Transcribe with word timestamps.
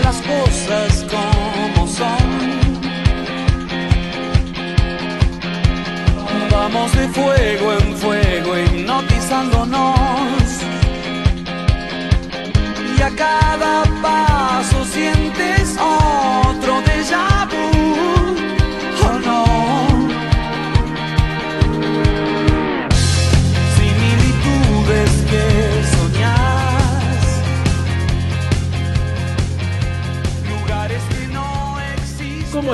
las 0.00 0.16
cosas 0.22 1.06
como 1.10 1.86
son. 1.86 2.56
Vamos 6.50 6.92
de 6.96 7.08
fuego 7.08 7.72
en 7.72 7.96
fuego 7.96 8.58
hipnotizándonos. 8.58 10.05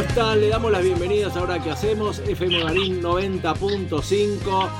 Están? 0.02 0.40
Le 0.40 0.48
damos 0.48 0.72
las 0.72 0.82
bienvenidas 0.82 1.36
ahora 1.36 1.62
que 1.62 1.70
hacemos 1.70 2.18
FM 2.20 2.64
Marín 2.64 3.00
90.5. 3.02 4.70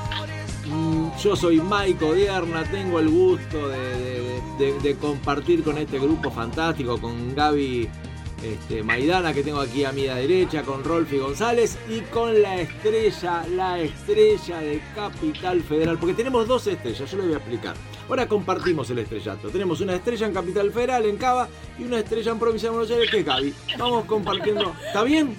Mm, 0.67 1.17
Yo 1.21 1.35
soy 1.35 1.61
Maico 1.61 2.13
Dierna, 2.13 2.63
tengo 2.63 2.99
el 2.99 3.09
gusto 3.09 3.69
de, 3.69 4.97
compartir 4.99 5.63
con 5.63 5.77
este 5.77 5.99
grupo 5.99 6.29
fantástico, 6.29 6.99
con 6.99 7.33
Gaby 7.35 7.89
este, 8.43 8.83
Maidana, 8.83 9.33
que 9.33 9.43
tengo 9.43 9.61
aquí 9.61 9.85
a 9.85 9.91
mi 9.91 10.03
derecha, 10.03 10.63
con 10.63 10.83
Rolfi 10.83 11.17
González 11.17 11.77
y 11.89 12.01
con 12.01 12.41
la 12.41 12.59
estrella, 12.59 13.45
la 13.55 13.79
estrella 13.79 14.59
de 14.59 14.81
Capital 14.93 15.61
Federal, 15.61 15.97
porque 15.97 16.15
tenemos 16.15 16.47
dos 16.47 16.67
estrellas, 16.67 17.09
yo 17.09 17.17
le 17.17 17.23
voy 17.23 17.33
a 17.33 17.37
explicar. 17.37 17.75
Ahora 18.09 18.27
compartimos 18.27 18.89
el 18.89 18.99
estrellato. 18.99 19.49
Tenemos 19.49 19.81
una 19.81 19.95
estrella 19.95 20.27
en 20.27 20.33
Capital 20.33 20.71
Federal, 20.71 21.05
en 21.05 21.17
Cava, 21.17 21.47
y 21.79 21.83
una 21.83 21.99
estrella 21.99 22.31
en 22.31 22.39
Provincia 22.39 22.69
de 22.69 22.75
Buenos 22.75 22.91
Aires, 22.91 23.09
que 23.09 23.19
es 23.19 23.25
Gaby. 23.25 23.55
Vamos 23.77 24.05
compartiendo. 24.05 24.75
¿Está 24.85 25.03
bien? 25.03 25.35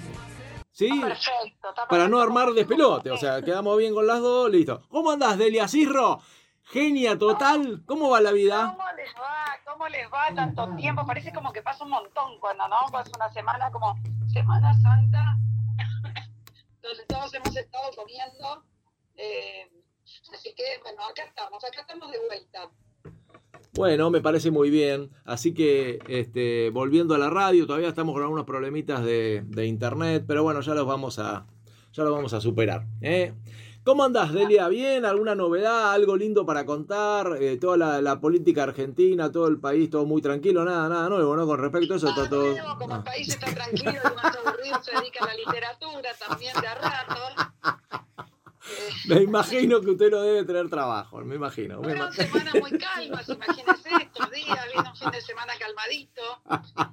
¿Sí? 0.71 0.89
Perfecto, 0.89 1.69
está 1.69 1.87
Para 1.87 2.07
no 2.09 2.17
perfecto. 2.17 2.21
armar 2.21 2.53
despelote, 2.53 3.11
o 3.11 3.17
sea, 3.17 3.41
quedamos 3.41 3.77
bien 3.77 3.93
con 3.93 4.05
las 4.05 4.19
dos, 4.19 4.49
listo. 4.51 4.81
¿Cómo 4.89 5.11
andás, 5.11 5.37
Delia 5.37 5.67
Cirro? 5.69 6.19
Genia 6.63 7.17
total, 7.17 7.83
¿cómo 7.85 8.09
va 8.09 8.19
la 8.19 8.31
vida? 8.31 8.75
¿Cómo 8.75 8.89
les 8.97 9.13
va? 9.15 9.71
¿Cómo 9.71 9.87
les 9.87 10.07
va 10.11 10.33
tanto 10.35 10.75
tiempo? 10.75 11.05
Parece 11.05 11.31
como 11.31 11.53
que 11.53 11.61
pasa 11.61 11.83
un 11.85 11.91
montón 11.91 12.39
cuando, 12.41 12.67
¿no? 12.67 12.75
Pasa 12.91 13.09
una 13.15 13.31
semana 13.31 13.71
como 13.71 13.95
Semana 14.33 14.73
Santa, 14.81 15.37
donde 16.81 17.05
todos 17.07 17.33
hemos 17.35 17.55
estado 17.55 17.89
comiendo. 17.95 18.63
eh, 19.15 19.69
así 20.33 20.53
que, 20.55 20.63
bueno, 20.83 21.03
acá 21.05 21.23
estamos, 21.23 21.63
acá 21.63 21.81
estamos 21.81 22.11
de 22.11 22.17
vuelta. 22.27 22.69
Bueno, 23.73 24.09
me 24.09 24.21
parece 24.21 24.51
muy 24.51 24.69
bien. 24.69 25.11
Así 25.25 25.53
que, 25.53 25.99
este, 26.07 26.69
volviendo 26.69 27.13
a 27.13 27.17
la 27.17 27.29
radio, 27.29 27.67
todavía 27.67 27.89
estamos 27.89 28.13
con 28.13 28.23
algunos 28.23 28.45
problemitas 28.45 29.03
de, 29.03 29.43
de 29.45 29.65
internet, 29.65 30.23
pero 30.27 30.43
bueno, 30.43 30.61
ya 30.61 30.73
los 30.73 30.85
vamos 30.87 31.19
a, 31.19 31.45
ya 31.91 32.03
los 32.03 32.13
vamos 32.13 32.33
a 32.33 32.39
superar. 32.39 32.85
¿eh? 33.01 33.33
¿Cómo 33.83 34.03
andás, 34.03 34.33
Delia? 34.33 34.67
¿Bien? 34.69 35.05
¿Alguna 35.05 35.35
novedad? 35.35 35.91
¿Algo 35.91 36.15
lindo 36.15 36.45
para 36.45 36.65
contar? 36.65 37.37
Eh, 37.39 37.57
toda 37.57 37.75
la, 37.77 38.01
la 38.01 38.19
política 38.19 38.63
argentina, 38.63 39.31
todo 39.31 39.47
el 39.47 39.59
país, 39.59 39.89
todo 39.89 40.05
muy 40.05 40.21
tranquilo, 40.21 40.63
nada, 40.65 40.87
nada 40.89 41.09
nuevo, 41.09 41.35
¿no? 41.35 41.45
Con 41.45 41.59
respecto 41.59 41.93
a 41.93 41.97
eso, 41.97 42.09
está 42.09 42.27
todo. 42.29 42.47
nuevo, 42.51 42.77
como 42.79 42.95
Ah. 42.95 42.97
el 42.97 43.03
país 43.03 43.27
está 43.27 43.53
tranquilo 43.53 43.91
y 43.91 44.15
más 44.15 44.35
aburrido, 44.37 44.81
se 44.81 44.91
dedica 44.91 45.23
a 45.25 45.27
la 45.27 45.33
literatura 45.35 46.09
también 46.27 46.53
de 46.61 46.67
a 46.67 46.75
rato. 46.75 47.77
Me 49.07 49.21
imagino 49.21 49.81
que 49.81 49.91
usted 49.91 50.11
no 50.11 50.21
debe 50.21 50.43
tener 50.43 50.69
trabajo, 50.69 51.19
me 51.23 51.35
imagino. 51.35 51.81
me 51.81 51.93
imagino. 51.93 52.27
semanas 52.27 52.55
muy 52.59 52.71
calmas, 52.77 53.29
imagínense 53.29 53.89
estos 54.01 54.31
días, 54.31 54.59
viene 54.73 54.89
un 54.89 54.95
fin 54.95 55.11
de 55.11 55.21
semana 55.21 55.53
calmadito. 55.59 56.21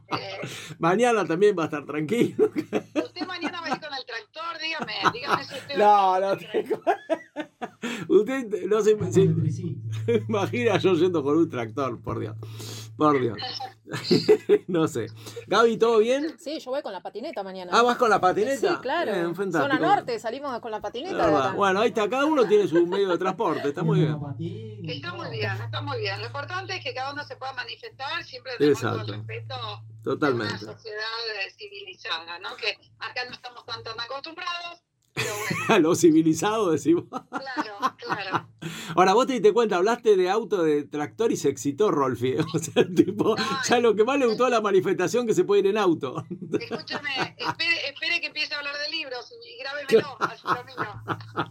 Eh, 0.09 0.41
Mañana 0.79 1.25
también 1.25 1.57
va 1.59 1.65
a 1.65 1.67
estar 1.67 1.85
tranquilo. 1.85 2.51
usted 2.55 3.27
mañana 3.27 3.61
va 3.61 3.67
a 3.69 3.71
ir 3.71 3.81
con 3.81 3.95
el 3.95 4.05
tractor, 4.05 4.59
dígame, 4.61 4.95
dígame 5.13 5.45
si 5.45 5.55
usted 5.55 5.77
No, 5.79 6.21
no 6.21 6.37
tengo. 6.37 6.81
Usted 8.09 8.67
no 8.69 8.81
se, 8.81 8.97
se 9.13 10.17
imagina 10.29 10.79
yo 10.79 10.95
yendo 10.95 11.23
con 11.23 11.37
un 11.37 11.49
tractor, 11.49 12.01
por 12.01 12.21
Dios. 12.21 12.37
Por 13.11 13.21
Dios. 13.21 13.39
No 14.69 14.89
sé. 14.89 15.07
Gaby, 15.47 15.77
¿todo 15.77 15.99
bien? 15.99 16.39
Sí, 16.39 16.59
yo 16.61 16.71
voy 16.71 16.83
con 16.83 16.93
la 16.93 17.03
patineta 17.03 17.43
mañana. 17.43 17.71
Ah, 17.75 17.83
¿vas 17.83 17.97
con 17.99 18.09
la 18.09 18.21
patineta? 18.21 18.75
Sí, 18.75 18.81
claro. 18.81 19.13
Fantástico. 19.35 19.75
Zona 19.75 19.79
norte, 19.79 20.19
salimos 20.19 20.59
con 20.61 20.71
la 20.71 20.81
patineta. 20.81 21.27
de 21.27 21.37
acá. 21.37 21.53
Bueno, 21.53 21.81
ahí 21.81 21.89
está, 21.89 22.09
cada 22.09 22.25
uno 22.25 22.47
tiene 22.47 22.67
su 22.69 22.87
medio 22.87 23.09
de 23.09 23.19
transporte, 23.19 23.69
está 23.69 23.83
muy 23.83 24.01
bien. 24.01 24.17
Está 24.89 25.13
muy 25.13 25.31
bien, 25.31 25.53
está 25.63 25.83
muy 25.83 25.99
bien. 25.99 26.21
Lo 26.21 26.27
importante 26.27 26.77
es 26.77 26.83
que 26.85 26.95
cada 26.95 27.13
uno 27.13 27.23
se 27.25 27.37
pueda 27.37 27.53
manifestar 27.53 28.25
siempre 28.25 28.53
Exacto. 28.61 29.13
respeto 29.13 29.55
Totalmente. 30.03 30.65
una 30.65 30.75
sociedad 30.75 31.47
eh, 31.47 31.51
civilizada, 31.57 32.39
¿no? 32.39 32.57
Que 32.57 32.77
acá 32.99 33.25
no 33.27 33.33
estamos 33.33 33.65
tan, 33.67 33.83
tan 33.83 34.01
acostumbrados, 34.01 34.83
pero 35.15 35.29
bueno, 35.49 35.65
A 35.69 35.79
lo 35.79 35.95
civilizado 35.95 36.71
decimos. 36.71 37.05
claro, 37.09 37.97
claro. 37.99 38.49
Ahora, 38.95 39.15
vos 39.15 39.27
te 39.27 39.33
diste 39.35 39.53
cuenta, 39.53 39.77
hablaste 39.77 40.17
de 40.17 40.29
auto, 40.31 40.63
de 40.63 40.85
tractor 40.85 41.33
y 41.33 41.37
se 41.37 41.49
excitó 41.49 41.91
Rolfi. 41.91 42.35
O 42.55 42.59
sea, 42.59 42.83
el 42.83 42.95
tipo, 42.95 43.35
ya 43.69 43.81
lo 43.81 43.95
que 43.95 44.05
más 44.05 44.19
le 44.19 44.27
gustó 44.27 44.45
a 44.47 44.51
la 44.51 44.61
manifestación 44.61 45.27
que 45.27 45.35
se 45.35 45.45
puede 45.45 45.61
ir 45.61 45.67
en 45.69 45.79
auto. 45.79 46.25
Escúchame, 46.31 47.37
espere, 47.39 47.89
espere 47.89 48.21
que 48.21 48.27
empiece 48.29 48.55
a 48.55 48.59
hablar 48.59 48.75
de 48.77 48.91
libros 48.91 49.33
y 49.45 49.59
grábemelo, 49.59 50.17
así 50.21 50.43
lo 50.47 50.65
mío. 50.65 51.51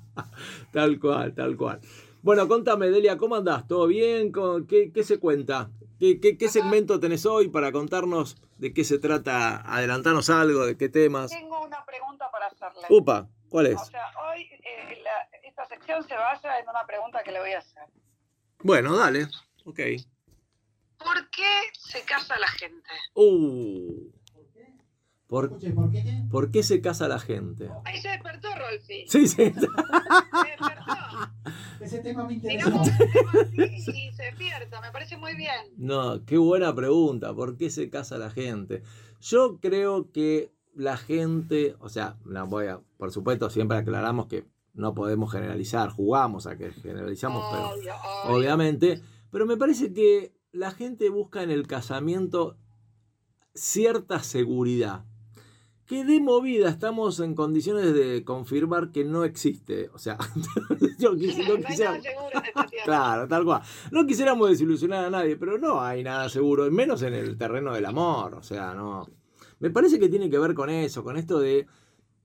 Tal 0.72 1.00
cual, 1.00 1.34
tal 1.36 1.58
cual. 1.58 1.80
Bueno, 2.22 2.48
contame, 2.48 2.90
Delia, 2.90 3.18
¿cómo 3.18 3.36
andás? 3.36 3.68
¿Todo 3.68 3.88
bien? 3.88 4.32
¿Cómo- 4.32 4.66
¿Qué, 4.68 4.92
qué 4.94 5.04
se 5.04 5.18
cuenta? 5.20 5.72
¿Qué, 6.00 6.20
qué, 6.20 6.38
qué 6.38 6.50
segmento 6.50 7.00
tenés 7.00 7.26
hoy 7.26 7.50
para 7.50 7.72
contarnos 7.72 8.38
de 8.58 8.74
qué 8.74 8.84
se 8.84 8.98
trata? 9.00 9.58
Adelantarnos 9.62 10.30
algo, 10.30 10.66
de 10.66 10.78
qué 10.78 10.90
temas. 10.90 11.32
Tengo 11.32 11.64
una 11.64 11.84
pregunta 11.86 12.30
para 12.32 12.48
hacerle. 12.48 12.88
Upa, 12.90 13.28
¿cuál 13.51 13.67
O 13.67 13.69
es? 13.69 13.88
sea, 13.88 14.06
hoy 14.31 14.41
eh, 14.44 15.00
la- 15.03 15.38
esta 15.47 15.66
sección 15.67 16.03
se 16.07 16.16
basa 16.16 16.57
en 16.59 16.67
una 16.67 16.85
pregunta 16.88 17.22
que 17.23 17.31
le 17.31 17.39
voy 17.39 17.51
a 17.51 17.59
hacer. 17.59 17.84
Bueno, 18.63 18.95
dale. 18.97 19.28
Ok. 19.66 19.79
¿Por 20.97 21.29
qué 21.29 21.51
se 21.78 22.01
casa 22.03 22.39
la 22.39 22.47
gente? 22.47 22.89
Uh, 23.16 24.09
¿por, 25.28 25.45
Escuche, 25.45 25.72
¿por 25.72 25.91
qué? 25.91 26.03
¿Por 26.31 26.51
qué 26.51 26.63
se 26.63 26.81
casa 26.81 27.07
la 27.07 27.19
gente? 27.19 27.69
Ahí 27.85 28.00
se 28.01 28.09
despertó 28.09 28.47
Rolfi. 28.56 29.06
Sí, 29.07 29.28
sí. 29.28 29.35
Se 29.35 29.41
despertó. 29.51 29.72
Ese 31.79 32.00
tema 32.00 32.23
me 32.25 32.33
interesa. 32.33 32.69
Digamos 32.69 32.89
y 33.53 34.12
se 34.13 34.23
despierta. 34.23 34.79
Me 34.81 34.91
parece 34.91 35.18
muy 35.18 35.35
bien. 35.35 35.73
No, 35.78 36.23
qué 36.25 36.38
buena 36.38 36.73
pregunta. 36.75 37.33
¿Por 37.33 37.57
qué 37.57 37.69
se 37.72 37.89
casa 37.89 38.18
la 38.19 38.29
gente? 38.29 38.83
Yo 39.22 39.59
creo 39.59 40.12
que 40.12 40.51
la 40.74 40.98
gente, 40.98 41.76
o 41.80 41.90
sea, 41.90 42.18
la 42.26 42.44
voy 42.44 42.68
a, 42.68 42.80
por 42.98 43.12
supuesto, 43.12 43.50
siempre 43.50 43.78
aclaramos 43.78 44.28
que 44.28 44.46
no 44.74 44.94
podemos 44.94 45.32
generalizar, 45.32 45.90
jugamos 45.90 46.48
a 46.48 46.58
que 46.58 46.72
generalizamos, 46.72 47.44
pero 47.52 48.36
obviamente, 48.36 49.02
pero 49.31 49.46
me 49.46 49.58
parece 49.58 49.94
que 49.94 50.34
la 50.54 50.72
gente 50.72 51.10
busca 51.10 51.44
en 51.44 51.52
el 51.52 51.68
casamiento 51.68 52.58
cierta 53.54 54.20
seguridad. 54.24 55.06
Que 55.86 56.06
de 56.06 56.22
movida 56.22 56.70
estamos 56.70 57.20
en 57.20 57.36
condiciones 57.36 57.94
de 57.94 58.24
confirmar 58.24 58.92
que 58.92 59.04
no 59.04 59.26
existe. 59.26 59.90
O 59.94 59.98
sea, 60.00 60.18
yo 61.00 61.12
quis- 61.16 61.46
No 61.46 61.56
quisiera... 61.68 62.00
Claro, 62.86 63.28
tal 63.28 63.44
cual. 63.44 63.62
No 63.92 64.06
quisiéramos 64.06 64.50
desilusionar 64.50 65.04
a 65.06 65.10
nadie, 65.10 65.36
pero 65.36 65.58
no 65.58 65.81
hay 65.81 66.02
nada 66.02 66.30
seguro, 66.30 66.70
menos 66.72 67.02
en 67.02 67.14
el 67.14 67.38
terreno 67.38 67.74
del 67.74 67.86
amor. 67.86 68.36
O 68.36 68.42
sea, 68.44 68.74
no. 68.74 69.06
Me 69.62 69.70
parece 69.70 70.00
que 70.00 70.10
tiene 70.10 70.30
que 70.30 70.38
ver 70.40 70.54
con 70.54 70.70
eso, 70.70 71.04
con 71.04 71.16
esto 71.18 71.40
de, 71.40 71.68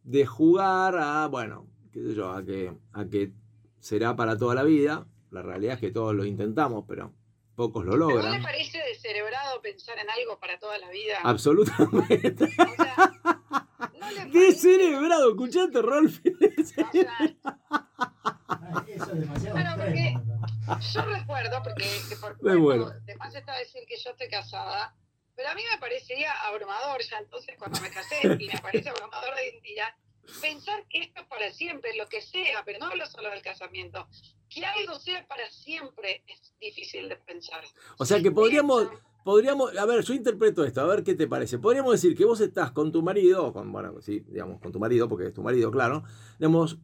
de 0.03 0.27
jugar 0.27 0.97
a, 0.99 1.27
bueno, 1.29 1.67
qué 1.93 2.01
sé 2.03 2.15
yo, 2.15 2.31
a 2.33 2.45
que, 2.45 2.73
a 2.93 3.05
que 3.07 3.33
será 3.79 4.17
para 4.17 4.37
toda 4.37 4.55
la 4.55 4.65
vida. 4.65 5.07
La 5.31 5.43
realidad 5.43 5.75
es 5.75 5.81
que 5.81 5.91
todos 5.91 6.15
lo 6.15 6.25
intentamos, 6.25 6.85
pero 6.89 7.13
pocos 7.55 7.85
lo 7.85 7.93
¿Pero 7.93 8.05
¿No 8.07 8.11
le 8.11 8.23
logran. 8.23 8.43
parece 8.43 8.79
descerebrado 8.89 9.61
pensar 9.62 9.97
en 9.99 10.09
algo 10.11 10.38
para 10.41 10.59
toda 10.59 10.79
la 10.79 10.91
vida? 10.91 11.17
Absolutamente. 11.25 12.44
O 12.44 12.49
sea, 12.49 13.12
¿no 14.00 14.11
le 14.11 14.17
parece? 14.17 14.39
Descerebrado, 14.39 15.37
sea, 16.65 16.91
Ah, 18.49 18.85
Eso 18.89 19.12
es 19.12 19.21
demasiado 19.21 19.56
Claro, 19.56 19.82
extremo. 19.82 20.41
Yo 20.94 21.03
recuerdo, 21.03 21.62
porque 21.62 21.85
que 22.09 22.17
por 22.17 22.43
Me 22.43 22.55
supuesto, 22.55 22.61
además 23.03 23.35
está 23.35 23.56
decir 23.59 23.82
que 23.87 23.97
yo 24.03 24.11
estoy 24.11 24.29
casada, 24.29 24.94
pero 25.37 25.50
a 25.50 25.55
mí 25.55 25.62
me 25.71 25.79
parecería 25.79 26.33
abrumador 26.49 27.00
ya 27.03 27.19
entonces 27.19 27.55
cuando 27.59 27.81
me 27.81 27.91
casé, 27.91 28.17
y 28.23 28.47
me 28.49 28.59
parece 28.61 28.88
abrumador 28.88 29.35
de 29.37 29.50
identidad, 29.50 29.88
pensar 30.41 30.85
que 30.88 31.00
esto 31.00 31.21
es 31.21 31.27
para 31.27 31.53
siempre, 31.53 31.97
lo 31.97 32.09
que 32.09 32.23
sea, 32.23 32.62
pero 32.65 32.79
no 32.79 32.87
hablo 32.87 33.06
solo 33.06 33.31
del 33.31 33.43
casamiento, 33.43 34.09
que 34.49 34.65
algo 34.65 34.99
sea 34.99 35.27
para 35.27 35.49
siempre 35.50 36.25
es 36.27 36.55
difícil 36.59 37.09
de 37.09 37.17
pensar. 37.17 37.65
O 37.99 38.05
sea 38.05 38.21
que 38.21 38.31
podríamos, 38.31 38.88
podríamos, 39.25 39.77
a 39.77 39.85
ver, 39.85 40.03
yo 40.03 40.15
interpreto 40.15 40.65
esto, 40.65 40.81
a 40.81 40.87
ver 40.87 41.05
qué 41.05 41.15
te 41.15 41.27
parece. 41.27 41.59
Podríamos 41.59 41.93
decir 41.93 42.17
que 42.17 42.25
vos 42.25 42.41
estás 42.41 42.73
con 42.73 42.91
tu 42.91 43.03
marido, 43.03 43.47
o 43.47 43.53
con, 43.53 43.71
bueno, 43.71 44.00
sí, 44.00 44.21
digamos, 44.27 44.61
con 44.61 44.73
tu 44.73 44.79
marido, 44.79 45.09
porque 45.09 45.27
es 45.27 45.35
tu 45.35 45.43
marido, 45.43 45.71
claro, 45.71 46.05
digamos, 46.39 46.79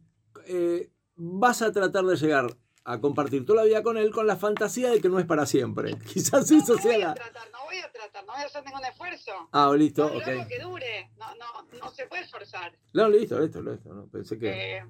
eh, 0.45 0.91
vas 1.15 1.61
a 1.61 1.71
tratar 1.71 2.05
de 2.05 2.15
llegar 2.15 2.57
a 2.85 2.99
compartir 2.99 3.45
toda 3.45 3.61
la 3.61 3.67
vida 3.67 3.81
con 3.83 3.97
él 3.97 4.11
con 4.11 4.27
la 4.27 4.35
fantasía 4.35 4.89
de 4.91 4.99
que 5.01 5.09
no 5.09 5.19
es 5.19 5.25
para 5.25 5.45
siempre. 5.45 5.97
Quizás 6.13 6.51
No, 6.51 6.57
eso 6.57 6.75
no 6.75 6.81
sea 6.81 6.91
voy 6.93 7.01
a 7.03 7.13
tratar, 7.13 7.51
no 7.51 7.63
voy 7.65 7.77
a 7.77 7.91
tratar, 7.91 8.25
no 8.25 8.33
voy 8.33 8.41
a 8.41 8.45
hacer 8.45 8.63
ningún 8.65 8.85
esfuerzo. 8.85 9.31
Ah, 9.51 9.71
listo, 9.77 10.09
no, 10.09 10.17
ok. 10.17 10.25
luego 10.25 10.47
que 10.47 10.59
dure, 10.59 11.11
no, 11.17 11.35
no, 11.35 11.79
no 11.79 11.89
se 11.91 12.07
puede 12.07 12.27
forzar. 12.27 12.77
No, 12.93 13.07
listo, 13.09 13.39
listo, 13.39 13.61
listo. 13.61 13.93
No, 13.93 14.07
pensé 14.07 14.37
que... 14.37 14.77
Eh, 14.77 14.83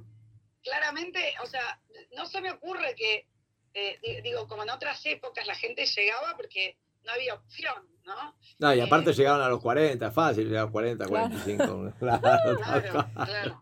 claramente, 0.63 1.19
o 1.43 1.45
sea, 1.45 1.79
no 2.15 2.25
se 2.25 2.41
me 2.41 2.51
ocurre 2.51 2.95
que, 2.95 3.27
eh, 3.73 3.99
di- 4.01 4.21
digo, 4.21 4.47
como 4.47 4.63
en 4.63 4.69
otras 4.69 5.05
épocas 5.05 5.45
la 5.45 5.55
gente 5.55 5.85
llegaba 5.85 6.35
porque 6.35 6.77
no 7.05 7.11
había 7.11 7.35
opción, 7.35 7.75
¿no? 8.05 8.35
No, 8.59 8.73
y 8.73 8.79
aparte 8.79 9.11
eh, 9.11 9.13
llegaban 9.13 9.41
a 9.41 9.49
los 9.49 9.59
40, 9.61 10.09
fácil, 10.11 10.47
llegaban 10.47 10.69
a 10.69 10.71
40, 10.71 11.05
Claro. 11.05 11.29
45. 11.29 11.93
Claro, 11.99 12.21
Claro, 12.21 13.09
claro. 13.13 13.61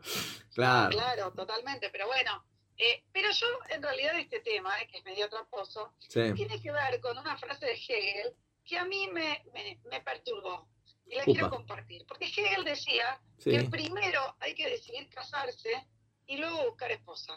Claro. 0.54 0.89
Claro, 0.92 1.31
totalmente, 1.33 1.89
pero 1.92 2.07
bueno. 2.07 2.44
Eh, 2.77 3.03
pero 3.12 3.29
yo, 3.31 3.47
en 3.69 3.81
realidad, 3.83 4.18
este 4.19 4.39
tema, 4.39 4.79
eh, 4.81 4.88
que 4.88 4.97
es 5.00 5.06
medio 5.06 5.29
tramposo, 5.29 5.94
Sí. 6.00 6.33
tiene 6.35 6.62
que 6.62 6.71
ver 6.71 7.00
con 7.01 7.18
una 7.18 7.38
frase 7.38 7.65
de 7.65 7.73
Hegel 7.73 8.33
que 8.65 8.77
a 8.77 8.85
mí 8.85 9.07
me, 9.12 9.44
me, 9.53 9.79
me 9.89 10.01
perturbó 10.01 10.68
y 11.07 11.15
la 11.15 11.23
Upa. 11.23 11.31
quiero 11.31 11.50
compartir. 11.50 12.06
Porque 12.07 12.25
Hegel 12.25 12.63
decía 12.63 13.19
Sí. 13.38 13.51
que 13.51 13.63
primero 13.69 14.35
hay 14.39 14.53
que 14.56 14.69
decidir 14.69 15.09
casarse 15.09 15.88
y 16.27 16.38
luego 16.38 16.65
buscar 16.68 16.91
esposa. 16.91 17.33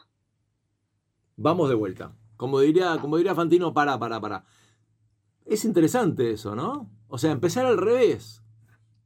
Vamos 1.36 1.68
de 1.68 1.74
vuelta. 1.74 2.14
Como 2.36 2.60
diría, 2.60 2.98
como 3.00 3.16
diría 3.16 3.34
Fantino, 3.34 3.72
para, 3.72 3.98
para, 3.98 4.20
para. 4.20 4.44
Es 5.46 5.64
interesante 5.64 6.30
eso, 6.32 6.54
¿no? 6.54 6.90
O 7.08 7.18
sea, 7.18 7.30
empezar 7.32 7.66
al 7.66 7.78
revés. 7.78 8.42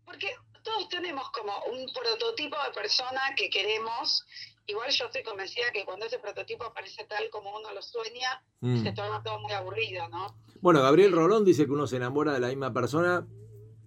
Porque 0.04 0.34
todos 0.62 0.88
tenemos 0.88 1.30
como 1.30 1.52
un 1.72 1.86
prototipo 1.92 2.56
de 2.66 2.72
persona 2.72 3.20
que 3.36 3.48
queremos. 3.50 4.24
Igual 4.68 4.90
yo 4.90 5.06
estoy 5.06 5.22
convencida 5.22 5.64
que 5.72 5.84
cuando 5.84 6.04
ese 6.06 6.18
prototipo 6.18 6.64
aparece 6.64 7.04
tal 7.04 7.28
como 7.30 7.56
uno 7.56 7.72
lo 7.74 7.82
sueña, 7.82 8.42
Mm. 8.60 8.82
se 8.82 8.92
torna 8.92 9.22
todo 9.22 9.40
muy 9.40 9.52
aburrido, 9.52 10.08
¿no? 10.08 10.36
Bueno, 10.60 10.82
Gabriel 10.82 11.12
Rolón 11.12 11.44
dice 11.44 11.64
que 11.64 11.72
uno 11.72 11.86
se 11.86 11.96
enamora 11.96 12.32
de 12.34 12.40
la 12.40 12.48
misma 12.48 12.72
persona, 12.72 13.26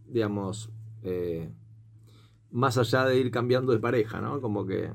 digamos, 0.05 0.69
eh, 1.03 1.49
más 2.49 2.77
allá 2.77 3.05
de 3.05 3.17
ir 3.17 3.29
cambiando 3.31 3.73
de 3.73 3.79
pareja, 3.79 4.21
¿no? 4.21 4.41
Como 4.41 4.65
que 4.65 4.91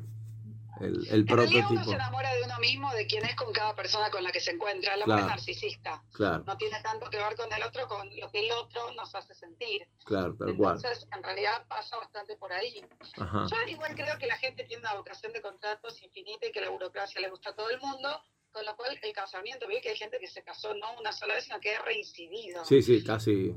el, 0.81 1.07
el 1.09 1.21
En 1.21 1.27
realidad 1.27 1.59
uno 1.61 1.69
prototipo. 1.69 1.85
se 1.91 1.95
enamora 1.95 2.35
de 2.35 2.43
uno 2.43 2.59
mismo, 2.59 2.93
de 2.93 3.07
quién 3.07 3.25
es 3.25 3.35
con 3.37 3.53
cada 3.53 3.75
persona 3.75 4.11
con 4.11 4.23
la 4.23 4.31
que 4.33 4.41
se 4.41 4.51
encuentra. 4.53 4.95
El 4.95 5.03
amor 5.03 5.17
Claro. 5.17 5.21
es 5.23 5.37
narcisista. 5.37 6.03
Claro, 6.13 6.45
No 6.47 6.57
tiene 6.57 6.81
tanto 6.83 7.09
que 7.11 7.17
ver 7.19 7.35
con 7.37 7.53
el 7.53 7.63
otro, 7.63 7.87
con 7.89 8.09
lo 8.19 8.31
que 8.31 8.41
el 8.47 8.53
otro 8.53 8.93
nos 8.93 9.15
hace 9.15 9.35
sentir. 9.35 9.87
claro, 10.05 10.35
tal 10.37 10.57
cual. 10.57 10.77
Entonces, 10.77 11.07
en 11.15 11.23
realidad 11.23 11.67
pasa 11.69 11.97
bastante 11.97 12.37
por 12.37 12.53
ahí. 12.53 12.85
Ajá. 13.19 13.47
Yo 13.51 13.57
igual 13.71 13.95
creo 13.95 14.19
que 14.19 14.27
la 14.27 14.37
gente 14.37 14.65
tiene 14.65 14.81
una 14.83 14.95
vocación 14.95 15.33
de 15.33 15.41
contratos 15.43 16.03
infinita 16.03 16.47
y 16.47 16.53
que 16.53 16.61
la 16.61 16.71
burocracia 16.71 17.21
le 17.21 17.31
gusta 17.31 17.51
a 17.51 17.55
todo 17.55 17.71
el 17.71 17.81
mundo, 17.81 18.09
con 18.53 18.65
lo 18.65 18.75
cual 18.77 18.99
el 19.03 19.13
casamiento, 19.13 19.67
ve 19.69 19.81
que 19.83 19.91
hay 19.91 19.97
gente 19.97 20.19
que 20.19 20.27
se 20.29 20.43
casó 20.43 20.75
no 20.75 20.99
una 20.99 21.13
sola 21.13 21.35
vez, 21.35 21.45
sino 21.45 21.61
que 21.61 21.75
ha 21.75 21.83
reincidido. 21.83 22.65
Sí, 22.65 22.83
sí, 22.83 23.03
casi. 23.05 23.55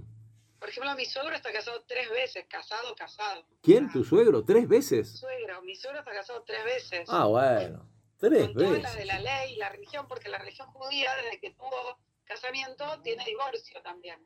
Por 0.59 0.69
ejemplo, 0.69 0.94
mi 0.95 1.06
suegro 1.06 1.35
está 1.35 1.51
casado 1.51 1.83
tres 1.88 2.09
veces, 2.09 2.45
casado, 2.50 2.94
casado. 2.95 3.45
¿Quién? 3.61 3.91
¿Tu 3.91 4.03
suegro? 4.03 4.44
¿Tres 4.44 4.67
veces? 4.67 5.17
Suegro, 5.19 5.61
mi 5.61 5.75
suegro 5.75 6.00
está 6.00 6.11
casado 6.11 6.44
tres 6.45 6.63
veces. 6.65 7.07
Ah, 7.09 7.25
bueno. 7.25 7.89
Tres 8.19 8.47
con 8.47 8.53
todas 8.56 8.71
las 8.81 8.81
veces. 8.81 8.97
de 8.97 9.06
la 9.06 9.19
ley, 9.19 9.56
la 9.56 9.69
religión, 9.69 10.06
porque 10.07 10.27
la 10.27 10.38
religión 10.38 10.67
judía, 10.71 11.09
desde 11.23 11.39
que 11.39 11.51
tuvo 11.51 11.97
casamiento, 12.25 12.83
tiene 13.01 13.23
divorcio 13.25 13.81
también. 13.81 14.19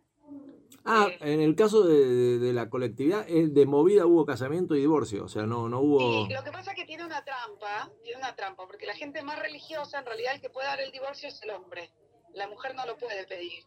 Ah, 0.86 1.08
Eh, 1.12 1.34
en 1.34 1.42
el 1.42 1.56
caso 1.56 1.84
de, 1.84 1.94
de- 2.04 2.40
de 2.40 2.54
la 2.54 2.70
colectividad, 2.70 3.24
es 3.30 3.54
de 3.54 3.66
movida 3.68 4.06
hubo 4.08 4.26
casamiento 4.26 4.76
y 4.76 4.80
divorcio. 4.80 5.26
O 5.26 5.28
sea, 5.28 5.44
no, 5.44 5.70
no 5.70 5.80
hubo. 5.82 6.26
Y 6.28 6.34
lo 6.34 6.44
que 6.44 6.52
pasa 6.52 6.72
es 6.72 6.78
que 6.78 6.86
tiene 6.86 7.06
una 7.06 7.24
trampa, 7.24 7.92
tiene 8.02 8.18
una 8.18 8.36
trampa, 8.36 8.66
porque 8.66 8.86
la 8.88 8.96
gente 8.96 9.22
más 9.22 9.38
religiosa, 9.40 10.00
en 10.00 10.06
realidad, 10.08 10.34
el 10.34 10.42
que 10.42 10.50
puede 10.50 10.68
dar 10.68 10.82
el 10.82 10.92
divorcio 10.92 11.30
es 11.30 11.42
el 11.44 11.52
hombre. 11.52 11.92
La 12.34 12.48
mujer 12.48 12.74
no 12.74 12.86
lo 12.88 12.98
puede 12.98 13.26
pedir. 13.28 13.64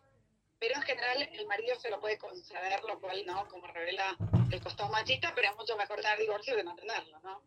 Pero 0.58 0.75
en 0.76 0.82
general, 0.82 1.29
el 1.32 1.47
marido 1.47 1.75
se 1.76 1.91
lo 1.91 2.00
puede 2.00 2.19
conceder, 2.19 2.81
lo 2.88 2.99
cual, 3.00 3.25
¿no? 3.26 3.47
Como 3.49 3.67
revela 3.67 4.17
el 4.50 4.61
costado 4.62 4.91
machista, 4.91 5.32
pero 5.35 5.50
es 5.50 5.56
mucho 5.56 5.76
mejor 5.76 6.03
dar 6.03 6.19
divorcio 6.19 6.56
que 6.56 6.64
no 6.64 6.75
tenerlo, 6.75 7.20
¿no? 7.23 7.43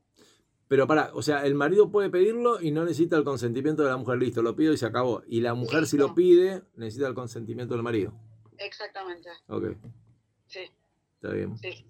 Pero 0.68 0.86
para, 0.86 1.10
o 1.16 1.22
sea, 1.24 1.44
el 1.46 1.56
marido 1.56 1.90
puede 1.92 2.12
pedirlo 2.12 2.62
y 2.62 2.70
no 2.70 2.84
necesita 2.86 3.16
el 3.18 3.24
consentimiento 3.24 3.82
de 3.84 3.90
la 3.90 3.98
mujer. 3.98 4.18
Listo, 4.20 4.44
lo 4.44 4.56
pido 4.56 4.72
y 4.72 4.78
se 4.78 4.86
acabó. 4.86 5.24
Y 5.28 5.42
la 5.42 5.56
mujer, 5.56 5.88
si 5.88 5.98
lo 5.98 6.14
pide, 6.14 6.62
necesita 6.76 7.08
el 7.08 7.16
consentimiento 7.16 7.74
del 7.74 7.82
marido. 7.82 8.14
Exactamente, 8.60 9.30
Ok, 9.48 9.64
sí. 10.48 10.70
está 11.16 11.34
bien. 11.34 11.58
Sí, 11.58 11.72
sí. 11.74 11.86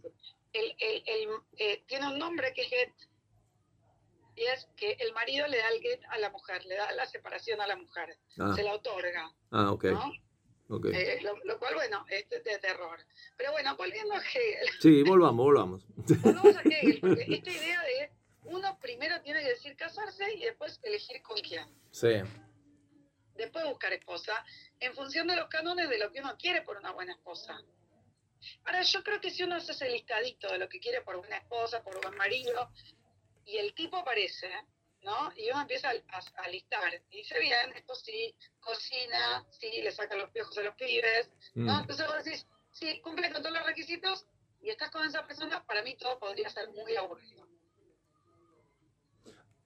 El, 0.53 0.75
el, 0.79 1.03
el, 1.05 1.29
eh, 1.57 1.83
tiene 1.87 2.07
un 2.07 2.19
nombre 2.19 2.53
que 2.53 2.61
es 2.61 2.69
get, 2.69 2.93
y 4.35 4.43
es 4.43 4.69
que 4.77 4.93
el 4.93 5.11
marido 5.13 5.45
le 5.47 5.57
da 5.57 5.67
el 5.69 5.81
get 5.81 5.99
a 6.11 6.17
la 6.19 6.29
mujer, 6.29 6.63
le 6.65 6.75
da 6.75 6.91
la 6.93 7.05
separación 7.05 7.59
a 7.59 7.67
la 7.67 7.75
mujer, 7.75 8.17
Ah, 8.39 8.53
se 8.55 8.63
la 8.63 8.73
otorga, 8.75 9.29
ah 9.51 9.71
ok, 9.71 9.83
¿no? 9.85 10.11
Eh, 10.93 11.19
lo, 11.23 11.35
lo 11.45 11.57
cual, 11.57 11.73
bueno, 11.75 12.05
es 12.09 12.29
de, 12.29 12.39
de 12.41 12.59
terror. 12.59 12.99
Pero 13.35 13.51
bueno, 13.53 13.75
volviendo 13.75 14.13
a 14.13 14.19
Hegel, 14.19 14.69
Sí, 14.81 15.01
volvamos, 15.03 15.43
volvamos. 15.45 15.83
volvamos 16.21 16.55
a 16.57 16.61
Hegel, 16.61 16.99
porque 17.01 17.25
esta 17.27 17.51
idea 17.51 17.81
de 17.83 18.11
uno 18.43 18.77
primero 18.79 19.19
tiene 19.21 19.41
que 19.41 19.49
decir 19.49 19.75
casarse 19.75 20.31
y 20.35 20.41
después 20.45 20.79
elegir 20.83 21.21
con 21.23 21.37
quién. 21.41 21.67
Sí, 21.91 22.09
Después 23.35 23.65
buscar 23.65 23.93
esposa, 23.93 24.45
en 24.79 24.93
función 24.93 25.25
de 25.27 25.35
los 25.37 25.47
cánones 25.47 25.89
de 25.89 25.97
lo 25.97 26.11
que 26.11 26.19
uno 26.19 26.35
quiere 26.37 26.61
por 26.61 26.77
una 26.77 26.91
buena 26.91 27.13
esposa. 27.13 27.57
Ahora, 28.65 28.81
yo 28.81 29.01
creo 29.03 29.19
que 29.21 29.31
si 29.31 29.43
uno 29.43 29.55
hace 29.55 29.71
ese 29.71 29.89
listadito 29.89 30.51
de 30.51 30.57
lo 30.59 30.67
que 30.69 30.79
quiere 30.79 31.01
por 31.01 31.17
buena 31.17 31.37
esposa, 31.37 31.81
por 31.81 32.01
buen 32.01 32.15
marido, 32.17 32.69
y 33.45 33.57
el 33.57 33.73
tipo 33.73 33.97
aparece, 33.97 34.49
¿no? 35.03 35.31
Y 35.35 35.49
uno 35.51 35.61
empieza 35.61 35.89
a, 35.89 36.43
a- 36.43 36.47
listar, 36.49 36.93
y 37.09 37.17
dice, 37.17 37.39
bien, 37.39 37.73
esto 37.75 37.95
sí, 37.95 38.35
cocina, 38.59 39.45
sí, 39.49 39.81
le 39.81 39.91
saca 39.91 40.15
los 40.15 40.29
piojos 40.31 40.57
a 40.57 40.63
los 40.63 40.75
pibes, 40.75 41.31
¿no? 41.55 41.77
Mm. 41.77 41.81
Entonces 41.81 42.07
vos 42.07 42.23
decís, 42.23 42.47
sí, 42.71 42.99
cumple 43.01 43.31
con 43.31 43.41
todos 43.41 43.55
los 43.55 43.65
requisitos, 43.65 44.25
y 44.61 44.69
estás 44.69 44.91
con 44.91 45.05
esa 45.05 45.25
persona, 45.25 45.63
para 45.65 45.81
mí 45.83 45.95
todo 45.97 46.19
podría 46.19 46.49
ser 46.49 46.69
muy 46.71 46.95
aburrido. 46.95 47.47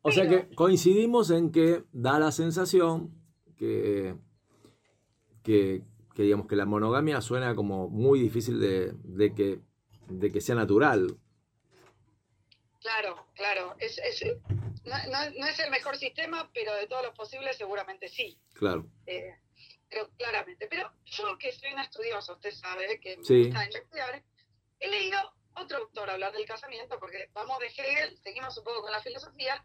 O 0.04 0.12
sea 0.12 0.28
que 0.28 0.54
coincidimos 0.54 1.32
en 1.32 1.52
que 1.52 1.86
da 1.94 2.20
la 2.20 2.32
sensación 2.32 3.16
que, 3.58 4.18
que, 5.44 5.82
que, 6.14 6.24
digamos 6.24 6.48
que 6.48 6.58
la 6.58 6.66
monogamia 6.66 7.22
suena 7.22 7.56
como 7.56 7.88
muy 7.90 8.20
difícil 8.20 8.60
de, 8.60 8.92
de 9.04 9.34
que, 9.34 9.62
de 10.10 10.32
que 10.32 10.42
sea 10.42 10.56
natural. 10.56 11.18
Claro, 12.82 13.23
claro, 13.44 13.76
es, 13.80 13.98
es, 13.98 14.24
no, 14.86 14.98
no- 15.12 15.30
no 15.38 15.48
es 15.48 15.60
el 15.60 15.70
mejor 15.70 15.98
sistema, 15.98 16.50
pero 16.54 16.74
de 16.76 16.88
todos 16.88 17.04
los 17.04 17.14
posibles 17.16 17.58
seguramente 17.58 18.08
sí. 18.08 18.40
Claro. 18.54 18.88
Eh, 19.06 19.36
pero 19.90 20.10
claramente. 20.18 20.68
Pero 20.70 20.92
yo 21.06 21.38
que 21.38 21.52
soy 21.52 21.74
una 21.74 21.84
estudiosa, 21.84 22.32
usted 22.34 22.52
sabe 22.52 23.00
que 23.02 23.18
me 23.18 23.24
Sí. 23.26 23.44
gusta 23.46 23.66
investigar, 23.66 24.24
he 24.80 24.88
leído 24.90 25.20
otro 25.56 25.78
autor 25.80 26.10
hablar 26.10 26.32
del 26.32 26.46
casamiento, 26.46 26.98
porque 27.00 27.30
vamos 27.34 27.60
de 27.60 27.68
Hegel, 27.68 28.18
seguimos 28.24 28.58
un 28.58 28.64
poco 28.64 28.82
con 28.82 28.92
la 28.92 29.02
filosofía, 29.02 29.64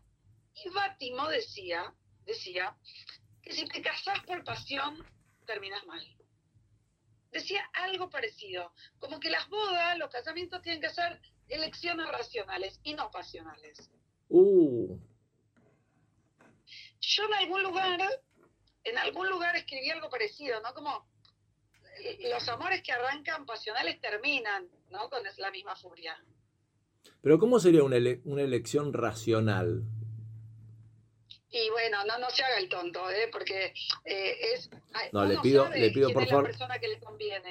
y 0.54 0.68
Bátimo 0.70 1.28
decía, 1.28 1.94
decía 2.26 2.76
que 3.42 3.52
si 3.52 3.64
te 3.66 3.80
casás 3.80 4.20
por 4.24 4.42
pasión, 4.44 5.06
terminas 5.46 5.86
mal. 5.86 6.04
Decía 7.30 7.62
algo 7.74 8.10
parecido, 8.10 8.72
como 8.98 9.20
que 9.20 9.30
las 9.30 9.48
bodas, 9.48 9.96
los 9.98 10.10
casamientos 10.10 10.62
tienen 10.62 10.80
que 10.80 10.90
ser 10.90 11.20
elecciones 11.48 12.06
racionales 12.10 12.80
y 12.82 12.94
no 12.94 13.10
pasionales. 13.10 13.90
Uh, 14.28 14.96
Yo 17.00 17.24
en 17.24 17.34
algún 17.34 17.62
lugar, 17.62 18.00
en 18.84 18.98
algún 18.98 19.28
lugar 19.30 19.56
escribí 19.56 19.90
algo 19.90 20.10
parecido, 20.10 20.60
¿no? 20.60 20.74
Como 20.74 21.06
eh, 22.04 22.28
los 22.30 22.48
amores 22.48 22.82
que 22.82 22.92
arrancan 22.92 23.46
pasionales 23.46 24.00
terminan, 24.00 24.68
¿no? 24.90 25.08
Con 25.08 25.22
la 25.38 25.50
misma 25.50 25.74
furia. 25.76 26.22
pero 27.22 27.38
¿cómo 27.38 27.58
sería 27.58 27.82
una, 27.82 27.96
ele- 27.96 28.20
una 28.24 28.42
elección 28.42 28.92
racional? 28.92 29.82
Y 31.50 31.70
bueno, 31.70 32.04
no, 32.04 32.18
no 32.18 32.28
se 32.28 32.44
haga 32.44 32.58
el 32.58 32.68
tonto, 32.68 33.08
¿eh? 33.10 33.28
Porque 33.32 33.72
eh, 34.04 34.36
es... 34.54 34.68
ay, 34.92 35.08
No, 35.12 35.24
le 35.24 35.38
pido- 35.38 35.66
le 35.70 35.90
pido 35.90 36.12
por 36.12 36.26
favor- 36.28 36.50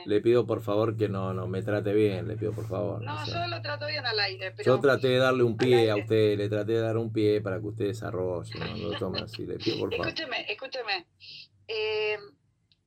le 0.06 0.22
pido 0.22 0.46
por 0.46 0.62
favor 0.62 0.96
que 0.96 1.10
no, 1.10 1.34
no 1.34 1.48
me 1.48 1.63
trate 1.63 1.94
bien, 1.94 2.27
le 2.27 2.36
pido 2.38 2.54
por 2.54 2.68
favor. 2.68 3.01
No, 3.01 3.16
o 3.22 3.25
sea. 3.25 3.46
yo 3.46 3.48
lo 3.56 3.60
trato 3.62 3.88
bien 3.88 4.06
al 4.06 4.20
aire, 4.20 4.51
pero... 4.51 4.75
Yo 4.75 4.80
traté 4.80 5.08
de 5.08 5.18
darle 5.18 5.42
un 5.44 5.58
pie 5.58 5.89
a 5.89 5.96
usted, 5.96 6.38
le 6.38 6.48
traté 6.48 6.74
de 6.74 6.82
dar 6.82 6.98
un 6.98 7.12
pie 7.12 7.42
para 7.42 7.60
que 7.60 7.66
usted 7.66 7.86
desarrolle, 7.86 8.54
no 8.60 8.92
lo 8.92 9.00
tome 9.00 9.20
así, 9.22 9.46
le 9.48 9.58
pido 9.58 9.80
por 9.80 9.89
favor. 9.92 10.08
Escúcheme, 10.08 10.51
escúcheme. 10.51 11.08
Eh, 11.68 12.18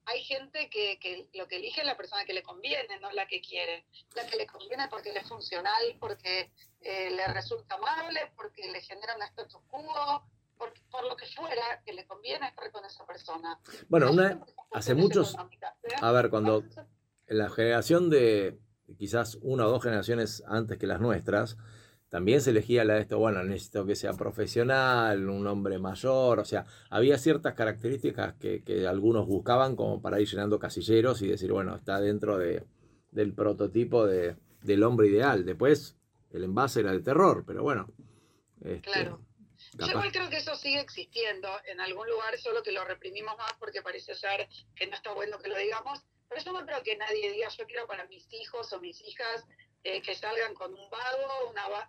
hay 0.06 0.22
gente 0.24 0.70
que, 0.70 0.98
que 1.00 1.26
lo 1.34 1.48
que 1.48 1.56
elige 1.56 1.80
es 1.80 1.86
la 1.86 1.96
persona 1.96 2.24
que 2.24 2.34
le 2.34 2.42
conviene, 2.44 2.98
no 3.00 3.10
la 3.10 3.26
que 3.26 3.40
quiere. 3.40 3.84
La 4.14 4.26
que 4.26 4.36
le 4.36 4.46
conviene 4.46 4.86
porque 4.88 5.12
le 5.12 5.20
es 5.20 5.28
funcional, 5.28 5.96
porque 5.98 6.50
eh, 6.82 7.10
le 7.10 7.26
resulta 7.28 7.74
amable, 7.74 8.20
porque 8.36 8.70
le 8.70 8.80
genera 8.80 9.16
un 9.16 9.22
status 9.22 9.60
quo, 9.68 10.22
por, 10.60 10.72
por 10.90 11.08
lo 11.08 11.16
que 11.16 11.26
fuera, 11.26 11.82
que 11.84 11.94
le 11.94 12.06
conviene 12.06 12.46
estar 12.46 12.70
con 12.70 12.84
esa 12.84 13.04
persona. 13.06 13.58
Bueno, 13.88 14.06
No 14.06 14.12
una, 14.12 14.44
hace 14.72 14.94
muchos, 14.94 15.34
¿eh? 15.34 15.94
a 16.00 16.12
ver, 16.12 16.28
cuando 16.28 16.62
en 17.26 17.38
la 17.38 17.48
generación 17.48 18.10
de 18.10 18.60
quizás 18.98 19.38
una 19.40 19.66
o 19.66 19.70
dos 19.70 19.82
generaciones 19.82 20.44
antes 20.46 20.76
que 20.78 20.86
las 20.86 21.00
nuestras, 21.00 21.56
también 22.10 22.40
se 22.40 22.50
elegía 22.50 22.84
la 22.84 22.94
de 22.94 23.02
esto, 23.02 23.18
bueno, 23.18 23.42
necesito 23.44 23.86
que 23.86 23.94
sea 23.94 24.12
profesional, 24.14 25.28
un 25.28 25.46
hombre 25.46 25.78
mayor, 25.78 26.40
o 26.40 26.44
sea, 26.44 26.66
había 26.90 27.16
ciertas 27.18 27.54
características 27.54 28.34
que, 28.34 28.62
que 28.62 28.86
algunos 28.86 29.26
buscaban 29.26 29.76
como 29.76 30.02
para 30.02 30.20
ir 30.20 30.28
llenando 30.28 30.58
casilleros 30.58 31.22
y 31.22 31.28
decir, 31.28 31.52
bueno, 31.52 31.76
está 31.76 32.00
dentro 32.00 32.36
de, 32.36 32.64
del 33.12 33.32
prototipo 33.32 34.06
de, 34.06 34.36
del 34.62 34.82
hombre 34.82 35.06
ideal. 35.08 35.44
Después, 35.44 35.96
el 36.32 36.44
envase 36.44 36.80
era 36.80 36.92
de 36.92 37.00
terror, 37.00 37.44
pero 37.46 37.62
bueno. 37.62 37.88
este, 38.60 38.80
Claro. 38.80 39.20
Yo 39.74 39.86
igual 39.86 40.10
creo 40.12 40.28
que 40.28 40.38
eso 40.38 40.54
sigue 40.56 40.80
existiendo 40.80 41.48
en 41.66 41.80
algún 41.80 42.08
lugar, 42.08 42.36
solo 42.38 42.62
que 42.62 42.72
lo 42.72 42.84
reprimimos 42.84 43.36
más 43.38 43.52
porque 43.58 43.82
parece 43.82 44.14
ser 44.14 44.48
que 44.74 44.86
no 44.86 44.96
está 44.96 45.12
bueno 45.12 45.38
que 45.38 45.48
lo 45.48 45.56
digamos. 45.56 46.02
Pero 46.28 46.42
yo 46.42 46.52
no 46.52 46.64
creo 46.66 46.82
que 46.82 46.96
nadie 46.96 47.30
diga, 47.32 47.48
yo 47.48 47.66
quiero 47.66 47.86
para 47.86 48.04
mis 48.06 48.26
hijos 48.32 48.72
o 48.72 48.80
mis 48.80 49.00
hijas 49.02 49.44
eh, 49.84 50.02
que 50.02 50.14
salgan 50.14 50.54
con 50.54 50.72
un 50.74 50.90
vago, 50.90 51.48
una 51.50 51.68
va- 51.68 51.88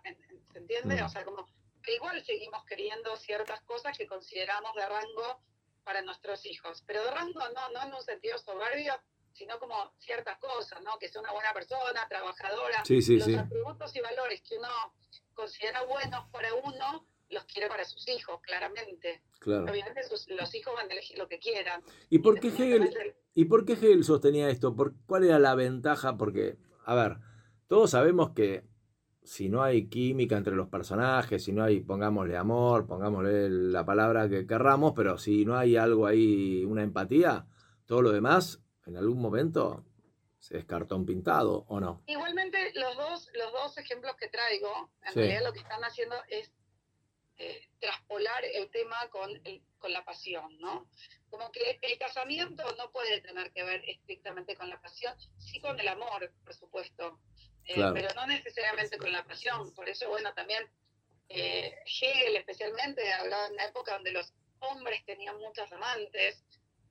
¿se 0.52 0.58
entiende? 0.58 1.00
Mm. 1.02 1.04
O 1.04 1.08
sea, 1.08 1.24
como 1.24 1.46
que 1.82 1.94
igual 1.94 2.24
seguimos 2.24 2.64
queriendo 2.64 3.16
ciertas 3.16 3.60
cosas 3.62 3.96
que 3.98 4.06
consideramos 4.06 4.74
de 4.74 4.86
rango 4.86 5.40
para 5.84 6.02
nuestros 6.02 6.44
hijos. 6.46 6.82
Pero 6.86 7.04
de 7.04 7.10
rango 7.10 7.40
no, 7.54 7.68
no 7.70 7.82
en 7.82 7.94
un 7.94 8.02
sentido 8.02 8.38
soberbio, 8.38 8.94
sino 9.32 9.58
como 9.58 9.92
ciertas 9.98 10.38
cosas, 10.38 10.80
¿no? 10.82 10.98
Que 10.98 11.08
sea 11.08 11.20
una 11.20 11.32
buena 11.32 11.52
persona, 11.52 12.06
trabajadora, 12.08 12.84
Sí, 12.84 13.02
sí, 13.02 13.16
los 13.16 13.26
sí. 13.26 13.34
atributos 13.34 13.94
y 13.96 14.00
valores 14.00 14.42
que 14.42 14.56
uno 14.58 14.68
considera 15.34 15.82
buenos 15.84 16.28
para 16.30 16.52
uno, 16.54 17.06
los 17.32 17.44
quiere 17.44 17.68
para 17.68 17.84
sus 17.84 18.06
hijos, 18.08 18.40
claramente. 18.42 19.22
Claro. 19.40 19.64
Obviamente 19.70 20.02
sus- 20.04 20.28
los 20.30 20.54
hijos 20.54 20.74
van 20.74 20.88
a 20.88 20.92
elegir 20.92 21.18
lo 21.18 21.26
que 21.28 21.38
quieran. 21.38 21.82
¿Y 22.10 22.18
por 22.20 22.38
qué 22.38 22.48
Hegel, 22.48 22.90
¿Y 23.34 23.46
por 23.46 23.64
qué 23.64 23.72
Hegel 23.72 24.04
sostenía 24.04 24.48
esto? 24.50 24.76
¿Por, 24.76 24.94
¿Cuál 25.06 25.24
era 25.24 25.38
la 25.38 25.54
ventaja? 25.54 26.16
Porque, 26.16 26.56
a 26.84 26.94
ver, 26.94 27.16
todos 27.66 27.90
sabemos 27.90 28.30
que 28.34 28.64
si 29.24 29.48
no 29.48 29.62
hay 29.62 29.88
química 29.88 30.36
entre 30.36 30.54
los 30.54 30.68
personajes, 30.68 31.42
si 31.44 31.52
no 31.52 31.62
hay, 31.64 31.80
pongámosle 31.80 32.36
amor, 32.36 32.86
pongámosle 32.86 33.48
la 33.48 33.84
palabra 33.84 34.28
que 34.28 34.46
querramos, 34.46 34.92
pero 34.94 35.16
si 35.16 35.44
no 35.44 35.56
hay 35.56 35.76
algo 35.76 36.06
ahí, 36.06 36.64
una 36.64 36.82
empatía, 36.82 37.46
todo 37.86 38.02
lo 38.02 38.10
demás, 38.12 38.60
en 38.86 38.96
algún 38.96 39.20
momento 39.20 39.84
se 40.38 40.54
descartó 40.56 40.96
un 40.96 41.06
pintado, 41.06 41.64
¿o 41.68 41.78
no? 41.78 42.02
Igualmente, 42.06 42.72
los 42.74 42.96
dos, 42.96 43.30
los 43.34 43.52
dos 43.52 43.78
ejemplos 43.78 44.16
que 44.16 44.28
traigo, 44.28 44.90
en 45.06 45.12
Sí. 45.12 45.20
realidad 45.20 45.44
lo 45.44 45.52
que 45.52 45.60
están 45.60 45.82
haciendo 45.84 46.16
es 46.28 46.52
eh, 47.44 47.68
traspolar 47.80 48.44
el 48.44 48.70
tema 48.70 49.08
con, 49.10 49.28
el- 49.44 49.62
con 49.78 49.92
la 49.92 50.04
pasión, 50.04 50.58
¿no? 50.60 50.88
Como 51.28 51.50
que 51.50 51.78
el 51.82 51.98
casamiento 51.98 52.62
no 52.76 52.92
puede 52.92 53.20
tener 53.20 53.52
que 53.52 53.64
ver 53.64 53.82
estrictamente 53.88 54.54
con 54.54 54.68
la 54.70 54.80
pasión, 54.80 55.14
sí 55.38 55.58
con 55.60 55.78
el 55.80 55.88
amor, 55.88 56.32
por 56.44 56.54
supuesto, 56.54 57.18
eh, 57.64 57.74
Claro. 57.74 57.94
pero 57.94 58.08
no 58.14 58.26
necesariamente 58.26 58.96
con 58.98 59.10
la 59.12 59.24
pasión. 59.24 59.74
Por 59.74 59.88
eso, 59.88 60.08
bueno, 60.08 60.32
también 60.34 60.62
eh, 61.28 61.74
Hegel 61.86 62.36
especialmente 62.36 63.12
hablaba 63.12 63.46
en 63.46 63.54
una 63.54 63.64
época 63.64 63.94
donde 63.94 64.12
los 64.12 64.32
hombres 64.60 65.04
tenían 65.04 65.36
muchas 65.38 65.72
amantes, 65.72 66.44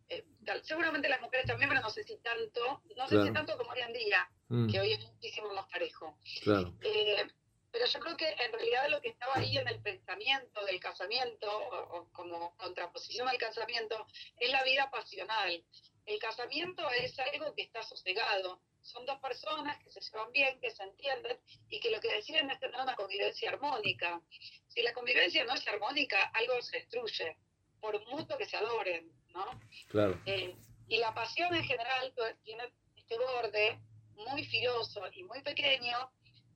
eh, 0.09 0.25
seguramente 0.63 1.07
las 1.07 1.21
mujeres 1.21 1.45
también, 1.45 1.69
pero 1.69 1.81
no 1.81 1.89
sé 1.89 2.03
si 2.03 2.17
tanto, 2.17 2.81
no 2.97 3.07
sé 3.07 3.15
si 3.15 3.21
Claro. 3.21 3.33
tanto 3.33 3.57
como 3.57 3.71
hoy 3.71 3.79
en 3.79 3.93
día 3.93 4.29
Mm, 4.49 4.69
que 4.69 4.79
hoy 4.81 4.91
es 4.91 4.99
muchísimo 4.99 5.53
más 5.53 5.65
parejo. 5.71 6.17
claro, 6.43 6.73
Eh, 6.81 7.25
pero 7.71 7.85
yo 7.85 7.99
creo 7.99 8.17
que 8.17 8.29
en 8.29 8.51
realidad 8.51 8.89
lo 8.89 9.01
que 9.01 9.09
estaba 9.09 9.35
ahí 9.35 9.57
en 9.57 9.67
el 9.67 9.81
pensamiento 9.81 10.65
del 10.65 10.79
casamiento, 10.79 11.47
o, 11.49 11.97
o 11.97 12.11
como 12.11 12.55
contraposición 12.57 13.27
al 13.27 13.37
casamiento, 13.37 14.05
es 14.37 14.51
la 14.51 14.63
vida 14.63 14.89
pasional. 14.91 15.63
El 16.05 16.19
casamiento 16.19 16.89
es 16.91 17.17
algo 17.19 17.53
que 17.55 17.63
está 17.63 17.83
sosegado. 17.83 18.61
Son 18.81 19.05
dos 19.05 19.19
personas 19.19 19.81
que 19.83 19.91
se 19.91 20.01
llevan 20.01 20.31
bien, 20.31 20.59
que 20.59 20.71
se 20.71 20.83
entienden 20.83 21.39
y 21.69 21.79
que 21.79 21.91
lo 21.91 22.01
que 22.01 22.13
deciden 22.13 22.49
es 22.49 22.59
tener 22.59 22.79
una 22.81 22.95
convivencia 22.95 23.51
armónica. 23.51 24.21
Si 24.67 24.81
la 24.81 24.93
convivencia 24.93 25.45
no 25.45 25.53
es 25.53 25.67
armónica, 25.67 26.31
algo 26.33 26.61
se 26.61 26.77
destruye, 26.77 27.37
por 27.79 28.03
mucho 28.07 28.37
que 28.37 28.45
se 28.45 28.57
adoren, 28.57 29.11
¿no? 29.29 29.59
claro. 29.87 30.19
Eh, 30.25 30.55
y 30.87 30.97
la 30.97 31.13
pasión 31.13 31.53
en 31.55 31.63
general 31.63 32.13
tiene 32.43 32.63
este 32.97 33.17
borde 33.17 33.79
muy 34.15 34.43
filoso 34.43 35.03
y 35.13 35.23
muy 35.23 35.41
pequeño 35.41 36.11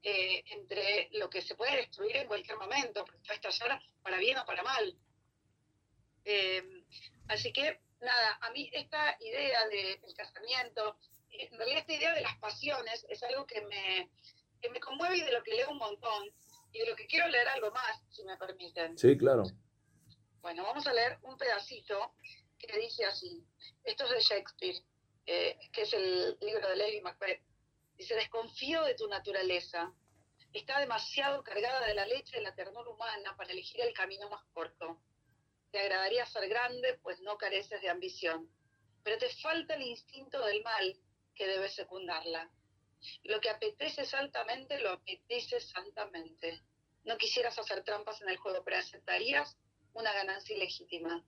eh, 0.07 0.43
entre 0.51 1.09
lo 1.13 1.31
que 1.31 1.41
se 1.41 1.55
puede 1.55 1.77
destruir 1.77 2.15
en 2.15 2.27
cualquier 2.27 2.59
momento, 2.59 3.03
porque 3.03 3.17
puede 3.21 3.39
estallar 3.39 3.81
para 4.03 4.19
bien 4.19 4.37
o 4.37 4.45
para 4.45 4.61
mal. 4.61 4.95
Eh, 6.23 6.83
así 7.27 7.51
que, 7.51 7.81
nada, 8.01 8.37
a 8.39 8.51
mí 8.51 8.69
esta 8.71 9.17
idea 9.19 9.67
del 9.67 10.13
casamiento, 10.15 10.99
eh, 11.31 11.49
en 11.51 11.57
realidad 11.57 11.79
esta 11.79 11.93
idea 11.93 12.13
de 12.13 12.21
las 12.21 12.37
pasiones 12.37 13.03
es 13.09 13.23
algo 13.23 13.47
que 13.47 13.61
me, 13.61 14.11
que 14.61 14.69
me 14.69 14.79
conmueve 14.79 15.17
y 15.17 15.21
de 15.21 15.31
lo 15.31 15.41
que 15.41 15.55
leo 15.55 15.71
un 15.71 15.79
montón, 15.79 16.31
y 16.71 16.79
de 16.81 16.85
lo 16.85 16.95
que 16.95 17.07
quiero 17.07 17.27
leer 17.27 17.47
algo 17.47 17.71
más, 17.71 17.99
si 18.11 18.23
me 18.25 18.37
permiten. 18.37 18.95
Sí, 18.99 19.17
claro. 19.17 19.41
Bueno, 20.41 20.61
vamos 20.61 20.85
a 20.85 20.93
leer 20.93 21.17
un 21.23 21.35
pedacito 21.35 22.13
que 22.59 22.77
dice 22.77 23.05
así. 23.05 23.43
Esto 23.83 24.03
es 24.03 24.11
de 24.11 24.19
Shakespeare, 24.19 24.83
eh, 25.25 25.57
que 25.73 25.81
es 25.81 25.93
el 25.93 26.37
libro 26.41 26.69
de 26.69 26.75
Lady 26.75 27.01
Macbeth. 27.01 27.41
Dice, 27.97 28.15
desconfío 28.15 28.83
de 28.83 28.95
tu 28.95 29.07
naturaleza. 29.07 29.93
Está 30.53 30.79
demasiado 30.79 31.43
cargada 31.43 31.85
de 31.85 31.93
la 31.93 32.05
leche 32.05 32.37
de 32.37 32.43
la 32.43 32.55
ternura 32.55 32.89
humana 32.89 33.35
para 33.35 33.51
elegir 33.51 33.81
el 33.81 33.93
camino 33.93 34.29
más 34.29 34.43
corto. 34.53 35.01
Te 35.71 35.79
agradaría 35.79 36.25
ser 36.25 36.47
grande, 36.47 36.97
pues 37.03 37.19
no 37.21 37.37
careces 37.37 37.81
de 37.81 37.89
ambición. 37.89 38.49
Pero 39.03 39.17
te 39.17 39.29
falta 39.35 39.75
el 39.75 39.83
instinto 39.83 40.43
del 40.45 40.63
mal 40.63 40.97
que 41.35 41.47
debe 41.47 41.69
secundarla. 41.69 42.49
Lo 43.23 43.39
que 43.39 43.49
apeteces 43.49 44.13
altamente, 44.13 44.79
lo 44.79 44.91
apeteces 44.91 45.69
santamente. 45.69 46.61
No 47.03 47.17
quisieras 47.17 47.59
hacer 47.59 47.83
trampas 47.83 48.21
en 48.21 48.29
el 48.29 48.37
juego, 48.37 48.63
pero 48.63 48.77
aceptarías 48.77 49.57
una 49.93 50.11
ganancia 50.13 50.55
ilegítima. 50.55 51.23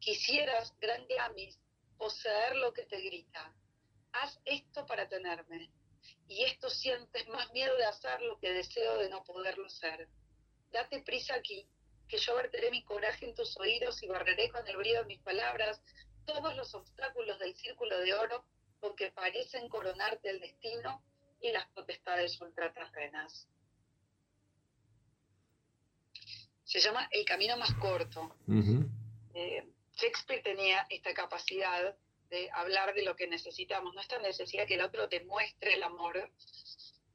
Quisieras, 0.00 0.74
gran 0.80 1.06
Glamis, 1.06 1.58
poseer 1.96 2.56
lo 2.56 2.72
que 2.72 2.84
te 2.86 3.00
grita. 3.00 3.54
Haz 4.12 4.40
esto 4.44 4.84
para 4.86 5.08
tenerme. 5.08 5.70
Y 6.28 6.44
esto 6.44 6.70
sientes 6.70 7.28
más 7.28 7.52
miedo 7.52 7.76
de 7.76 7.84
hacerlo 7.84 8.38
que 8.40 8.52
deseo 8.52 8.98
de 8.98 9.10
no 9.10 9.22
poderlo 9.24 9.68
ser. 9.68 10.08
Date 10.70 11.02
prisa 11.02 11.34
aquí, 11.34 11.66
que 12.08 12.18
yo 12.18 12.34
verteré 12.34 12.70
mi 12.70 12.82
coraje 12.84 13.26
en 13.26 13.34
tus 13.34 13.58
oídos 13.58 14.02
y 14.02 14.06
barreré 14.06 14.50
con 14.50 14.66
el 14.66 14.76
brío 14.76 15.00
de 15.00 15.06
mis 15.06 15.20
palabras 15.20 15.80
todos 16.24 16.56
los 16.56 16.74
obstáculos 16.74 17.38
del 17.38 17.54
círculo 17.54 17.98
de 17.98 18.14
oro 18.14 18.44
con 18.80 18.96
que 18.96 19.10
parecen 19.12 19.68
coronarte 19.68 20.30
el 20.30 20.40
destino 20.40 21.02
y 21.40 21.52
las 21.52 21.66
potestades 21.68 22.40
ultraterrenas. 22.40 23.48
Se 26.64 26.80
llama 26.80 27.08
El 27.10 27.24
camino 27.24 27.56
más 27.56 27.74
corto. 27.74 28.34
Eh, 29.34 29.68
Shakespeare 29.94 30.42
tenía 30.42 30.86
esta 30.88 31.12
capacidad 31.12 31.96
de 32.32 32.50
hablar 32.54 32.94
de 32.94 33.02
lo 33.02 33.14
que 33.14 33.26
necesitamos, 33.28 33.94
no 33.94 34.00
esta 34.00 34.18
necesidad 34.18 34.66
que 34.66 34.74
el 34.74 34.80
otro 34.82 35.06
te 35.08 35.20
muestre 35.24 35.74
el 35.74 35.82
amor. 35.82 36.32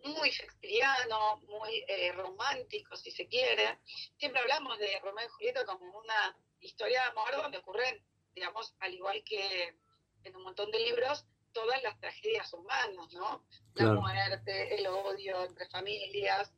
Muy 0.04 0.30
shakespeariano, 0.30 1.38
muy 1.48 1.84
eh, 1.88 2.12
romántico, 2.14 2.96
si 2.96 3.10
se 3.12 3.28
quiere. 3.28 3.80
Siempre 4.20 4.40
hablamos 4.42 4.78
de 4.78 5.00
Romeo 5.02 5.26
y 5.26 5.30
Julieta 5.30 5.66
como 5.66 5.98
una 5.98 6.38
historia 6.62 7.02
de 7.02 7.08
amor 7.10 7.32
donde 7.36 7.58
ocurren, 7.58 8.00
digamos, 8.36 8.76
al 8.80 8.94
igual 8.94 9.24
que 9.24 9.76
en 10.24 10.36
un 10.36 10.44
montón 10.44 10.70
de 10.72 10.80
libros, 10.82 11.26
todas 11.52 11.82
las 11.82 12.00
tragedias 12.00 12.54
humanas, 12.54 13.12
¿no? 13.14 13.44
La 13.74 13.86
Claro. 13.86 14.02
muerte, 14.02 14.76
el 14.76 14.86
odio 14.88 15.44
entre 15.46 15.68
familias. 15.70 16.54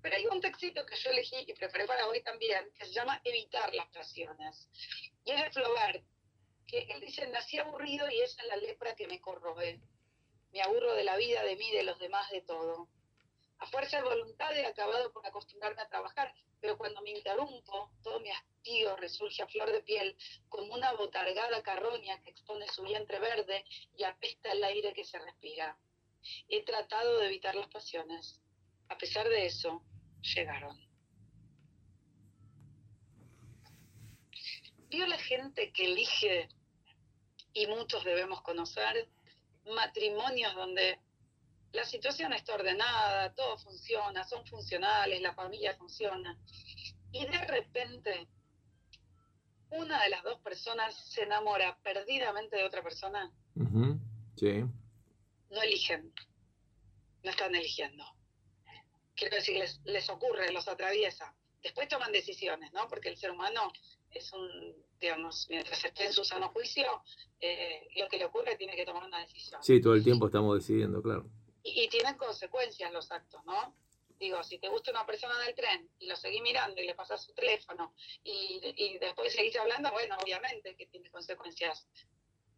Pero 0.00 0.16
hay 0.16 0.26
un 0.26 0.40
textito 0.40 0.86
que 0.86 0.96
yo 0.96 1.10
elegí 1.10 1.44
y 1.46 1.52
preparé 1.54 1.86
para 1.86 2.06
hoy 2.06 2.22
también, 2.22 2.70
que 2.78 2.86
se 2.86 2.92
llama 2.92 3.20
Evitar 3.24 3.74
las 3.74 3.88
pasiones. 3.88 4.68
Y 5.24 5.32
es 5.32 5.42
de 5.42 5.50
Flaubert, 5.50 6.04
que 6.66 6.80
él 6.90 7.00
dice, 7.00 7.26
nací 7.28 7.58
aburrido 7.58 8.10
y 8.10 8.20
esa 8.20 8.42
es 8.42 8.48
la 8.48 8.56
lepra 8.56 8.94
que 8.94 9.06
me 9.06 9.20
corroe. 9.20 9.80
Me 10.52 10.62
aburro 10.62 10.94
de 10.94 11.04
la 11.04 11.16
vida, 11.16 11.42
de 11.42 11.56
mí, 11.56 11.70
de 11.70 11.82
los 11.82 11.98
demás, 11.98 12.30
de 12.30 12.42
todo. 12.42 12.88
A 13.58 13.66
fuerza 13.66 13.98
de 13.98 14.02
voluntad 14.02 14.56
he 14.56 14.66
acabado 14.66 15.12
por 15.12 15.24
acostumbrarme 15.24 15.82
a 15.82 15.88
trabajar, 15.88 16.34
pero 16.60 16.76
cuando 16.76 17.00
me 17.02 17.10
interrumpo, 17.10 17.92
todo 18.02 18.18
mi 18.20 18.30
hastío 18.30 18.96
resurge 18.96 19.42
a 19.42 19.46
flor 19.46 19.70
de 19.70 19.82
piel, 19.82 20.16
como 20.48 20.74
una 20.74 20.92
botargada 20.94 21.62
carroña 21.62 22.20
que 22.22 22.30
expone 22.30 22.66
su 22.68 22.82
vientre 22.82 23.20
verde 23.20 23.64
y 23.96 24.02
apesta 24.04 24.50
el 24.50 24.64
aire 24.64 24.92
que 24.92 25.04
se 25.04 25.18
respira. 25.18 25.78
He 26.48 26.64
tratado 26.64 27.18
de 27.18 27.26
evitar 27.26 27.54
las 27.54 27.68
pasiones. 27.68 28.40
A 28.88 28.98
pesar 28.98 29.28
de 29.28 29.46
eso, 29.46 29.82
llegaron. 30.22 30.91
¿Vio 34.92 35.06
la 35.06 35.18
gente 35.18 35.72
que 35.72 35.86
elige, 35.86 36.50
y 37.54 37.66
muchos 37.66 38.04
debemos 38.04 38.42
conocer, 38.42 39.08
matrimonios 39.64 40.54
donde 40.54 40.98
la 41.72 41.84
situación 41.86 42.34
está 42.34 42.52
ordenada, 42.54 43.32
todo 43.32 43.56
funciona, 43.56 44.22
son 44.24 44.46
funcionales, 44.46 45.22
la 45.22 45.32
familia 45.32 45.74
funciona, 45.78 46.38
y 47.10 47.24
de 47.24 47.38
repente 47.38 48.28
una 49.70 50.02
de 50.02 50.10
las 50.10 50.22
dos 50.24 50.38
personas 50.40 50.94
se 50.94 51.22
enamora 51.22 51.78
perdidamente 51.82 52.56
de 52.56 52.64
otra 52.64 52.82
persona? 52.82 53.32
Sí. 54.36 54.64
no 55.50 55.62
eligen, 55.62 56.12
no 57.22 57.30
están 57.30 57.54
eligiendo. 57.54 58.04
quiero 59.16 59.36
decir, 59.36 59.56
les, 59.56 59.80
les 59.84 60.10
ocurre, 60.10 60.52
los 60.52 60.68
atraviesa. 60.68 61.34
Después 61.62 61.88
toman 61.88 62.12
decisiones, 62.12 62.72
¿no? 62.72 62.88
Porque 62.88 63.08
el 63.08 63.16
ser 63.16 63.30
humano 63.30 63.72
es 64.18 64.32
un, 64.32 64.74
digamos, 65.00 65.46
mientras 65.50 65.84
esté 65.84 66.06
en 66.06 66.12
su 66.12 66.24
sano 66.24 66.48
juicio, 66.50 67.02
eh, 67.40 67.88
lo 67.96 68.08
que 68.08 68.18
le 68.18 68.26
ocurre 68.26 68.56
tiene 68.56 68.76
que 68.76 68.84
tomar 68.84 69.04
una 69.04 69.20
decisión. 69.20 69.62
Sí, 69.62 69.80
todo 69.80 69.94
el 69.94 70.04
tiempo 70.04 70.26
estamos 70.26 70.58
decidiendo, 70.58 71.02
claro. 71.02 71.26
Y, 71.62 71.84
y 71.84 71.88
tienen 71.88 72.16
consecuencias 72.16 72.92
los 72.92 73.10
actos, 73.10 73.44
¿no? 73.44 73.76
Digo, 74.18 74.42
si 74.44 74.58
te 74.58 74.68
gusta 74.68 74.92
una 74.92 75.04
persona 75.04 75.34
en 75.42 75.48
el 75.48 75.54
tren 75.54 75.90
y 75.98 76.06
lo 76.06 76.14
seguís 76.14 76.42
mirando 76.42 76.80
y 76.80 76.86
le 76.86 76.94
pasas 76.94 77.24
su 77.24 77.32
teléfono 77.34 77.94
y, 78.22 78.60
y 78.76 78.98
después 78.98 79.32
seguís 79.32 79.56
hablando, 79.56 79.90
bueno, 79.90 80.16
obviamente 80.22 80.76
que 80.76 80.86
tiene 80.86 81.10
consecuencias. 81.10 81.88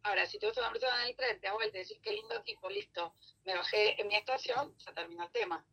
Ahora, 0.03 0.27
si 0.27 0.37
te 0.37 0.45
gusta 0.45 0.61
una 0.61 0.71
persona 0.71 1.01
en 1.01 1.09
el 1.09 1.15
tren, 1.15 1.41
te 1.41 1.49
vuelta 1.51 1.79
y 1.79 1.81
decís, 1.81 1.97
qué 2.03 2.11
lindo 2.11 2.39
tipo, 2.43 2.69
listo, 2.69 3.15
me 3.45 3.55
bajé 3.55 3.99
en 3.99 4.07
mi 4.07 4.15
estación, 4.15 4.77
ya 4.77 4.93
terminó 4.93 5.23
el 5.23 5.31
tema. 5.31 5.65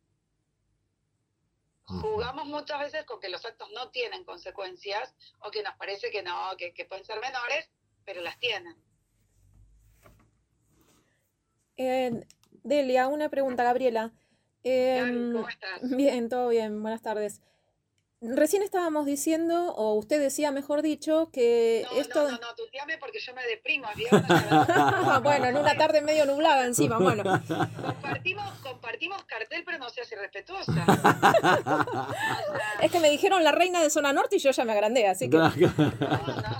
Jugamos 1.85 2.45
muchas 2.45 2.79
veces 2.79 3.05
con 3.05 3.19
que 3.19 3.29
los 3.29 3.43
actos 3.45 3.69
no 3.71 3.89
tienen 3.91 4.23
consecuencias 4.23 5.13
o 5.39 5.51
que 5.51 5.63
nos 5.63 5.75
parece 5.75 6.11
que 6.11 6.23
no, 6.23 6.55
que, 6.57 6.73
que 6.73 6.85
pueden 6.85 7.03
ser 7.03 7.19
menores, 7.19 7.69
pero 8.05 8.21
las 8.21 8.39
tienen. 8.39 8.75
Eh, 11.77 12.25
Delia, 12.63 13.07
una 13.07 13.29
pregunta, 13.29 13.63
Gabriela. 13.63 14.11
Eh, 14.63 14.97
Gaby, 15.01 15.31
¿cómo 15.33 15.49
estás? 15.49 15.81
bien, 15.97 16.29
todo 16.29 16.49
bien, 16.49 16.81
buenas 16.81 17.01
tardes. 17.01 17.41
Recién 18.25 18.63
estábamos 18.63 19.05
diciendo, 19.05 19.73
o 19.75 19.95
usted 19.95 20.17
decía, 20.17 20.51
mejor 20.51 20.81
dicho, 20.81 21.29
que 21.33 21.85
No, 21.91 21.99
esto... 21.99 22.23
no, 22.23 22.31
no, 22.31 22.37
no, 22.37 22.55
tuteame 22.55 22.97
porque 22.97 23.19
yo 23.19 23.33
me 23.33 23.45
deprimo. 23.45 23.85
a 23.85 25.19
bueno, 25.23 25.47
en 25.47 25.57
una 25.57 25.75
tarde 25.75 26.01
medio 26.01 26.25
nublada 26.25 26.65
encima, 26.65 26.99
bueno. 26.99 27.23
compartimos, 27.23 28.49
compartimos 28.59 29.25
cartel, 29.25 29.63
pero 29.65 29.77
no 29.77 29.89
seas 29.89 30.09
irrespetuosa. 30.09 30.71
O 30.71 30.73
sea, 30.73 32.07
Es 32.81 32.91
que 32.91 33.01
me 33.01 33.09
dijeron 33.09 33.43
la 33.43 33.51
reina 33.51 33.83
de 33.83 33.89
zona 33.89 34.13
norte 34.13 34.37
y 34.37 34.39
yo 34.39 34.51
ya 34.51 34.63
me 34.63 34.71
agrandé, 34.71 35.05
así 35.07 35.29
que... 35.29 35.35
no, 35.35 35.49
no. 35.49 36.57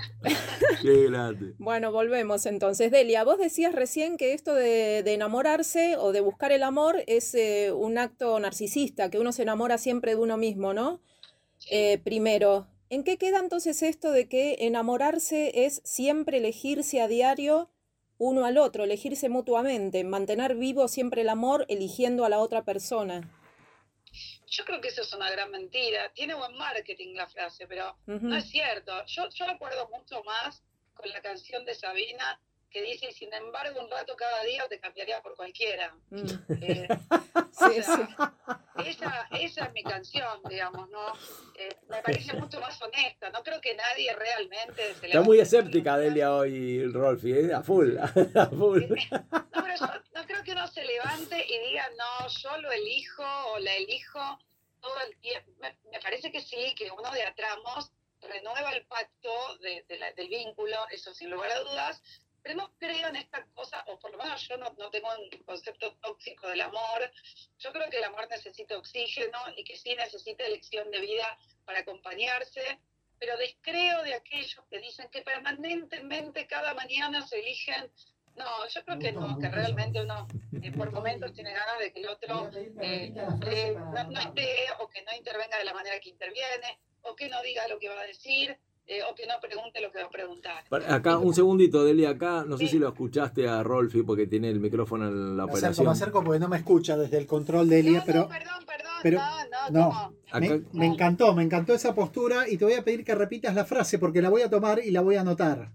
Qué 0.81 1.03
grande. 1.09 1.53
Bueno, 1.59 1.93
volvemos 1.93 2.45
entonces. 2.45 2.91
Delia, 2.91 3.23
vos 3.23 3.37
decías 3.37 3.73
recién 3.73 4.17
que 4.17 4.33
esto 4.33 4.53
de, 4.53 5.01
de 5.01 5.13
enamorarse 5.13 5.95
o 5.95 6.11
de 6.11 6.19
buscar 6.19 6.51
el 6.51 6.63
amor 6.63 7.03
es 7.07 7.33
eh, 7.35 7.71
un 7.71 7.97
acto 7.97 8.37
narcisista, 8.41 9.09
que 9.09 9.17
uno 9.17 9.31
se 9.31 9.43
enamora 9.43 9.77
siempre 9.77 10.15
de 10.15 10.21
uno 10.21 10.35
mismo, 10.35 10.73
¿no? 10.73 10.99
Eh, 11.69 11.97
primero, 11.99 12.67
¿en 12.89 13.03
qué 13.03 13.17
queda 13.17 13.39
entonces 13.39 13.81
esto 13.83 14.11
de 14.11 14.27
que 14.27 14.57
enamorarse 14.59 15.65
es 15.65 15.81
siempre 15.83 16.37
elegirse 16.37 17.01
a 17.01 17.07
diario 17.07 17.69
uno 18.17 18.45
al 18.45 18.57
otro, 18.57 18.83
elegirse 18.83 19.29
mutuamente, 19.29 20.03
mantener 20.03 20.55
vivo 20.55 20.87
siempre 20.87 21.21
el 21.21 21.29
amor 21.29 21.65
eligiendo 21.69 22.25
a 22.25 22.29
la 22.29 22.39
otra 22.39 22.63
persona? 22.63 23.29
Yo 24.45 24.65
creo 24.65 24.81
que 24.81 24.89
eso 24.89 25.01
es 25.01 25.11
una 25.13 25.31
gran 25.31 25.49
mentira. 25.49 26.11
Tiene 26.13 26.35
buen 26.35 26.55
marketing 26.55 27.15
la 27.15 27.27
frase, 27.27 27.65
pero 27.65 27.97
no 28.05 28.35
es 28.37 28.49
cierto. 28.49 28.93
Yo, 29.07 29.27
yo 29.29 29.47
recuerdo 29.47 29.89
mucho 29.89 30.23
más 30.23 30.61
con 30.93 31.09
la 31.09 31.21
canción 31.21 31.65
de 31.65 31.73
Sabina 31.73 32.39
que 32.73 32.81
dice, 32.81 33.11
sin 33.11 33.31
embargo, 33.33 33.79
un 33.79 33.89
rato 33.89 34.15
cada 34.17 34.43
día 34.43 34.67
te 34.67 34.79
cambiaría 34.79 35.21
por 35.21 35.35
cualquiera. 35.35 35.95
Mm. 36.09 36.27
Eh, 36.61 36.87
Sí, 37.51 37.65
o 37.79 37.83
sea, 37.83 37.83
sí. 37.83 38.87
esa, 38.87 39.27
esa 39.39 39.65
es 39.65 39.73
mi 39.73 39.83
canción, 39.83 40.41
digamos, 40.49 40.89
¿no? 40.89 41.13
Eh, 41.55 41.69
me 41.87 42.01
parece 42.01 42.33
mucho 42.33 42.59
más 42.59 42.81
honesta. 42.81 43.29
No 43.29 43.43
creo 43.43 43.61
que 43.61 43.75
nadie 43.75 44.11
realmente 44.15 44.95
se 44.95 45.05
Está 45.05 45.21
muy 45.21 45.39
escéptica 45.39 45.97
Delia 45.97 46.33
hoy, 46.33 46.87
Rolfi, 46.91 47.31
¿eh? 47.31 47.53
a 47.53 47.61
full, 47.61 47.95
a 48.35 48.47
full. 48.47 48.83
No, 49.11 49.63
pero 49.63 49.75
yo 49.79 49.87
no 50.15 50.25
creo 50.25 50.43
que 50.43 50.51
uno 50.53 50.67
se 50.67 50.83
levante 50.83 51.45
y 51.47 51.59
diga, 51.69 51.87
no, 51.95 52.27
yo 52.27 52.57
lo 52.57 52.71
elijo 52.71 53.23
o 53.51 53.59
la 53.59 53.75
elijo 53.75 54.39
todo 54.81 54.99
el 55.07 55.15
tiempo. 55.17 55.51
Me, 55.59 55.77
me 55.91 55.99
parece 55.99 56.31
que 56.31 56.41
sí, 56.41 56.73
que 56.75 56.89
uno 56.91 57.11
de 57.11 57.21
a 57.23 57.35
tramos 57.35 57.91
renueva 58.19 58.71
el 58.71 58.85
pacto 58.87 59.57
de- 59.59 59.85
de 59.87 59.97
la- 59.99 60.11
del 60.13 60.29
vínculo, 60.29 60.77
eso 60.89 61.13
sin 61.13 61.29
lugar 61.29 61.51
a 61.51 61.59
dudas, 61.59 62.01
pero 62.43 62.55
no 62.55 62.73
creo 62.77 63.07
en 63.07 63.15
esta 63.15 63.45
cosa, 63.55 63.83
o 63.87 63.97
por 63.97 64.11
lo 64.11 64.17
menos 64.17 64.45
yo 64.47 64.57
no, 64.57 64.69
no 64.77 64.89
tengo 64.91 65.07
un 65.17 65.43
concepto 65.43 65.95
tóxico 66.01 66.47
del 66.49 66.59
amor. 66.59 67.09
Yo 67.57 67.71
creo 67.71 67.89
que 67.89 67.97
el 67.97 68.03
amor 68.03 68.27
necesita 68.29 68.77
oxígeno 68.77 69.39
y 69.55 69.63
que 69.63 69.77
sí 69.77 69.95
necesita 69.95 70.45
elección 70.45 70.91
de 70.91 70.99
vida 70.99 71.37
para 71.63 71.79
acompañarse, 71.79 72.79
pero 73.17 73.37
descreo 73.37 74.03
de 74.03 74.15
aquellos 74.15 74.61
que 74.69 74.79
dicen 74.79 75.07
que 75.09 75.21
permanentemente 75.21 76.45
cada 76.45 76.73
mañana 76.73 77.25
se 77.25 77.39
eligen. 77.39 77.89
No, 78.35 78.67
yo 78.67 78.83
creo 78.83 78.99
que 78.99 79.11
no, 79.13 79.39
que 79.39 79.47
realmente 79.47 80.01
uno 80.01 80.27
eh, 80.61 80.71
por 80.71 80.91
momentos 80.91 81.31
tiene 81.33 81.53
ganas 81.53 81.79
de 81.79 81.93
que 81.93 82.01
el 82.01 82.09
otro 82.09 82.49
eh, 82.55 82.73
eh, 82.81 83.75
no, 83.75 84.03
no 84.09 84.19
esté 84.19 84.65
o 84.79 84.89
que 84.89 85.03
no 85.03 85.15
intervenga 85.15 85.57
de 85.59 85.63
la 85.63 85.73
manera 85.73 85.99
que 85.99 86.09
interviene 86.09 86.79
o 87.03 87.15
que 87.15 87.29
no 87.29 87.41
diga 87.43 87.67
lo 87.67 87.79
que 87.79 87.89
va 87.89 88.01
a 88.01 88.07
decir 88.07 88.59
eh, 88.87 88.99
o 89.09 89.15
que 89.15 89.25
no 89.25 89.33
pregunte 89.41 89.79
lo 89.81 89.91
que 89.91 89.99
va 89.99 90.05
a 90.07 90.09
preguntar. 90.09 90.63
Para- 90.69 90.93
Acá, 90.95 91.17
un 91.17 91.33
segundito, 91.33 91.83
Delia, 91.85 92.09
acá, 92.09 92.43
no 92.47 92.57
sé 92.57 92.65
Sí. 92.65 92.71
si 92.71 92.79
lo 92.79 92.89
escuchaste 92.89 93.47
a 93.47 93.63
Rolfi 93.63 94.03
porque 94.03 94.27
tiene 94.27 94.49
el 94.49 94.59
micrófono 94.59 95.07
en 95.07 95.37
la 95.37 95.45
Me 95.45 95.51
acerco, 95.51 95.53
me 95.53 95.59
operación. 95.59 95.87
acerco 95.87 96.23
porque 96.23 96.39
no 96.39 96.49
me 96.49 96.57
escucha 96.57 96.97
desde 96.97 97.17
el 97.17 97.25
control 97.27 97.69
de 97.69 97.81
No, 97.81 97.87
Elia, 97.89 97.99
no, 97.99 98.05
pero 98.05 98.27
perdón, 98.27 98.65
perdón, 98.65 98.91
pero- 99.01 99.19
no, 99.19 99.69
no, 99.69 99.69
no. 99.71 100.39
me, 100.39 100.47
Acá, 100.47 100.59
me 100.73 100.85
encantó, 100.87 101.33
me 101.33 101.43
encantó 101.43 101.73
esa 101.73 101.95
postura 101.95 102.47
y 102.49 102.57
te 102.57 102.65
voy 102.65 102.73
a 102.73 102.83
pedir 102.83 103.03
que 103.05 103.15
repitas 103.15 103.55
la 103.55 103.65
frase 103.65 103.99
porque 103.99 104.21
la 104.21 104.29
voy 104.29 104.41
a 104.41 104.49
tomar 104.49 104.79
y 104.83 104.91
la 104.91 105.01
voy 105.01 105.15
a 105.15 105.21
anotar. 105.21 105.71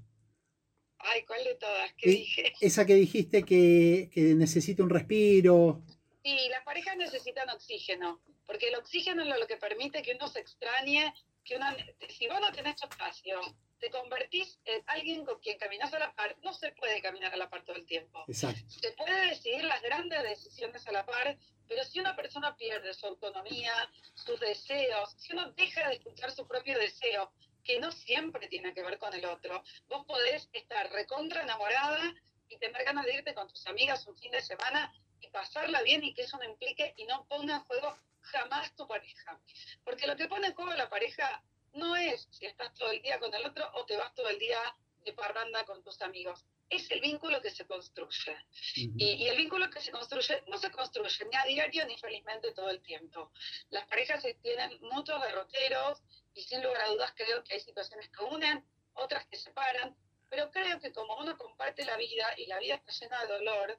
Ay, 0.99 1.23
¿cuál 1.27 1.43
de 1.45 1.55
todas? 1.55 1.93
¿Qué 1.97 2.11
Y- 2.11 2.15
dije? 2.17 2.53
Esa 2.61 2.85
que 2.85 2.95
dijiste 2.95 3.43
que, 3.45 4.11
que 4.13 4.35
necesita 4.35 4.83
un 4.83 4.91
respiro. 4.91 5.83
Sí, 6.23 6.37
las 6.51 6.63
parejas 6.65 6.97
necesitan 6.99 7.49
oxígeno, 7.51 8.21
porque 8.47 8.69
el 8.69 8.75
oxígeno 8.75 9.23
es 9.23 9.29
lo 9.41 9.47
que 9.47 9.57
permite 9.57 10.03
que 10.03 10.15
uno 10.17 10.29
se 10.29 10.41
extrañe, 10.41 11.15
que 11.49 11.57
uno, 11.57 11.67
si 12.11 12.29
vos 12.29 12.41
no 12.41 12.53
tenés 12.53 12.81
espacio, 12.83 13.41
te 13.81 13.91
convertís 13.91 14.61
en 14.67 14.83
alguien 14.87 15.25
con 15.25 15.39
quien 15.41 15.59
caminas 15.59 15.93
a 15.95 15.99
la 15.99 16.15
par, 16.15 16.37
no 16.43 16.53
se 16.53 16.73
puede 16.73 17.01
caminar 17.01 17.33
a 17.33 17.37
la 17.39 17.49
par 17.49 17.65
todo 17.65 17.77
el 17.77 17.87
tiempo. 17.87 18.23
Exacto. 18.29 18.61
Se 18.69 18.93
puede 18.93 19.29
decidir 19.29 19.65
las 19.65 19.81
grandes 19.81 20.23
decisiones 20.25 20.87
a 20.87 20.93
la 20.93 21.07
par, 21.07 21.39
pero 21.67 21.85
si 21.85 22.01
una 22.01 22.15
persona 22.15 22.55
pierde 22.55 22.93
su 22.93 23.07
autonomía, 23.07 23.73
sus 24.15 24.39
deseos, 24.41 25.15
si 25.17 25.33
uno 25.33 25.51
deja 25.53 25.89
de 25.89 25.95
escuchar 25.95 26.31
su 26.33 26.47
propio 26.47 26.79
deseo, 26.79 27.33
que 27.65 27.81
no 27.81 27.93
siempre 27.93 28.49
tiene 28.49 28.75
que 28.75 28.83
ver 28.83 28.99
con 28.99 29.15
el 29.15 29.25
otro, 29.25 29.63
vos 29.89 30.05
podés 30.07 30.49
estar 30.53 30.91
recontra 30.93 31.43
enamorada 31.43 32.15
y 32.49 32.59
tener 32.59 32.85
ganas 32.85 33.07
de 33.07 33.15
irte 33.15 33.35
con 33.35 33.49
tus 33.49 33.67
amigas 33.67 34.07
un 34.07 34.17
fin 34.17 34.33
de 34.33 34.43
semana 34.43 34.93
y 35.21 35.29
pasarla 35.29 35.83
bien 35.83 36.05
y 36.05 36.15
que 36.15 36.23
eso 36.23 36.37
no 36.37 36.45
implique 36.45 36.95
y 36.97 37.05
no 37.05 37.27
ponga 37.27 37.57
en 37.57 37.65
juego 37.65 37.99
jamás 38.31 38.75
tu 38.75 38.87
pareja. 38.87 39.41
Porque 39.85 40.07
lo 40.07 40.17
que 40.17 40.29
pone 40.29 40.49
en 40.49 40.55
juego 40.55 40.73
la 40.75 40.89
pareja 40.89 41.43
no 41.73 41.97
es 41.97 42.29
si 42.31 42.47
estás 42.47 42.73
todo 42.75 42.91
el 42.91 43.03
día 43.03 43.19
con 43.19 43.33
el 43.35 43.45
otro 43.45 43.71
o 43.75 43.85
te 43.85 43.97
vas 43.97 44.15
todo 44.15 44.29
el 44.29 44.39
día 44.39 44.59
de 45.05 45.13
parranda 45.13 45.65
con 45.65 45.83
tus 45.83 46.01
amigos. 46.03 46.45
Es 46.71 46.91
el 46.91 47.01
vínculo 47.01 47.41
que 47.41 47.51
se 47.51 47.67
construye. 47.67 48.37
Y, 48.75 49.15
y 49.15 49.29
el 49.29 49.37
vínculo 49.37 49.71
que 49.71 49.81
se 49.81 49.91
construye 49.91 50.43
no 50.49 50.59
se 50.59 50.71
construye 50.71 51.25
ni 51.25 51.37
a 51.37 51.45
diario 51.45 51.87
ni 51.87 51.97
felizmente 51.97 52.53
todo 52.53 52.69
el 52.69 52.83
tiempo. 52.83 53.33
Las 53.71 53.87
parejas 53.87 54.23
tienen 54.43 54.79
muchos 54.83 55.21
derroteros 55.23 56.03
y 56.35 56.43
sin 56.43 56.63
lugar 56.63 56.83
a 56.83 56.89
dudas 56.89 57.13
creo 57.17 57.43
que 57.43 57.55
hay 57.55 57.61
situaciones 57.61 58.11
que 58.11 58.23
unen, 58.25 58.65
otras 58.95 59.27
que 59.27 59.37
separan, 59.37 59.97
pero 60.29 60.51
creo 60.51 60.79
que 60.81 60.93
como 60.93 61.17
uno 61.17 61.37
comparte 61.39 61.85
la 61.85 61.97
vida 61.97 62.27
y 62.37 62.47
la 62.47 62.59
vida 62.59 62.75
está 62.75 62.93
llena 62.93 63.21
de 63.23 63.29
dolor, 63.29 63.79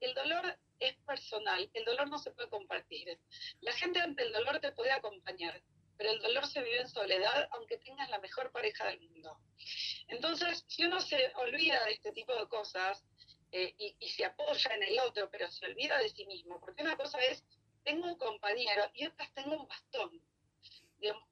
el 0.00 0.14
dolor 0.14 0.58
es 0.80 0.96
personal, 1.06 1.70
el 1.72 1.84
dolor 1.84 2.08
no 2.08 2.18
se 2.18 2.30
puede 2.30 2.48
compartir. 2.48 3.18
La 3.60 3.72
gente 3.72 4.00
ante 4.00 4.22
el 4.22 4.32
dolor 4.32 4.60
te 4.60 4.72
puede 4.72 4.92
acompañar, 4.92 5.62
pero 5.96 6.12
el 6.12 6.20
dolor 6.20 6.46
se 6.46 6.62
vive 6.62 6.80
en 6.80 6.88
soledad 6.88 7.48
aunque 7.52 7.78
tengas 7.78 8.08
la 8.08 8.20
mejor 8.20 8.52
pareja 8.52 8.86
del 8.86 9.00
mundo. 9.00 9.38
Entonces, 10.06 10.64
si 10.68 10.84
uno 10.84 11.00
se 11.00 11.32
olvida 11.36 11.84
de 11.84 11.92
este 11.92 12.12
tipo 12.12 12.34
de 12.34 12.48
cosas 12.48 13.04
eh, 13.50 13.74
y, 13.78 14.08
se 14.08 14.24
apoya 14.24 14.74
en 14.74 14.82
el 14.82 14.98
otro, 15.00 15.28
pero 15.30 15.50
se 15.50 15.66
olvida 15.66 15.98
de 15.98 16.08
sí 16.10 16.24
mismo, 16.26 16.60
porque 16.60 16.82
una 16.82 16.96
cosa 16.96 17.18
es, 17.18 17.44
tengo 17.82 18.06
un 18.06 18.18
compañero 18.18 18.90
y 18.94 19.06
otra 19.06 19.24
es, 19.24 19.34
tengo 19.34 19.56
un 19.56 19.66
bastón. 19.66 20.22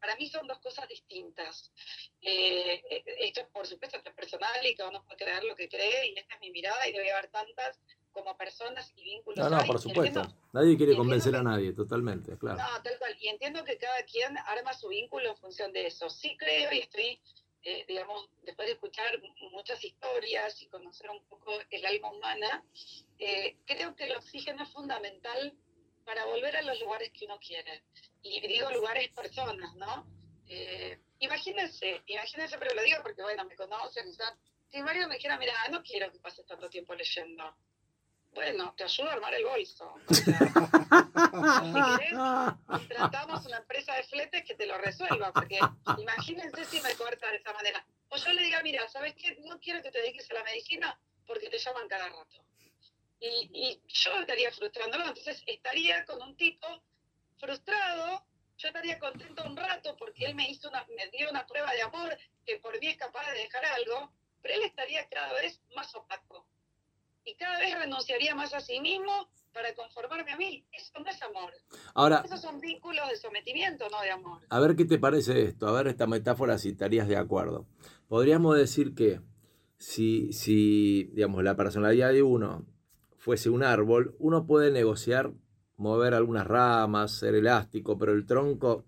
Para 0.01 0.15
mí 0.17 0.29
son 0.29 0.47
dos 0.47 0.61
cosas 0.61 0.89
distintas. 0.89 1.73
Eh, 2.21 2.83
eh, 2.89 3.05
esto, 3.19 3.49
por 3.53 3.67
supuesto, 3.67 3.97
esto 3.97 4.11
es 4.11 4.17
personal 4.17 4.65
y 4.65 4.75
cada 4.75 4.91
uno 4.91 5.05
puede 5.05 5.25
creer 5.25 5.45
lo 5.45 5.57
que 5.57 5.69
cree, 5.69 6.13
y 6.13 6.19
esta 6.19 6.35
es 6.35 6.41
mi 6.41 6.51
mirada, 6.51 6.89
y 6.89 6.93
debe 6.93 7.13
haber 7.13 7.29
tantas 7.31 7.79
como 8.17 8.37
personas 8.37 8.91
y 8.97 9.03
vínculos. 9.05 9.39
no, 9.45 9.51
no, 9.51 9.61
hay. 9.61 9.67
por 9.67 9.79
supuesto. 9.79 10.21
entiendo- 10.21 10.49
Nadie 10.53 10.77
quiere 10.79 10.97
convencer 10.97 11.33
que- 11.33 11.39
a 11.39 11.43
nadie, 11.43 11.73
totalmente, 11.75 12.37
claro. 12.39 12.57
no, 12.63 12.83
tal 12.83 12.99
cual. 12.99 13.15
Y 13.21 13.29
entiendo 13.29 13.63
que 13.65 13.77
cada 13.77 14.03
quien 14.05 14.37
arma 14.39 14.73
su 14.73 14.89
vínculo 14.89 15.29
en 15.31 15.37
función 15.37 15.73
de 15.73 15.87
eso. 15.87 16.09
Sí 16.09 16.35
creo 16.39 16.73
y 16.73 16.79
estoy, 16.81 17.21
eh, 17.63 17.85
digamos, 17.87 18.29
después 18.43 18.67
de 18.69 18.73
escuchar 18.75 19.21
muchas 19.53 19.85
historias 19.85 20.61
y 20.63 20.67
conocer 20.69 21.11
un 21.11 21.23
poco 21.27 21.53
el 21.71 21.85
alma 21.85 22.11
humana, 22.11 22.65
eh, 23.19 23.57
creo 23.67 23.95
que 23.95 24.05
el 24.05 24.17
oxígeno 24.17 24.63
es 24.63 24.71
fundamental 24.73 25.53
para 26.07 26.25
volver 26.25 26.57
a 26.57 26.63
los 26.63 26.81
lugares 26.81 27.11
que 27.13 27.27
uno 27.27 27.39
quiere. 27.39 27.83
Y 28.23 28.41
digo 28.47 28.71
lugares, 28.71 29.11
personas, 29.11 29.75
¿no? 29.77 30.07
Eh, 30.49 30.99
imagínense, 31.19 32.03
imagínense, 32.07 32.57
pero 32.59 32.75
lo 32.75 32.83
digo 32.83 32.99
porque, 33.03 33.23
bueno, 33.23 33.45
me 33.45 33.57
conocen. 33.57 34.09
o 34.09 34.13
sea, 34.15 34.37
si 34.71 34.83
Mario 34.83 35.07
me 35.09 35.15
dijera, 35.17 35.37
mira, 35.39 35.53
no 35.71 35.83
quiero 35.83 36.11
que 36.11 36.19
pases 36.19 36.47
tanto 36.47 36.69
tiempo 36.71 36.95
leyendo. 36.95 37.45
Bueno, 38.37 38.75
te 38.77 38.85
ayudo 38.85 39.09
a 39.09 39.15
armar 39.15 39.35
el 39.35 39.45
bolso. 39.45 39.95
O 40.09 40.15
si 40.15 40.25
querés, 41.97 42.13
contratamos 42.67 43.47
una 43.47 43.57
empresa 43.57 43.95
de 43.95 44.05
fletes 44.05 44.45
que 44.45 44.55
te 44.55 44.67
lo 44.67 44.77
resuelva, 44.77 45.33
porque 45.33 45.59
imagínense 45.97 46.65
si 46.67 46.81
me 46.83 46.95
corta 46.97 47.31
de 47.31 47.37
esa 47.37 47.53
manera. 47.55 47.85
O 48.11 48.17
yo 48.17 48.33
le 48.35 48.43
diga, 48.43 48.63
mira, 48.63 48.87
¿sabes 48.89 49.15
qué? 49.15 49.37
No 49.47 49.59
quiero 49.59 49.83
que 49.83 49.91
te 49.91 50.03
dediques 50.03 50.31
a 50.31 50.35
la 50.35 50.45
medicina 50.45 51.01
porque 51.27 51.49
te 51.49 51.59
llaman 51.59 51.89
cada 51.89 52.09
rato. 52.09 52.45
Y, 53.19 53.51
y 53.53 53.83
yo 53.89 54.21
estaría 54.21 54.53
frustrándolo, 54.53 55.07
entonces 55.09 55.43
estaría 55.47 56.05
con 56.05 56.21
un 56.21 56.37
tipo 56.37 56.67
frustrado, 57.39 58.23
yo 58.59 58.69
estaría 58.69 58.99
contento 58.99 59.45
un 59.45 59.57
rato 59.57 59.97
porque 59.97 60.27
él 60.27 60.35
me 60.35 60.51
hizo 60.51 60.69
una, 60.69 60.85
me 60.95 61.09
dio 61.09 61.31
una 61.31 61.47
prueba 61.47 61.73
de 61.73 61.83
amor 61.83 62.19
que 62.45 62.59
por 62.59 62.79
mí 62.79 62.89
es 62.89 62.99
capaz 62.99 63.31
de 63.33 63.39
dejar 63.39 63.65
algo, 63.65 64.13
pero 64.43 64.55
él 64.55 64.63
estaría 64.65 65.09
cada 65.09 65.33
vez 65.33 65.61
más 65.75 65.95
opaco. 65.95 66.47
Y 67.27 67.35
cada 67.35 67.59
vez 67.59 67.77
renunciaría 67.79 68.35
más 68.35 68.55
a 68.55 68.61
sí 68.61 68.81
mismo 68.81 69.29
para 69.53 69.75
conformarme 69.75 70.31
a 70.33 70.37
mí. 70.37 70.65
Eso 70.73 70.93
no 71.01 71.11
es 71.11 71.21
amor. 71.23 71.53
Ahora, 71.95 72.23
Esos 72.25 72.41
son 72.41 72.61
vínculos 72.61 73.09
de 73.11 73.17
sometimiento, 73.17 73.89
no 73.91 74.01
de 74.01 74.11
amor. 74.13 74.43
a 74.49 74.61
ver 74.61 74.77
qué 74.77 74.85
te 74.85 74.99
parece 74.99 75.43
esto, 75.43 75.67
a 75.67 75.73
ver 75.73 75.89
esta 75.89 76.07
metáfora 76.07 76.57
si 76.57 76.69
estarías 76.71 77.09
de 77.09 77.17
acuerdo. 77.17 77.67
Podríamos 78.07 78.57
decir 78.57 78.95
que 78.95 79.21
si, 79.77 80.33
si 80.33 81.05
digamos, 81.15 81.43
la 81.43 81.57
personalidad 81.57 82.13
de 82.13 82.23
uno 82.23 82.65
fuese 83.17 83.51
un 83.51 83.65
árbol, 83.65 84.15
uno 84.21 84.47
puede 84.47 84.71
negociar, 84.71 85.33
mover 85.77 86.15
algunas 86.15 86.47
ramas, 86.47 87.11
ser 87.13 87.35
elástico, 87.35 87.99
pero 87.99 88.13
el 88.13 88.25
tronco 88.25 88.85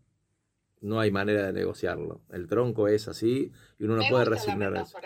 no 0.80 1.00
hay 1.00 1.10
manera 1.10 1.44
de 1.46 1.52
negociarlo. 1.52 2.20
El 2.30 2.46
tronco 2.46 2.86
es 2.86 3.08
así 3.08 3.50
y 3.80 3.84
uno 3.84 3.96
no 3.96 4.02
me 4.02 4.10
puede 4.10 4.26
resignar 4.26 4.76
eso. 4.76 4.96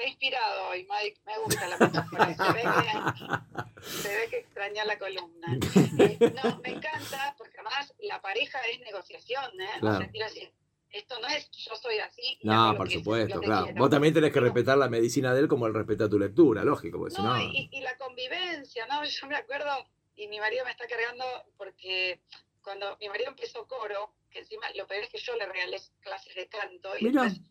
He 0.00 0.08
inspirado 0.08 0.68
hoy, 0.68 0.86
Mike. 0.90 1.20
Me 1.26 1.38
gusta 1.38 1.68
la 1.68 1.78
metáfora. 1.78 2.34
Se 2.34 2.52
ve 2.52 2.62
que, 2.62 3.82
se 3.82 4.08
ve 4.16 4.28
que 4.30 4.36
extraña 4.38 4.84
la 4.84 4.98
columna. 4.98 5.58
Eh, 5.98 6.18
no, 6.42 6.60
me 6.60 6.70
encanta 6.70 7.34
porque 7.38 7.54
además 7.58 7.94
la 8.00 8.20
pareja 8.20 8.58
es 8.72 8.80
negociación, 8.80 9.60
¿eh? 9.60 9.68
O 9.76 9.80
Claro. 9.80 9.98
sea, 9.98 10.10
quiero 10.10 10.26
decir, 10.26 10.52
esto 10.90 11.20
no 11.20 11.28
es 11.28 11.50
yo 11.52 11.74
soy 11.76 11.98
así. 11.98 12.38
No, 12.42 12.74
por 12.76 12.90
supuesto, 12.90 13.40
claro. 13.40 13.64
quiero. 13.66 13.78
Vos 13.78 13.90
también 13.90 14.12
tenés 14.14 14.32
que 14.32 14.40
respetar 14.40 14.76
la 14.78 14.88
medicina 14.88 15.32
de 15.34 15.40
él 15.40 15.48
como 15.48 15.66
él 15.66 15.74
respeta 15.74 16.08
tu 16.08 16.18
lectura, 16.18 16.64
lógico, 16.64 16.98
porque 16.98 17.14
si 17.14 17.22
No, 17.22 17.34
no... 17.36 17.42
y, 17.42 17.68
y 17.70 17.80
la 17.80 17.96
convivencia, 17.96 18.86
¿no? 18.86 19.04
Yo 19.04 19.26
me 19.28 19.36
acuerdo, 19.36 19.70
y 20.16 20.26
mi 20.28 20.38
marido 20.40 20.64
me 20.64 20.72
está 20.72 20.86
cargando 20.88 21.24
porque 21.56 22.20
cuando 22.62 22.96
mi 23.00 23.08
marido 23.08 23.30
empezó 23.30 23.66
coro, 23.66 24.12
que 24.30 24.40
encima 24.40 24.66
lo 24.76 24.86
peor 24.86 25.04
es 25.04 25.10
que 25.10 25.18
yo 25.18 25.34
le 25.36 25.46
regalé 25.46 25.78
clases 26.00 26.34
de 26.34 26.46
canto 26.48 26.90
y 26.98 27.04
Mira. 27.06 27.24
después 27.24 27.42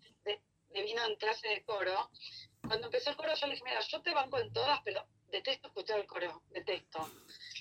de, 0.69 0.79
de 0.79 0.85
vino 0.85 1.05
en 1.05 1.15
clase 1.15 1.47
de 1.47 1.63
coro. 1.63 2.09
Cuando 2.61 2.87
empezó 2.87 3.09
el 3.09 3.15
coro 3.15 3.33
yo 3.33 3.47
le 3.47 3.53
dije, 3.53 3.65
mira, 3.65 3.79
yo 3.81 4.01
te 4.01 4.13
banco 4.13 4.37
en 4.39 4.51
todas, 4.51 4.79
pero 4.83 5.05
detesto 5.31 5.67
escuchar 5.67 5.99
el 5.99 6.07
coro, 6.07 6.41
detesto. 6.49 6.99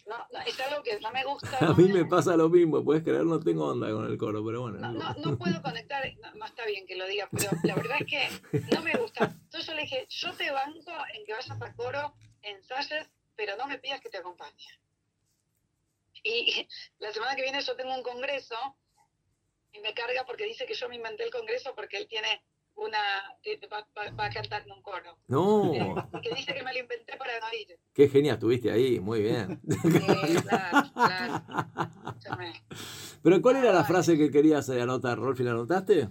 No, 0.06 0.16
no, 0.32 0.40
es 0.40 0.58
algo 0.60 0.82
que 0.82 0.98
no 1.00 1.10
me 1.10 1.24
gusta. 1.24 1.58
A 1.60 1.74
mí 1.74 1.88
me 1.88 2.04
pasa 2.04 2.36
lo 2.36 2.48
mismo, 2.48 2.82
puedes 2.82 3.02
creer, 3.02 3.24
no 3.24 3.40
tengo 3.40 3.66
onda 3.66 3.90
con 3.90 4.06
el 4.06 4.16
coro, 4.16 4.44
pero 4.44 4.62
bueno. 4.62 4.78
no, 4.78 4.92
no, 4.92 5.14
no 5.14 5.38
puedo 5.38 5.60
conectar, 5.62 6.04
no, 6.20 6.34
no 6.34 6.46
está 6.46 6.64
bien 6.66 6.86
que 6.86 6.96
lo 6.96 7.06
diga, 7.06 7.28
pero 7.30 7.50
la 7.62 7.74
verdad 7.74 7.98
es 8.00 8.06
que 8.06 8.74
no 8.74 8.82
me 8.82 8.94
gusta. 8.94 9.24
Entonces 9.24 9.66
yo 9.66 9.74
le 9.74 9.82
dije, 9.82 10.06
yo 10.08 10.32
te 10.34 10.50
banco 10.50 10.92
en 11.14 11.24
que 11.24 11.32
vayas 11.32 11.60
a 11.60 11.74
coro, 11.74 12.14
ensayes, 12.42 13.10
pero 13.36 13.56
no 13.56 13.66
me 13.66 13.78
pidas 13.78 14.00
que 14.00 14.08
te 14.08 14.18
acompañe. 14.18 14.80
Y 16.22 16.66
la 16.98 17.12
semana 17.12 17.36
que 17.36 17.42
viene 17.42 17.60
yo 17.60 17.76
tengo 17.76 17.94
un 17.94 18.02
congreso 18.02 18.56
y 19.72 19.80
me 19.80 19.94
carga 19.94 20.24
porque 20.24 20.44
dice 20.44 20.66
que 20.66 20.74
yo 20.74 20.88
me 20.88 20.96
inventé 20.96 21.24
el 21.24 21.30
congreso 21.30 21.74
porque 21.74 21.98
él 21.98 22.08
tiene 22.08 22.42
una, 22.78 22.98
va, 23.70 23.86
va- 23.96 24.10
va 24.12 24.26
a 24.26 24.30
cantar 24.30 24.62
en 24.62 24.72
un 24.72 24.82
coro. 24.82 25.18
No, 25.28 25.72
Eh, 25.74 25.94
que 26.22 26.34
dice 26.34 26.54
que 26.54 26.62
me 26.62 26.72
lo 26.72 26.78
inventé 26.80 27.16
para 27.16 27.32
no 27.40 27.46
ir. 27.52 27.78
qué 27.92 28.08
genia 28.08 28.34
estuviste 28.34 28.70
ahí, 28.70 29.00
muy 29.00 29.22
bien. 29.22 29.60
Eh, 29.84 30.36
claro, 30.42 30.88
claro. 30.94 31.42
Escúchame. 32.18 32.52
Pero 33.22 33.42
¿cuál 33.42 33.56
era 33.56 33.72
la 33.72 33.84
frase 33.84 34.16
que 34.16 34.30
querías 34.30 34.68
eh, 34.68 34.80
anotar, 34.80 35.18
Rolfi? 35.18 35.42
¿La 35.42 35.50
anotaste? 35.52 36.08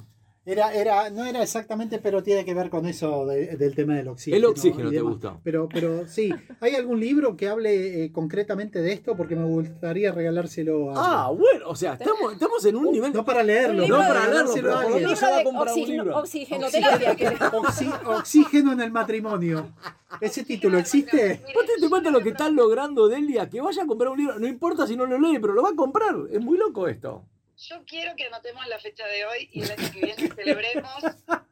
Era, 0.49 0.73
era, 0.73 1.09
no 1.09 1.25
era 1.25 1.43
exactamente, 1.43 1.99
pero 1.99 2.23
tiene 2.23 2.45
que 2.45 2.53
ver 2.53 2.69
con 2.69 2.85
eso 2.85 3.25
de- 3.25 3.57
del 3.57 3.75
tema 3.75 3.95
del 3.95 4.07
oxígeno. 4.07 4.37
El 4.37 4.45
oxígeno 4.45 4.89
te 4.89 5.01
gustó. 5.01 5.41
Pero, 5.43 5.67
pero 5.67 6.07
sí, 6.07 6.33
¿hay 6.61 6.73
algún 6.75 7.01
libro 7.01 7.35
que 7.35 7.49
hable 7.49 8.05
eh, 8.05 8.11
concretamente 8.13 8.81
de 8.81 8.93
esto? 8.93 9.17
Porque 9.17 9.35
me 9.35 9.43
gustaría 9.45 10.13
regalárselo 10.13 10.91
a 10.91 11.25
Ah, 11.25 11.31
bueno, 11.31 11.65
o 11.67 11.75
sea, 11.75 11.93
estamos, 11.95 12.31
estamos 12.31 12.63
en 12.65 12.77
un 12.77 12.91
nivel... 12.93 13.11
No 13.11 13.25
para 13.25 13.43
leerlo, 13.43 13.85
no 13.89 13.97
para 13.97 14.25
leerlo, 14.29 14.53
pero 14.55 14.71
a 14.73 14.81
por 14.83 14.89
lo 14.91 14.95
alguien. 14.95 15.03
menos 15.03 15.21
Libro 15.21 15.33
va 15.65 15.69
a 15.69 15.73
un 15.73 15.89
libro. 15.89 16.17
oxigenoterapia. 16.19 17.15
que- 17.17 17.27
Oxi- 17.27 17.99
oxígeno 18.05 18.71
en 18.71 18.79
el 18.81 18.91
matrimonio. 18.91 19.67
¿Ese 20.21 20.45
título 20.45 20.77
existe? 20.77 21.41
¿Vos 21.53 21.65
te 21.79 21.89
cuenta 21.89 22.09
lo 22.09 22.21
que 22.23 22.29
están 22.29 22.55
logrando 22.55 23.09
Delia? 23.09 23.49
Que 23.49 23.59
vaya 23.59 23.83
a 23.83 23.85
comprar 23.85 24.11
un 24.11 24.17
libro, 24.17 24.39
no 24.39 24.47
importa 24.47 24.87
si 24.87 24.95
no 24.95 25.05
lo 25.05 25.19
lee, 25.19 25.39
pero 25.39 25.51
lo 25.53 25.61
va 25.63 25.71
a 25.71 25.75
comprar. 25.75 26.15
Es 26.31 26.39
muy 26.39 26.57
loco 26.57 26.87
esto. 26.87 27.23
Yo 27.57 27.83
quiero 27.85 28.15
que 28.15 28.25
anotemos 28.25 28.67
la 28.67 28.77
fecha 28.79 29.07
de 29.07 29.25
hoy 29.25 29.49
y 29.51 29.63
el 29.63 29.71
año 29.71 29.91
que 29.91 29.99
viene 29.99 30.29
celebremos 30.35 31.03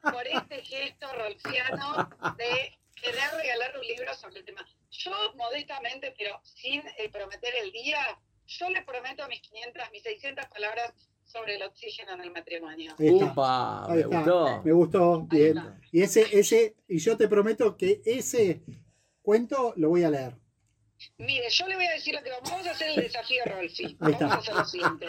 por 0.03 0.27
este 0.27 0.61
gesto 0.63 1.07
rolfiano 1.13 2.09
de 2.37 2.77
querer 2.95 3.23
regalar 3.35 3.73
un 3.75 3.87
libro 3.87 4.13
sobre 4.13 4.39
el 4.39 4.45
tema. 4.45 4.63
Yo, 4.91 5.11
modestamente, 5.35 6.13
pero 6.15 6.39
sin 6.43 6.81
eh, 6.99 7.09
prometer 7.11 7.55
el 7.63 7.71
día, 7.71 7.97
yo 8.45 8.69
le 8.69 8.83
prometo 8.83 9.27
mis 9.27 9.41
500, 9.41 9.83
mis 9.91 10.03
600 10.03 10.45
palabras 10.45 10.93
sobre 11.23 11.55
el 11.55 11.63
oxígeno 11.63 12.13
en 12.13 12.21
el 12.21 12.31
matrimonio. 12.31 12.93
Upa, 12.99 13.87
me 13.89 14.01
está. 14.01 14.17
gustó. 14.17 14.61
Me 14.63 14.71
gustó, 14.73 15.21
bien. 15.23 15.57
Y 15.91 16.03
ese, 16.03 16.27
ese, 16.37 16.75
y 16.87 16.99
yo 16.99 17.17
te 17.17 17.27
prometo 17.27 17.75
que 17.75 18.03
ese 18.05 18.61
cuento 19.23 19.73
lo 19.75 19.89
voy 19.89 20.03
a 20.03 20.11
leer. 20.11 20.35
Mire, 21.17 21.49
yo 21.49 21.67
le 21.67 21.75
voy 21.75 21.85
a 21.85 21.91
decir 21.91 22.13
lo 22.15 22.23
que 22.23 22.31
vamos, 22.31 22.49
vamos 22.49 22.67
a 22.67 22.71
hacer 22.71 22.89
el 22.89 22.95
desafío, 23.03 23.43
Rolfi. 23.45 23.85
Ahí 23.99 24.13
Vamos 24.13 24.21
a 24.31 24.35
hacer 24.37 24.55
lo 24.55 24.65
siguiente. 24.65 25.07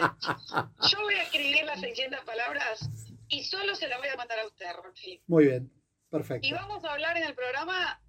Yo 0.89 1.01
voy 1.01 1.13
a 1.15 1.23
escribir 1.23 1.63
las 1.65 1.79
600 1.79 2.21
palabras 2.21 2.89
y 3.29 3.43
solo 3.43 3.75
se 3.75 3.87
las 3.87 3.99
voy 3.99 4.07
a 4.09 4.15
mandar 4.17 4.39
a 4.39 4.45
usted, 4.47 4.65
Rolfi. 4.83 5.21
Muy 5.27 5.45
bien, 5.45 5.71
Y 5.73 6.09
perfecto. 6.09 6.47
vamos 6.55 6.83
a 6.85 6.93
hablar 6.93 7.17
en 7.17 7.23
el 7.23 7.35
programa 7.35 8.01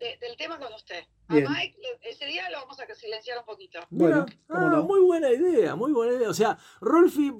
de- 0.00 0.16
del 0.20 0.36
tema 0.36 0.58
con 0.58 0.72
usted. 0.74 1.04
A 1.28 1.34
Bien. 1.34 1.46
Mike, 1.50 1.76
ese 2.02 2.26
día 2.26 2.48
lo 2.50 2.58
vamos 2.60 2.78
a 2.78 2.94
silenciar 2.94 3.38
un 3.38 3.44
poquito. 3.44 3.80
Bueno, 3.90 4.26
ah, 4.48 4.68
no. 4.72 4.82
muy 4.84 5.00
buena 5.00 5.30
idea, 5.30 5.74
muy 5.74 5.92
buena 5.92 6.14
idea. 6.14 6.28
O 6.30 6.34
sea, 6.34 6.56
Rolfi 6.80 7.32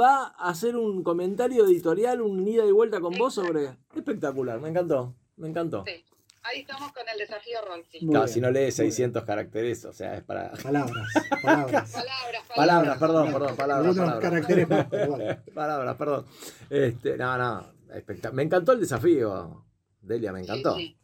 va 0.00 0.28
a 0.38 0.48
hacer 0.50 0.76
un 0.76 1.02
comentario 1.02 1.64
editorial, 1.66 2.22
un 2.22 2.46
ida 2.48 2.64
y 2.64 2.70
vuelta 2.72 3.00
con 3.00 3.14
vos 3.14 3.34
sobre... 3.34 3.76
Espectacular, 3.94 4.58
me 4.60 4.70
encantó, 4.70 5.14
me 5.36 5.48
encantó. 5.48 5.84
Sí. 5.86 6.04
Ahí 6.48 6.60
estamos 6.60 6.92
con 6.92 7.08
el 7.08 7.18
desafío 7.18 7.58
Claro, 7.62 8.24
bien, 8.24 8.28
si 8.28 8.40
no 8.40 8.50
lees 8.50 8.76
muy 8.78 8.84
bien. 8.84 8.92
600 8.92 9.24
caracteres, 9.24 9.84
o 9.84 9.92
sea, 9.92 10.14
es 10.14 10.22
para... 10.24 10.50
Palabras, 10.52 11.08
palabras. 11.42 11.92
Palabras, 11.92 12.42
Palabras, 12.54 12.98
perdón, 12.98 13.32
perdón, 13.32 13.56
palabras, 13.56 13.96
palabras. 13.96 14.20
caracteres 14.20 14.68
más. 14.68 14.86
Palabras, 15.54 15.96
perdón. 15.96 16.26
Este, 16.70 17.16
no, 17.16 17.36
no, 17.36 17.72
espectac- 17.88 18.32
me 18.32 18.42
encantó 18.44 18.72
el 18.72 18.80
desafío, 18.80 19.64
Delia, 20.00 20.32
me 20.32 20.40
encantó. 20.40 20.76
Sí, 20.76 20.86
sí. 20.88 20.96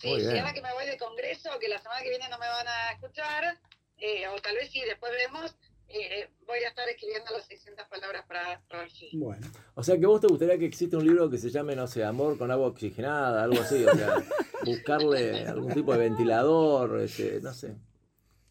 Sí, 0.00 0.08
Muy 0.08 0.20
sí, 0.20 0.26
bien. 0.26 0.38
ahora 0.40 0.52
que 0.52 0.62
me 0.62 0.72
voy 0.74 0.86
de 0.86 0.96
congreso, 0.98 1.50
que 1.58 1.68
la 1.68 1.78
semana 1.78 2.02
que 2.02 2.10
viene 2.10 2.28
no 2.28 2.38
me 2.38 2.46
van 2.48 2.66
a 2.68 2.92
escuchar, 2.92 3.58
eh, 3.98 4.28
o 4.28 4.38
tal 4.42 4.54
vez 4.54 4.70
sí, 4.70 4.80
después 4.82 5.10
vemos, 5.12 5.56
eh, 5.88 6.28
voy 6.46 6.58
a 6.64 6.68
estar 6.68 6.88
escribiendo 6.88 7.30
las 7.32 7.46
600 7.46 7.86
palabras 7.88 8.24
para 8.26 8.60
Rolfi. 8.70 9.10
Bueno, 9.12 9.46
O 9.74 9.82
sea, 9.82 9.98
que 9.98 10.06
vos 10.06 10.20
te 10.20 10.26
gustaría 10.26 10.58
que 10.58 10.66
exista 10.66 10.96
un 10.96 11.04
libro 11.06 11.28
que 11.30 11.38
se 11.38 11.50
llame, 11.50 11.74
no 11.76 11.86
sé, 11.86 12.04
Amor 12.04 12.36
con 12.38 12.50
agua 12.50 12.68
oxigenada, 12.68 13.42
algo 13.44 13.60
así, 13.60 13.84
o 13.84 13.94
sea, 13.94 14.14
buscarle 14.64 15.46
algún 15.46 15.72
tipo 15.74 15.92
de 15.92 15.98
ventilador, 15.98 17.00
ese, 17.00 17.40
no 17.40 17.52
sé. 17.52 17.76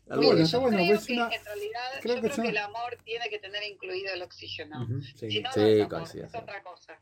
Algo 0.08 0.28
Bueno, 0.28 0.48
bueno, 0.62 0.78
creo 0.78 0.88
pues 0.95 1.06
que 1.08 1.13
una- 1.13 1.30
en 1.34 1.45
realidad, 1.45 1.82
creo 2.02 2.15
yo 2.17 2.21
que 2.21 2.30
creo 2.30 2.43
que 2.43 2.50
el 2.52 2.58
amor 2.58 2.98
tiene 3.04 3.28
que 3.30 3.39
tener 3.39 3.63
incluido 3.63 4.13
el 4.13 4.21
oxígeno. 4.21 4.84
ujú, 4.84 5.02
Si 5.02 5.17
sí. 5.32 5.41
no, 5.41 5.52
Sí, 5.52 5.60
no 5.60 5.65
es 5.65 5.82
amor, 5.82 5.89
coincido, 5.89 6.26
es 6.26 6.32
sí. 6.32 6.38
otra 6.38 6.63
cosa. 6.63 7.00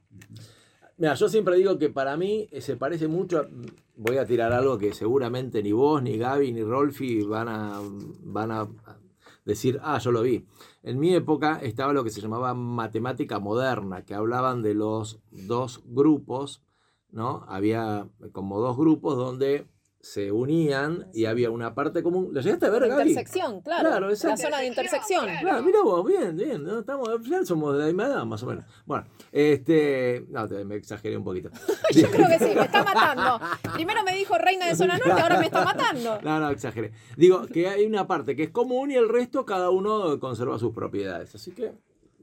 Mira, 0.98 1.16
yo 1.16 1.28
siempre 1.28 1.56
digo 1.58 1.78
que 1.80 1.90
para 1.90 2.16
mí 2.16 2.48
eh, 2.52 2.62
se 2.62 2.78
parece 2.78 3.08
mucho, 3.08 3.40
a- 3.40 3.48
voy 3.96 4.18
a 4.18 4.26
tirar 4.26 4.54
algo 4.54 4.78
que 4.78 4.94
seguramente 4.94 5.62
ni 5.64 5.72
vos, 5.72 6.02
ni 6.02 6.18
Gaby, 6.18 6.54
ni 6.54 6.64
Rolfi 6.64 7.24
van 7.24 7.50
a, 7.50 7.80
van 7.82 8.52
a 8.52 8.68
decir, 9.46 9.80
ah, 9.84 9.98
yo 10.00 10.12
lo 10.12 10.22
vi. 10.22 10.46
En 10.82 11.00
mi 11.00 11.14
época 11.14 11.60
estaba 11.62 11.94
lo 11.94 12.04
que 12.04 12.10
se 12.10 12.22
llamaba 12.22 12.54
matemática 12.54 13.40
moderna, 13.40 14.06
que 14.06 14.14
hablaban 14.14 14.62
de 14.62 14.74
los 14.74 15.22
dos 15.32 15.82
grupos, 15.86 16.64
¿no? 17.10 17.46
Había 17.48 18.10
como 18.32 18.60
dos 18.60 18.78
grupos 18.78 19.18
donde 19.18 19.68
se 20.04 20.34
unían 20.34 21.08
y 21.14 21.24
había 21.26 21.50
una 21.50 21.74
parte 21.74 22.04
común. 22.04 22.28
¿Lo 22.34 22.42
llegaste 22.42 22.66
a 22.66 22.70
ver, 22.70 22.90
Gaby? 22.90 23.12
Intersección, 23.12 23.62
claro. 23.62 23.90
Claro, 23.90 24.10
la 24.10 24.16
zona 24.38 24.58
de 24.60 24.66
intersección. 24.68 25.24
Claro. 25.24 25.40
Claro, 25.48 25.64
mira 25.64 25.80
vos, 25.82 26.06
bien, 26.06 26.36
bien, 26.36 26.62
¿no? 26.62 26.80
Estamos, 26.80 27.08
ya 27.24 27.46
somos 27.46 27.72
de 27.74 27.80
la 27.80 27.86
misma 27.86 28.08
edad, 28.08 28.26
más 28.26 28.44
o 28.44 28.48
menos. 28.48 28.66
Bueno, 28.86 29.06
este, 29.32 30.26
no, 30.30 30.46
te- 30.46 30.66
me 30.66 30.76
exageré 30.76 31.16
un 31.16 31.24
poquito. 31.24 31.50
Yo 31.96 32.12
creo 32.12 32.28
que 32.28 32.38
sí, 32.38 32.52
me 32.54 32.64
está 32.66 32.84
matando. 32.84 33.40
Primero 33.76 34.04
me 34.04 34.14
dijo 34.14 34.38
reina 34.38 34.68
de 34.68 34.76
zona 34.76 34.98
norte, 34.98 35.22
ahora 35.22 35.40
me 35.40 35.46
está 35.46 35.64
matando. 35.64 36.20
No, 36.24 36.38
no, 36.40 36.50
exageré. 36.50 36.92
Digo 37.16 37.46
que 37.48 37.70
hay 37.70 37.86
una 37.86 38.06
parte 38.06 38.36
que 38.36 38.44
es 38.44 38.50
común 38.50 38.92
y 38.92 38.96
el 38.96 39.08
resto 39.08 39.46
cada 39.46 39.70
uno 39.70 40.20
conserva 40.20 40.60
sus 40.60 40.74
propiedades. 40.74 41.34
Así 41.34 41.52
que, 41.52 41.72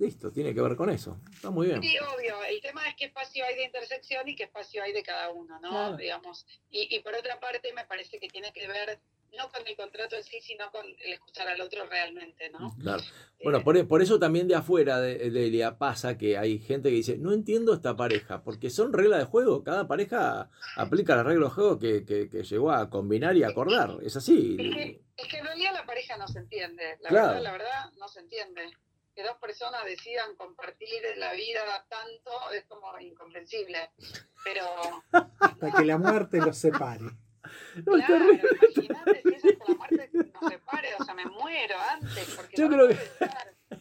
listo, 0.01 0.33
tiene 0.33 0.55
que 0.55 0.61
ver 0.63 0.75
con 0.77 0.91
eso. 0.91 1.21
Está 1.33 1.51
muy 1.51 1.67
bien. 1.69 1.83
Sí, 1.83 1.95
obvio. 1.99 2.43
El 2.45 2.61
tema 2.61 2.89
es 2.89 2.95
qué 2.97 3.05
espacio 3.07 3.45
hay 3.45 3.55
de 3.55 3.65
intersección 3.65 4.27
y 4.29 4.35
qué 4.35 4.45
espacio 4.45 4.83
hay 4.83 4.93
de 4.93 5.03
cada 5.03 5.31
uno, 5.31 5.61
¿no? 5.61 5.71
Claro. 5.71 5.97
Digamos. 5.97 6.47
Y, 6.71 6.95
y 6.95 7.01
por 7.01 7.15
otra 7.15 7.39
parte, 7.39 7.73
me 7.75 7.85
parece 7.85 8.19
que 8.19 8.29
tiene 8.29 8.53
que 8.53 8.67
ver 8.67 8.99
no 9.39 9.49
con 9.49 9.65
el 9.65 9.77
contrato 9.77 10.17
en 10.17 10.25
sí, 10.25 10.41
sino 10.41 10.69
con 10.73 10.85
el 10.85 11.13
escuchar 11.13 11.47
al 11.47 11.61
otro 11.61 11.87
realmente, 11.87 12.51
¿no? 12.51 12.75
Claro. 12.83 13.01
Bueno, 13.45 13.63
por, 13.63 13.87
por 13.87 14.03
eso 14.03 14.19
también 14.19 14.49
de 14.49 14.57
afuera 14.57 15.01
de, 15.01 15.31
de 15.31 15.47
Elia 15.47 15.79
pasa 15.79 16.19
que 16.19 16.37
hay 16.37 16.59
gente 16.59 16.89
que 16.89 16.97
dice, 16.97 17.17
no 17.17 17.33
entiendo 17.33 17.73
esta 17.73 17.95
pareja, 17.95 18.43
porque 18.43 18.71
son 18.71 18.93
reglas 18.93 19.21
de 19.21 19.27
juego, 19.27 19.63
cada 19.63 19.87
pareja 19.87 20.51
aplica 20.77 21.15
las 21.15 21.25
reglas 21.27 21.51
de 21.51 21.55
juego 21.55 21.79
que, 21.79 22.05
que, 22.05 22.29
que 22.29 22.43
llegó 22.43 22.73
a 22.73 22.91
combinar 22.91 23.37
y 23.37 23.45
acordar, 23.45 23.99
es 24.03 24.17
así. 24.17 24.57
Es 24.59 24.75
que, 24.75 25.01
es 25.17 25.29
que 25.29 25.37
en 25.39 25.45
realidad 25.45 25.75
la 25.75 25.87
pareja 25.87 26.17
no 26.17 26.27
se 26.27 26.41
entiende, 26.41 26.99
la 27.01 27.09
Claro. 27.11 27.27
verdad, 27.29 27.43
la 27.43 27.53
verdad, 27.53 27.93
no 28.01 28.09
se 28.09 28.19
entiende. 28.19 28.63
Que 29.21 29.27
dos 29.27 29.37
personas 29.37 29.85
decidan 29.85 30.35
compartir 30.35 31.03
la 31.19 31.35
vida 31.35 31.85
tanto 31.91 32.53
es 32.53 32.65
como 32.65 32.99
incomprensible. 32.99 33.91
Pero, 34.43 34.65
Hasta 35.13 35.73
que 35.73 35.85
la 35.85 35.99
muerte 35.99 36.39
los 36.39 36.57
separe. 36.57 37.05
No, 37.85 37.93
claro, 37.93 38.07
terrible. 38.07 38.49
imagínate 38.63 39.23
si 39.23 39.35
eso 39.35 39.49
es 39.49 39.59
con 39.59 39.75
la 39.75 39.79
muerte 39.79 40.11
nos 40.15 40.51
separe, 40.51 40.89
o 40.99 41.05
sea, 41.05 41.13
me 41.13 41.27
muero 41.27 41.75
antes. 41.91 42.35
Porque 42.35 42.57
Yo 42.57 42.69
no 42.71 42.77
creo. 42.77 42.91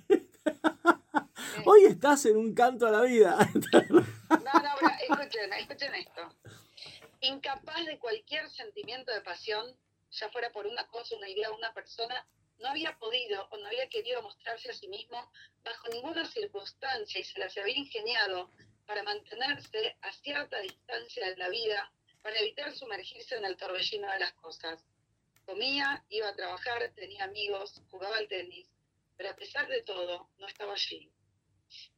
Eh, 0.10 0.28
Hoy 1.66 1.86
estás 1.86 2.26
en 2.26 2.36
un 2.36 2.54
canto 2.54 2.86
a 2.88 2.92
la 2.92 3.02
vida. 3.04 3.38
No, 3.62 4.38
no, 4.40 4.70
pero 4.78 4.92
escuchen, 5.10 5.54
escuchen 5.54 5.96
esto. 5.96 6.36
Incapaz 7.22 7.86
de 7.86 7.98
cualquier 7.98 8.50
sentimiento 8.50 9.14
de 9.14 9.22
pasión, 9.22 9.74
ya 10.12 10.30
fuera 10.32 10.52
por 10.52 10.68
una 10.68 10.86
cosa, 10.88 11.16
una 11.16 11.30
idea, 11.30 11.50
una 11.52 11.74
persona, 11.74 12.28
no 12.60 12.70
había 12.70 12.98
podido 12.98 13.48
o 13.52 13.58
no 13.58 13.68
había 13.68 13.88
querido 13.90 14.22
mostrarse 14.22 14.70
a 14.70 14.74
sí 14.74 14.88
mismo 14.88 15.32
bajo 15.64 15.88
ninguna 15.90 16.26
circunstancia 16.26 17.20
y 17.20 17.24
se 17.24 17.40
las 17.40 17.58
había 17.58 17.78
ingeniado 17.78 18.50
para 18.86 19.04
mantenerse 19.04 19.98
a 20.02 20.12
cierta 20.12 20.60
distancia 20.62 21.30
de 21.30 21.38
la 21.38 21.50
vida, 21.50 21.92
para 22.22 22.38
evitar 22.40 22.76
sumergirse 22.76 23.36
en 23.36 23.46
el 23.46 23.56
torbellino 23.56 24.12
de 24.12 24.20
las 24.20 24.34
cosas. 24.34 24.84
Comía, 25.46 26.04
iba 26.10 26.28
a 26.30 26.36
trabajar, 26.36 26.92
tenía 26.96 27.24
amigos, 27.26 27.82
jugaba 27.90 28.18
al 28.18 28.28
tenis, 28.28 28.68
pero 29.16 29.30
a 29.30 29.36
pesar 29.36 29.68
de 29.68 29.82
todo, 29.84 30.30
no 30.38 30.48
estaba 30.48 30.74
allí. 30.74 31.12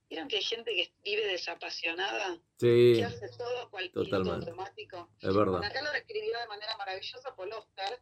¿Vieron 0.09 0.27
que 0.27 0.37
hay 0.37 0.43
gente 0.43 0.75
que 0.75 0.91
vive 1.03 1.25
desapasionada? 1.27 2.35
Sí, 2.57 2.93
que 2.97 3.05
hace 3.05 3.29
todo 3.37 3.69
cual 3.69 3.89
piloto 3.89 4.09
Totalmente. 4.09 4.49
automático. 4.49 5.09
es 5.21 5.33
Bueno, 5.33 5.53
verdad. 5.53 5.69
acá 5.71 5.81
lo 5.81 5.91
describió 5.91 6.37
de 6.37 6.47
manera 6.47 6.75
maravillosa 6.77 7.33
Paul 7.35 7.53
Auster, 7.53 8.01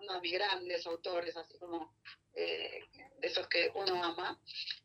uno 0.00 0.14
de 0.14 0.20
mis 0.20 0.32
grandes 0.32 0.86
autores, 0.86 1.36
así 1.36 1.58
como 1.58 1.94
eh, 2.34 2.80
de 3.18 3.26
esos 3.26 3.46
que 3.48 3.70
uno 3.74 4.02
ama. 4.02 4.40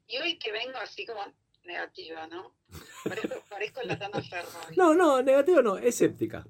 Y 0.07 0.17
hoy 0.17 0.37
que 0.37 0.51
vengo 0.51 0.77
así 0.77 1.05
como 1.05 1.21
negativa, 1.63 2.27
¿no? 2.27 2.55
Parezco, 3.03 3.43
parezco 3.49 3.81
la 3.83 3.97
Tana 3.97 4.21
Ferro. 4.21 4.49
No, 4.75 4.93
no, 4.93 5.21
negativo 5.21 5.61
no, 5.61 5.77
escéptica. 5.77 6.45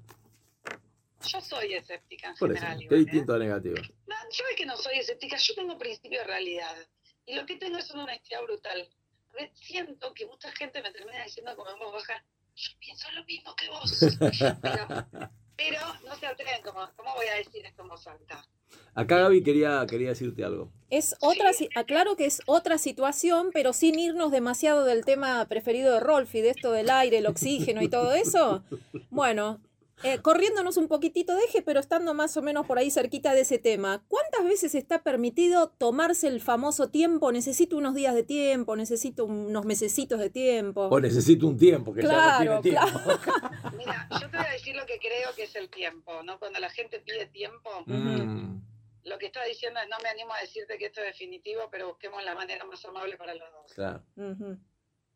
Yo 1.26 1.40
soy 1.40 1.74
escéptica 1.74 2.28
en 2.28 2.36
Por 2.36 2.52
eso, 2.52 2.60
general. 2.60 2.78
qué 2.78 2.84
igual, 2.84 3.00
¿eh? 3.00 3.04
distinto 3.04 3.34
a 3.34 3.38
negativo. 3.38 3.76
No, 4.06 4.16
yo 4.30 4.44
es 4.50 4.56
que 4.56 4.66
no 4.66 4.76
soy 4.76 4.98
escéptica, 4.98 5.36
yo 5.36 5.54
tengo 5.54 5.78
principio 5.78 6.20
de 6.20 6.26
realidad. 6.26 6.76
Y 7.24 7.34
lo 7.34 7.46
que 7.46 7.56
tengo 7.56 7.78
es 7.78 7.90
una 7.90 8.04
honestidad 8.04 8.42
brutal. 8.42 8.88
Siento 9.54 10.14
que 10.14 10.26
mucha 10.26 10.50
gente 10.52 10.80
me 10.82 10.92
termina 10.92 11.24
diciendo 11.24 11.54
como 11.56 11.70
en 11.70 11.78
voz 11.78 11.92
baja, 11.92 12.24
yo 12.54 12.72
pienso 12.78 13.10
lo 13.12 13.24
mismo 13.24 13.54
que 13.56 13.68
vos. 13.68 13.98
pero, 14.62 14.86
pero 15.56 15.80
no 16.06 16.14
se 16.16 16.26
atreven, 16.26 16.62
como, 16.62 16.90
¿cómo 16.94 17.14
voy 17.14 17.26
a 17.26 17.34
decir 17.34 17.66
esto 17.66 17.82
en 17.82 17.88
voz 17.88 18.06
alta? 18.06 18.46
Acá 18.94 19.18
Gaby 19.18 19.42
quería, 19.42 19.84
quería 19.88 20.08
decirte 20.08 20.42
algo. 20.42 20.72
Es 20.88 21.16
otra, 21.20 21.50
aclaro 21.74 22.16
que 22.16 22.26
es 22.26 22.40
otra 22.46 22.78
situación, 22.78 23.50
pero 23.52 23.72
sin 23.72 23.98
irnos 23.98 24.30
demasiado 24.30 24.84
del 24.84 25.04
tema 25.04 25.44
preferido 25.46 25.92
de 25.92 26.00
Rolfi, 26.00 26.40
de 26.40 26.50
esto 26.50 26.72
del 26.72 26.90
aire, 26.90 27.18
el 27.18 27.26
oxígeno 27.26 27.82
y 27.82 27.88
todo 27.88 28.12
eso. 28.12 28.62
Bueno, 29.10 29.60
eh, 30.02 30.18
corriéndonos 30.20 30.76
un 30.76 30.88
poquitito 30.88 31.34
de 31.34 31.44
eje, 31.44 31.62
pero 31.62 31.80
estando 31.80 32.12
más 32.14 32.36
o 32.36 32.42
menos 32.42 32.66
por 32.66 32.78
ahí 32.78 32.90
cerquita 32.90 33.32
de 33.34 33.40
ese 33.40 33.58
tema. 33.58 34.04
¿Cuántas 34.08 34.44
veces 34.44 34.74
está 34.74 35.02
permitido 35.02 35.70
tomarse 35.70 36.28
el 36.28 36.40
famoso 36.40 36.90
tiempo? 36.90 37.32
Necesito 37.32 37.76
unos 37.76 37.94
días 37.94 38.14
de 38.14 38.22
tiempo, 38.22 38.76
necesito 38.76 39.24
unos 39.24 39.64
mesecitos 39.64 40.18
de 40.18 40.30
tiempo. 40.30 40.82
O 40.86 41.00
necesito 41.00 41.46
un 41.46 41.56
tiempo, 41.56 41.94
que 41.94 42.02
Claro, 42.02 42.44
ya 42.44 42.54
no 42.56 42.60
tiene 42.60 42.78
tiempo. 42.80 43.00
Mira, 43.76 44.08
yo 44.20 44.30
te 44.30 44.36
voy 44.36 44.46
a 44.46 44.52
decir 44.52 44.76
lo 44.76 44.84
que 44.86 44.98
creo 44.98 45.34
que 45.34 45.44
es 45.44 45.56
el 45.56 45.70
tiempo, 45.70 46.22
¿no? 46.22 46.38
Cuando 46.38 46.58
la 46.60 46.70
gente 46.70 47.00
pide 47.00 47.26
tiempo, 47.26 47.70
Mm, 47.86 48.60
lo 49.04 49.18
que 49.18 49.26
está 49.26 49.44
diciendo 49.44 49.80
es, 49.80 49.88
no 49.88 49.96
me 50.02 50.08
animo 50.08 50.32
a 50.34 50.40
decirte 50.40 50.76
que 50.78 50.86
esto 50.86 51.00
es 51.00 51.06
definitivo, 51.06 51.68
pero 51.70 51.88
busquemos 51.88 52.22
la 52.24 52.34
manera 52.34 52.64
más 52.64 52.84
amable 52.84 53.16
para 53.16 53.34
los 53.34 53.48
dos. 53.52 53.72
claro. 53.74 54.02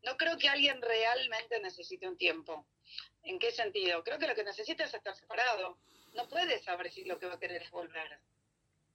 No 0.03 0.17
creo 0.17 0.39
que 0.39 0.49
alguien 0.49 0.81
realmente 0.81 1.61
necesite 1.61 2.09
un 2.09 2.17
tiempo. 2.17 2.67
¿En 3.23 3.39
qué 3.39 3.53
sentido? 3.53 4.03
Creo 4.03 4.19
que 4.19 4.27
lo 4.27 4.35
que 4.35 4.45
necesita 4.45 4.85
es 4.85 4.95
estar 4.95 5.15
separado. 5.15 5.79
No 6.15 6.29
puede 6.29 6.59
saber 6.61 6.91
si 6.91 7.05
lo 7.05 7.19
que 7.19 7.27
va 7.27 7.35
a 7.35 7.39
querer 7.39 7.63
es 7.63 7.71
volver. 7.71 8.21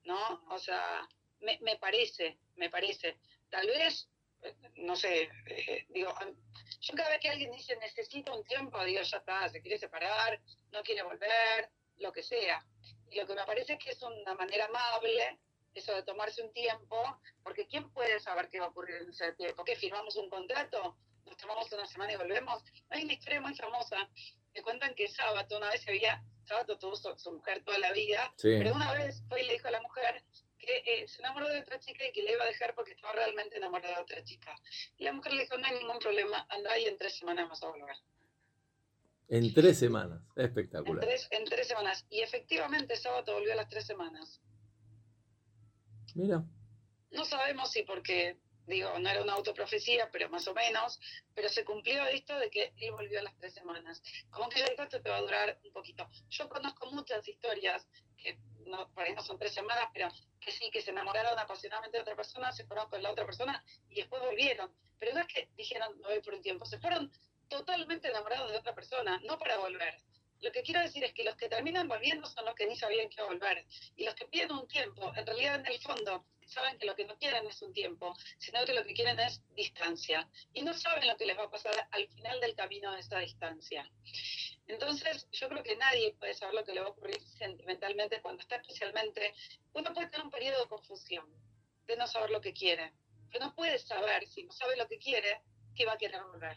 ¿No? 0.04 0.44
O 0.50 0.60
sea, 0.60 1.08
me, 1.40 1.58
me 1.62 1.78
parece, 1.78 2.38
me 2.56 2.70
parece. 2.70 3.18
Tal 3.50 3.68
vez, 3.68 4.08
no 4.76 4.96
sé, 4.96 5.30
eh, 5.48 5.86
digo, 5.90 6.14
yo 6.82 6.94
cada 6.96 7.10
vez 7.10 7.20
que 7.20 7.30
alguien 7.30 7.52
dice 7.52 7.76
necesito 7.78 8.36
un 8.36 8.44
tiempo, 8.44 8.84
digo, 8.84 9.02
ya 9.02 9.18
está, 9.18 9.50
se 9.50 9.62
quiere 9.62 9.78
separar, 9.78 10.40
no 10.72 10.84
quiere 10.84 11.04
volver, 11.04 11.70
lo 11.98 12.12
que 12.12 12.24
sea. 12.24 12.66
Y 13.10 13.20
lo 13.20 13.26
que 13.26 13.36
me 13.36 13.46
parece 13.46 13.74
es 13.74 13.80
que 13.80 13.92
es 13.92 14.02
una 14.02 14.34
manera 14.36 14.66
amable 14.66 15.40
eso 15.76 15.94
de 15.94 16.04
tomarse 16.04 16.42
un 16.42 16.54
tiempo, 16.54 17.20
porque 17.44 17.68
¿quién 17.68 17.92
puede 17.92 18.20
saber 18.20 18.50
qué 18.50 18.60
va 18.60 18.68
a 18.68 18.70
ocurrir 18.70 18.96
en 18.96 19.10
ese 19.10 19.34
tiempo? 19.34 19.64
¿Qué 19.66 19.76
firmamos 19.76 20.16
un 20.16 20.30
contrato? 20.30 20.98
¿Nos 21.26 21.38
tomamos 21.38 21.72
una 21.72 21.86
semana 21.88 22.14
y 22.14 22.16
volvemos? 22.18 22.64
Hay 22.90 23.04
una 23.04 23.14
historia 23.14 23.42
muy 23.42 23.56
famosa 23.56 23.98
que 24.54 24.62
cuentan 24.62 24.94
que 24.96 25.08
Sábato, 25.08 25.58
una 25.58 25.70
vez 25.70 25.82
se 25.82 25.90
había, 25.92 26.24
Sábato 26.46 26.78
tuvo 26.78 26.96
su, 26.96 27.14
su 27.18 27.32
mujer 27.32 27.64
toda 27.64 27.80
la 27.80 27.92
vida, 27.92 28.32
Sí. 28.38 28.50
pero 28.60 28.74
una 28.74 28.94
vez 28.94 29.24
fue 29.28 29.42
y 29.44 29.48
le 29.48 29.54
dijo 29.54 29.68
a 29.68 29.72
la 29.72 29.82
mujer 29.82 30.24
que 30.58 30.84
eh, 30.86 31.08
se 31.08 31.20
enamoró 31.20 31.48
de 31.50 31.60
otra 31.60 31.80
chica 31.80 32.06
y 32.08 32.12
que 32.12 32.24
le 32.24 32.32
iba 32.34 32.44
a 32.44 32.48
dejar 32.48 32.74
porque 32.76 32.92
estaba 32.94 33.14
realmente 33.14 33.58
enamorada 33.58 33.96
de 33.98 34.02
otra 34.02 34.24
chica. 34.24 34.56
Y 34.98 35.04
la 35.04 35.14
mujer 35.14 35.34
le 35.34 35.42
dijo, 35.44 35.58
no 35.58 35.66
hay 35.68 35.78
ningún 35.80 36.00
problema, 36.00 36.46
anda 36.50 36.78
y 36.80 36.86
en 36.86 36.98
tres 36.98 37.18
semanas 37.18 37.50
vas 37.50 37.64
a 37.64 37.68
volver. 37.68 37.96
En 39.28 39.54
tres 39.54 39.80
semanas. 39.80 40.22
En 40.36 40.46
Espectacular. 40.46 41.04
tres, 41.04 41.28
en 41.32 41.44
tres 41.46 41.68
semanas. 41.68 42.06
Y 42.10 42.22
efectivamente 42.22 42.96
Sábato 42.96 43.34
volvió 43.34 43.54
a 43.54 43.56
las 43.56 43.68
tres 43.70 43.86
semanas. 43.86 44.40
Mira. 46.14 46.44
No 47.12 47.26
sabemos 47.26 47.72
si 47.72 47.84
porque, 47.84 48.38
digo, 48.67 48.97
no 48.99 49.10
era 49.10 49.21
una 49.21 49.34
autoprofecía, 49.34 50.10
pero 50.12 50.30
más 50.30 50.47
o 50.47 50.54
menos, 50.54 50.99
pero 51.34 51.49
se 51.49 51.63
cumplió 51.63 52.06
esto 52.08 52.38
de 52.38 52.49
que 52.49 52.73
él 52.78 52.91
volvió 52.91 53.19
a 53.19 53.23
las 53.23 53.38
tres 53.38 53.54
semanas. 53.54 54.01
Como 54.30 54.49
que 54.49 54.60
yo 54.60 54.65
digo, 54.67 54.84
esto 54.84 55.01
te 55.01 55.10
va 55.10 55.17
a 55.17 55.21
durar 55.21 55.60
un 55.63 55.71
poquito. 55.71 56.10
Yo 56.30 56.49
conozco 56.49 56.91
muchas 56.91 57.28
historias, 57.28 57.88
que 58.17 58.38
no, 58.65 58.89
por 58.93 59.04
ahí 59.04 59.13
no 59.13 59.21
son 59.21 59.38
tres 59.38 59.54
semanas, 59.54 59.89
pero 59.93 60.10
que 60.39 60.51
sí, 60.51 60.69
que 60.71 60.82
se 60.82 60.91
enamoraron 60.91 61.38
apasionadamente 61.38 61.97
de 61.97 62.01
otra 62.01 62.15
persona, 62.15 62.51
se 62.51 62.65
fueron 62.65 62.89
con 62.89 63.01
la 63.01 63.12
otra 63.12 63.25
persona 63.25 63.63
y 63.89 63.95
después 63.95 64.21
volvieron. 64.21 64.71
Pero 64.99 65.13
no 65.13 65.21
es 65.21 65.28
que 65.28 65.49
dijeron, 65.56 65.97
me 65.99 66.08
voy 66.08 66.21
por 66.21 66.34
un 66.34 66.41
tiempo, 66.41 66.65
se 66.65 66.80
fueron 66.80 67.12
totalmente 67.47 68.08
enamorados 68.08 68.51
de 68.51 68.58
otra 68.58 68.73
persona, 68.73 69.19
no 69.23 69.38
para 69.38 69.58
volver. 69.58 69.95
Lo 70.46 70.52
que 70.52 70.62
quiero 70.62 70.80
decir 70.80 71.04
es 71.04 71.12
que 71.12 71.24
los 71.24 71.36
que 71.38 71.50
terminan 71.50 71.88
volviendo 71.88 72.28
son 72.28 72.46
los 72.46 72.54
que 72.54 72.68
ni 72.68 72.76
sabían 72.76 73.10
que 73.10 73.24
volver. 73.24 73.66
Y 73.96 74.06
los 74.06 74.14
que 74.14 74.28
piden 74.28 74.52
un 74.52 74.68
tiempo, 74.68 75.12
en 75.16 75.26
realidad 75.26 75.56
en 75.56 75.66
el 75.66 75.80
fondo, 75.80 76.24
saben 76.46 76.78
que 76.78 76.86
lo 76.86 76.96
que 76.96 77.04
no 77.04 77.18
quieren 77.18 77.48
es 77.48 77.60
un 77.64 77.74
tiempo, 77.74 78.16
sino 78.38 78.64
que 78.64 78.76
lo 78.76 78.86
que 78.86 78.94
quieren 78.94 79.20
es 79.20 79.42
distancia. 79.56 80.30
Y 80.54 80.62
no 80.62 80.76
saben 80.76 81.08
lo 81.08 81.18
que 81.18 81.26
les 81.26 81.36
va 81.36 81.46
a 81.46 81.50
pasar 81.50 81.88
al 81.90 82.08
final 82.10 82.40
del 82.42 82.54
camino 82.54 82.94
de 82.94 83.00
esa 83.00 83.18
distancia. 83.18 83.92
Entonces, 84.68 85.28
yo 85.32 85.50
creo 85.50 85.64
que 85.64 85.78
nadie 85.78 86.14
puede 86.20 86.36
saber 86.36 86.54
lo 86.54 86.64
que 86.64 86.74
le 86.76 86.82
va 86.82 86.90
a 86.90 86.92
ocurrir 86.92 87.20
sentimentalmente 87.40 88.22
cuando 88.22 88.44
está 88.44 88.58
especialmente... 88.58 89.34
Uno 89.74 89.96
puede 89.96 90.10
tener 90.10 90.26
un 90.28 90.32
periodo 90.32 90.62
de 90.62 90.70
confusión, 90.70 91.26
de 91.88 91.98
no 91.98 92.06
saber 92.06 92.30
lo 92.30 92.42
que 92.42 92.54
quiere. 92.54 92.94
Pero 93.32 93.46
no 93.46 93.56
puede 93.56 93.80
saber, 93.80 94.28
si 94.28 94.44
no 94.44 94.52
sabe 94.52 94.78
lo 94.78 94.88
que 94.88 95.00
quiere, 95.00 95.42
que 95.76 95.88
va 95.88 95.94
a 95.94 95.98
querer 95.98 96.22
volver. 96.22 96.56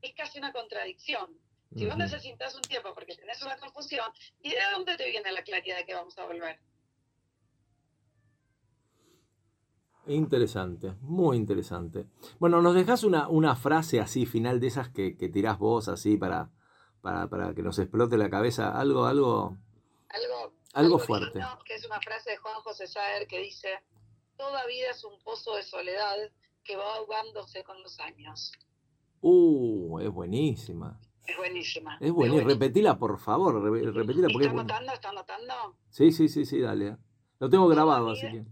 Es 0.00 0.14
casi 0.14 0.38
una 0.38 0.52
contradicción. 0.52 1.44
Si 1.74 1.84
vos 1.84 1.94
Ujú. 1.94 1.98
necesitas 2.04 2.54
un 2.54 2.62
tiempo 2.62 2.94
porque 2.94 3.14
tenés 3.16 3.42
una 3.42 3.56
confusión, 3.56 4.06
¿y 4.40 4.50
de 4.50 4.60
dónde 4.72 4.96
te 4.96 5.10
viene 5.10 5.30
la 5.32 5.42
claridad 5.42 5.76
de 5.78 5.84
que 5.84 5.94
vamos 5.94 6.16
a 6.18 6.24
volver? 6.26 6.58
Interesante, 10.06 10.92
muy 11.00 11.36
interesante. 11.36 12.06
Bueno, 12.38 12.62
nos 12.62 12.74
dejas 12.74 13.02
una, 13.02 13.28
una 13.28 13.56
frase 13.56 14.00
así 14.00 14.24
final 14.24 14.60
de 14.60 14.68
esas 14.68 14.88
que, 14.90 15.16
que 15.16 15.28
tirás 15.28 15.58
vos 15.58 15.88
así 15.88 16.16
para, 16.16 16.48
para, 17.02 17.28
para 17.28 17.54
que 17.54 17.62
nos 17.62 17.78
explote 17.80 18.16
la 18.16 18.30
cabeza. 18.30 18.78
Algo, 18.78 19.06
algo. 19.06 19.56
Algo, 20.08 20.52
Algo 20.74 20.98
fuerte. 21.00 21.40
que 21.64 21.74
es 21.74 21.84
una 21.84 22.00
frase 22.00 22.30
de 22.30 22.36
Juan 22.36 22.54
José 22.60 22.86
Saer 22.86 23.26
que 23.26 23.40
dice, 23.40 23.68
toda 24.36 24.64
vida 24.66 24.90
es 24.92 25.02
un 25.02 25.18
pozo 25.24 25.56
de 25.56 25.64
soledad 25.64 26.16
que 26.62 26.76
va 26.76 26.94
ahogándose 26.94 27.64
con 27.64 27.82
los 27.82 27.98
años. 27.98 28.52
Uh, 29.22 29.98
es 29.98 30.10
buenísima. 30.10 31.00
Es 31.26 31.36
buenísima. 31.36 31.94
Es 32.00 32.10
buenísima. 32.12 32.14
buenísima. 32.44 32.48
Repetila, 32.50 32.98
por 32.98 33.18
favor. 33.18 33.62
re- 33.62 33.90
Repetila 33.92 34.28
porque 34.32 34.46
¿Está 34.46 34.60
anotando? 34.60 34.92
¿Está 34.92 35.08
anotando? 35.10 35.54
Sí, 35.90 36.12
sí, 36.12 36.28
sí, 36.28 36.44
sí, 36.44 36.60
dale. 36.60 36.96
Lo 37.38 37.48
tengo 37.50 37.68
grabado, 37.68 38.10
así 38.10 38.22
que. 38.30 38.44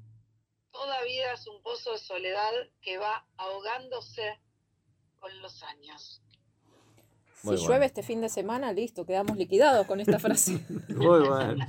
Toda 0.70 1.02
vida 1.04 1.32
es 1.34 1.46
un 1.46 1.62
pozo 1.62 1.92
de 1.92 1.98
soledad 1.98 2.50
que 2.82 2.98
va 2.98 3.26
ahogándose 3.36 4.40
con 5.20 5.40
los 5.40 5.62
años. 5.62 6.20
Si 7.42 7.56
llueve 7.56 7.86
este 7.86 8.02
fin 8.02 8.20
de 8.22 8.28
semana, 8.28 8.72
listo, 8.72 9.04
quedamos 9.04 9.36
liquidados 9.36 9.86
con 9.86 10.00
esta 10.00 10.18
frase. 10.18 10.64
Muy 10.88 11.28
bueno. 11.28 11.66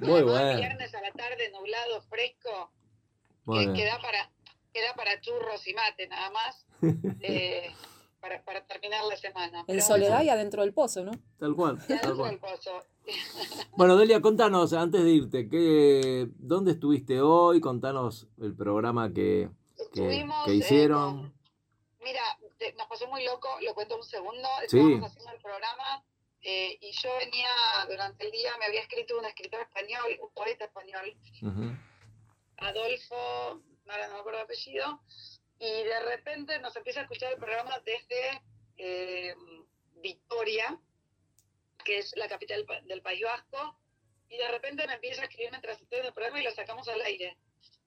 Muy 0.00 0.22
bueno. 0.22 0.58
Viernes 0.58 0.94
a 0.94 1.00
la 1.02 1.12
tarde, 1.12 1.50
nublado, 1.52 2.00
fresco, 2.08 2.72
Muy 3.44 3.58
que, 3.58 3.64
que 3.66 3.72
bien. 3.72 3.88
da 3.88 4.00
para, 4.00 4.30
que 4.72 4.82
da 4.82 4.94
para 4.94 5.20
churros 5.20 5.66
y 5.68 5.74
mate 5.74 6.08
nada 6.08 6.30
más, 6.30 6.66
eh, 7.20 7.70
para, 8.26 8.44
para 8.44 8.66
terminar 8.66 9.04
la 9.04 9.16
semana. 9.16 9.64
En 9.68 9.80
soledad 9.80 10.22
y 10.22 10.28
adentro 10.28 10.62
del 10.62 10.72
pozo, 10.74 11.04
¿no? 11.04 11.12
Tal 11.38 11.54
cual, 11.54 11.78
ya 11.88 12.00
tal 12.00 12.16
dentro 12.16 12.16
cual. 12.16 12.30
del 12.30 12.40
pozo. 12.40 12.82
Bueno, 13.76 13.96
Delia, 13.96 14.20
contanos, 14.20 14.72
antes 14.72 15.04
de 15.04 15.10
irte, 15.10 15.48
¿qué, 15.48 16.26
¿dónde 16.38 16.72
estuviste 16.72 17.20
hoy? 17.20 17.60
Contanos 17.60 18.26
el 18.40 18.54
programa 18.56 19.12
que, 19.12 19.48
que, 19.92 20.22
eh, 20.22 20.54
hicieron. 20.54 21.16
con- 21.20 21.34
mira, 22.02 22.22
te- 22.58 22.72
nos 22.72 22.86
pasó 22.88 23.06
muy 23.06 23.24
loco, 23.24 23.48
lo 23.62 23.74
cuento 23.74 23.96
un 23.96 24.02
segundo. 24.02 24.48
Sí. 24.66 24.78
Estábamos 24.78 25.10
haciendo 25.12 25.32
el 25.32 25.40
programa 25.40 26.04
eh, 26.42 26.78
y 26.80 26.90
yo 26.92 27.10
venía 27.18 27.48
durante 27.88 28.26
el 28.26 28.32
día, 28.32 28.50
me 28.58 28.64
había 28.64 28.80
escrito 28.80 29.16
un 29.18 29.24
escritor 29.24 29.60
español, 29.60 30.02
un 30.20 30.30
poeta 30.34 30.64
español. 30.64 31.16
Adolfo, 32.58 33.14
ahora 33.88 34.08
no 34.08 34.14
me 34.14 34.20
acuerdo 34.20 34.38
el 34.40 34.44
apellido, 34.46 35.00
y 35.58 35.82
de 35.84 36.00
repente 36.00 36.58
nos 36.60 36.76
empieza 36.76 37.00
a 37.00 37.02
escuchar 37.04 37.32
el 37.32 37.38
programa 37.38 37.78
desde 37.84 38.42
eh, 38.78 39.34
Victoria, 39.96 40.78
que 41.84 41.98
es 41.98 42.14
la 42.16 42.28
capital 42.28 42.66
del 42.84 43.02
País 43.02 43.22
Vasco, 43.22 43.78
y 44.28 44.36
de 44.38 44.48
repente 44.48 44.86
me 44.86 44.94
empieza 44.94 45.22
a 45.22 45.24
escribir 45.24 45.50
mientras 45.50 45.80
estoy 45.80 46.00
en 46.00 46.06
el 46.06 46.12
programa 46.12 46.40
y 46.40 46.44
lo 46.44 46.50
sacamos 46.52 46.86
al 46.88 47.00
aire. 47.02 47.36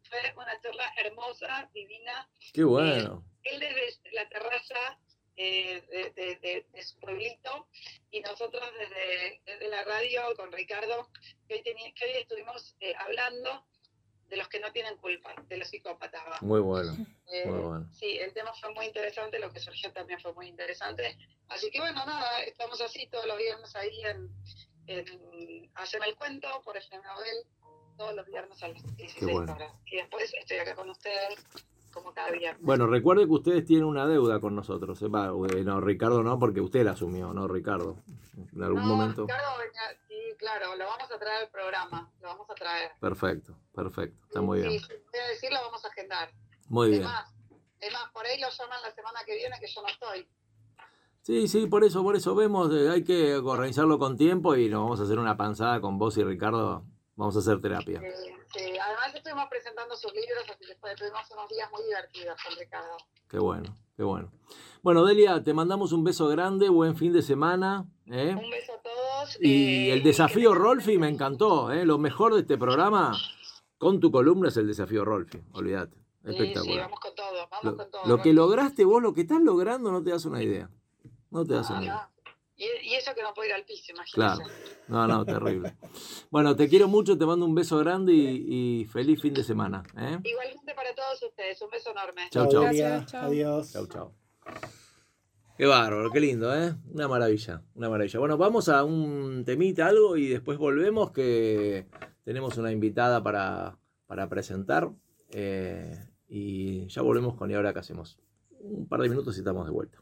Fue 0.10 0.20
una 0.36 0.60
charla 0.62 0.92
hermosa, 0.98 1.70
divina, 1.74 2.28
Qué 2.54 2.64
bueno. 2.64 3.24
él 3.44 3.60
desde 3.60 4.12
la 4.14 4.28
terraza 4.30 5.00
eh, 5.36 5.82
de, 5.90 6.10
de- 6.12 6.36
de- 6.38 6.66
de 6.72 6.84
su 6.84 7.00
pueblito 7.00 7.68
y 8.12 8.20
nosotros 8.22 8.64
desde, 8.80 9.42
desde 9.46 9.68
la 9.70 9.84
radio 9.84 10.36
con 10.36 10.52
Ricardo, 10.52 11.10
que 11.48 11.56
hoy, 11.56 11.62
teni- 11.64 11.94
que 11.94 12.06
hoy 12.06 12.12
estuvimos 12.22 12.76
eh, 12.80 12.94
hablando 12.98 13.66
de 14.30 14.38
los 14.38 14.48
que 14.48 14.60
no 14.60 14.72
tienen 14.72 14.98
culpa, 14.98 15.34
de 15.48 15.58
los 15.58 15.68
psicópatas. 15.68 16.22
¿va? 16.30 16.38
Muy 16.42 16.60
bueno. 16.60 16.96
Eh, 17.28 17.46
muy 17.46 17.60
bueno. 17.60 17.88
Sí, 17.92 18.18
el 18.18 18.34
tema 18.34 18.52
fue 18.54 18.74
muy 18.74 18.86
interesante, 18.86 19.40
lo 19.40 19.52
que 19.52 19.60
surgió 19.60 19.92
también 19.92 20.20
fue 20.20 20.34
muy 20.34 20.48
interesante. 20.48 21.18
Así 21.48 21.70
que 21.72 21.80
bueno, 21.80 22.06
nada, 22.06 22.44
estamos 22.44 22.80
así 22.82 23.08
todos 23.08 23.26
los 23.26 23.38
viernes 23.38 23.76
ahí 23.76 24.02
en, 24.06 24.30
en 24.88 25.72
Haceme 25.76 26.08
el 26.08 26.16
Cuento 26.16 26.48
por 26.64 26.78
FM 26.78 27.04
Nobel, 27.04 27.46
todos 27.98 28.16
los 28.16 28.26
viernes 28.28 28.62
a 28.64 28.68
las 28.70 28.98
16 28.98 29.32
bueno. 29.34 29.54
horas. 29.54 29.74
Y 29.86 29.98
después 29.98 30.34
estoy 30.34 30.58
acá 30.58 30.76
con 30.76 30.90
ustedes 30.90 31.38
como 31.92 32.14
cada 32.14 32.32
viernes. 32.32 32.62
Bueno, 32.62 32.88
recuerde 32.88 33.26
que 33.26 33.32
ustedes 33.34 33.66
tienen 33.66 33.86
una 33.86 34.06
deuda 34.08 34.40
con 34.40 34.56
nosotros. 34.56 35.02
¿eh? 35.02 35.08
Va, 35.08 35.28
eh, 35.28 35.64
no, 35.64 35.82
Ricardo 35.82 36.24
no, 36.24 36.38
porque 36.40 36.62
usted 36.62 36.84
la 36.84 36.92
asumió, 36.92 37.34
¿no, 37.34 37.48
Ricardo? 37.48 37.98
En 38.54 38.64
algún 38.64 38.82
No, 38.82 38.88
momento. 38.96 39.24
Ricardo, 39.24 39.50
sí, 40.08 40.16
claro, 40.38 40.76
lo 40.76 40.86
vamos 40.86 41.12
a 41.12 41.20
traer 41.20 41.44
al 41.44 41.50
programa, 41.50 42.12
lo 42.22 42.28
vamos 42.28 42.50
a 42.50 42.56
traer. 42.56 42.92
Perfecto, 43.00 43.56
perfecto. 43.84 44.26
Está 44.28 44.42
muy 44.42 44.62
Sí, 44.62 44.68
bien. 44.68 44.80
sí, 44.82 44.88
voy 45.12 45.20
a 45.20 45.28
decir, 45.28 45.52
lo 45.52 45.62
vamos 45.62 45.84
a 45.84 45.88
agendar. 45.88 46.32
Muy 46.68 46.90
bien. 46.92 47.04
más, 47.04 47.34
es 47.80 47.94
más, 47.94 48.12
por 48.12 48.26
ahí 48.26 48.40
lo 48.40 48.48
llaman 48.50 48.80
la 48.84 48.92
semana 48.92 49.20
que 49.26 49.36
viene 49.36 49.56
que 49.60 49.68
yo 49.68 49.82
no 49.82 49.88
estoy. 49.88 50.28
Sí, 51.22 51.48
sí, 51.48 51.68
por 51.68 51.84
eso, 51.84 52.02
por 52.04 52.16
eso 52.16 52.34
vemos, 52.36 52.74
eh, 52.74 52.90
hay 52.90 53.04
que 53.04 53.36
organizarlo 53.36 54.00
con 54.00 54.18
tiempo 54.18 54.56
y 54.56 54.70
nos 54.70 54.84
vamos 54.84 55.00
a 55.00 55.04
hacer 55.04 55.20
una 55.20 55.36
panzada 55.38 55.80
con 55.82 55.98
vos 55.98 56.18
y 56.18 56.24
Ricardo. 56.24 56.84
Vamos 57.16 57.36
a 57.36 57.40
hacer 57.40 57.60
terapia. 57.60 58.00
Eh, 58.02 58.14
sí, 58.54 58.78
además 58.80 59.14
estuvimos 59.14 59.48
presentando 59.50 59.94
sus 59.96 60.14
libros, 60.14 60.44
así 60.50 60.66
que 60.66 60.76
tuvimos 60.96 61.30
unos 61.32 61.50
días 61.50 61.70
muy 61.72 61.84
divertidos 61.84 62.38
con 62.42 62.58
Ricardo. 62.58 62.98
Qué 63.30 63.38
bueno, 63.38 63.76
qué 63.98 64.04
bueno. 64.04 64.32
Bueno, 64.82 65.04
Delia, 65.06 65.44
te 65.44 65.54
mandamos 65.54 65.92
un 65.92 66.06
beso 66.06 66.30
grande, 66.30 66.70
buen 66.70 66.96
fin 66.96 67.12
de 67.12 67.22
semana. 67.22 67.86
¿eh? 68.08 68.34
Un 68.42 68.50
beso 68.50 68.74
a 68.74 68.82
todos. 68.82 69.38
Y 69.42 69.90
eh, 69.90 69.94
el 69.94 70.04
desafío 70.04 70.56
Rolfi 70.56 70.98
me 70.98 71.10
encantó. 71.10 71.70
Lo 71.84 71.98
mejor 71.98 72.34
de 72.34 72.40
este 72.42 72.58
programa 72.58 73.12
con 73.80 74.00
tu 74.00 74.12
columna 74.12 74.50
es 74.50 74.58
el 74.58 74.68
desafío 74.68 75.04
Rolfi. 75.04 75.40
Olvídate. 75.54 75.98
Sí, 75.98 76.04
sí, 76.26 76.30
Espectacular. 76.32 76.80
vamos 76.82 77.00
con 77.00 77.16
todo, 77.16 77.32
vamos 77.50 77.64
Lo, 77.64 77.78
con 77.78 77.90
todo. 77.92 78.02
lo 78.06 78.18
que 78.18 78.24
Rolfi. 78.30 78.34
lograste 78.34 78.86
vos, 78.86 79.02
lo 79.02 79.14
que 79.14 79.22
estás 79.22 79.42
logrando, 79.42 79.92
no 79.92 80.04
te 80.04 80.12
das 80.12 80.26
una 80.26 80.44
idea. 80.44 80.70
No 81.32 81.44
te 81.46 81.54
das 81.56 81.72
Ah, 81.72 81.74
una 81.74 81.82
idea. 81.84 81.94
no. 81.96 82.20
Y, 82.58 82.94
eso 82.94 83.12
que 83.16 83.24
no 83.24 83.34
puedo 83.34 83.48
ir 83.48 83.56
al 83.56 83.64
piso, 83.64 83.94
Claro. 84.14 84.42
imagínate. 84.42 84.82
No, 84.90 85.08
no, 85.08 85.24
terrible. 85.26 85.78
Bueno, 86.30 86.58
te 86.58 86.68
quiero 86.68 86.90
mucho, 86.90 87.18
te 87.18 87.26
mando 87.26 87.46
un 87.46 87.56
beso 87.56 87.78
grande 87.78 88.12
y, 88.14 88.82
y 88.82 88.86
feliz 88.86 89.22
fin 89.22 89.34
de 89.34 89.46
semana. 89.46 89.82
¿eh? 89.98 90.20
Igualmente 90.26 90.74
para 90.76 90.94
todos 90.94 91.24
ustedes, 91.24 91.62
un 91.62 91.70
beso 91.70 91.92
enorme. 91.92 92.24
Chau, 92.32 92.50
chau. 92.52 92.64
Delia. 92.66 92.90
Gracias, 92.90 93.12
chau. 93.14 93.26
Adiós. 93.28 93.72
Chau, 93.72 93.88
chau. 93.88 94.14
Qué 95.58 95.66
bárbaro, 95.66 96.10
qué 96.12 96.20
lindo, 96.20 96.54
¿eh? 96.54 96.74
Una 96.94 97.08
maravilla, 97.08 97.62
una 97.76 97.90
maravilla. 97.90 98.20
Bueno, 98.20 98.38
vamos 98.38 98.68
a 98.70 98.84
un 98.84 99.44
temita, 99.46 99.88
algo, 99.88 100.18
y 100.18 100.28
después 100.28 100.58
volvemos 100.58 101.12
que 101.12 101.88
tenemos 102.30 102.60
una 102.60 102.72
invitada 102.72 103.24
para, 103.24 103.80
para 104.06 104.30
presentar. 104.30 104.92
eh, 105.32 105.98
y 106.28 106.86
ya 106.86 107.02
volvemos 107.02 107.34
con 107.34 107.50
y 107.50 107.56
ahora 107.56 107.74
qué 107.74 107.80
hacemos. 107.80 108.20
Un 108.60 108.88
par 108.88 109.02
de 109.02 109.10
minutos 109.10 109.36
y 109.36 109.40
estamos 109.40 109.66
de 109.66 109.72
vuelta. 109.72 109.98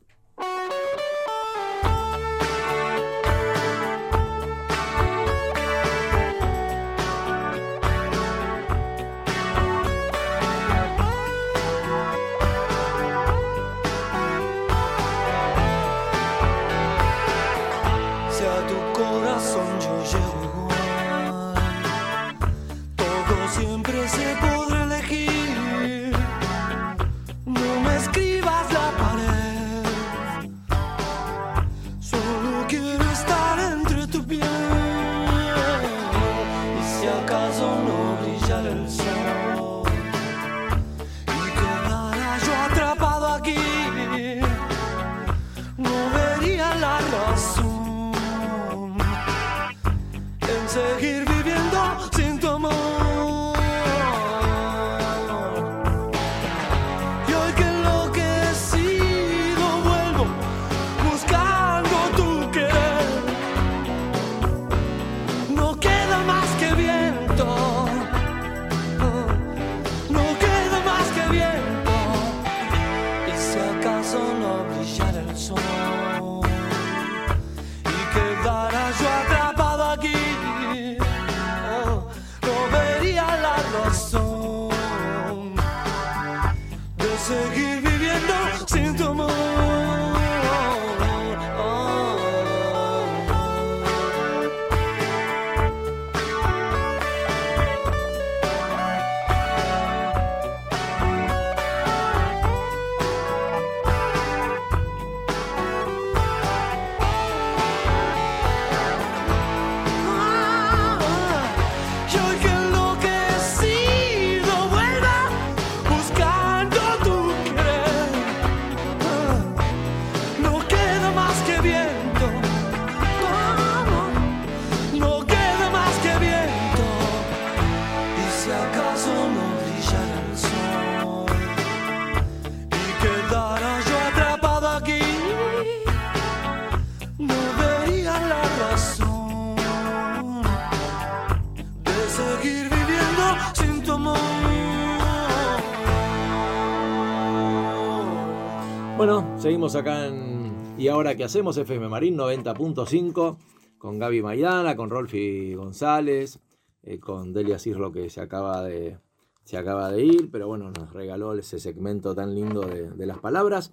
Seguimos 149.48 149.76
acá 149.76 150.08
en 150.08 150.76
Y 150.78 150.90
ahora 150.90 151.16
qué 151.16 151.24
hacemos, 151.24 151.56
FM 151.56 151.88
Marín 151.88 152.18
90.5, 152.18 153.38
con 153.78 153.98
Gaby 153.98 154.22
Maidana, 154.22 154.76
con 154.76 154.90
Rolfi 154.90 155.56
González, 155.56 156.42
eh, 156.84 157.00
con 157.00 157.32
Delia 157.32 157.58
Cirlo 157.58 157.94
que 157.94 158.10
se 158.10 158.20
acaba 158.20 158.62
de, 158.62 158.98
se 159.46 159.56
acaba 159.56 159.90
de 159.90 160.04
ir, 160.04 160.30
pero 160.32 160.50
bueno, 160.50 160.70
nos 160.78 160.92
regaló 160.92 161.34
ese 161.34 161.60
segmento 161.60 162.14
tan 162.14 162.36
lindo 162.36 162.60
de, 162.60 163.06
las 163.06 163.20
palabras. 163.20 163.72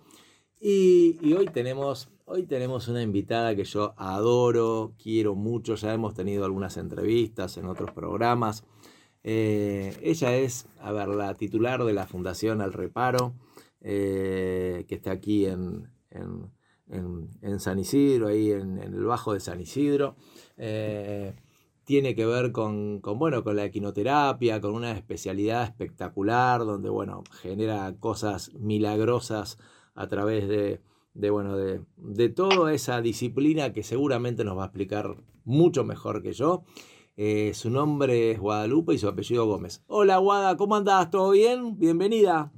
Y, 0.61 1.19
y 1.21 1.33
hoy, 1.33 1.47
tenemos, 1.47 2.09
hoy 2.25 2.45
tenemos 2.45 2.87
una 2.87 3.03
invitada 3.03 3.57
que 3.57 3.65
yo 3.65 3.95
adoro, 3.97 4.93
quiero 5.03 5.35
mucho, 5.35 5.75
ya 5.75 5.93
hemos 5.93 6.15
tenido 6.15 6.45
algunas 6.45 6.77
entrevistas 6.77 7.57
en 7.57 7.67
otros 7.67 7.91
programas. 7.91 8.65
Eh, 9.25 9.99
ella 10.05 10.37
es, 10.37 10.69
a 10.79 10.93
ver, 10.93 11.09
la 11.09 11.35
titular 11.35 11.83
de 11.83 11.95
la 11.95 12.07
Fundación 12.07 12.61
Al 12.61 12.73
Reparo, 12.73 13.35
eh, 13.85 14.85
que 14.89 14.95
está 14.97 15.13
aquí 15.13 15.47
en, 15.47 15.89
en, 16.11 16.51
en- 17.43 17.61
San 17.61 17.79
Isidro, 17.79 18.29
ahí 18.29 18.51
en, 18.51 18.79
en 18.79 18.95
el 18.95 19.05
Bajo 19.05 19.33
de 19.35 19.41
San 19.41 19.61
Isidro. 19.61 20.17
Eh, 20.57 21.35
tiene 21.85 22.15
que 22.15 22.25
ver 22.25 22.51
con, 22.51 23.01
con, 23.01 23.19
bueno, 23.19 23.45
con 23.45 23.57
la 23.57 23.67
equinoterapia, 23.67 24.61
con 24.61 24.75
una 24.75 24.93
especialidad 24.93 25.65
espectacular, 25.65 26.65
donde 26.65 26.89
bueno, 26.89 27.23
genera 27.43 27.95
cosas 28.01 28.53
milagrosas 28.55 29.59
a 29.95 30.09
través 30.09 30.49
de, 30.49 30.81
de, 31.13 31.31
bueno, 31.31 31.57
de, 31.57 31.83
de 31.99 32.29
toda 32.31 32.73
esa 32.73 33.03
disciplina 33.03 33.73
que 33.75 33.83
seguramente 33.83 34.45
nos 34.45 34.57
va 34.57 34.63
a 34.63 34.67
explicar 34.67 35.15
mucho 35.45 35.85
mejor 35.85 36.23
que 36.23 36.33
yo. 36.33 36.65
Eh, 37.17 37.53
su 37.55 37.69
nombre 37.71 38.31
es 38.33 38.41
Guadalupe 38.41 38.95
y 38.95 38.99
su 38.99 39.07
apellido 39.07 39.47
Gómez. 39.47 39.85
Hola 39.87 40.17
Guada, 40.17 40.57
¿cómo 40.57 40.77
andás? 40.77 41.11
¿Todo 41.11 41.31
bien? 41.33 41.79
Bienvenida. 41.79 42.51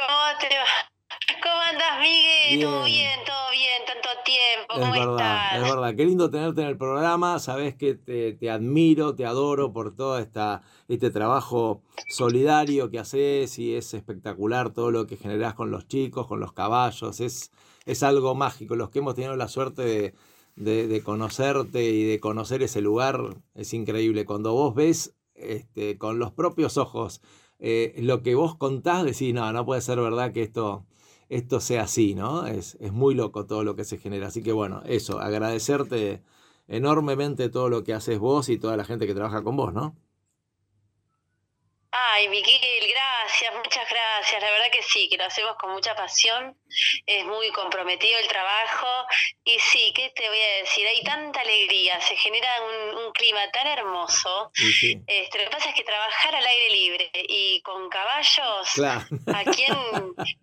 ¿Cómo 0.00 0.38
te 0.40 0.48
va? 0.56 1.40
¿Cómo 1.42 1.60
andas, 1.70 2.00
Miguel? 2.00 2.60
¿Todo 2.62 2.84
Bien. 2.84 3.20
¿Todo 3.26 3.50
bien? 3.52 3.82
Tanto 3.86 4.08
tiempo. 4.24 4.74
Es 4.74 4.80
¿Cómo 4.80 4.92
verdad, 4.92 5.36
estás? 5.52 5.62
es 5.62 5.74
verdad. 5.74 5.94
Qué 5.96 6.04
lindo 6.06 6.30
tenerte 6.30 6.62
en 6.62 6.68
el 6.68 6.76
programa. 6.78 7.38
Sabes 7.38 7.74
que 7.76 7.94
te, 7.94 8.32
te 8.32 8.50
admiro, 8.50 9.14
te 9.14 9.26
adoro 9.26 9.72
por 9.72 9.94
todo 9.94 10.18
esta, 10.18 10.62
este 10.88 11.10
trabajo 11.10 11.82
solidario 12.08 12.90
que 12.90 12.98
haces 12.98 13.58
y 13.58 13.74
es 13.74 13.92
espectacular 13.94 14.70
todo 14.72 14.90
lo 14.90 15.06
que 15.06 15.16
generás 15.16 15.54
con 15.54 15.70
los 15.70 15.86
chicos, 15.86 16.26
con 16.26 16.40
los 16.40 16.52
caballos. 16.52 17.20
Es, 17.20 17.50
es 17.84 18.02
algo 18.02 18.34
mágico. 18.34 18.76
Los 18.76 18.90
que 18.90 19.00
hemos 19.00 19.14
tenido 19.14 19.36
la 19.36 19.48
suerte 19.48 19.82
de, 19.82 20.14
de- 20.56 20.86
de 20.88 21.02
conocerte 21.02 21.82
y 21.84 22.04
de 22.04 22.20
conocer 22.20 22.62
ese 22.62 22.80
lugar 22.80 23.20
es 23.54 23.74
increíble. 23.74 24.24
Cuando 24.24 24.52
vos 24.54 24.74
ves 24.74 25.14
este, 25.34 25.98
con 25.98 26.18
los 26.18 26.32
propios 26.32 26.76
ojos 26.76 27.20
eh, 27.60 27.94
lo 27.98 28.22
que 28.22 28.34
vos 28.34 28.56
contás, 28.56 29.04
decís, 29.04 29.34
no, 29.34 29.52
no 29.52 29.64
puede 29.66 29.80
ser 29.80 30.00
verdad 30.00 30.32
que 30.32 30.42
esto 30.42 30.86
esto 31.30 31.60
sea 31.60 31.82
así, 31.84 32.14
¿no? 32.14 32.46
Es, 32.46 32.76
es 32.80 32.92
muy 32.92 33.14
loco 33.14 33.46
todo 33.46 33.64
lo 33.64 33.76
que 33.76 33.84
se 33.84 33.98
genera. 33.98 34.26
Así 34.28 34.42
que 34.42 34.52
bueno, 34.52 34.82
eso, 34.86 35.20
agradecerte 35.20 36.22
enormemente 36.68 37.48
todo 37.50 37.68
lo 37.68 37.84
que 37.84 37.94
haces 37.94 38.18
vos 38.18 38.48
y 38.48 38.58
toda 38.58 38.76
la 38.76 38.84
gente 38.84 39.06
que 39.06 39.14
trabaja 39.14 39.42
con 39.42 39.56
vos, 39.56 39.72
¿no? 39.72 39.96
Ay, 41.92 42.28
Miguel, 42.28 42.84
gracias, 42.88 43.54
muchas 43.54 43.88
gracias. 43.88 44.09
La 44.40 44.50
verdad 44.50 44.66
que 44.72 44.82
sí, 44.82 45.08
que 45.08 45.16
lo 45.16 45.24
hacemos 45.24 45.56
con 45.56 45.72
mucha 45.72 45.94
pasión. 45.94 46.56
Es 47.06 47.24
muy 47.26 47.50
comprometido 47.50 48.18
el 48.18 48.28
trabajo. 48.28 48.86
Y 49.44 49.58
sí, 49.58 49.92
¿qué 49.94 50.12
te 50.14 50.28
voy 50.28 50.38
a 50.38 50.62
decir? 50.62 50.86
Hay 50.86 51.02
tanta 51.02 51.40
alegría, 51.40 52.00
se 52.00 52.16
genera 52.16 52.48
un, 52.62 52.98
un 53.06 53.12
clima 53.12 53.40
tan 53.52 53.66
hermoso. 53.66 54.50
Sí, 54.54 55.00
Este, 55.06 55.38
lo 55.38 55.44
que 55.44 55.50
pasa 55.50 55.70
es 55.70 55.74
que 55.74 55.84
trabajar 55.84 56.34
al 56.34 56.46
aire 56.46 56.70
libre 56.70 57.10
y 57.28 57.60
con 57.62 57.88
caballos, 57.88 58.68
claro, 58.74 59.06
¿a 59.26 59.44
quién, 59.44 59.72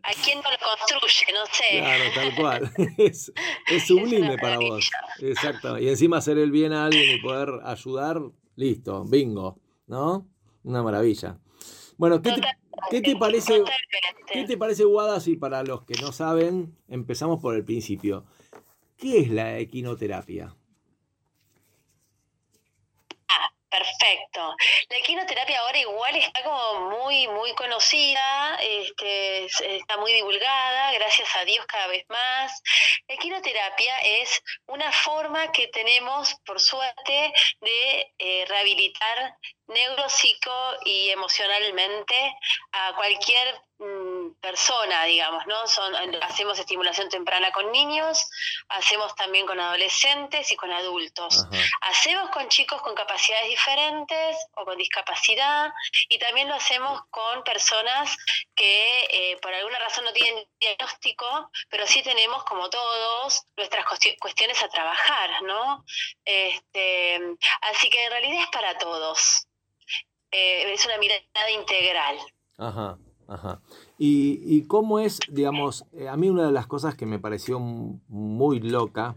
¿a 0.03 0.11
quién 0.23 0.41
no 0.41 0.51
lo 0.51 0.57
construye? 0.57 1.33
No 1.33 1.45
sé. 1.47 1.79
claro, 1.79 2.03
tal 2.13 2.35
cual. 2.35 2.71
Es, 2.97 3.31
es 3.67 3.87
sublime 3.87 4.37
para 4.37 4.57
vos. 4.57 4.89
Exacto. 5.21 5.77
Y 5.77 5.87
encima 5.89 6.17
hacer 6.17 6.37
el 6.37 6.51
bien 6.51 6.73
a 6.73 6.85
alguien 6.85 7.15
y 7.15 7.21
poder 7.21 7.49
ayudar, 7.63 8.17
listo, 8.55 9.03
bingo, 9.05 9.59
¿no? 9.87 10.27
Una 10.63 10.83
maravilla. 10.83 11.37
Bueno, 11.97 12.21
¿qué 12.21 12.33
te, 12.33 12.41
qué 12.89 13.01
te 13.01 13.15
parece? 13.15 13.63
¿Qué 14.31 14.43
te 14.43 14.57
parece, 14.57 14.83
Guada, 14.83 15.19
si 15.19 15.35
para 15.37 15.63
los 15.63 15.83
que 15.83 15.95
no 16.01 16.11
saben, 16.11 16.75
empezamos 16.87 17.41
por 17.41 17.55
el 17.55 17.63
principio? 17.63 18.25
¿Qué 18.97 19.19
es 19.19 19.29
la 19.29 19.59
equinoterapia? 19.59 20.56
Perfecto. 23.77 24.55
La 24.89 24.97
equinoterapia 24.97 25.59
ahora 25.59 25.77
igual 25.77 26.15
está 26.15 26.41
como 26.43 26.89
muy, 26.89 27.27
muy 27.27 27.53
conocida, 27.53 28.55
este, 28.59 29.45
es- 29.45 29.61
está 29.61 29.97
muy 29.97 30.11
divulgada, 30.13 30.91
gracias 30.93 31.29
a 31.35 31.45
Dios 31.45 31.63
cada 31.67 31.85
vez 31.87 32.03
más. 32.09 32.59
La 33.07 33.13
equinoterapia 33.15 33.99
es 33.99 34.41
una 34.65 34.91
forma 34.91 35.51
que 35.51 35.67
tenemos, 35.67 36.33
por 36.43 36.59
suerte, 36.59 37.31
de 37.61 38.13
eh, 38.17 38.45
rehabilitar 38.47 39.35
neuropsico 39.67 40.51
y 40.85 41.09
emocionalmente 41.09 42.33
a 42.71 42.95
cualquier 42.95 43.61
persona, 44.41 45.03
digamos, 45.05 45.45
¿no? 45.45 45.67
Son, 45.67 45.93
hacemos 46.23 46.57
estimulación 46.57 47.09
temprana 47.09 47.51
con 47.51 47.71
niños, 47.71 48.27
hacemos 48.69 49.15
también 49.15 49.45
con 49.45 49.59
adolescentes 49.59 50.51
y 50.51 50.55
con 50.55 50.71
adultos. 50.71 51.45
Ajá. 51.45 51.63
Hacemos 51.81 52.29
con 52.31 52.47
chicos 52.49 52.81
con 52.81 52.95
capacidades 52.95 53.49
diferentes 53.49 54.37
o 54.55 54.65
con 54.65 54.77
discapacidad 54.77 55.71
y 56.09 56.17
también 56.17 56.49
lo 56.49 56.55
hacemos 56.55 57.01
con 57.09 57.43
personas 57.43 58.15
que 58.55 59.05
eh, 59.09 59.37
por 59.41 59.53
alguna 59.53 59.79
razón 59.79 60.05
no 60.05 60.13
tienen 60.13 60.43
diagnóstico, 60.59 61.51
pero 61.69 61.85
sí 61.85 62.01
tenemos, 62.01 62.43
como 62.45 62.69
todos, 62.69 63.43
nuestras 63.55 63.85
cuestio- 63.85 64.15
cuestiones 64.19 64.61
a 64.63 64.69
trabajar, 64.69 65.43
¿no? 65.43 65.85
Este, 66.25 67.19
así 67.61 67.89
que 67.89 68.03
en 68.05 68.11
realidad 68.11 68.43
es 68.43 68.49
para 68.49 68.77
todos. 68.77 69.47
Eh, 70.31 70.73
es 70.73 70.85
una 70.85 70.97
mirada 70.97 71.51
integral. 71.51 72.17
Ajá, 72.57 72.97
ajá. 73.27 73.61
Y, 73.97 74.41
y 74.43 74.63
cómo 74.63 74.99
es, 74.99 75.19
digamos, 75.29 75.85
eh, 75.93 76.07
a 76.07 76.17
mí 76.17 76.29
una 76.29 76.45
de 76.45 76.51
las 76.51 76.67
cosas 76.67 76.95
que 76.95 77.05
me 77.05 77.19
pareció 77.19 77.59
muy 77.59 78.59
loca 78.59 79.15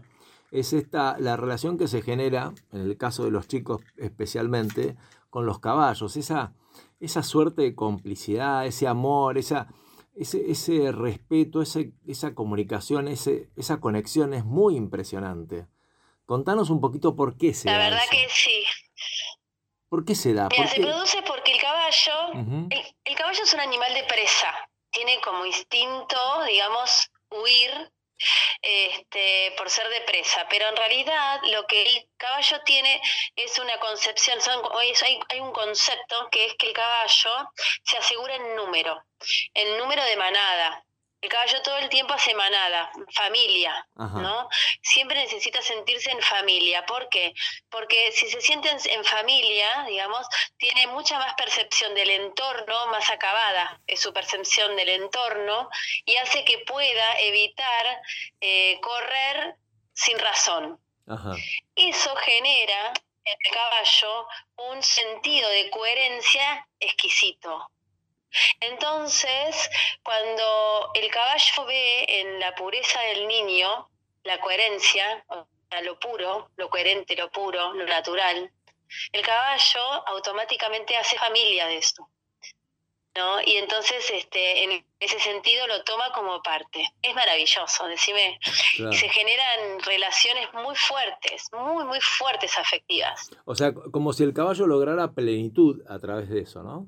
es 0.51 0.73
esta, 0.73 1.17
la 1.19 1.37
relación 1.37 1.77
que 1.77 1.87
se 1.87 2.01
genera, 2.01 2.53
en 2.71 2.81
el 2.81 2.97
caso 2.97 3.23
de 3.23 3.31
los 3.31 3.47
chicos 3.47 3.81
especialmente, 3.97 4.95
con 5.29 5.45
los 5.45 5.59
caballos, 5.59 6.17
esa, 6.17 6.53
esa 6.99 7.23
suerte 7.23 7.61
de 7.61 7.73
complicidad, 7.73 8.65
ese 8.65 8.87
amor, 8.87 9.37
esa, 9.37 9.67
ese, 10.13 10.51
ese 10.51 10.91
respeto, 10.91 11.61
ese, 11.61 11.93
esa 12.05 12.35
comunicación, 12.35 13.07
ese, 13.07 13.49
esa 13.55 13.79
conexión 13.79 14.33
es 14.33 14.43
muy 14.43 14.75
impresionante. 14.75 15.67
Contanos 16.25 16.69
un 16.69 16.81
poquito 16.81 17.15
por 17.15 17.37
qué 17.37 17.53
se 17.53 17.67
La 17.69 17.77
da 17.77 17.83
verdad 17.85 17.99
eso. 18.03 18.11
que 18.11 18.27
sí. 18.29 18.63
¿Por 19.91 20.05
qué 20.05 20.15
se 20.15 20.33
da? 20.33 20.47
Mira, 20.49 20.63
¿Por 20.63 20.69
se 20.69 20.75
qué? 20.77 20.81
produce 20.83 21.21
porque 21.23 21.51
el 21.51 21.59
caballo 21.59 22.31
El, 22.69 22.95
el 23.03 23.15
caballo 23.17 23.43
es 23.43 23.53
un 23.53 23.59
animal 23.59 23.93
de 23.93 24.05
presa, 24.05 24.49
tiene 24.89 25.19
como 25.19 25.45
instinto, 25.45 26.43
digamos, 26.45 27.11
huir 27.29 27.91
este, 28.61 29.53
por 29.57 29.69
ser 29.69 29.89
de 29.89 29.99
presa, 30.01 30.47
pero 30.49 30.69
en 30.69 30.77
realidad 30.77 31.41
lo 31.49 31.67
que 31.67 31.81
el 31.81 32.09
caballo 32.15 32.61
tiene 32.63 33.01
es 33.35 33.59
una 33.59 33.77
concepción, 33.79 34.39
son, 34.39 34.61
hay, 34.79 35.19
hay 35.27 35.39
un 35.41 35.51
concepto 35.51 36.29
que 36.31 36.45
es 36.45 36.55
que 36.55 36.67
el 36.67 36.73
caballo 36.73 37.49
se 37.83 37.97
asegura 37.97 38.35
en 38.35 38.55
número, 38.55 38.97
el 39.53 39.77
número 39.77 40.03
de 40.05 40.15
manada. 40.15 40.85
El 41.21 41.29
caballo 41.29 41.61
todo 41.61 41.77
el 41.77 41.89
tiempo 41.89 42.15
hace 42.15 42.33
manada, 42.33 42.91
familia, 43.13 43.87
Ajá. 43.95 44.19
¿no? 44.19 44.49
Siempre 44.81 45.19
necesita 45.19 45.61
sentirse 45.61 46.09
en 46.09 46.21
familia. 46.21 46.83
¿Por 46.87 47.09
qué? 47.09 47.33
Porque 47.69 48.11
si 48.11 48.27
se 48.27 48.41
sienten 48.41 48.75
en 48.85 49.05
familia, 49.05 49.85
digamos, 49.87 50.25
tiene 50.57 50.87
mucha 50.87 51.19
más 51.19 51.35
percepción 51.35 51.93
del 51.93 52.09
entorno, 52.09 52.87
más 52.87 53.07
acabada 53.11 53.79
es 53.85 53.99
su 53.99 54.11
percepción 54.11 54.75
del 54.75 54.89
entorno 54.89 55.69
y 56.05 56.15
hace 56.15 56.43
que 56.43 56.57
pueda 56.59 57.19
evitar 57.19 58.01
eh, 58.39 58.79
correr 58.81 59.55
sin 59.93 60.17
razón. 60.17 60.79
Ajá. 61.07 61.33
Eso 61.75 62.15
genera 62.15 62.93
en 63.25 63.37
el 63.45 63.53
caballo 63.53 64.27
un 64.71 64.81
sentido 64.81 65.47
de 65.49 65.69
coherencia 65.69 66.67
exquisito. 66.79 67.69
Entonces, 68.59 69.69
cuando 70.03 70.91
el 70.93 71.09
caballo 71.11 71.65
ve 71.65 72.05
en 72.07 72.39
la 72.39 72.55
pureza 72.55 73.01
del 73.01 73.27
niño 73.27 73.89
la 74.23 74.39
coherencia, 74.39 75.23
o 75.27 75.47
sea, 75.69 75.81
lo 75.81 75.99
puro, 75.99 76.49
lo 76.57 76.69
coherente, 76.69 77.15
lo 77.15 77.31
puro, 77.31 77.73
lo 77.73 77.85
natural, 77.85 78.51
el 79.11 79.21
caballo 79.21 80.07
automáticamente 80.07 80.97
hace 80.97 81.17
familia 81.17 81.67
de 81.67 81.77
esto. 81.77 82.07
¿no? 83.15 83.41
Y 83.45 83.57
entonces, 83.57 84.09
este, 84.13 84.63
en 84.63 84.85
ese 84.99 85.19
sentido, 85.19 85.67
lo 85.67 85.83
toma 85.83 86.11
como 86.13 86.41
parte. 86.41 86.87
Es 87.01 87.13
maravilloso, 87.13 87.85
decime. 87.87 88.39
Claro. 88.75 88.93
Y 88.93 88.97
se 88.97 89.09
generan 89.09 89.79
relaciones 89.85 90.47
muy 90.53 90.75
fuertes, 90.75 91.49
muy, 91.51 91.83
muy 91.83 91.99
fuertes 91.99 92.57
afectivas. 92.57 93.29
O 93.45 93.55
sea, 93.55 93.73
como 93.73 94.13
si 94.13 94.23
el 94.23 94.33
caballo 94.33 94.65
lograra 94.65 95.11
plenitud 95.11 95.81
a 95.89 95.99
través 95.99 96.29
de 96.29 96.41
eso, 96.41 96.63
¿no? 96.63 96.87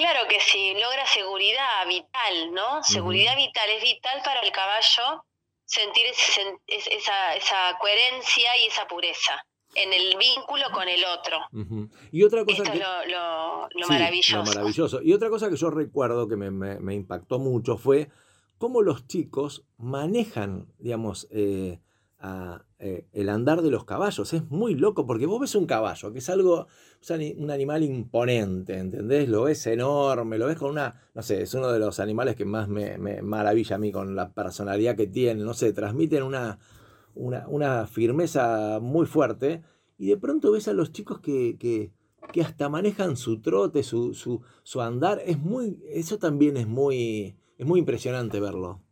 Claro, 0.00 0.26
que 0.28 0.40
sí, 0.40 0.72
logra 0.74 1.06
seguridad 1.06 1.86
vital, 1.86 2.52
¿no? 2.54 2.82
Seguridad 2.82 3.36
vital, 3.36 3.68
es 3.76 3.82
vital 3.82 4.20
para 4.24 4.40
el 4.40 4.50
caballo 4.50 5.24
sentir 5.66 6.06
ese 6.06 6.56
esa, 6.66 7.36
esa 7.36 7.76
coherencia 7.78 8.56
y 8.62 8.66
esa 8.66 8.86
pureza 8.88 9.44
en 9.74 9.92
el 9.92 10.16
vínculo 10.16 10.64
con 10.72 10.88
el 10.88 11.04
otro. 11.04 11.38
Ujú. 11.52 11.88
Y 12.10 12.24
otra 12.24 12.44
cosa 12.44 12.62
Esto 12.62 12.72
que... 12.72 12.78
es 12.78 12.84
lo, 12.84 13.06
lo- 13.06 13.68
lo 13.68 13.86
Sí, 13.86 13.92
maravilloso. 13.92 14.36
lo 14.38 14.44
maravilloso. 14.44 15.02
Y 15.02 15.12
otra 15.12 15.28
cosa 15.30 15.48
que 15.50 15.56
yo 15.56 15.70
recuerdo 15.70 16.26
que 16.28 16.36
me, 16.36 16.50
me- 16.50 16.80
me 16.80 16.94
impactó 16.94 17.38
mucho 17.38 17.76
fue 17.76 18.08
cómo 18.58 18.82
los 18.82 19.06
chicos 19.06 19.64
manejan, 19.76 20.66
digamos, 20.78 21.28
eh, 21.30 21.78
a, 22.18 22.64
eh, 22.78 23.06
el 23.12 23.28
andar 23.28 23.62
de 23.62 23.70
los 23.70 23.84
caballos. 23.84 24.32
Es 24.32 24.42
muy 24.50 24.74
loco 24.74 25.06
porque 25.06 25.26
vos 25.26 25.40
ves 25.40 25.54
un 25.54 25.66
caballo, 25.66 26.12
que 26.12 26.18
es 26.18 26.28
algo, 26.30 26.66
un 27.38 27.50
animal 27.50 27.82
imponente, 27.82 28.76
¿entendés? 28.76 29.28
Lo 29.28 29.44
ves 29.44 29.66
enorme, 29.66 30.38
lo 30.38 30.46
ves 30.46 30.58
con 30.58 30.70
una, 30.70 31.08
no 31.14 31.22
sé, 31.22 31.42
es 31.42 31.54
uno 31.54 31.72
de 31.72 31.78
los 31.78 31.98
animales 31.98 32.36
que 32.36 32.44
más 32.44 32.68
me, 32.68 32.98
me 32.98 33.22
maravilla 33.22 33.76
a 33.76 33.78
mí 33.78 33.90
con 33.90 34.14
la 34.14 34.32
personalidad 34.32 34.96
que 34.96 35.06
tiene, 35.06 35.42
no 35.42 35.54
sé, 35.54 35.72
transmiten 35.72 36.22
una, 36.22 36.58
una, 37.14 37.46
una 37.48 37.86
firmeza 37.86 38.78
muy 38.80 39.06
fuerte. 39.06 39.62
Y 39.98 40.08
de 40.08 40.16
pronto 40.16 40.52
ves 40.52 40.68
a 40.68 40.72
los 40.72 40.92
chicos 40.92 41.20
que, 41.20 41.56
que, 41.58 41.90
que 42.32 42.42
hasta 42.42 42.68
manejan 42.68 43.16
su 43.16 43.40
trote, 43.40 43.82
su, 43.82 44.14
su, 44.14 44.42
su 44.62 44.80
andar. 44.80 45.22
Es 45.24 45.38
muy, 45.38 45.78
eso 45.90 46.18
también 46.18 46.56
es 46.56 46.66
muy, 46.66 47.36
es 47.58 47.66
muy 47.66 47.80
impresionante 47.80 48.40
verlo. 48.40 48.82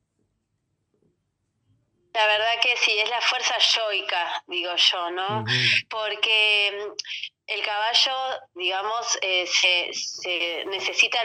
La 2.14 2.26
verdad 2.26 2.60
que 2.62 2.70
sí, 2.84 2.92
es 2.98 3.08
la 3.10 3.20
fuerza 3.20 3.54
yoica, 3.58 4.42
digo 4.48 4.70
yo, 4.76 5.10
¿no? 5.12 5.44
Porque 5.88 6.94
el 7.48 7.64
caballo, 7.64 8.12
digamos, 8.54 9.18
eh, 9.22 9.46
se, 9.46 10.64
necesita 10.66 11.18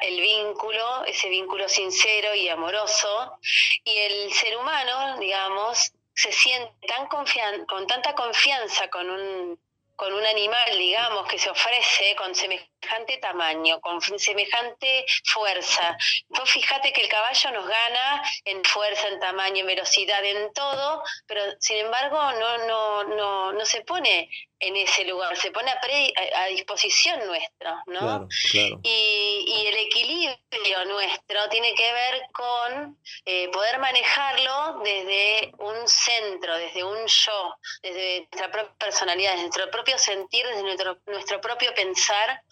el 0.00 0.20
vínculo, 0.20 1.04
ese 1.04 1.28
vínculo 1.28 1.68
sincero 1.68 2.34
y 2.34 2.48
amoroso, 2.48 3.38
y 3.84 3.96
el 3.98 4.32
ser 4.32 4.56
humano, 4.56 5.18
digamos, 5.18 5.92
se 6.14 6.32
siente 6.32 6.72
tan 6.86 7.06
confian 7.06 7.66
con 7.66 7.86
tanta 7.86 8.14
confianza 8.14 8.88
con 8.88 9.08
un, 9.10 9.60
con 9.94 10.12
un 10.14 10.24
animal, 10.24 10.78
digamos, 10.78 11.28
que 11.28 11.38
se 11.38 11.50
ofrece 11.50 12.16
con 12.16 12.34
semejante 12.34 12.77
tamaño, 13.20 13.80
con 13.80 14.00
semejante 14.18 15.04
fuerza. 15.24 15.96
Vos 16.28 16.50
fíjate 16.50 16.92
que 16.92 17.02
el 17.02 17.08
caballo 17.08 17.50
nos 17.52 17.66
gana 17.66 18.22
en 18.44 18.64
fuerza, 18.64 19.08
en 19.08 19.20
tamaño, 19.20 19.60
en 19.60 19.66
velocidad, 19.66 20.24
en 20.24 20.52
todo, 20.52 21.02
pero 21.26 21.42
sin 21.60 21.78
embargo 21.78 22.16
no, 22.32 22.58
no, 22.66 23.04
no, 23.04 23.52
no 23.52 23.66
se 23.66 23.82
pone 23.82 24.28
en 24.60 24.76
ese 24.76 25.04
lugar, 25.04 25.36
se 25.36 25.52
pone 25.52 25.70
a, 25.70 25.80
pre- 25.80 26.12
a, 26.34 26.42
a 26.42 26.46
disposición 26.46 27.24
nuestra, 27.26 27.82
¿no? 27.86 28.00
Claro, 28.00 28.28
claro. 28.50 28.80
Y, 28.82 29.44
y 29.46 29.66
el 29.68 29.76
equilibrio 29.76 30.84
nuestro 30.86 31.48
tiene 31.48 31.74
que 31.74 31.92
ver 31.92 32.22
con 32.32 32.98
eh, 33.24 33.48
poder 33.50 33.78
manejarlo 33.78 34.80
desde 34.82 35.52
un 35.58 35.86
centro, 35.86 36.56
desde 36.56 36.82
un 36.82 37.06
yo, 37.06 37.54
desde 37.82 38.28
nuestra 38.32 38.50
propia 38.50 38.74
personalidad, 38.78 39.30
desde 39.32 39.44
nuestro 39.44 39.70
propio 39.70 39.96
sentir, 39.96 40.44
desde 40.48 40.62
nuestro, 40.62 40.98
nuestro 41.06 41.40
propio 41.40 41.72
pensar 41.74 42.42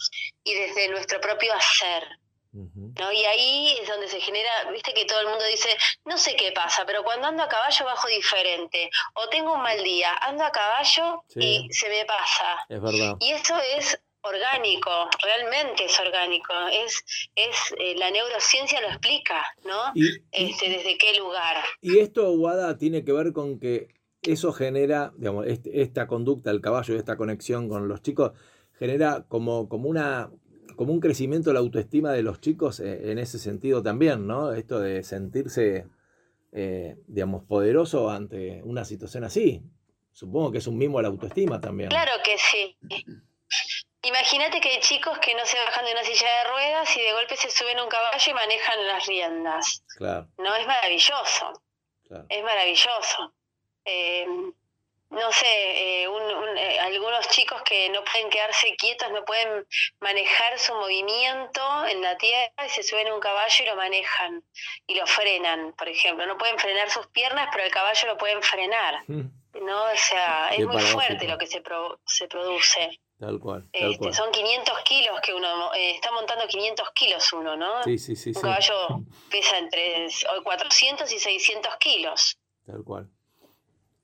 y 0.44 0.54
desde 0.54 0.88
nuestro 0.88 1.20
propio 1.20 1.52
hacer. 1.54 2.04
¿no? 2.52 3.12
Y 3.12 3.22
ahí 3.26 3.76
es 3.82 3.86
donde 3.86 4.08
se 4.08 4.18
genera, 4.18 4.50
viste 4.72 4.94
que 4.94 5.04
todo 5.04 5.20
el 5.20 5.26
mundo 5.28 5.44
dice, 5.44 5.68
no 6.06 6.16
sé 6.16 6.34
qué 6.36 6.52
pasa, 6.52 6.86
pero 6.86 7.02
cuando 7.04 7.26
ando 7.28 7.42
a 7.42 7.48
caballo 7.48 7.84
bajo 7.84 8.08
diferente, 8.08 8.88
o 9.14 9.28
tengo 9.28 9.52
un 9.52 9.62
mal 9.62 9.82
día, 9.84 10.10
ando 10.22 10.42
a 10.42 10.50
caballo 10.50 11.22
Sí. 11.28 11.66
y 11.68 11.72
se 11.74 11.90
me 11.90 12.06
pasa. 12.06 12.64
Es 12.70 12.80
verdad. 12.80 13.16
Y 13.20 13.32
eso 13.32 13.54
es 13.76 14.00
orgánico, 14.22 14.90
realmente 15.22 15.84
es 15.84 16.00
orgánico, 16.00 16.52
es, 16.72 17.04
es 17.34 17.56
eh, 17.78 17.94
la 17.96 18.10
neurociencia 18.10 18.80
lo 18.80 18.88
explica, 18.88 19.44
¿no? 19.64 19.92
Y- 19.94 20.16
Este, 20.32 20.70
desde 20.70 20.96
qué 20.98 21.14
lugar. 21.18 21.62
y 21.82 21.98
esto, 21.98 22.30
Wada, 22.32 22.78
tiene 22.78 23.04
que 23.04 23.12
ver 23.12 23.32
con 23.34 23.60
que 23.60 23.88
eso 24.22 24.52
genera, 24.52 25.12
digamos, 25.16 25.46
este- 25.46 25.82
esta 25.82 26.06
conducta 26.06 26.50
del 26.50 26.60
caballo 26.60 26.94
y 26.94 26.98
esta 26.98 27.16
conexión 27.16 27.68
con 27.68 27.86
los 27.86 28.00
chicos, 28.02 28.32
genera 28.78 29.24
como, 29.28 29.68
como 29.68 29.88
una 29.88 30.30
como 30.76 30.92
un 30.92 31.00
crecimiento 31.00 31.50
de 31.50 31.54
la 31.54 31.60
autoestima 31.60 32.12
de 32.12 32.22
los 32.22 32.40
chicos 32.40 32.80
eh, 32.80 33.10
en 33.10 33.18
ese 33.18 33.38
sentido 33.38 33.82
también, 33.82 34.26
¿no? 34.26 34.52
Esto 34.52 34.78
de 34.78 35.02
sentirse, 35.02 35.86
eh, 36.52 36.96
digamos, 37.06 37.44
poderoso 37.44 38.10
ante 38.10 38.62
una 38.62 38.84
situación 38.84 39.24
así. 39.24 39.62
Supongo 40.12 40.52
que 40.52 40.58
es 40.58 40.66
un 40.66 40.76
mimo 40.76 40.98
a 40.98 41.02
la 41.02 41.08
autoestima 41.08 41.60
también. 41.60 41.88
Claro 41.88 42.12
que 42.22 42.36
sí. 42.36 42.76
Imagínate 44.02 44.60
que 44.60 44.68
hay 44.68 44.80
chicos 44.80 45.18
que 45.18 45.34
no 45.34 45.44
se 45.46 45.56
bajan 45.58 45.84
de 45.84 45.92
una 45.92 46.02
silla 46.04 46.26
de 46.26 46.50
ruedas 46.50 46.96
y 46.96 47.00
de 47.00 47.12
golpe 47.12 47.36
se 47.36 47.50
suben 47.50 47.78
a 47.78 47.84
un 47.84 47.88
caballo 47.90 48.30
y 48.30 48.34
manejan 48.34 48.86
las 48.86 49.06
riendas. 49.06 49.82
Claro, 49.96 50.28
No, 50.38 50.54
es 50.54 50.66
maravilloso. 50.66 51.62
claro. 52.06 52.26
es 52.28 52.42
maravilloso. 52.44 53.34
Eh, 53.84 54.26
no 55.10 55.30
sé, 55.32 56.02
eh, 56.02 56.08
un- 56.08 56.34
un- 56.34 56.58
eh, 56.58 56.78
algunos 56.80 57.28
chicos 57.28 57.62
que 57.62 57.88
no 57.90 58.02
pueden 58.04 58.28
quedarse 58.28 58.74
quietos, 58.76 59.10
no 59.12 59.24
pueden 59.24 59.66
manejar 60.00 60.58
su 60.58 60.74
movimiento 60.74 61.62
en 61.86 62.02
la 62.02 62.16
tierra 62.18 62.66
y 62.66 62.68
se 62.70 62.82
suben 62.82 63.08
a 63.08 63.14
un 63.14 63.20
caballo 63.20 63.54
y 63.64 63.66
lo 63.66 63.76
manejan 63.76 64.42
y 64.86 64.94
lo 64.94 65.06
frenan, 65.06 65.72
por 65.74 65.88
ejemplo. 65.88 66.26
No 66.26 66.36
pueden 66.36 66.58
frenar 66.58 66.90
sus 66.90 67.06
piernas, 67.08 67.48
pero 67.52 67.64
el 67.64 67.70
caballo 67.70 68.08
lo 68.08 68.16
pueden 68.18 68.42
frenar. 68.42 69.02
¿no? 69.56 69.84
O 69.84 69.96
sea, 69.96 70.50
es 70.50 70.58
Qué 70.58 70.66
muy 70.66 70.82
fuerte 70.82 71.26
lo 71.26 71.38
que 71.38 71.46
se, 71.46 71.62
pro- 71.62 71.98
se 72.04 72.28
produce. 72.28 73.00
Tal 73.18 73.40
cual, 73.40 73.66
tal 73.72 73.92
Este, 73.92 73.98
cual. 73.98 74.12
son 74.14 74.30
500 74.30 74.78
kilos 74.82 75.18
que 75.22 75.32
uno, 75.32 75.72
eh, 75.72 75.92
está 75.92 76.12
montando 76.12 76.46
500 76.46 76.90
kilos 76.92 77.32
uno, 77.32 77.56
¿no? 77.56 77.82
Sí, 77.84 77.96
sí, 77.96 78.14
sí, 78.16 78.28
Un 78.30 78.34
sí. 78.34 78.40
caballo 78.42 78.74
pesa 79.30 79.56
entre 79.56 80.08
400 80.44 81.10
y 81.10 81.18
600 81.18 81.74
kilos. 81.78 82.36
Tal 82.66 82.84
cual. 82.84 83.08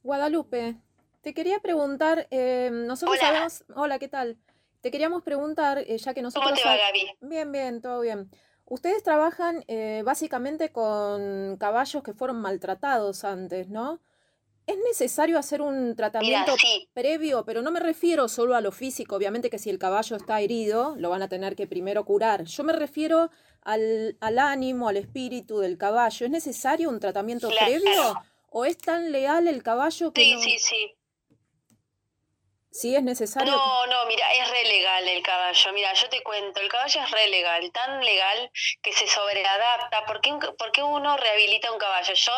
Guadalupe, 0.03 0.77
te 1.23 1.35
quería 1.35 1.61
preguntar, 1.61 2.27
eh, 2.31 2.69
nosotros 2.73 3.19
Hola. 3.19 3.29
sabemos, 3.29 3.65
hola, 3.75 3.99
¿qué 3.99 4.09
tal? 4.09 4.37
Te 4.81 4.91
queríamos 4.91 5.23
preguntar, 5.23 5.79
eh, 5.79 5.97
ya 5.97 6.13
que 6.13 6.23
nosotros... 6.23 6.51
¿Cómo 6.51 6.61
te 6.61 6.69
va, 6.69 6.77
Gaby? 6.77 7.11
Bien, 7.21 7.53
bien, 7.53 7.81
todo 7.81 8.01
bien. 8.01 8.29
Ustedes 8.67 9.03
trabajan 9.03 9.65
eh, 9.69 10.03
básicamente 10.05 10.73
con 10.73 11.57
caballos 11.59 12.03
que 12.03 12.13
fueron 12.13 12.41
maltratados 12.41 13.23
antes, 13.25 13.69
¿no? 13.69 14.01
¿Es 14.67 14.77
necesario 14.79 15.39
hacer 15.39 15.61
un 15.61 15.89
Mira, 15.89 15.97
tratamiento 15.97 16.57
sí, 16.57 16.89
previo? 16.93 17.45
Pero 17.45 17.63
no 17.63 17.71
me 17.71 17.81
refiero 17.81 18.29
solo 18.29 18.55
a 18.55 18.61
lo 18.61 18.73
físico, 18.73 19.17
obviamente 19.17 19.51
que 19.51 19.59
si 19.59 19.71
el 19.71 19.79
caballo 19.79 20.17
está 20.17 20.41
herido, 20.41 20.95
lo 20.97 21.11
van 21.11 21.23
a 21.23 21.29
tener 21.29 21.55
que 21.55 21.67
primero 21.67 22.05
curar. 22.05 22.45
Yo 22.45 22.65
me 22.65 22.73
refiero 22.73 23.31
al, 23.63 24.17
al 24.21 24.39
ánimo, 24.39 24.89
al 24.89 24.97
espíritu 24.97 25.59
del 25.59 25.79
caballo. 25.79 26.27
¿Es 26.27 26.31
necesario 26.33 26.89
un 26.89 26.99
tratamiento 27.01 27.49
Claro. 27.49 27.67
previo? 27.67 28.15
¿O 28.51 28.65
es 28.65 28.79
tan 28.79 29.13
leal 29.13 29.49
el 29.49 29.63
caballo 29.63 30.13
que 30.13 30.23
sí, 30.23 30.33
no? 30.35 30.41
sí, 30.41 30.59
sí. 30.59 30.95
Sí, 32.73 32.97
es 32.97 33.03
necesario. 33.03 33.53
No, 33.53 33.87
no, 33.87 34.07
mira, 34.07 34.27
es 34.33 34.51
re 34.51 34.65
legal 34.65 35.07
el 35.07 35.23
caballo. 35.23 35.73
Mira, 35.75 35.93
yo 35.93 36.09
te 36.09 36.23
cuento, 36.23 36.59
el 36.61 36.69
caballo 36.69 37.03
es 37.03 37.11
re 37.11 37.29
legal, 37.29 37.71
tan 37.71 38.03
legal 38.03 38.51
que 38.83 38.93
se 38.93 39.07
sobreadapta. 39.07 40.07
¿Por 40.07 40.21
qué, 40.23 40.33
un- 40.33 40.41
por 40.59 40.73
qué 40.73 40.83
uno 40.83 41.17
rehabilita 41.19 41.71
un 41.71 41.79
caballo? 41.79 42.15
Yo, 42.15 42.33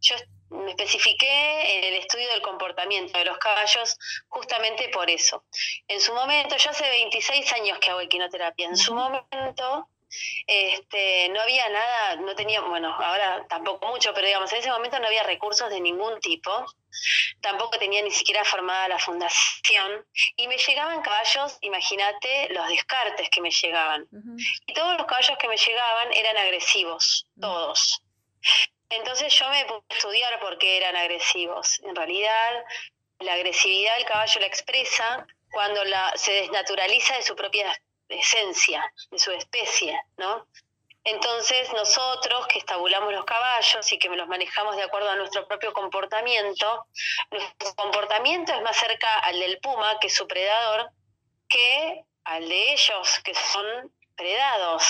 yo 0.00 0.16
me 0.50 0.70
especifiqué 0.70 1.78
en 1.78 1.84
el 1.84 1.94
estudio 1.94 2.28
del 2.28 2.42
comportamiento 2.42 3.18
de 3.18 3.24
los 3.24 3.38
caballos 3.38 3.96
justamente 4.28 4.88
por 4.90 5.10
eso. 5.10 5.44
En 5.88 6.00
su 6.00 6.14
momento, 6.14 6.56
yo 6.56 6.70
hace 6.70 6.88
26 6.88 7.52
años 7.52 7.78
que 7.80 7.90
hago 7.90 8.00
equinoterapia, 8.00 8.68
en 8.68 8.76
su 8.76 8.94
momento 8.94 9.88
este, 10.46 11.28
no 11.30 11.40
había 11.40 11.68
nada, 11.68 12.16
no 12.16 12.34
tenía, 12.34 12.60
bueno, 12.60 12.94
ahora 12.94 13.46
tampoco 13.48 13.86
mucho, 13.88 14.12
pero 14.14 14.26
digamos, 14.26 14.52
en 14.52 14.58
ese 14.58 14.70
momento 14.70 14.98
no 14.98 15.06
había 15.06 15.22
recursos 15.22 15.70
de 15.70 15.80
ningún 15.80 16.20
tipo, 16.20 16.66
tampoco 17.40 17.78
tenía 17.78 18.02
ni 18.02 18.10
siquiera 18.10 18.44
formada 18.44 18.88
la 18.88 18.98
fundación, 18.98 20.06
y 20.36 20.48
me 20.48 20.58
llegaban 20.58 21.02
caballos, 21.02 21.58
imagínate 21.60 22.48
los 22.50 22.68
descartes 22.68 23.28
que 23.30 23.40
me 23.40 23.50
llegaban. 23.50 24.06
Y 24.66 24.74
todos 24.74 24.96
los 24.96 25.06
caballos 25.06 25.38
que 25.38 25.48
me 25.48 25.56
llegaban 25.56 26.12
eran 26.12 26.36
agresivos, 26.36 27.26
Mm. 27.36 27.40
todos. 27.40 28.02
Entonces 28.90 29.32
yo 29.32 29.48
me 29.48 29.64
puse 29.64 29.84
a 29.88 29.94
estudiar 29.94 30.40
por 30.40 30.58
qué 30.58 30.76
eran 30.76 30.96
agresivos. 30.96 31.80
En 31.84 31.96
realidad, 31.96 32.64
la 33.20 33.34
agresividad 33.34 33.96
el 33.98 34.04
caballo 34.04 34.40
la 34.40 34.46
expresa 34.46 35.26
cuando 35.50 35.84
la, 35.84 36.12
se 36.16 36.32
desnaturaliza 36.32 37.16
de 37.16 37.22
su 37.22 37.34
propia 37.34 37.72
esencia, 38.18 38.92
de 39.10 39.18
su 39.18 39.30
especie, 39.32 40.00
¿no? 40.16 40.46
Entonces 41.04 41.72
nosotros 41.72 42.46
que 42.46 42.58
estabulamos 42.60 43.12
los 43.12 43.24
caballos 43.24 43.90
y 43.92 43.98
que 43.98 44.08
los 44.08 44.28
manejamos 44.28 44.76
de 44.76 44.84
acuerdo 44.84 45.10
a 45.10 45.16
nuestro 45.16 45.48
propio 45.48 45.72
comportamiento, 45.72 46.86
nuestro 47.30 47.74
comportamiento 47.74 48.52
es 48.54 48.62
más 48.62 48.76
cerca 48.76 49.18
al 49.20 49.38
del 49.40 49.58
puma, 49.58 49.98
que 50.00 50.06
es 50.06 50.14
su 50.14 50.28
predador, 50.28 50.90
que 51.48 52.04
al 52.24 52.48
de 52.48 52.72
ellos, 52.72 53.18
que 53.24 53.34
son 53.34 53.92
predados. 54.14 54.84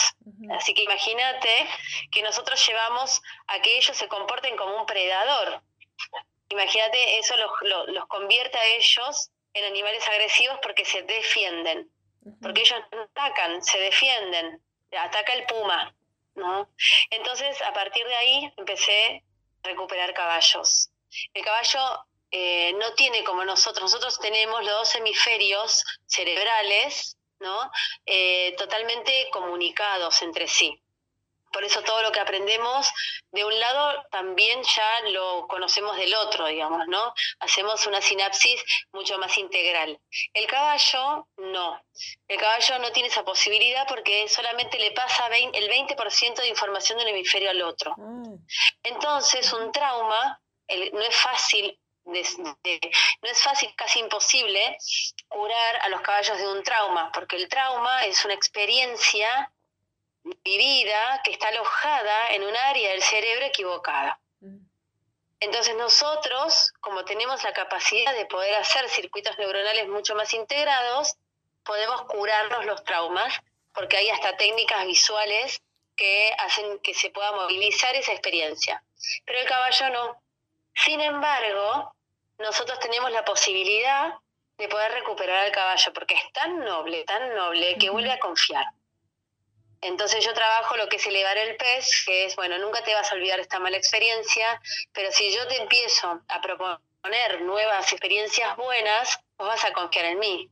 Así 0.54 0.74
que 0.74 0.82
imagínate 0.82 1.66
que 2.10 2.22
nosotros 2.22 2.64
llevamos 2.66 3.22
a 3.46 3.62
que 3.62 3.78
ellos 3.78 3.96
se 3.96 4.06
comporten 4.08 4.54
como 4.56 4.76
un 4.76 4.84
predador. 4.86 5.62
Imagínate, 6.50 7.18
eso 7.18 7.36
los, 7.38 7.50
los- 7.62 7.88
los 7.88 8.06
convierte 8.06 8.58
a 8.58 8.66
ellos 8.66 9.30
en 9.54 9.64
animales 9.64 10.06
agresivos 10.08 10.58
porque 10.62 10.84
se 10.84 11.02
defienden. 11.02 11.90
Porque 12.40 12.62
ellos 12.62 12.80
atacan, 13.10 13.62
se 13.62 13.78
defienden. 13.78 14.62
ataca 14.96 15.32
el 15.32 15.46
puma, 15.46 15.94
¿no? 16.34 16.68
Entonces, 17.10 17.60
a 17.62 17.72
partir 17.72 18.06
de 18.06 18.14
ahí 18.14 18.52
empecé 18.56 19.22
a 19.62 19.68
recuperar 19.68 20.12
caballos. 20.12 20.90
El 21.32 21.44
caballo 21.44 22.06
eh, 22.30 22.72
no 22.74 22.94
tiene 22.94 23.24
como 23.24 23.44
nosotros, 23.44 23.82
nosotros 23.82 24.18
tenemos 24.18 24.64
los 24.64 24.72
dos 24.72 24.94
hemisferios 24.94 25.84
cerebrales, 26.06 27.16
¿no? 27.40 27.70
Eh, 28.06 28.54
totalmente 28.56 29.28
comunicados 29.30 30.22
entre 30.22 30.48
sí. 30.48 30.81
Por 31.52 31.64
eso 31.64 31.82
todo 31.82 32.02
lo 32.02 32.10
que 32.12 32.20
aprendemos 32.20 32.90
de 33.30 33.44
un 33.44 33.58
lado 33.60 34.02
también 34.10 34.62
ya 34.62 35.00
lo 35.10 35.46
conocemos 35.48 35.96
del 35.96 36.14
otro, 36.14 36.46
digamos, 36.46 36.86
¿no? 36.88 37.12
Hacemos 37.40 37.86
una 37.86 38.00
sinapsis 38.00 38.62
mucho 38.92 39.18
más 39.18 39.36
integral. 39.38 39.98
El 40.32 40.46
caballo 40.46 41.28
no. 41.36 41.80
El 42.28 42.38
caballo 42.40 42.78
no 42.78 42.90
tiene 42.92 43.08
esa 43.08 43.24
posibilidad 43.24 43.86
porque 43.86 44.28
solamente 44.28 44.78
le 44.78 44.92
pasa 44.92 45.26
el 45.28 45.68
20% 45.68 46.34
de 46.42 46.48
información 46.48 46.98
de 46.98 47.04
un 47.04 47.10
hemisferio 47.10 47.50
al 47.50 47.62
otro. 47.62 47.94
Ah, 47.98 48.22
Entonces, 48.82 49.52
un 49.52 49.70
trauma 49.72 50.40
el- 50.68 50.90
no 50.92 51.00
es 51.00 51.14
fácil, 51.16 51.78
de- 52.04 52.26
de- 52.62 52.90
no 53.20 53.28
es 53.30 53.42
fácil, 53.42 53.72
casi 53.76 54.00
imposible 54.00 54.76
curar 55.28 55.76
a 55.82 55.88
los 55.88 56.00
caballos 56.00 56.38
de 56.38 56.48
un 56.48 56.62
trauma, 56.62 57.10
porque 57.12 57.36
el 57.36 57.48
trauma 57.48 58.04
es 58.06 58.24
una 58.24 58.34
experiencia 58.34 59.52
vivida 60.24 61.20
que 61.24 61.32
está 61.32 61.48
alojada 61.48 62.30
en 62.32 62.44
un 62.44 62.56
área 62.56 62.90
del 62.90 63.02
cerebro 63.02 63.46
equivocada. 63.46 64.18
mm, 64.40 64.58
Entonces 65.40 65.74
nosotros, 65.76 66.72
como 66.80 67.04
tenemos 67.04 67.42
la 67.42 67.52
capacidad 67.52 68.14
de 68.14 68.26
poder 68.26 68.54
hacer 68.54 68.88
circuitos 68.88 69.36
neuronales 69.38 69.88
mucho 69.88 70.14
más 70.14 70.32
integrados, 70.34 71.16
podemos 71.64 72.02
curarnos 72.02 72.64
los 72.64 72.84
traumas, 72.84 73.34
porque 73.74 73.96
hay 73.96 74.10
hasta 74.10 74.36
técnicas 74.36 74.86
visuales 74.86 75.62
que 75.96 76.32
hacen 76.38 76.78
que 76.80 76.94
se 76.94 77.10
pueda 77.10 77.32
movilizar 77.32 77.94
esa 77.94 78.12
experiencia. 78.12 78.82
Pero 79.24 79.38
el 79.38 79.46
caballo 79.46 79.90
no. 79.90 80.22
Sin 80.74 81.00
embargo, 81.00 81.94
nosotros 82.38 82.78
tenemos 82.78 83.10
la 83.10 83.24
posibilidad 83.24 84.14
de 84.58 84.68
poder 84.68 84.92
recuperar 84.92 85.44
al 85.44 85.52
caballo, 85.52 85.92
porque 85.92 86.14
es 86.14 86.32
tan 86.32 86.64
noble, 86.64 87.04
tan 87.04 87.34
noble, 87.34 87.76
que 87.78 87.90
vuelve 87.90 88.12
a 88.12 88.18
confiar. 88.18 88.64
Entonces 89.82 90.24
yo 90.24 90.32
trabajo 90.32 90.76
lo 90.76 90.88
que 90.88 90.96
es 90.96 91.06
elevar 91.06 91.36
el 91.36 91.56
pez, 91.56 92.04
que 92.06 92.26
es, 92.26 92.36
bueno, 92.36 92.56
nunca 92.58 92.82
te 92.82 92.94
vas 92.94 93.10
a 93.10 93.14
olvidar 93.14 93.40
esta 93.40 93.58
mala 93.58 93.76
experiencia, 93.76 94.60
pero 94.92 95.10
si 95.12 95.34
yo 95.34 95.46
te 95.48 95.60
empiezo 95.60 96.20
a 96.28 96.40
proponer 96.40 97.42
nuevas 97.42 97.92
experiencias 97.92 98.56
buenas, 98.56 99.18
vos 99.36 99.48
vas 99.48 99.64
a 99.64 99.72
confiar 99.72 100.06
en 100.06 100.18
mí. 100.20 100.48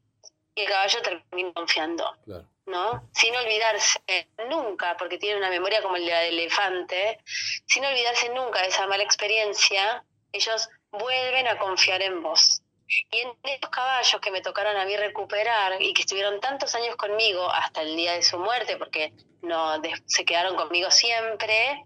Y 0.55 0.63
el 0.63 0.69
caballo 0.69 1.01
termina 1.01 1.53
confiando. 1.53 2.17
Claro. 2.25 2.47
¿no? 2.67 3.09
Sin 3.13 3.35
olvidarse 3.37 4.01
nunca, 4.49 4.97
porque 4.97 5.19
tiene 5.19 5.39
una 5.39 5.51
memoria 5.51 5.83
como 5.83 5.97
el 5.97 6.05
de 6.05 6.11
la 6.11 6.21
del 6.21 6.39
elefante, 6.39 7.19
sin 7.67 7.85
olvidarse 7.85 8.29
nunca 8.31 8.63
de 8.63 8.69
esa 8.69 8.87
mala 8.87 9.03
experiencia, 9.03 10.05
ellos 10.33 10.69
vuelven 10.91 11.49
a 11.49 11.59
confiar 11.59 12.03
en 12.03 12.23
vos. 12.23 12.63
Y 13.11 13.19
en 13.19 13.33
estos 13.45 13.71
caballos 13.71 14.21
que 14.21 14.31
me 14.31 14.41
tocaron 14.41 14.77
a 14.77 14.85
mí 14.85 14.97
recuperar 14.97 15.81
y 15.81 15.95
que 15.95 16.03
estuvieron 16.03 16.41
tantos 16.41 16.75
años 16.75 16.97
conmigo 16.97 17.51
hasta 17.51 17.83
el 17.83 17.97
día 17.97 18.15
de 18.15 18.23
su 18.23 18.39
muerte, 18.39 18.77
porque 18.77 19.13
no 19.43 19.81
se 20.07 20.25
quedaron 20.25 20.57
conmigo 20.57 20.91
siempre, 20.91 21.85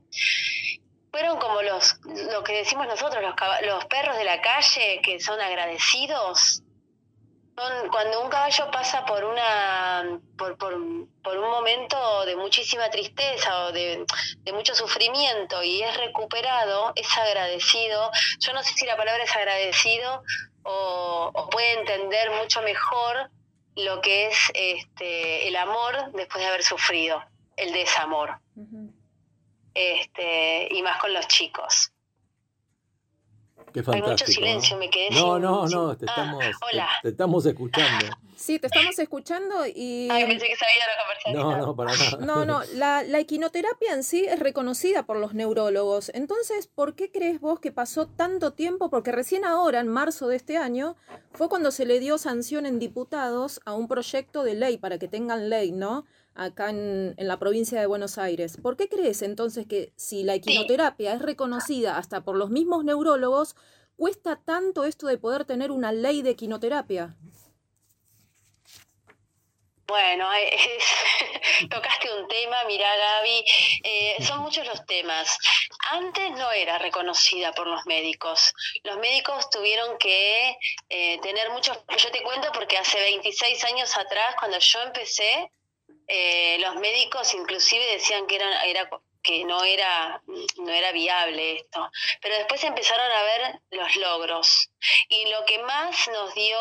fueron 1.10 1.38
como 1.38 1.62
los 1.62 1.96
lo 2.04 2.42
que 2.42 2.54
decimos 2.54 2.86
nosotros, 2.86 3.22
los, 3.22 3.34
los 3.66 3.84
perros 3.84 4.16
de 4.16 4.24
la 4.24 4.40
calle 4.40 5.00
que 5.02 5.20
son 5.20 5.40
agradecidos. 5.40 6.62
Cuando 7.56 8.22
un 8.22 8.30
caballo 8.30 8.70
pasa 8.72 9.04
por 9.04 9.22
una 9.24 10.18
por, 10.36 10.58
por, 10.58 10.74
por 11.22 11.38
un 11.38 11.50
momento 11.50 12.24
de 12.26 12.34
muchísima 12.34 12.90
tristeza 12.90 13.66
o 13.66 13.72
de, 13.72 14.04
de 14.38 14.52
mucho 14.52 14.74
sufrimiento 14.74 15.62
y 15.62 15.82
es 15.82 15.96
recuperado, 15.96 16.92
es 16.96 17.16
agradecido. 17.16 18.10
Yo 18.40 18.52
no 18.52 18.62
sé 18.62 18.74
si 18.74 18.86
la 18.86 18.96
palabra 18.96 19.22
es 19.22 19.36
agradecido 19.36 20.22
o, 20.64 21.30
o 21.32 21.50
puede 21.50 21.78
entender 21.78 22.32
mucho 22.32 22.60
mejor 22.62 23.30
lo 23.76 24.00
que 24.00 24.26
es 24.26 24.36
este 24.54 25.48
el 25.48 25.56
amor 25.56 26.12
después 26.12 26.42
de 26.42 26.48
haber 26.48 26.64
sufrido, 26.64 27.22
el 27.56 27.72
desamor, 27.72 28.38
este, 29.74 30.68
y 30.70 30.82
más 30.82 31.00
con 31.00 31.12
los 31.12 31.26
chicos. 31.28 31.93
Qué 33.74 33.80
Hay 33.80 33.84
fantástico. 33.84 34.10
mucho 34.10 34.26
silencio, 34.26 34.76
¿no? 34.76 34.80
me 34.80 34.88
quedé 34.90 35.10
No, 35.10 35.66
sin- 35.68 35.76
no, 35.76 35.96
te 35.96 36.06
Ah, 36.06 36.10
estamos, 36.10 36.44
hola. 36.72 36.88
te 37.02 37.08
estamos 37.08 37.44
escuchando. 37.46 38.06
Sí, 38.36 38.58
te 38.58 38.66
estamos 38.66 38.98
escuchando 38.98 39.64
y... 39.64 40.08
Ay, 40.10 40.26
pensé 40.26 40.46
que 40.48 40.56
sabía 40.56 40.82
la 40.84 41.02
conversación. 41.02 41.60
No, 41.60 41.66
no, 41.66 41.76
para 41.76 41.92
nada. 41.96 42.26
No, 42.26 42.44
no, 42.44 42.62
la, 42.74 43.02
la 43.04 43.18
equinoterapia 43.20 43.92
en 43.94 44.02
sí 44.02 44.26
es 44.26 44.38
reconocida 44.40 45.04
por 45.06 45.16
los 45.18 45.34
neurólogos. 45.34 46.10
Entonces, 46.14 46.66
¿por 46.66 46.94
qué 46.94 47.10
crees 47.10 47.40
vos 47.40 47.60
que 47.60 47.70
pasó 47.72 48.06
tanto 48.06 48.52
tiempo? 48.52 48.90
Porque 48.90 49.12
recién 49.12 49.44
ahora, 49.44 49.80
en 49.80 49.88
marzo 49.88 50.26
de 50.28 50.36
este 50.36 50.56
año, 50.58 50.96
fue 51.32 51.48
cuando 51.48 51.70
se 51.70 51.86
le 51.86 52.00
dio 52.00 52.18
sanción 52.18 52.66
en 52.66 52.78
diputados 52.80 53.60
a 53.64 53.72
un 53.72 53.86
proyecto 53.88 54.42
de 54.42 54.54
ley 54.54 54.78
para 54.78 54.98
que 54.98 55.08
tengan 55.08 55.48
ley, 55.48 55.70
¿no? 55.72 56.04
Acá 56.36 56.70
en, 56.70 57.14
en 57.16 57.28
la 57.28 57.38
provincia 57.38 57.78
de 57.80 57.86
Buenos 57.86 58.18
Aires. 58.18 58.56
¿Por 58.60 58.76
qué 58.76 58.88
crees 58.88 59.22
entonces 59.22 59.66
que 59.66 59.92
si 59.96 60.24
la 60.24 60.34
equinoterapia 60.34 61.12
es 61.14 61.22
reconocida 61.22 61.96
hasta 61.96 62.24
por 62.24 62.36
los 62.36 62.50
mismos 62.50 62.84
neurólogos, 62.84 63.54
cuesta 63.96 64.40
tanto 64.44 64.84
esto 64.84 65.06
de 65.06 65.16
poder 65.18 65.44
tener 65.44 65.70
una 65.70 65.92
ley 65.92 66.22
de 66.22 66.30
equinoterapia? 66.30 67.14
Bueno, 69.86 70.32
eh, 70.32 70.50
es- 70.54 71.68
tocaste 71.70 72.12
un 72.18 72.26
tema, 72.26 72.64
mira 72.66 72.88
Gaby, 72.96 73.44
eh, 73.84 74.16
son 74.24 74.40
muchos 74.40 74.66
los 74.66 74.84
temas. 74.86 75.38
Antes 75.92 76.30
no 76.32 76.50
era 76.52 76.78
reconocida 76.78 77.52
por 77.52 77.66
los 77.66 77.84
médicos. 77.86 78.54
Los 78.82 78.96
médicos 78.96 79.50
tuvieron 79.50 79.98
que 79.98 80.56
eh, 80.88 81.20
tener 81.20 81.50
muchos... 81.50 81.78
Yo 81.98 82.10
te 82.10 82.22
cuento 82.22 82.48
porque 82.52 82.78
hace 82.78 82.98
26 82.98 83.62
años 83.64 83.94
atrás, 83.96 84.34
cuando 84.38 84.58
yo 84.58 84.80
empecé, 84.82 85.50
eh, 86.16 86.58
los 86.60 86.76
médicos 86.76 87.34
inclusive 87.34 87.84
decían 87.92 88.26
que 88.26 88.36
era, 88.36 88.64
era 88.64 88.88
que 89.22 89.44
no 89.44 89.64
era 89.64 90.22
no 90.58 90.70
era 90.70 90.92
viable 90.92 91.56
esto. 91.56 91.90
Pero 92.20 92.36
después 92.36 92.62
empezaron 92.64 93.10
a 93.10 93.22
ver 93.22 93.60
los 93.70 93.96
logros. 93.96 94.70
Y 95.08 95.26
lo 95.30 95.44
que 95.44 95.58
más 95.60 96.08
nos 96.08 96.34
dio 96.34 96.58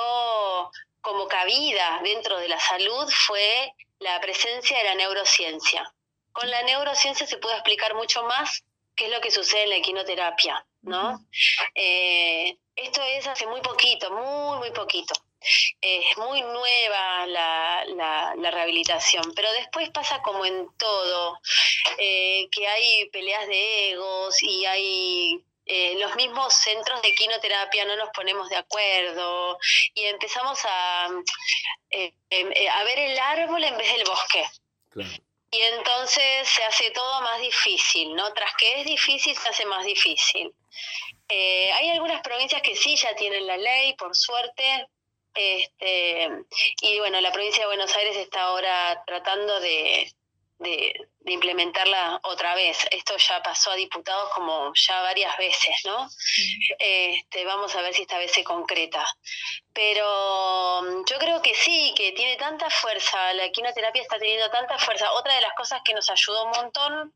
como 1.02 1.28
cabida 1.28 2.00
dentro 2.04 2.38
de 2.40 2.48
la 2.48 2.60
salud 2.60 3.08
fue 3.28 3.74
la 4.00 4.20
presencia 4.22 4.78
de 4.78 4.86
la 4.86 4.96
neurociencia. 4.96 5.94
Con 6.32 6.50
la 6.50 6.64
neurociencia 6.64 7.28
se 7.28 7.38
puede 7.38 7.56
explicar 7.56 7.94
mucho 7.96 8.24
más 8.24 8.64
qué 8.96 9.06
es 9.06 9.12
lo 9.12 9.22
que 9.22 9.32
sucede 9.32 9.64
en 9.64 9.70
la 9.70 9.76
equinoterapia 9.78 10.66
no 10.84 11.20
Eh, 11.76 12.58
esto 12.76 13.02
es 13.02 13.28
hace 13.28 13.48
muy 13.48 13.62
poquito 13.62 14.12
muy 14.12 14.58
muy 14.60 14.72
poquito 14.72 15.14
es 15.82 16.18
muy 16.18 16.42
nueva 16.42 17.26
la, 17.28 17.84
la, 17.88 18.34
la 18.38 18.52
rehabilitación, 18.52 19.34
pero 19.36 19.52
después 19.54 19.90
pasa 19.92 20.22
como 20.22 20.46
en 20.46 20.68
todo, 20.78 21.40
eh, 21.98 22.48
que 22.52 22.68
hay 22.68 23.10
peleas 23.10 23.48
de 23.48 23.92
egos 23.92 24.42
y 24.42 24.66
hay 24.66 25.44
eh, 25.66 25.96
los 25.98 26.16
mismos 26.16 26.54
centros 26.54 27.02
de 27.02 27.14
quinoterapia 27.16 27.86
no 27.86 27.96
nos 27.96 28.10
ponemos 28.10 28.50
de 28.50 28.58
acuerdo 28.58 29.58
y 29.94 30.04
empezamos 30.04 30.60
a, 30.66 31.10
eh, 31.90 32.14
eh, 32.30 32.70
a 32.70 32.84
ver 32.84 33.00
el 33.00 33.18
árbol 33.18 33.64
en 33.64 33.78
vez 33.78 33.94
del 33.94 34.04
bosque. 34.04 34.46
Claro. 34.90 35.10
Y 35.52 35.62
entonces 35.62 36.50
se 36.50 36.64
hace 36.64 36.90
todo 36.92 37.22
más 37.22 37.40
difícil, 37.40 38.16
¿no? 38.16 38.34
Tras 38.34 38.56
que 38.56 38.82
es 38.82 38.86
difícil, 38.88 39.38
se 39.38 39.50
hace 39.50 39.66
más 39.66 39.86
difícil. 39.86 40.52
Eh, 41.30 41.72
hay 41.72 41.90
algunas 41.90 42.22
provincias 42.22 42.62
que 42.62 42.76
sí 42.76 42.96
ya 42.96 43.16
tienen 43.16 43.46
la 43.46 43.58
ley, 43.58 43.94
por 43.94 44.16
suerte, 44.16 44.88
este, 45.34 46.30
y 46.82 47.00
bueno, 47.00 47.20
la 47.22 47.32
provincia 47.32 47.64
de 47.64 47.68
Buenos 47.68 47.96
Aires 47.96 48.16
está 48.18 48.44
ahora 48.44 49.04
tratando 49.06 49.60
de, 49.60 50.12
de, 50.60 50.94
de 51.20 51.34
implementarla 51.34 52.20
otra 52.24 52.56
vez. 52.56 52.78
Esto 52.92 53.16
ya 53.18 53.42
pasó 53.42 53.72
a 53.72 53.76
diputados 53.76 54.30
como 54.34 54.72
ya 54.76 55.02
varias 55.02 55.38
veces, 55.38 55.76
¿no? 55.86 56.08
Este, 56.80 57.46
vamos 57.46 57.76
a 57.76 57.82
ver 57.82 57.94
si 57.94 58.04
esta 58.04 58.18
vez 58.18 58.32
se 58.32 58.44
concreta. 58.44 59.06
Pero 59.74 60.82
mm, 60.84 61.06
yo 61.10 61.18
creo 61.18 61.42
que 61.42 61.56
sí, 61.56 61.94
que 61.96 62.12
tiene 62.12 62.36
tanta 62.38 62.70
fuerza, 62.70 63.34
la 63.34 63.50
quinoterapia 63.50 64.02
está 64.02 64.20
teniendo 64.20 64.50
tanta 64.50 64.78
fuerza. 64.78 65.12
Otra 65.14 65.36
de 65.36 65.42
las 65.42 65.54
cosas 65.54 65.82
que 65.84 65.94
nos 65.94 66.10
ayudó 66.10 66.46
un 66.46 66.52
montón 66.52 67.14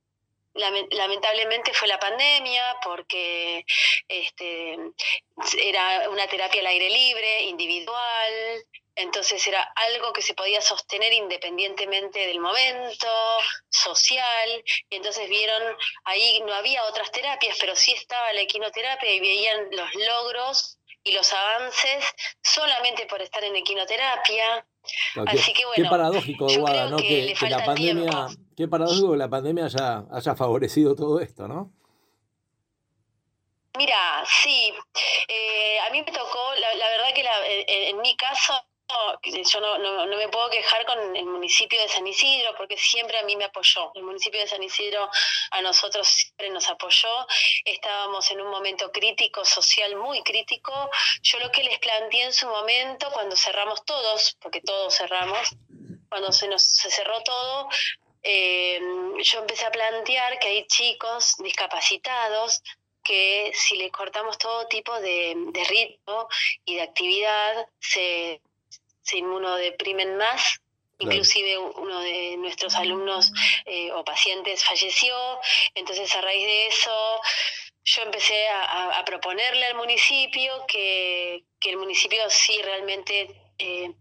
lamentablemente 0.58 1.74
fue 1.74 1.88
la 1.88 2.00
pandemia 2.00 2.78
porque 2.84 3.66
este, 4.08 4.78
era 5.64 6.10
una 6.10 6.28
terapia 6.28 6.62
al 6.62 6.68
aire 6.68 6.90
libre, 6.90 7.44
individual, 7.44 8.34
entonces 8.96 9.46
era 9.46 9.62
algo 9.76 10.12
que 10.12 10.22
se 10.24 10.34
podía 10.34 10.60
sostener 10.62 11.14
independientemente 11.14 12.26
del 12.26 12.40
momento, 12.40 13.08
social, 13.70 14.64
y 14.90 14.96
entonces 14.96 15.30
vieron, 15.30 15.62
ahí 16.06 16.42
no 16.46 16.54
había 16.54 16.84
otras 16.86 17.12
terapias, 17.12 17.58
pero 17.60 17.76
sí 17.76 17.94
estaba 17.94 18.34
la 18.34 18.42
equinoterapia 18.42 19.14
y 19.14 19.20
veían 19.20 19.68
los 19.72 19.94
logros 19.94 20.80
y 21.04 21.12
los 21.12 21.32
avances 21.32 22.06
solamente 22.44 23.06
por 23.06 23.22
estar 23.22 23.44
en 23.44 23.56
equinoterapia. 23.56 24.66
Qué- 25.14 25.22
Así 25.28 25.54
que 25.54 25.60
qué 25.62 25.66
bueno, 25.68 25.90
paradójico, 25.90 26.50
yo 26.50 26.62
Guada, 26.62 26.78
creo 26.88 26.90
¿no? 26.90 26.98
que 26.98 27.08
Que, 27.08 27.22
le 27.22 27.34
que 27.34 27.50
la 27.50 27.58
falta 27.58 27.66
pandemia, 27.66 28.10
tiempo. 28.12 28.47
Qué 28.58 28.68
paradójico 28.68 29.12
que 29.12 29.18
la 29.18 29.30
pandemia 29.30 29.66
haya, 29.66 30.04
haya 30.12 30.36
favorecido 30.36 30.96
todo 30.96 31.20
esto, 31.20 31.48
¿no? 31.48 31.72
Mira, 33.78 34.24
sí, 34.26 34.74
eh, 35.28 35.80
a 35.82 35.92
mí 35.92 36.02
me 36.02 36.12
tocó, 36.12 36.56
la, 36.60 36.90
verdad 36.90 37.14
que 37.14 37.22
la- 37.22 37.48
en, 37.48 37.96
en 37.96 38.02
mi 38.02 38.18
caso, 38.18 38.54
yo 39.52 39.62
no, 39.62 39.78
no, 39.78 40.08
no 40.08 40.18
me 40.18 40.28
puedo 40.30 40.50
quejar 40.50 40.84
con 40.88 41.16
el 41.16 41.26
municipio 41.26 41.80
de 41.80 41.88
San 41.88 42.08
Isidro 42.08 42.56
porque 42.58 42.78
siempre 42.78 43.20
a 43.20 43.24
mí 43.24 43.36
me 43.36 43.44
apoyó. 43.46 43.92
El 43.94 44.02
municipio 44.02 44.40
de 44.40 44.48
San 44.48 44.64
Isidro 44.64 45.08
a 45.52 45.62
nosotros 45.62 46.08
siempre 46.08 46.50
nos 46.50 46.68
apoyó. 46.68 47.28
Estábamos 47.64 48.32
en 48.32 48.42
un 48.42 48.50
momento 48.50 48.92
crítico, 48.92 49.46
social 49.46 49.96
muy 49.98 50.24
crítico. 50.24 50.74
Yo 51.22 51.38
lo 51.40 51.52
que 51.52 51.64
les 51.64 51.78
planteé 51.78 52.24
en 52.24 52.34
su 52.34 52.48
momento, 52.48 53.12
cuando 53.12 53.36
cerramos 53.36 53.86
todos, 53.86 54.36
porque 54.42 54.62
todos 54.62 54.96
cerramos, 54.96 55.56
cuando 56.10 56.32
se 56.32 56.48
nos 56.48 56.64
se 56.64 56.90
cerró 56.90 57.22
todo, 57.22 57.70
eh, 58.30 58.80
yo 59.24 59.40
empecé 59.40 59.66
a 59.66 59.72
plantear 59.72 60.38
que 60.40 60.48
hay 60.50 60.68
chicos 60.68 61.36
discapacitados 61.40 62.62
que 63.04 63.52
si 63.54 63.78
les 63.78 63.92
cortamos 63.92 64.38
todo 64.38 64.68
tipo 64.68 65.00
de, 65.00 65.34
de 65.54 65.64
ritmo 65.64 66.28
y 66.66 66.76
de 66.76 66.82
actividad, 66.82 67.68
se, 67.80 68.42
se 69.02 69.18
inmunodeprimen 69.18 70.18
más. 70.18 70.42
Claro. 70.98 71.14
Inclusive 71.14 71.58
uno 71.58 72.00
de 72.02 72.36
nuestros 72.38 72.76
alumnos 72.76 73.32
eh, 73.66 73.92
o 73.94 74.04
pacientes 74.04 74.64
falleció. 74.66 75.16
Entonces 75.76 76.14
a 76.16 76.22
raíz 76.22 76.46
de 76.46 76.68
eso 76.68 77.22
yo 77.86 78.02
empecé 78.02 78.50
a, 78.50 78.64
a- 78.64 79.00
a 79.00 79.06
proponerle 79.06 79.66
al 79.68 79.76
municipio 79.76 80.66
que, 80.68 81.44
que 81.62 81.70
el 81.70 81.78
municipio 81.78 82.20
sí 82.30 82.60
realmente 82.62 83.30
eh, 83.60 83.94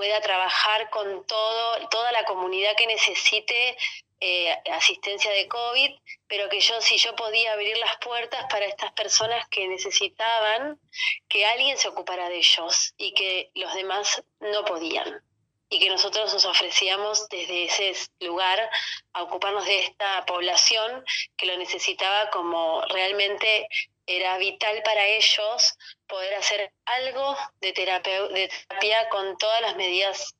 pueda 0.00 0.22
trabajar 0.22 0.88
con 0.88 1.26
todo, 1.26 1.88
toda 1.90 2.10
la 2.10 2.24
comunidad 2.24 2.74
que 2.74 2.86
necesite 2.86 3.76
eh, 4.18 4.56
asistencia 4.72 5.30
de 5.30 5.46
COVID, 5.46 5.90
pero 6.26 6.48
que 6.48 6.58
yo, 6.58 6.80
si 6.80 6.96
yo 6.96 7.14
podía 7.14 7.52
abrir 7.52 7.76
las 7.76 7.98
puertas 7.98 8.46
para 8.48 8.64
estas 8.64 8.92
personas 8.92 9.46
que 9.50 9.68
necesitaban, 9.68 10.80
que 11.28 11.44
alguien 11.44 11.76
se 11.76 11.88
ocupara 11.88 12.30
de 12.30 12.38
ellos 12.38 12.94
y 12.96 13.12
que 13.12 13.50
los 13.54 13.74
demás 13.74 14.22
no 14.40 14.64
podían. 14.64 15.22
Y 15.68 15.78
que 15.78 15.90
nosotros 15.90 16.32
nos 16.32 16.46
ofrecíamos 16.46 17.28
desde 17.28 17.64
ese 17.64 17.92
lugar 18.20 18.70
a 19.12 19.22
ocuparnos 19.22 19.66
de 19.66 19.80
esta 19.80 20.24
población 20.24 21.04
que 21.36 21.44
lo 21.44 21.58
necesitaba 21.58 22.30
como 22.30 22.80
realmente 22.86 23.68
era 24.16 24.38
vital 24.38 24.82
para 24.82 25.06
ellos 25.06 25.76
poder 26.06 26.34
hacer 26.34 26.72
algo 26.84 27.36
de 27.60 27.72
terapia, 27.72 28.22
de 28.28 28.48
terapia 28.48 29.08
con 29.08 29.38
todas 29.38 29.60
las 29.60 29.76
medidas 29.76 30.34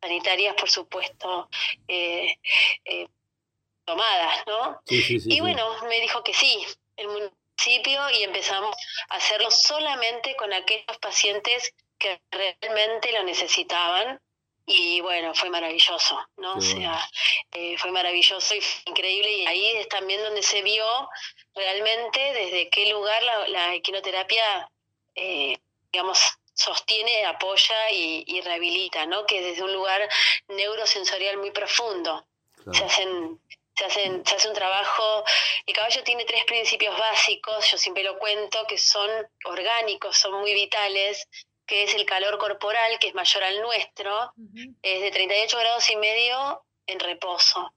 sanitarias, 0.00 0.54
por 0.54 0.70
supuesto, 0.70 1.48
eh, 1.88 2.38
eh, 2.84 3.08
tomadas, 3.84 4.46
¿no? 4.46 4.80
Sí, 4.86 5.02
sí, 5.02 5.20
sí. 5.20 5.28
y 5.32 5.40
bueno, 5.40 5.82
me 5.84 6.00
dijo 6.00 6.22
que 6.22 6.34
sí, 6.34 6.64
el 6.96 7.08
municipio, 7.08 8.10
y 8.10 8.22
empezamos 8.22 8.76
a 9.08 9.16
hacerlo 9.16 9.50
solamente 9.50 10.34
con 10.36 10.52
aquellos 10.52 10.98
pacientes 10.98 11.74
que 11.98 12.20
realmente 12.30 13.12
lo 13.12 13.22
necesitaban. 13.24 14.20
Y 14.68 15.00
bueno, 15.00 15.32
fue 15.32 15.48
maravilloso, 15.48 16.18
¿no? 16.38 16.56
O 16.56 16.60
sea, 16.60 17.00
eh, 17.52 17.78
fue 17.78 17.92
maravilloso 17.92 18.52
y 18.52 18.60
fue 18.60 18.82
increíble. 18.86 19.30
Y 19.30 19.46
ahí 19.46 19.68
es 19.76 19.88
también 19.88 20.20
donde 20.22 20.42
se 20.42 20.60
vio 20.62 20.84
realmente 21.56 22.20
desde 22.34 22.68
qué 22.68 22.86
lugar 22.86 23.22
la, 23.22 23.48
la 23.48 23.74
equinoterapia, 23.74 24.70
eh, 25.14 25.58
digamos, 25.90 26.20
sostiene, 26.54 27.24
apoya 27.26 27.90
y, 27.90 28.24
y 28.26 28.40
rehabilita, 28.42 29.06
¿no? 29.06 29.26
Que 29.26 29.42
desde 29.42 29.62
un 29.62 29.72
lugar 29.72 30.08
neurosensorial 30.48 31.38
muy 31.38 31.50
profundo. 31.50 32.26
Se 32.72 32.84
hacen 32.84 33.40
se 33.76 33.84
hacen 33.84 34.24
se 34.26 34.34
hace 34.36 34.48
un 34.48 34.54
trabajo. 34.54 35.24
El 35.66 35.74
caballo 35.74 36.02
tiene 36.02 36.24
tres 36.24 36.44
principios 36.44 36.98
básicos 36.98 37.70
yo 37.70 37.78
siempre 37.78 38.02
lo 38.02 38.18
cuento 38.18 38.66
que 38.66 38.78
son 38.78 39.10
orgánicos 39.44 40.16
son 40.16 40.32
muy 40.40 40.54
vitales 40.54 41.28
que 41.66 41.82
es 41.84 41.94
el 41.94 42.06
calor 42.06 42.38
corporal 42.38 42.98
que 42.98 43.08
es 43.08 43.14
mayor 43.14 43.44
al 43.44 43.60
nuestro 43.60 44.32
es 44.82 45.00
de 45.00 45.10
38 45.10 45.58
grados 45.58 45.90
y 45.90 45.96
medio 45.96 46.64
en 46.86 47.00
reposo. 47.00 47.72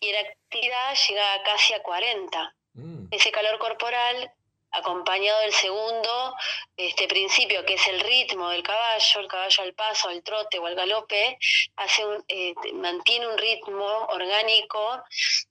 Y 0.00 0.08
en 0.08 0.26
actividad 0.26 0.94
llega 1.06 1.42
casi 1.44 1.74
a 1.74 1.82
40 1.82 2.54
Mm, 2.74 3.08
ese 3.10 3.30
calor 3.30 3.58
corporal 3.58 4.32
acompañado 4.72 5.40
del 5.40 5.52
segundo 5.52 6.34
este 6.76 7.06
principio 7.06 7.64
que 7.64 7.74
es 7.74 7.86
el 7.88 8.00
ritmo 8.00 8.48
del 8.48 8.62
caballo 8.62 9.20
el 9.20 9.28
caballo 9.28 9.62
al 9.62 9.74
paso 9.74 10.08
al 10.08 10.22
trote 10.22 10.58
o 10.58 10.66
al 10.66 10.74
galope 10.74 11.38
hace 11.76 12.06
un, 12.06 12.24
eh, 12.28 12.54
mantiene 12.72 13.28
un 13.28 13.36
ritmo 13.36 14.06
orgánico 14.08 15.02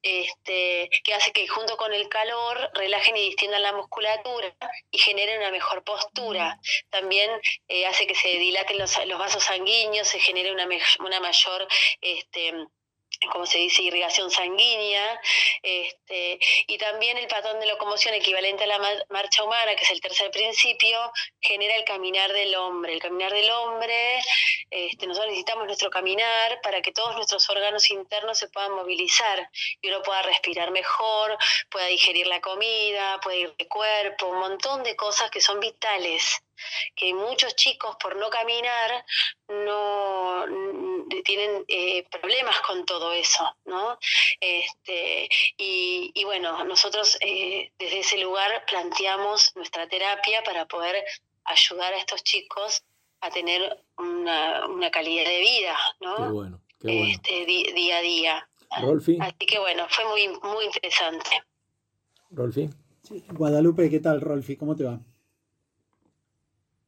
este 0.02 0.90
que 1.04 1.14
hace 1.14 1.32
que 1.32 1.48
junto 1.48 1.78
con 1.78 1.94
el 1.94 2.10
calor 2.10 2.72
relajen 2.74 3.16
y 3.16 3.28
distiendan 3.28 3.62
la 3.62 3.74
musculatura 3.74 4.56
y 4.90 4.98
generen 4.98 5.40
una 5.40 5.52
mejor 5.52 5.84
postura. 5.84 6.60
También 6.90 7.30
eh, 7.68 7.86
hace 7.86 8.08
que 8.08 8.16
se 8.16 8.30
dilaten 8.30 8.78
los, 8.80 9.06
los 9.06 9.20
vasos 9.20 9.44
sanguíneos 9.44 10.08
se 10.08 10.20
genere 10.20 10.52
una, 10.52 10.68
una 11.00 11.20
mayor 11.20 11.68
este 12.02 12.54
como 13.30 13.46
se 13.46 13.60
dice, 13.60 13.84
irrigación 13.84 14.32
sanguínea, 14.32 15.20
este, 15.62 16.40
y 16.68 16.78
también 16.78 17.18
el 17.18 17.28
patrón 17.28 17.60
de 17.60 17.68
locomoción 17.68 18.14
equivalente 18.16 18.64
a 18.64 18.68
la 18.68 18.80
ma- 18.80 19.04
marcha 19.10 19.44
humana, 19.44 19.76
que 19.76 19.84
es 19.84 19.92
el 19.92 20.02
tercer 20.02 20.32
principio, 20.32 21.12
genera 21.40 21.76
el 21.76 21.84
caminar 21.84 22.32
del 22.34 22.56
hombre. 22.56 22.94
El 22.94 23.00
caminar 23.00 23.32
del 23.32 23.50
hombre, 23.52 24.20
este, 24.70 25.06
nosotros 25.08 25.30
necesitamos 25.30 25.66
nuestro 25.66 25.90
caminar 25.90 26.60
para 26.62 26.82
que 26.82 26.92
todos 26.92 27.16
nuestros 27.16 27.48
órganos 27.50 27.90
internos 27.92 28.40
se 28.40 28.50
puedan 28.50 28.72
movilizar 28.72 29.48
y 29.82 29.90
uno 29.90 30.02
pueda 30.02 30.22
respirar 30.24 30.72
mejor, 30.72 31.38
pueda 31.70 31.86
digerir 31.88 32.28
la 32.28 32.42
comida, 32.42 33.20
pueda 33.22 33.38
ir 33.38 33.56
de 33.56 33.68
cuerpo, 33.68 34.28
un 34.28 34.40
montón 34.40 34.84
de 34.84 34.96
cosas 34.96 35.30
que 35.30 35.42
son 35.42 35.60
vitales 35.60 36.42
que 36.96 37.14
muchos 37.14 37.56
chicos 37.56 37.96
por 38.02 38.16
no 38.16 38.30
caminar 38.30 39.06
no 39.50 40.46
tienen 41.26 41.64
eh, 41.68 42.04
problemas 42.10 42.60
con 42.62 42.86
todo 42.86 43.12
eso, 43.14 43.44
¿no? 43.66 43.98
Este, 44.40 45.30
y, 45.58 46.12
y 46.14 46.24
bueno, 46.24 46.64
nosotros 46.64 47.18
eh, 47.22 47.72
desde 47.78 48.00
ese 48.00 48.18
lugar 48.18 48.66
planteamos 48.66 49.56
nuestra 49.56 49.88
terapia 49.88 50.42
para 50.44 50.66
poder 50.68 51.04
ayudar 51.46 51.94
a 51.94 51.98
estos 51.98 52.24
chicos 52.24 52.84
a 53.22 53.30
tener 53.30 53.84
una, 53.98 54.66
una 54.68 54.90
calidad 54.90 55.26
de 55.26 55.40
vida, 55.40 55.78
Qué 56.00 56.06
¿no? 56.06 56.34
bueno, 56.34 56.62
qué 56.80 56.88
bueno. 56.88 57.06
Este, 57.12 57.46
di- 57.46 57.72
día 57.74 57.98
a 57.98 58.02
día. 58.02 58.48
Rolfi, 58.82 59.18
Así 59.20 59.46
que 59.46 59.60
bueno, 59.60 59.86
fue 59.90 60.06
muy, 60.06 60.28
muy 60.30 60.66
interesante. 60.66 61.30
Rolfi. 62.30 62.70
Sí, 63.04 63.24
Guadalupe, 63.30 63.90
¿qué 63.90 64.00
tal, 64.00 64.22
Rolfi? 64.22 64.56
¿Cómo 64.56 64.76
te 64.76 64.86
va? 64.86 65.00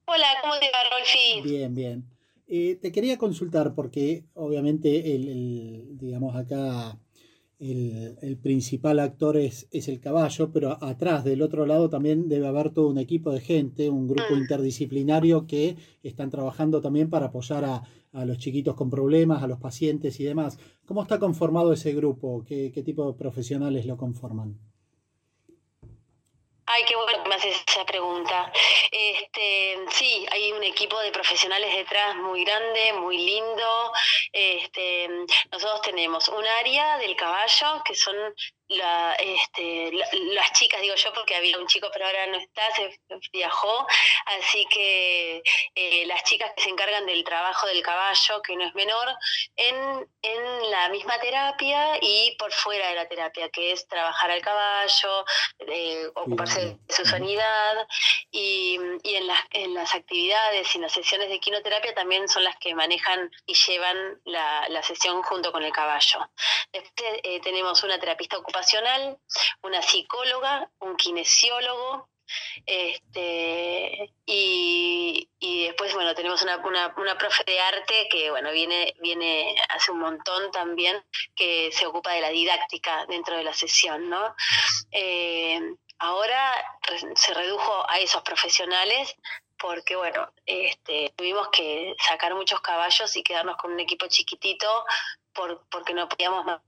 Hola, 0.05 0.25
¿cómo 0.41 0.53
te 0.59 0.71
va, 0.71 0.79
Rolfi? 0.89 1.41
Bien, 1.43 1.73
bien. 1.75 2.05
Eh, 2.47 2.77
te 2.81 2.91
quería 2.91 3.17
consultar 3.17 3.73
porque 3.73 4.25
obviamente 4.33 5.15
el, 5.15 5.27
el, 5.29 5.97
digamos 5.97 6.35
acá 6.35 6.99
el, 7.59 8.17
el 8.21 8.37
principal 8.37 8.99
actor 8.99 9.37
es, 9.37 9.67
es 9.71 9.87
el 9.87 9.99
caballo, 9.99 10.51
pero 10.51 10.83
atrás 10.83 11.23
del 11.23 11.41
otro 11.41 11.65
lado 11.65 11.89
también 11.89 12.27
debe 12.29 12.47
haber 12.47 12.71
todo 12.71 12.87
un 12.89 12.97
equipo 12.97 13.31
de 13.31 13.41
gente, 13.41 13.89
un 13.89 14.07
grupo 14.07 14.33
Mm. 14.33 14.39
interdisciplinario 14.39 15.47
que 15.47 15.77
están 16.03 16.29
trabajando 16.29 16.81
también 16.81 17.09
para 17.09 17.27
apoyar 17.27 17.63
a, 17.65 17.83
a 18.11 18.25
los 18.25 18.37
chiquitos 18.37 18.75
con 18.75 18.89
problemas, 18.89 19.41
a 19.43 19.47
los 19.47 19.59
pacientes 19.59 20.19
y 20.19 20.23
demás. 20.25 20.59
¿Cómo 20.85 21.01
está 21.01 21.19
conformado 21.19 21.73
ese 21.73 21.93
grupo? 21.93 22.43
¿Qué, 22.45 22.71
qué 22.73 22.83
tipo 22.83 23.07
de 23.11 23.17
profesionales 23.17 23.85
lo 23.85 23.97
conforman? 23.97 24.57
Ay, 26.65 26.83
qué 26.87 26.95
bueno 26.95 27.22
esa 27.73 27.85
pregunta. 27.85 28.51
Este, 28.91 29.79
sí, 29.89 30.25
hay 30.31 30.51
un 30.51 30.63
equipo 30.63 30.99
de 30.99 31.11
profesionales 31.11 31.75
detrás 31.75 32.15
muy 32.17 32.45
grande, 32.45 32.93
muy 32.93 33.17
lindo. 33.17 33.91
Este, 34.31 35.09
nosotros 35.51 35.81
tenemos 35.81 36.29
un 36.29 36.45
área 36.45 36.97
del 36.99 37.15
caballo 37.15 37.81
que 37.83 37.95
son 37.95 38.15
la, 38.73 39.13
este, 39.15 39.91
la- 39.93 40.07
las 40.33 40.51
chicas, 40.53 40.81
digo 40.81 40.95
yo, 40.95 41.13
porque 41.13 41.35
había 41.35 41.57
un 41.57 41.67
chico, 41.67 41.89
pero 41.91 42.05
ahora 42.05 42.27
no 42.27 42.37
está, 42.37 42.63
se 42.75 42.99
viajó. 43.31 43.87
Así 44.25 44.65
que 44.69 45.41
eh, 45.75 46.05
las 46.05 46.23
chicas 46.23 46.51
que 46.55 46.63
se 46.63 46.69
encargan 46.69 47.05
del 47.05 47.23
trabajo 47.23 47.67
del 47.67 47.81
caballo, 47.83 48.41
que 48.41 48.55
no 48.55 48.65
es 48.65 48.73
menor, 48.75 49.07
en, 49.55 50.07
en 50.21 50.71
la 50.71 50.89
misma 50.89 51.19
terapia 51.19 51.97
y 52.01 52.35
por 52.37 52.51
fuera 52.51 52.87
de 52.89 52.95
la 52.95 53.07
terapia, 53.07 53.49
que 53.49 53.71
es 53.71 53.87
trabajar 53.87 54.31
al 54.31 54.41
caballo, 54.41 55.25
eh, 55.59 56.05
ocuparse 56.15 56.59
de 56.65 56.77
su 56.95 57.05
sanidad 57.05 57.87
y, 58.31 58.79
y 59.03 59.15
en, 59.15 59.27
las, 59.27 59.39
en 59.51 59.73
las 59.73 59.93
actividades 59.93 60.73
y 60.73 60.77
en 60.77 60.83
las 60.83 60.91
sesiones 60.93 61.29
de 61.29 61.39
quinoterapia 61.39 61.93
también 61.93 62.27
son 62.27 62.43
las 62.43 62.57
que 62.57 62.73
manejan 62.75 63.29
y 63.45 63.53
llevan 63.53 64.19
la, 64.25 64.67
la 64.69 64.81
sesión 64.83 65.21
junto 65.23 65.51
con 65.51 65.63
el 65.63 65.71
caballo. 65.71 66.29
Después 66.71 66.93
eh, 67.23 67.39
tenemos 67.41 67.83
una 67.83 67.99
terapista 67.99 68.37
ocupacional, 68.37 68.62
una 69.61 69.81
psicóloga, 69.81 70.69
un 70.79 70.95
kinesiólogo, 70.95 72.09
Este, 72.65 74.11
y, 74.25 75.29
y 75.39 75.65
después, 75.65 75.93
bueno, 75.93 76.15
tenemos 76.15 76.41
una, 76.41 76.57
una, 76.57 76.93
una 76.97 77.17
profe 77.17 77.43
de 77.45 77.59
arte 77.59 78.07
que, 78.09 78.31
bueno, 78.31 78.51
viene, 78.51 78.95
viene 79.01 79.55
hace 79.69 79.91
un 79.91 79.99
montón 79.99 80.51
también, 80.51 81.03
que 81.35 81.69
se 81.71 81.85
ocupa 81.85 82.11
de 82.13 82.21
la 82.21 82.29
didáctica 82.29 83.05
dentro 83.07 83.35
de 83.37 83.43
la 83.43 83.53
sesión, 83.53 84.09
¿no? 84.09 84.35
Eh, 84.91 85.59
ahora 85.99 86.55
se 87.15 87.33
redujo 87.33 87.85
a 87.89 87.99
esos 87.99 88.21
profesionales 88.23 89.15
porque, 89.57 89.95
bueno, 89.95 90.31
este, 90.45 91.13
tuvimos 91.15 91.49
que 91.49 91.93
sacar 91.99 92.33
muchos 92.35 92.61
caballos 92.61 93.15
y 93.15 93.23
quedarnos 93.23 93.57
con 93.57 93.73
un 93.73 93.79
equipo 93.79 94.07
chiquitito 94.07 94.85
por, 95.33 95.67
porque 95.69 95.93
no 95.93 96.07
podíamos 96.07 96.45
más 96.45 96.61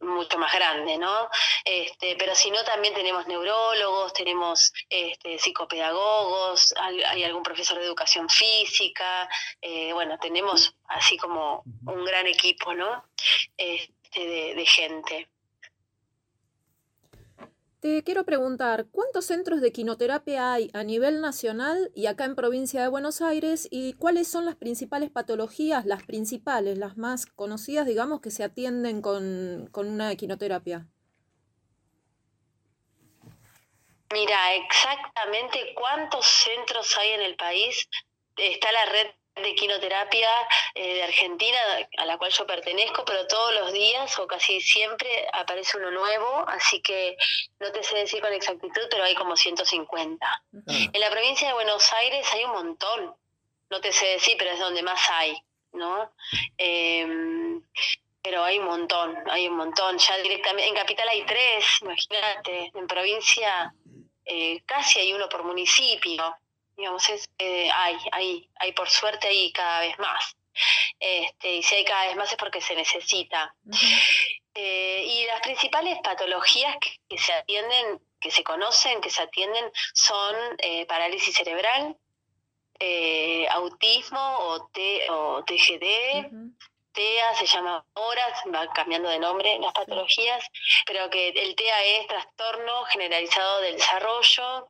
no, 0.00 0.14
mucho 0.14 0.38
más 0.38 0.52
grande, 0.52 0.98
¿no? 0.98 1.28
Este, 1.64 2.16
pero 2.16 2.34
si 2.34 2.50
no, 2.50 2.62
también 2.64 2.94
tenemos 2.94 3.26
neurólogos, 3.26 4.12
tenemos 4.12 4.72
este, 4.88 5.38
psicopedagogos, 5.38 6.74
hay, 6.80 7.02
hay 7.02 7.24
algún 7.24 7.42
profesor 7.42 7.78
de 7.78 7.84
educación 7.84 8.28
física, 8.28 9.28
eh, 9.60 9.92
bueno, 9.92 10.18
tenemos 10.18 10.74
así 10.88 11.16
como 11.16 11.62
un 11.86 12.04
gran 12.04 12.26
equipo, 12.26 12.74
¿no? 12.74 13.04
Este, 13.56 14.20
de, 14.20 14.54
de 14.54 14.66
gente. 14.66 15.28
Te 17.80 18.02
quiero 18.02 18.24
preguntar, 18.24 18.86
¿cuántos 18.90 19.26
centros 19.26 19.60
de 19.60 19.70
quinoterapia 19.70 20.52
hay 20.52 20.68
a 20.74 20.82
nivel 20.82 21.20
nacional 21.20 21.92
y 21.94 22.06
acá 22.06 22.24
en 22.24 22.34
provincia 22.34 22.82
de 22.82 22.88
Buenos 22.88 23.22
Aires? 23.22 23.68
¿Y 23.70 23.92
cuáles 23.92 24.26
son 24.26 24.44
las 24.46 24.56
principales 24.56 25.10
patologías, 25.10 25.86
las 25.86 26.02
principales, 26.02 26.76
las 26.76 26.96
más 26.96 27.26
conocidas, 27.26 27.86
digamos, 27.86 28.20
que 28.20 28.32
se 28.32 28.42
atienden 28.42 29.00
con, 29.00 29.68
con 29.70 29.86
una 29.86 30.12
quinoterapia? 30.16 30.88
Mira, 34.12 34.54
exactamente 34.56 35.72
cuántos 35.76 36.26
centros 36.26 36.98
hay 36.98 37.10
en 37.10 37.22
el 37.22 37.36
país. 37.36 37.88
Está 38.36 38.72
la 38.72 38.86
red 38.86 39.06
de 39.42 39.54
quinoterapia 39.54 40.30
eh, 40.74 40.94
de 40.94 41.02
Argentina, 41.02 41.58
a 41.96 42.06
la 42.06 42.18
cual 42.18 42.30
yo 42.30 42.46
pertenezco, 42.46 43.04
pero 43.04 43.26
todos 43.26 43.54
los 43.54 43.72
días 43.72 44.18
o 44.18 44.26
casi 44.26 44.60
siempre 44.60 45.26
aparece 45.32 45.76
uno 45.76 45.90
nuevo, 45.90 46.44
así 46.48 46.80
que 46.82 47.16
no 47.60 47.70
te 47.72 47.82
sé 47.82 47.96
decir 47.96 48.20
con 48.20 48.32
exactitud, 48.32 48.82
pero 48.90 49.04
hay 49.04 49.14
como 49.14 49.36
150. 49.36 50.26
Ah, 50.26 50.42
En 50.66 51.00
la 51.00 51.10
provincia 51.10 51.48
de 51.48 51.54
Buenos 51.54 51.92
Aires 51.92 52.26
hay 52.32 52.44
un 52.44 52.52
montón, 52.52 53.14
no 53.70 53.80
te 53.80 53.92
sé 53.92 54.06
decir, 54.06 54.36
pero 54.38 54.50
es 54.50 54.60
donde 54.60 54.82
más 54.82 55.00
hay, 55.10 55.36
¿no? 55.72 56.12
Em, 56.56 57.62
pero 58.22 58.44
hay 58.44 58.58
un 58.58 58.66
montón, 58.66 59.16
hay 59.30 59.48
un 59.48 59.56
montón. 59.56 59.98
Ya 59.98 60.16
directamente, 60.18 60.68
en 60.68 60.74
Capital 60.74 61.08
hay 61.08 61.24
tres, 61.24 61.64
imagínate, 61.82 62.70
en 62.74 62.86
provincia 62.86 63.72
eh, 64.30 64.60
casi 64.66 65.00
hay 65.00 65.12
uno 65.14 65.28
por 65.28 65.42
municipio. 65.42 66.36
Digamos, 66.78 67.08
es, 67.10 67.28
eh, 67.38 67.68
hay, 67.74 67.98
hay, 68.12 68.48
hay 68.54 68.72
por 68.72 68.88
suerte 68.88 69.26
hay 69.26 69.52
cada 69.52 69.80
vez 69.80 69.98
más. 69.98 70.36
Este, 71.00 71.56
y 71.56 71.62
si 71.62 71.74
hay 71.74 71.84
cada 71.84 72.06
vez 72.06 72.16
más 72.16 72.30
es 72.32 72.38
porque 72.38 72.60
se 72.60 72.74
necesita. 72.74 73.54
Eh, 74.54 75.04
y 75.06 75.26
las 75.26 75.40
principales 75.40 75.98
patologías 76.02 76.76
que, 76.80 76.90
que 77.08 77.18
se 77.18 77.32
atienden, 77.32 78.00
que 78.20 78.30
se 78.30 78.42
conocen, 78.42 79.00
que 79.00 79.10
se 79.10 79.22
atienden, 79.22 79.70
son 79.92 80.34
eh, 80.58 80.86
parálisis 80.86 81.34
cerebral, 81.34 81.96
eh, 82.78 83.46
autismo 83.50 84.20
o, 84.20 84.68
T, 84.68 85.10
o 85.10 85.44
TGD, 85.44 86.26
Ujú. 86.26 86.52
TEA 86.92 87.34
se 87.34 87.46
llama 87.46 87.84
ahora, 87.94 88.22
va 88.54 88.72
cambiando 88.72 89.08
de 89.08 89.18
nombre 89.18 89.58
las 89.60 89.72
patologías, 89.72 90.44
pero 90.86 91.10
que 91.10 91.28
el 91.28 91.54
TEA 91.54 91.84
es 91.84 92.06
trastorno 92.06 92.84
generalizado 92.84 93.60
del 93.60 93.74
desarrollo. 93.76 94.68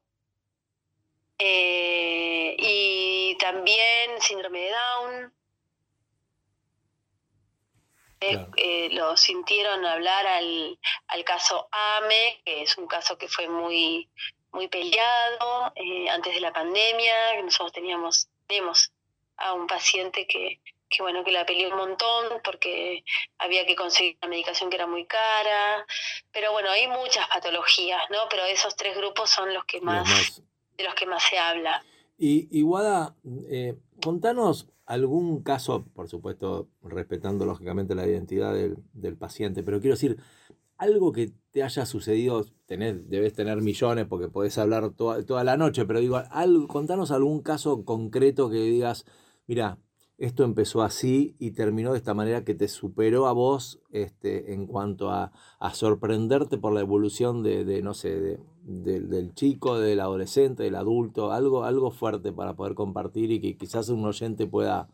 Eh, 1.38 2.56
y 2.58 3.36
también 3.38 4.20
síndrome 4.20 4.60
de 4.60 4.70
Down. 4.70 5.34
Eh, 8.20 8.32
Claro. 8.32 8.50
eh, 8.56 8.88
lo 8.90 9.16
sintieron 9.16 9.86
hablar 9.86 10.26
al, 10.26 10.78
al 11.06 11.24
caso 11.24 11.68
AME, 11.70 12.42
que 12.44 12.62
es 12.62 12.76
un 12.76 12.88
caso 12.88 13.16
que 13.16 13.28
fue 13.28 13.48
muy, 13.48 14.10
muy 14.50 14.66
peleado 14.66 15.72
antes 16.10 16.34
de 16.34 16.40
la 16.40 16.52
pandemia, 16.52 17.36
que 17.36 17.42
nosotros 17.44 17.72
teníamos, 17.72 18.28
tenemos 18.48 18.90
a 19.36 19.52
un 19.52 19.68
paciente 19.68 20.26
que, 20.26 20.60
que 20.88 21.02
bueno, 21.02 21.22
que 21.22 21.30
la 21.30 21.46
peleó 21.46 21.68
un 21.70 21.76
montón 21.76 22.40
porque 22.42 23.04
había 23.38 23.64
que 23.66 23.76
conseguir 23.76 24.16
una 24.20 24.30
medicación 24.30 24.68
que 24.68 24.76
era 24.76 24.86
muy 24.88 25.06
cara, 25.06 25.86
pero 26.32 26.50
bueno, 26.50 26.70
hay 26.70 26.88
muchas 26.88 27.28
patologías, 27.28 28.02
¿no? 28.10 28.28
Pero 28.28 28.44
esos 28.46 28.74
tres 28.74 28.96
grupos 28.96 29.30
son 29.30 29.54
los 29.54 29.64
que 29.64 29.80
más. 29.80 30.42
De 30.78 30.84
los 30.84 30.94
que 30.94 31.06
más 31.06 31.22
se 31.28 31.38
habla. 31.38 31.82
Y, 32.16 32.48
y 32.50 32.62
Guada, 32.62 33.16
eh, 33.48 33.76
contanos 34.02 34.68
algún 34.86 35.42
caso, 35.42 35.84
por 35.94 36.08
supuesto, 36.08 36.68
respetando 36.82 37.44
lógicamente 37.44 37.94
la 37.94 38.06
identidad 38.06 38.54
del, 38.54 38.78
del 38.94 39.16
paciente, 39.16 39.62
pero 39.62 39.80
quiero 39.80 39.96
decir, 39.96 40.18
algo 40.78 41.12
que 41.12 41.32
te 41.50 41.62
haya 41.62 41.84
sucedido, 41.84 42.46
tenés, 42.66 43.08
debes 43.10 43.34
tener 43.34 43.60
millones 43.60 44.06
porque 44.06 44.28
podés 44.28 44.56
hablar 44.58 44.90
toda, 44.90 45.24
toda 45.26 45.44
la 45.44 45.56
noche, 45.56 45.84
pero 45.84 46.00
digo, 46.00 46.22
algo, 46.30 46.68
contanos 46.68 47.10
algún 47.10 47.42
caso 47.42 47.84
concreto 47.84 48.48
que 48.48 48.58
digas, 48.58 49.04
mira, 49.46 49.78
esto 50.18 50.42
empezó 50.42 50.82
así 50.82 51.36
y 51.38 51.52
terminó 51.52 51.92
de 51.92 51.98
esta 51.98 52.14
manera 52.14 52.44
que 52.44 52.54
te 52.54 52.68
superó 52.68 53.26
a 53.26 53.32
vos 53.32 53.80
este, 53.90 54.52
en 54.52 54.66
cuanto 54.66 55.10
a, 55.10 55.32
a 55.60 55.74
sorprenderte 55.74 56.58
por 56.58 56.72
la 56.72 56.80
evolución 56.80 57.42
de, 57.42 57.64
de, 57.64 57.82
no 57.82 57.94
sé, 57.94 58.18
de, 58.18 58.40
de- 58.68 59.00
del 59.00 59.34
chico, 59.34 59.78
del 59.78 60.00
adolescente, 60.00 60.62
del 60.64 60.76
adulto, 60.76 61.32
algo, 61.32 61.64
algo 61.64 61.90
fuerte 61.90 62.32
para 62.32 62.54
poder 62.54 62.74
compartir 62.74 63.30
y 63.32 63.40
que 63.40 63.56
quizás 63.56 63.88
un 63.88 64.04
oyente 64.04 64.46
pueda, 64.46 64.88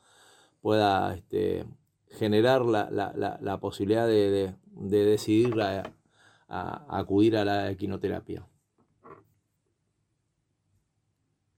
pueda 0.62 1.14
este, 1.14 1.66
generar 2.10 2.62
la, 2.64 2.90
la, 2.90 3.12
la, 3.16 3.38
la 3.40 3.58
posibilidad 3.60 4.06
de, 4.06 4.30
de, 4.30 4.54
de 4.66 5.04
decidir 5.04 5.60
a, 5.62 5.92
a 6.48 6.98
acudir 6.98 7.36
a 7.36 7.44
la 7.44 7.70
equinoterapia. 7.70 8.46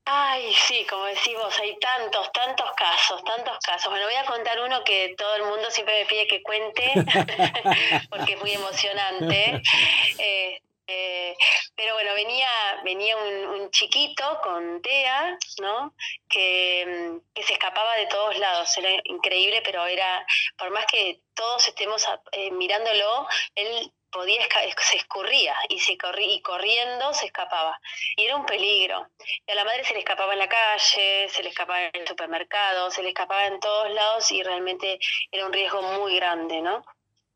Ay, 0.09 0.53
sí, 0.55 0.87
como 0.89 1.05
decís 1.07 1.35
vos, 1.35 1.59
hay 1.59 1.77
tantos, 1.81 2.31
tantos 2.33 2.71
casos, 2.77 3.25
tantos 3.25 3.59
casos. 3.59 3.91
Bueno, 3.91 4.07
voy 4.07 4.15
a 4.15 4.25
contar 4.25 4.57
uno 4.61 4.85
que 4.85 5.15
todo 5.19 5.35
el 5.35 5.43
mundo 5.43 5.69
siempre 5.71 6.01
me 6.01 6.07
pide 6.07 6.27
que 6.29 6.43
cuente, 6.43 6.83
porque 8.11 8.35
es 8.35 8.41
muy 8.41 8.53
emocionante. 8.53 9.63
Este, 10.87 11.37
pero 11.75 11.95
bueno, 11.95 12.15
venía, 12.15 12.49
venía 12.85 13.17
un, 13.17 13.71
chiquito 13.71 14.41
con 14.43 14.81
TEA, 14.81 15.37
¿no? 15.61 15.95
Que, 16.29 16.87
mm, 16.87 17.35
que 17.35 17.43
se 17.43 17.55
escapaba 17.55 17.97
de 17.97 18.07
todos 18.07 18.39
lados. 18.39 18.77
Era 18.79 18.91
increíble, 19.05 19.61
pero 19.63 19.85
era, 19.87 20.25
por 20.57 20.71
más 20.71 20.87
que 20.87 21.21
todos 21.35 21.67
estemos 21.69 22.05
eh, 22.33 22.51
mirándolo, 22.53 23.27
él 23.55 23.93
podía 24.11 24.47
se 24.79 24.97
escurría 24.97 25.55
y 25.69 25.79
se 25.81 25.99
corrí, 25.99 26.35
y 26.35 26.41
corriendo 26.41 27.13
se 27.13 27.27
escapaba 27.27 27.79
y 28.17 28.25
era 28.25 28.37
un 28.37 28.47
peligro 28.47 29.11
y 29.47 29.51
a 29.53 29.55
la 29.57 29.65
madre 29.65 29.85
se 29.85 29.93
le 29.93 29.99
escapaba 29.99 30.33
en 30.33 30.39
la 30.39 30.49
calle, 30.49 31.29
se 31.29 31.43
le 31.43 31.51
escapaba 31.51 31.83
en 31.83 32.01
el 32.01 32.09
supermercado, 32.09 32.91
se 32.91 33.03
le 33.03 33.09
escapaba 33.09 33.47
en 33.47 33.61
todos 33.61 33.91
lados 33.91 34.31
y 34.31 34.43
realmente 34.43 34.99
era 35.31 35.45
un 35.45 35.53
riesgo 35.53 35.83
muy 35.83 36.17
grande, 36.17 36.63
¿no? 36.63 36.83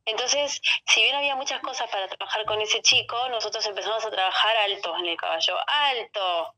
Entonces, 0.06 0.60
si 0.86 1.02
bien 1.02 1.14
había 1.14 1.36
muchas 1.36 1.60
cosas 1.60 1.90
para 1.90 2.08
trabajar 2.08 2.44
con 2.46 2.60
ese 2.60 2.82
chico, 2.82 3.16
nosotros 3.28 3.64
empezamos 3.66 4.04
a 4.04 4.10
trabajar 4.10 4.56
alto 4.56 4.96
en 4.96 5.06
el 5.06 5.16
caballo, 5.16 5.56
alto, 5.66 6.54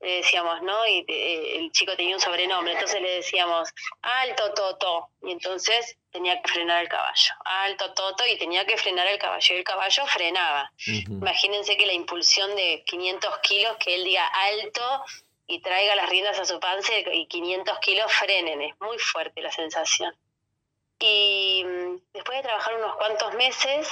le 0.00 0.16
decíamos, 0.16 0.62
¿no? 0.62 0.86
Y 0.86 1.04
eh, 1.08 1.58
el 1.58 1.72
chico 1.72 1.94
tenía 1.96 2.16
un 2.16 2.20
sobrenombre, 2.20 2.72
entonces 2.72 3.00
le 3.00 3.16
decíamos, 3.16 3.72
alto, 4.02 4.52
Toto, 4.54 5.10
y 5.22 5.32
entonces 5.32 5.96
tenía 6.10 6.40
que 6.40 6.48
frenar 6.48 6.82
el 6.82 6.88
caballo, 6.88 7.34
alto, 7.44 7.92
Toto, 7.94 8.26
y 8.26 8.38
tenía 8.38 8.64
que 8.66 8.76
frenar 8.76 9.06
el 9.06 9.18
caballo, 9.18 9.54
y 9.54 9.58
el 9.58 9.64
caballo 9.64 10.06
frenaba. 10.06 10.72
Ujú. 10.86 11.14
Imagínense 11.14 11.76
que 11.76 11.86
la 11.86 11.92
impulsión 11.92 12.54
de 12.56 12.82
500 12.86 13.38
kilos, 13.40 13.76
que 13.78 13.94
él 13.94 14.04
diga 14.04 14.26
alto 14.26 15.04
y 15.46 15.60
traiga 15.60 15.94
las 15.94 16.08
riendas 16.08 16.38
a 16.38 16.44
su 16.44 16.58
panza 16.58 16.92
y 17.12 17.26
500 17.26 17.78
kilos 17.78 18.12
frenen, 18.12 18.62
es 18.62 18.80
muy 18.80 18.98
fuerte 18.98 19.40
la 19.42 19.52
sensación. 19.52 20.14
Y 20.98 21.64
mm, 21.64 21.96
después 22.12 22.38
de 22.38 22.42
trabajar 22.44 22.76
unos 22.76 22.96
cuantos 22.96 23.34
meses, 23.34 23.88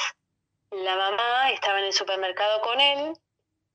la 0.70 0.96
mamá 0.96 1.50
estaba 1.50 1.78
en 1.78 1.86
el 1.86 1.92
supermercado 1.92 2.60
con 2.62 2.80
él 2.80 3.12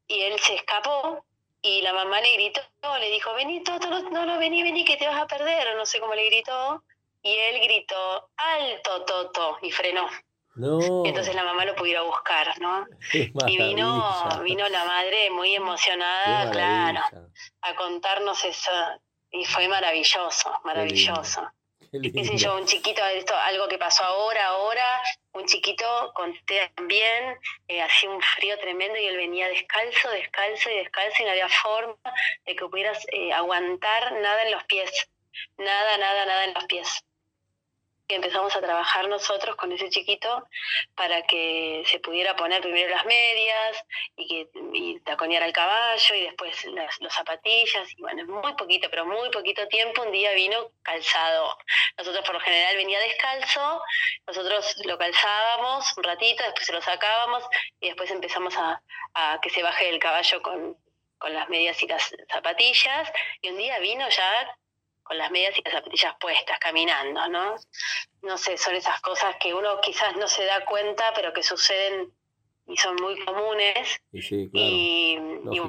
y 0.07 0.21
él 0.21 0.39
se 0.39 0.55
escapó 0.55 1.23
y 1.61 1.81
la 1.81 1.93
mamá 1.93 2.21
le 2.21 2.33
gritó, 2.33 2.61
le 2.99 3.11
dijo, 3.11 3.33
vení 3.33 3.63
Toto, 3.63 3.89
no, 3.89 4.01
no, 4.09 4.25
no, 4.25 4.39
vení, 4.39 4.63
vení, 4.63 4.85
que 4.85 4.97
te 4.97 5.07
vas 5.07 5.21
a 5.21 5.27
perder, 5.27 5.67
o 5.67 5.77
no 5.77 5.85
sé 5.85 5.99
cómo 5.99 6.15
le 6.15 6.25
gritó. 6.25 6.83
Y 7.21 7.35
él 7.35 7.59
gritó, 7.61 8.29
alto 8.37 9.03
Toto, 9.03 9.57
y 9.61 9.71
frenó. 9.71 10.07
No, 10.55 11.05
Entonces 11.05 11.35
la 11.35 11.43
mamá 11.43 11.63
lo 11.65 11.75
pudo 11.75 11.87
ir 11.87 11.97
a 11.97 12.01
buscar, 12.01 12.59
¿no? 12.59 12.85
Y 13.47 13.57
vino, 13.57 14.41
vino 14.43 14.67
la 14.69 14.85
madre 14.85 15.29
muy 15.31 15.55
emocionada, 15.55 16.49
claro, 16.51 17.01
a 17.61 17.75
contarnos 17.75 18.43
eso. 18.43 18.71
Y 19.31 19.45
fue 19.45 19.67
maravilloso, 19.67 20.51
maravilloso. 20.63 21.49
qué 22.13 22.25
sé 22.25 22.37
yo, 22.37 22.55
un 22.55 22.65
chiquito, 22.65 23.03
esto, 23.05 23.35
algo 23.35 23.67
que 23.67 23.77
pasó 23.77 24.03
ahora, 24.03 24.47
ahora, 24.47 25.01
un 25.33 25.45
chiquito 25.45 26.11
con 26.13 26.33
TEA 26.45 26.71
también, 26.75 27.37
eh, 27.67 27.81
hacía 27.81 28.09
un 28.09 28.21
frío 28.21 28.57
tremendo 28.59 28.97
y 28.99 29.05
él 29.07 29.17
venía 29.17 29.47
descalzo, 29.47 30.09
descalzo 30.11 30.69
y 30.69 30.77
descalzo 30.77 31.21
y 31.21 31.25
no 31.25 31.31
había 31.31 31.49
forma 31.49 31.95
de 32.45 32.55
que 32.55 32.65
pudieras 32.67 33.05
eh, 33.11 33.33
aguantar 33.33 34.13
nada 34.13 34.43
en 34.43 34.51
los 34.51 34.63
pies, 34.65 35.09
nada, 35.57 35.97
nada, 35.97 36.25
nada 36.25 36.43
en 36.45 36.53
los 36.53 36.65
pies 36.65 37.03
empezamos 38.15 38.55
a 38.55 38.61
trabajar 38.61 39.07
nosotros 39.07 39.55
con 39.55 39.71
ese 39.71 39.89
chiquito 39.89 40.47
para 40.95 41.21
que 41.23 41.83
se 41.85 41.99
pudiera 41.99 42.35
poner 42.35 42.61
primero 42.61 42.89
las 42.89 43.05
medias 43.05 43.85
y 44.15 44.27
que 44.27 44.49
y 44.73 44.99
taconear 45.01 45.43
al 45.43 45.53
caballo 45.53 46.15
y 46.15 46.21
después 46.21 46.65
las, 46.65 46.99
las 47.01 47.13
zapatillas 47.13 47.87
y 47.95 48.01
bueno, 48.01 48.25
muy 48.25 48.53
poquito, 48.53 48.89
pero 48.89 49.05
muy 49.05 49.29
poquito 49.29 49.67
tiempo 49.67 50.01
un 50.01 50.11
día 50.11 50.33
vino 50.33 50.71
calzado. 50.81 51.57
Nosotros 51.97 52.25
por 52.25 52.33
lo 52.33 52.39
general 52.39 52.75
venía 52.75 52.99
descalzo, 52.99 53.81
nosotros 54.27 54.75
lo 54.85 54.97
calzábamos 54.97 55.97
un 55.97 56.03
ratito, 56.03 56.43
después 56.43 56.65
se 56.65 56.73
lo 56.73 56.81
sacábamos 56.81 57.43
y 57.79 57.87
después 57.87 58.09
empezamos 58.11 58.55
a, 58.57 58.81
a 59.13 59.39
que 59.41 59.49
se 59.49 59.63
baje 59.63 59.85
del 59.85 59.99
caballo 59.99 60.41
con, 60.41 60.77
con 61.17 61.33
las 61.33 61.49
medias 61.49 61.81
y 61.83 61.87
las 61.87 62.15
zapatillas 62.31 63.11
y 63.41 63.49
un 63.49 63.57
día 63.57 63.79
vino 63.79 64.07
ya 64.09 64.57
con 65.09 65.17
las 65.17 65.31
medias 65.31 65.57
y 65.57 65.63
las 65.63 65.73
zapatillas 65.73 66.13
puestas, 66.21 66.59
caminando, 66.59 67.27
¿no? 67.29 67.55
No 68.21 68.37
sé, 68.37 68.57
son 68.57 68.75
esas 68.75 69.01
cosas 69.01 69.35
que 69.41 69.55
uno 69.55 69.81
quizás 69.81 70.15
no 70.17 70.27
se 70.27 70.45
da 70.45 70.63
cuenta, 70.65 71.03
pero 71.15 71.33
que 71.33 71.41
suceden 71.41 72.13
y 72.67 72.77
son 72.77 72.95
muy 73.01 73.19
comunes. 73.25 73.99
Y 74.11 74.21
sí, 74.21 74.47
claro. 74.51 74.67
Y, 74.69 75.17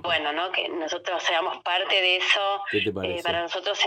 bueno, 0.03 0.34
¿no? 0.34 0.53
Que 0.53 0.68
nosotros 0.68 1.22
seamos 1.22 1.57
parte 1.62 1.95
de 1.95 2.16
eso, 2.18 2.61
¿Qué 2.70 2.82
te 2.82 2.91
eh, 2.91 2.93
parece? 2.93 3.22
para 3.22 3.41
nosotros 3.41 3.78
es, 3.78 3.86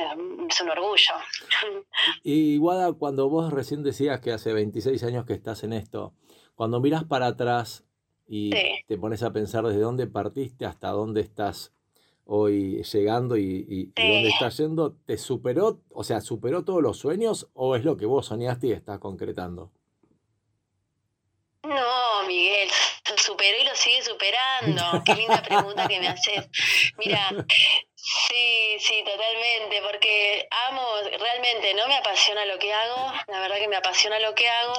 es 0.50 0.62
un 0.62 0.70
orgullo. 0.72 1.14
Y 2.24 2.58
Guada, 2.58 2.92
cuando 2.94 3.30
vos 3.30 3.54
recién 3.54 3.84
decías 3.84 4.20
que 4.22 4.32
hace 4.32 4.54
26 4.54 5.04
años 5.04 5.26
que 5.26 5.34
estás 5.34 5.64
en 5.64 5.74
esto, 5.74 6.16
cuando 6.56 6.80
miras 6.80 7.04
para 7.04 7.28
atrás 7.28 7.86
y 8.28 8.52
Sí. 8.52 8.84
te 8.88 8.98
pones 8.98 9.22
a 9.22 9.32
pensar 9.32 9.64
desde 9.66 9.82
dónde 9.82 10.08
partiste 10.08 10.66
hasta 10.66 10.90
dónde 10.90 11.22
estás 11.22 11.72
hoy 12.26 12.82
llegando 12.84 13.36
y, 13.38 13.66
y- 13.68 13.92
y 14.02 14.08
dónde 14.08 14.30
estás 14.30 14.58
yendo, 14.58 14.94
¿te 15.06 15.18
superó, 15.18 15.80
o 15.92 16.04
sea, 16.04 16.22
superó 16.22 16.64
todos 16.64 16.82
los 16.82 16.98
sueños 16.98 17.50
o 17.54 17.76
es 17.76 17.84
lo 17.84 17.98
que 17.98 18.06
vos 18.06 18.26
soñaste 18.28 18.68
y 18.68 18.72
estás 18.72 19.00
concretando? 19.00 19.72
No, 21.64 22.24
Miguel, 22.28 22.70
lo 23.10 23.18
superó 23.18 23.58
y 23.58 23.64
lo 23.64 23.74
sigue 23.76 24.02
superando. 24.04 25.02
Qué 25.06 25.16
linda 25.16 25.42
pregunta 25.42 25.88
que 25.88 26.00
me 26.00 26.10
haces. 26.10 26.50
Mira, 26.98 27.30
sí, 27.96 28.78
sí, 28.80 29.02
totalmente, 29.06 29.82
porque 29.82 30.46
amo, 30.70 30.86
realmente 31.20 31.74
no 31.74 31.88
me 31.88 31.96
apasiona 31.96 32.46
lo 32.46 32.60
que 32.60 32.74
hago, 32.74 33.14
la 33.28 33.40
verdad 33.40 33.58
que 33.60 33.70
me 33.70 33.78
apasiona 33.78 34.20
lo 34.20 34.36
que 34.36 34.50
hago. 34.50 34.74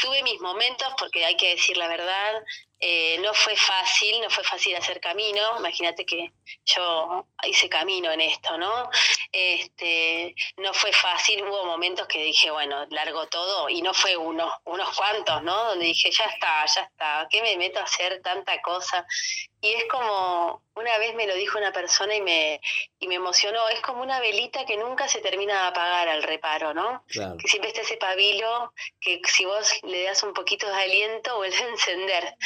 Tuve 0.00 0.22
mis 0.22 0.40
momentos, 0.40 0.88
porque 0.98 1.26
hay 1.26 1.36
que 1.36 1.50
decir 1.50 1.76
la 1.76 1.88
verdad, 1.88 2.42
eh, 2.80 3.18
no 3.18 3.34
fue 3.34 3.54
fácil, 3.56 4.20
no 4.22 4.30
fue 4.30 4.42
fácil 4.42 4.74
hacer 4.74 5.00
camino. 5.00 5.40
Imagínate 5.58 6.06
que 6.06 6.32
yo 6.64 7.26
hice 7.46 7.68
camino 7.68 8.10
en 8.10 8.22
esto, 8.22 8.56
¿no? 8.56 8.88
Este, 9.30 10.34
no 10.56 10.72
fue 10.72 10.92
fácil, 10.92 11.44
hubo 11.44 11.66
momentos 11.66 12.06
que 12.06 12.22
dije, 12.22 12.50
bueno, 12.50 12.86
largo 12.90 13.26
todo, 13.28 13.68
y 13.68 13.82
no 13.82 13.92
fue 13.92 14.16
uno, 14.16 14.50
unos 14.64 14.96
cuantos, 14.96 15.42
¿no? 15.42 15.64
Donde 15.64 15.84
dije, 15.86 16.10
ya 16.10 16.24
está, 16.24 16.64
ya 16.66 16.82
está, 16.82 17.28
¿qué 17.30 17.42
me 17.42 17.56
meto 17.58 17.80
a 17.80 17.84
hacer 17.84 18.22
tanta 18.22 18.60
cosa? 18.62 19.06
Y 19.62 19.72
es 19.72 19.84
como, 19.90 20.62
una 20.74 20.96
vez 20.98 21.14
me 21.14 21.26
lo 21.26 21.34
dijo 21.34 21.58
una 21.58 21.72
persona 21.72 22.14
y 22.14 22.22
me, 22.22 22.60
y 22.98 23.08
me 23.08 23.16
emocionó, 23.16 23.68
es 23.68 23.80
como 23.80 24.02
una 24.02 24.18
velita 24.18 24.64
que 24.64 24.78
nunca 24.78 25.06
se 25.06 25.20
termina 25.20 25.52
de 25.62 25.68
apagar 25.68 26.08
al 26.08 26.22
reparo, 26.22 26.72
¿no? 26.72 27.04
Claro, 27.08 27.36
Que 27.36 27.46
siempre 27.46 27.68
está 27.68 27.82
ese 27.82 27.98
pabilo 27.98 28.72
que 29.00 29.20
si 29.26 29.44
vos 29.44 29.70
le 29.82 30.04
das 30.04 30.22
un 30.22 30.32
poquito 30.32 30.66
de 30.66 30.74
aliento 30.74 31.36
vuelve 31.36 31.56
a 31.56 31.68
encender. 31.68 32.36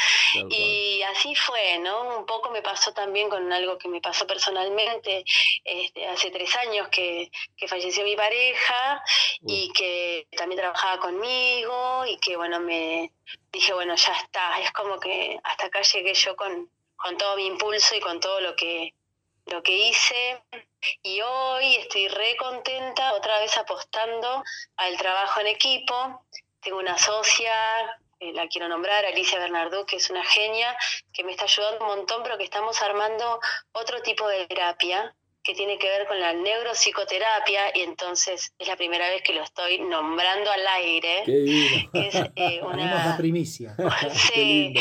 Y 0.51 1.03
así 1.03 1.37
fue, 1.37 1.79
¿no? 1.79 2.19
Un 2.19 2.27
poco 2.27 2.51
me 2.51 2.63
pasó 2.63 2.93
también 2.93 3.29
con 3.29 3.53
algo 3.53 3.79
que 3.79 3.89
me 3.89 4.01
pasó 4.01 4.27
personalmente 4.27 5.25
este, 5.63 6.09
hace 6.09 6.31
tres 6.33 6.55
años 6.57 6.89
que, 6.89 7.31
que 7.57 7.69
falleció 7.69 8.03
mi 8.03 8.17
pareja 8.17 9.03
y 9.47 9.73
que 9.73 10.27
también 10.37 10.61
trabajaba 10.61 10.99
conmigo 10.99 12.05
y 12.07 12.19
que, 12.19 12.37
bueno, 12.37 12.59
me 12.59 13.13
dije, 13.53 13.73
bueno, 13.73 13.95
ya 13.95 14.13
está, 14.15 14.61
es 14.61 14.73
como 14.73 14.99
que 14.99 15.39
hasta 15.45 15.67
acá 15.67 15.83
llegué 15.83 16.15
yo 16.15 16.35
con, 16.35 16.69
con 17.05 17.19
todo 17.19 17.37
mi 17.37 17.47
impulso 17.47 17.95
y 17.95 18.01
con 18.01 18.19
todo 18.19 18.41
lo 18.41 18.57
que, 18.57 18.95
lo 19.47 19.63
que 19.63 19.77
hice. 19.89 20.43
Y 21.03 21.21
hoy 21.21 21.77
estoy 21.77 22.09
re 22.09 22.35
contenta, 22.39 23.13
otra 23.13 23.39
vez 23.41 23.55
apostando 23.59 24.43
al 24.77 24.97
trabajo 24.97 25.41
en 25.41 25.49
equipo. 25.49 26.25
Tengo 26.63 26.79
una 26.79 26.97
socia, 26.97 27.53
eh, 28.21 28.33
la 28.33 28.49
quiero 28.49 28.69
nombrar, 28.69 29.05
Alicia 29.05 29.39
Bernardú, 29.39 29.85
que 29.85 29.97
es 29.97 30.09
una 30.09 30.25
genia, 30.25 30.75
que 31.13 31.25
me 31.25 31.33
está 31.33 31.45
ayudando 31.45 31.85
un 31.85 31.99
montón, 31.99 32.23
pero 32.23 32.39
que 32.39 32.45
estamos 32.45 32.81
armando 32.81 33.39
otro 33.73 34.01
tipo 34.01 34.27
de 34.27 34.47
terapia 34.47 35.15
que 35.43 35.53
tiene 35.53 35.77
que 35.77 35.87
ver 35.87 36.07
con 36.07 36.19
la 36.19 36.33
neuropsicoterapia 36.33 37.77
y 37.77 37.83
entonces 37.83 38.55
es 38.59 38.67
la 38.67 38.77
primera 38.77 39.11
vez 39.11 39.21
que 39.21 39.35
lo 39.35 39.43
estoy 39.43 39.79
nombrando 39.79 40.51
al 40.51 40.67
aire. 40.69 41.23
Qué 41.27 41.33
lindo, 41.33 41.91
es 41.93 42.15
eh, 42.15 42.33
Tenemos 42.35 42.77
la 42.79 42.83
una... 42.83 43.17
primicia. 43.19 43.77
qué 44.01 44.11
Sí, 44.11 44.41
lindo. 44.41 44.81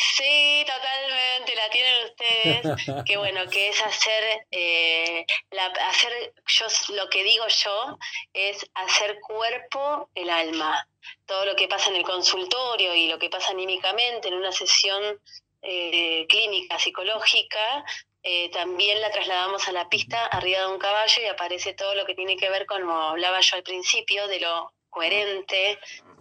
Sí, 0.00 0.64
totalmente, 0.66 1.54
la 1.54 1.68
tienen 1.68 2.04
ustedes. 2.06 2.62
que 3.06 3.16
bueno, 3.18 3.48
que 3.50 3.68
es 3.68 3.82
hacer, 3.82 4.46
eh, 4.50 5.26
la, 5.50 5.66
hacer 5.66 6.32
yo 6.46 6.66
lo 6.94 7.10
que 7.10 7.22
digo 7.22 7.44
yo 7.48 7.98
es 8.32 8.64
hacer 8.74 9.20
cuerpo 9.20 10.08
el 10.14 10.30
alma. 10.30 10.88
Todo 11.26 11.44
lo 11.44 11.54
que 11.54 11.68
pasa 11.68 11.90
en 11.90 11.96
el 11.96 12.02
consultorio 12.02 12.94
y 12.94 13.08
lo 13.08 13.18
que 13.18 13.28
pasa 13.28 13.52
anímicamente 13.52 14.28
en 14.28 14.34
una 14.34 14.52
sesión 14.52 15.20
eh, 15.60 16.26
clínica 16.28 16.78
psicológica, 16.78 17.84
eh, 18.22 18.50
también 18.50 19.02
la 19.02 19.10
trasladamos 19.10 19.68
a 19.68 19.72
la 19.72 19.88
pista 19.90 20.26
arriba 20.26 20.60
de 20.60 20.66
un 20.68 20.78
caballo 20.78 21.22
y 21.22 21.26
aparece 21.26 21.74
todo 21.74 21.94
lo 21.94 22.06
que 22.06 22.14
tiene 22.14 22.38
que 22.38 22.48
ver 22.48 22.64
con, 22.64 22.80
como 22.82 22.94
hablaba 22.94 23.40
yo 23.40 23.56
al 23.56 23.62
principio, 23.62 24.28
de 24.28 24.40
lo 24.40 24.72
coherente, 24.88 25.78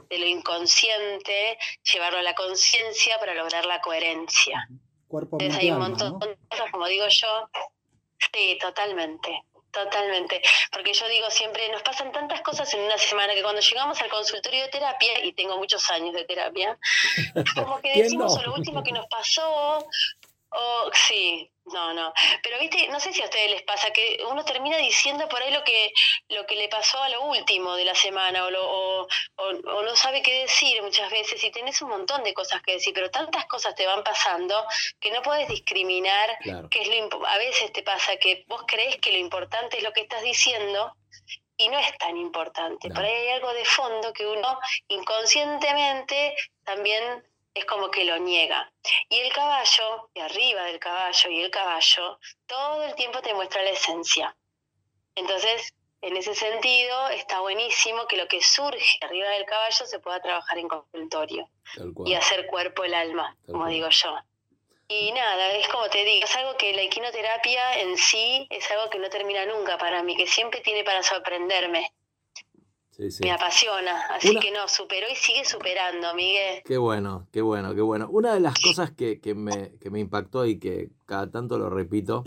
de 0.09 0.17
lo 0.17 0.25
inconsciente, 0.25 1.57
llevarlo 1.93 2.19
a 2.19 2.23
la 2.23 2.33
conciencia 2.35 3.19
para 3.19 3.33
lograr 3.33 3.65
la 3.65 3.79
coherencia. 3.81 4.67
Cuerpo, 5.07 5.37
Entonces 5.39 5.63
hay 5.63 5.71
un 5.71 5.79
montón 5.79 6.19
¿no? 6.19 6.19
de 6.19 6.37
cosas, 6.49 6.71
como 6.71 6.87
digo 6.87 7.05
yo, 7.09 7.49
sí, 8.33 8.57
totalmente, 8.61 9.43
totalmente. 9.71 10.41
Porque 10.71 10.93
yo 10.93 11.07
digo 11.07 11.29
siempre, 11.29 11.69
nos 11.69 11.81
pasan 11.83 12.11
tantas 12.11 12.41
cosas 12.41 12.71
en 12.73 12.81
una 12.81 12.97
semana 12.97 13.33
que 13.33 13.41
cuando 13.41 13.61
llegamos 13.61 14.01
al 14.01 14.09
consultorio 14.09 14.63
de 14.63 14.69
terapia, 14.69 15.23
y 15.23 15.33
tengo 15.33 15.57
muchos 15.57 15.89
años 15.89 16.13
de 16.13 16.25
terapia, 16.25 16.77
como 17.55 17.77
que 17.81 17.93
¿Quién 17.93 18.03
decimos 18.03 18.35
no? 18.35 18.41
"O 18.41 18.45
lo 18.45 18.53
último 18.55 18.83
que 18.83 18.91
nos 18.91 19.07
pasó, 19.07 19.87
o 20.51 20.91
sí, 20.93 21.51
no, 21.73 21.93
no. 21.93 22.13
Pero 22.43 22.59
viste, 22.59 22.87
no 22.89 22.99
sé 22.99 23.13
si 23.13 23.21
a 23.21 23.25
ustedes 23.25 23.51
les 23.51 23.61
pasa 23.63 23.91
que 23.91 24.19
uno 24.29 24.43
termina 24.45 24.77
diciendo 24.77 25.27
por 25.29 25.41
ahí 25.41 25.51
lo 25.51 25.63
que 25.63 25.91
lo 26.29 26.45
que 26.45 26.55
le 26.55 26.67
pasó 26.69 27.01
a 27.01 27.09
lo 27.09 27.21
último 27.23 27.75
de 27.75 27.85
la 27.85 27.95
semana 27.95 28.45
o, 28.45 28.49
lo, 28.51 28.63
o, 28.63 29.07
o- 29.37 29.71
o 29.77 29.81
no 29.83 29.95
sabe 29.95 30.21
qué 30.21 30.41
decir 30.41 30.81
muchas 30.81 31.09
veces 31.11 31.43
y 31.43 31.51
tenés 31.51 31.81
un 31.81 31.89
montón 31.89 32.23
de 32.23 32.33
cosas 32.33 32.61
que 32.61 32.73
decir, 32.73 32.93
pero 32.93 33.09
tantas 33.11 33.45
cosas 33.45 33.75
te 33.75 33.85
van 33.87 34.03
pasando 34.03 34.65
que 34.99 35.11
no 35.11 35.21
puedes 35.21 35.47
discriminar 35.47 36.37
Claro, 36.41 36.69
qué 36.69 36.81
es 36.81 36.87
lo 36.87 37.25
a 37.25 37.37
veces 37.37 37.71
te 37.73 37.83
pasa 37.83 38.17
que 38.17 38.43
vos 38.47 38.63
crees 38.67 38.97
que 38.97 39.11
lo 39.11 39.17
importante 39.17 39.77
es 39.77 39.83
lo 39.83 39.93
que 39.93 40.01
estás 40.01 40.21
diciendo 40.21 40.93
y 41.57 41.67
no 41.67 41.77
es 41.77 41.97
tan 41.97 42.15
importante. 42.15 42.87
No. 42.87 42.95
Por 42.95 43.03
ahí 43.03 43.11
hay 43.13 43.29
algo 43.31 43.53
de 43.53 43.65
fondo 43.65 44.13
que 44.13 44.25
uno 44.25 44.59
inconscientemente 44.87 46.35
también 46.63 47.23
es 47.59 47.65
como 47.65 47.89
que 47.91 48.05
lo 48.05 48.17
niega. 48.17 48.71
Y 49.09 49.19
el 49.19 49.31
caballo, 49.33 50.09
y 50.13 50.19
arriba 50.19 50.63
del 50.63 50.79
caballo 50.79 51.29
y 51.29 51.41
el 51.43 51.51
caballo, 51.51 52.19
todo 52.47 52.83
el 52.83 52.95
tiempo 52.95 53.21
te 53.21 53.33
muestra 53.33 53.61
la 53.61 53.69
esencia. 53.71 54.35
Entonces, 55.15 55.73
en 56.01 56.15
ese 56.15 56.33
sentido, 56.33 57.09
está 57.09 57.41
buenísimo 57.41 58.07
que 58.07 58.17
lo 58.17 58.27
que 58.27 58.41
surge 58.41 58.97
arriba 59.01 59.29
del 59.29 59.45
caballo 59.45 59.85
se 59.85 59.99
pueda 59.99 60.21
trabajar 60.21 60.57
en 60.57 60.67
consultorio 60.69 61.49
y 62.05 62.13
hacer 62.13 62.47
cuerpo 62.47 62.83
el 62.85 62.93
alma, 62.93 63.35
Tal 63.45 63.45
como 63.53 63.59
cual. 63.65 63.73
digo 63.73 63.89
yo. 63.89 64.17
Y 64.87 65.11
nada, 65.11 65.51
es 65.51 65.67
como 65.67 65.87
te 65.89 66.03
digo, 66.03 66.25
es 66.25 66.35
algo 66.35 66.57
que 66.57 66.73
la 66.73 66.81
equinoterapia 66.81 67.79
en 67.81 67.95
sí 67.97 68.47
es 68.49 68.71
algo 68.71 68.89
que 68.89 68.97
no 68.97 69.07
termina 69.09 69.45
nunca 69.45 69.77
para 69.77 70.01
mí, 70.01 70.15
que 70.15 70.25
siempre 70.25 70.61
tiene 70.61 70.83
para 70.83 71.03
sorprenderme. 71.03 71.91
Sí, 72.99 73.11
sí. 73.11 73.23
Me 73.23 73.31
apasiona, 73.31 74.01
así 74.13 74.29
Una- 74.31 74.41
que 74.41 74.51
no, 74.51 74.67
superó 74.67 75.07
y 75.09 75.15
sigue 75.15 75.45
superando, 75.45 76.13
Miguel. 76.15 76.61
Qué 76.65 76.77
bueno, 76.77 77.27
qué 77.31 77.41
bueno, 77.41 77.73
qué 77.73 77.79
bueno. 77.79 78.09
Una 78.11 78.33
de 78.33 78.41
las 78.41 78.55
cosas 78.59 78.91
que, 78.91 79.21
que 79.21 79.33
me, 79.35 79.77
que 79.79 79.89
me 79.89 80.01
impactó 80.01 80.45
y 80.45 80.59
que 80.59 80.89
cada 81.05 81.31
tanto 81.31 81.57
lo 81.57 81.69
repito 81.69 82.25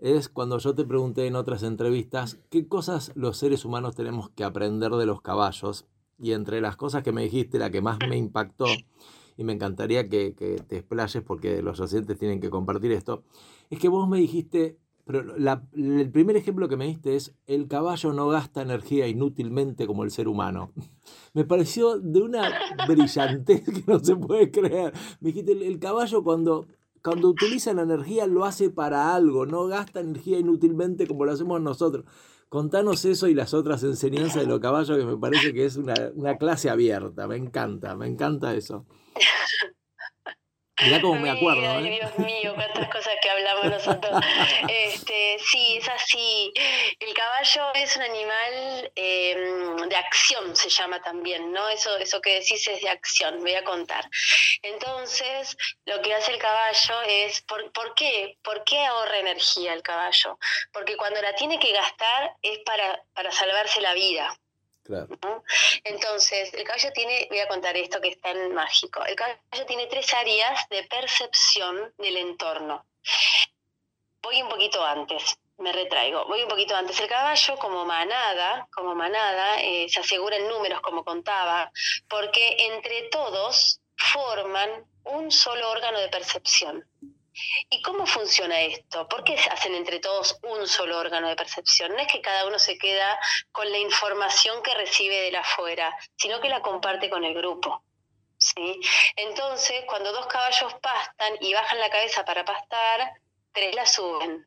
es 0.00 0.28
cuando 0.28 0.58
yo 0.58 0.74
te 0.74 0.84
pregunté 0.84 1.28
en 1.28 1.36
otras 1.36 1.62
entrevistas 1.62 2.38
qué 2.50 2.66
cosas 2.66 3.12
los 3.14 3.36
seres 3.38 3.64
humanos 3.64 3.94
tenemos 3.94 4.28
que 4.30 4.42
aprender 4.42 4.90
de 4.90 5.06
los 5.06 5.22
caballos. 5.22 5.86
Y 6.18 6.32
entre 6.32 6.60
las 6.60 6.76
cosas 6.76 7.04
que 7.04 7.12
me 7.12 7.22
dijiste, 7.22 7.58
la 7.60 7.70
que 7.70 7.80
más 7.80 7.98
me 8.08 8.16
impactó, 8.16 8.66
y 9.36 9.44
me 9.44 9.52
encantaría 9.52 10.08
que, 10.08 10.34
que 10.34 10.56
te 10.56 10.78
explayes 10.78 11.22
porque 11.24 11.62
los 11.62 11.78
oyentes 11.78 12.18
tienen 12.18 12.40
que 12.40 12.50
compartir 12.50 12.90
esto, 12.92 13.22
es 13.70 13.78
que 13.78 13.88
vos 13.88 14.08
me 14.08 14.18
dijiste 14.18 14.78
pero 15.12 15.36
la- 15.38 15.62
el 15.74 16.10
primer 16.10 16.36
ejemplo 16.36 16.68
que 16.68 16.76
me 16.76 16.86
diste 16.86 17.14
es 17.14 17.34
el 17.46 17.68
caballo 17.68 18.12
no 18.12 18.28
gasta 18.28 18.62
energía 18.62 19.06
inútilmente 19.06 19.86
como 19.86 20.02
el 20.04 20.10
ser 20.10 20.26
humano. 20.28 20.72
Me 21.34 21.44
pareció 21.44 21.98
de 21.98 22.20
una 22.22 22.42
brillantez 22.88 23.62
que 23.64 23.84
no 23.86 23.98
se 24.00 24.16
puede 24.16 24.50
creer. 24.50 24.92
Me 25.20 25.28
dijiste, 25.28 25.52
el, 25.52 25.62
el 25.62 25.78
caballo 25.78 26.24
cuando, 26.24 26.66
cuando 27.02 27.28
utiliza 27.28 27.72
la 27.74 27.82
energía 27.82 28.26
lo 28.26 28.44
hace 28.44 28.70
para 28.70 29.14
algo, 29.14 29.46
no 29.46 29.66
gasta 29.66 30.00
energía 30.00 30.38
inútilmente 30.38 31.06
como 31.06 31.24
lo 31.24 31.32
hacemos 31.32 31.60
nosotros. 31.60 32.04
Contanos 32.48 33.04
eso 33.06 33.28
y 33.28 33.34
las 33.34 33.54
otras 33.54 33.82
enseñanzas 33.82 34.42
de 34.42 34.46
los 34.46 34.60
caballos 34.60 34.98
que 34.98 35.04
me 35.06 35.16
parece 35.16 35.54
que 35.54 35.64
es 35.64 35.76
una, 35.76 35.94
una 36.14 36.36
clase 36.36 36.68
abierta. 36.70 37.26
Me 37.26 37.36
encanta, 37.36 37.96
me 37.96 38.06
encanta 38.06 38.54
eso. 38.54 38.84
Mirá 40.84 41.00
cómo 41.00 41.14
me 41.20 41.30
acuerdo, 41.30 41.70
Ay, 41.70 41.86
¿eh? 41.86 42.00
Dios 42.00 42.18
mío, 42.18 42.54
cuántas 42.54 42.88
cosas 42.88 43.14
que 43.22 43.30
hablamos 43.30 43.66
nosotros. 43.66 44.20
Este, 44.68 45.38
sí, 45.38 45.76
es 45.76 45.88
así. 45.88 46.52
El 46.98 47.12
caballo 47.14 47.72
es 47.74 47.96
un 47.96 48.02
animal 48.02 48.92
eh, 48.94 49.36
de 49.88 49.96
acción, 49.96 50.54
se 50.54 50.68
llama 50.68 51.02
también, 51.02 51.52
¿no? 51.52 51.68
Eso, 51.68 51.96
eso 51.98 52.20
que 52.20 52.34
decís 52.34 52.66
es 52.68 52.80
de 52.80 52.88
acción, 52.88 53.40
voy 53.40 53.54
a 53.54 53.64
contar. 53.64 54.08
Entonces, 54.62 55.56
lo 55.84 56.00
que 56.02 56.14
hace 56.14 56.32
el 56.32 56.38
caballo 56.38 57.02
es, 57.06 57.42
¿por, 57.42 57.72
por 57.72 57.94
qué? 57.94 58.38
¿Por 58.42 58.64
qué 58.64 58.84
ahorra 58.84 59.18
energía 59.18 59.72
el 59.72 59.82
caballo? 59.82 60.38
Porque 60.72 60.96
cuando 60.96 61.20
la 61.20 61.34
tiene 61.34 61.58
que 61.58 61.72
gastar 61.72 62.36
es 62.42 62.58
para, 62.60 63.02
para 63.14 63.30
salvarse 63.30 63.80
la 63.80 63.94
vida. 63.94 64.34
Claro. 64.84 65.08
Entonces, 65.84 66.52
el 66.54 66.64
caballo 66.64 66.92
tiene, 66.92 67.26
voy 67.30 67.38
a 67.38 67.48
contar 67.48 67.76
esto 67.76 68.00
que 68.00 68.08
es 68.08 68.20
tan 68.20 68.52
mágico, 68.52 69.04
el 69.04 69.14
caballo 69.14 69.66
tiene 69.66 69.86
tres 69.86 70.12
áreas 70.12 70.68
de 70.68 70.82
percepción 70.84 71.94
del 71.98 72.16
entorno. 72.16 72.84
Voy 74.22 74.42
un 74.42 74.48
poquito 74.48 74.84
antes, 74.84 75.38
me 75.58 75.72
retraigo, 75.72 76.26
voy 76.26 76.42
un 76.42 76.48
poquito 76.48 76.74
antes. 76.74 76.98
El 77.00 77.08
caballo 77.08 77.56
como 77.58 77.84
manada, 77.84 78.68
como 78.72 78.94
manada, 78.94 79.60
eh, 79.60 79.86
se 79.88 80.00
asegura 80.00 80.36
en 80.36 80.48
números 80.48 80.80
como 80.80 81.04
contaba, 81.04 81.70
porque 82.08 82.56
entre 82.58 83.08
todos 83.08 83.80
forman 83.96 84.84
un 85.04 85.30
solo 85.30 85.70
órgano 85.70 85.98
de 86.00 86.08
percepción. 86.08 86.84
¿Y 87.70 87.80
cómo 87.82 88.06
funciona 88.06 88.60
esto? 88.60 89.08
¿Por 89.08 89.24
qué 89.24 89.34
hacen 89.34 89.74
entre 89.74 90.00
todos 90.00 90.38
un 90.42 90.66
solo 90.68 90.98
órgano 90.98 91.28
de 91.28 91.36
percepción? 91.36 91.92
No 91.92 91.98
es 91.98 92.12
que 92.12 92.20
cada 92.20 92.46
uno 92.46 92.58
se 92.58 92.76
queda 92.78 93.18
con 93.50 93.70
la 93.70 93.78
información 93.78 94.62
que 94.62 94.74
recibe 94.74 95.20
de 95.22 95.32
la 95.32 95.40
afuera, 95.40 95.96
sino 96.16 96.40
que 96.40 96.48
la 96.48 96.60
comparte 96.60 97.08
con 97.08 97.24
el 97.24 97.34
grupo. 97.34 97.82
¿sí? 98.36 98.80
Entonces, 99.16 99.84
cuando 99.86 100.12
dos 100.12 100.26
caballos 100.26 100.74
pastan 100.82 101.36
y 101.40 101.54
bajan 101.54 101.80
la 101.80 101.90
cabeza 101.90 102.24
para 102.24 102.44
pastar, 102.44 103.12
tres 103.52 103.74
la 103.74 103.86
suben. 103.86 104.46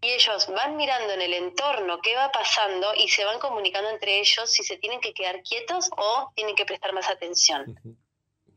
Y 0.00 0.10
ellos 0.10 0.48
van 0.48 0.76
mirando 0.76 1.12
en 1.12 1.22
el 1.22 1.34
entorno 1.34 2.00
qué 2.00 2.16
va 2.16 2.32
pasando 2.32 2.94
y 2.94 3.08
se 3.08 3.24
van 3.24 3.38
comunicando 3.38 3.90
entre 3.90 4.18
ellos 4.18 4.50
si 4.50 4.64
se 4.64 4.76
tienen 4.78 5.00
que 5.00 5.12
quedar 5.12 5.42
quietos 5.42 5.88
o 5.96 6.32
tienen 6.34 6.56
que 6.56 6.64
prestar 6.64 6.92
más 6.92 7.08
atención. 7.08 7.78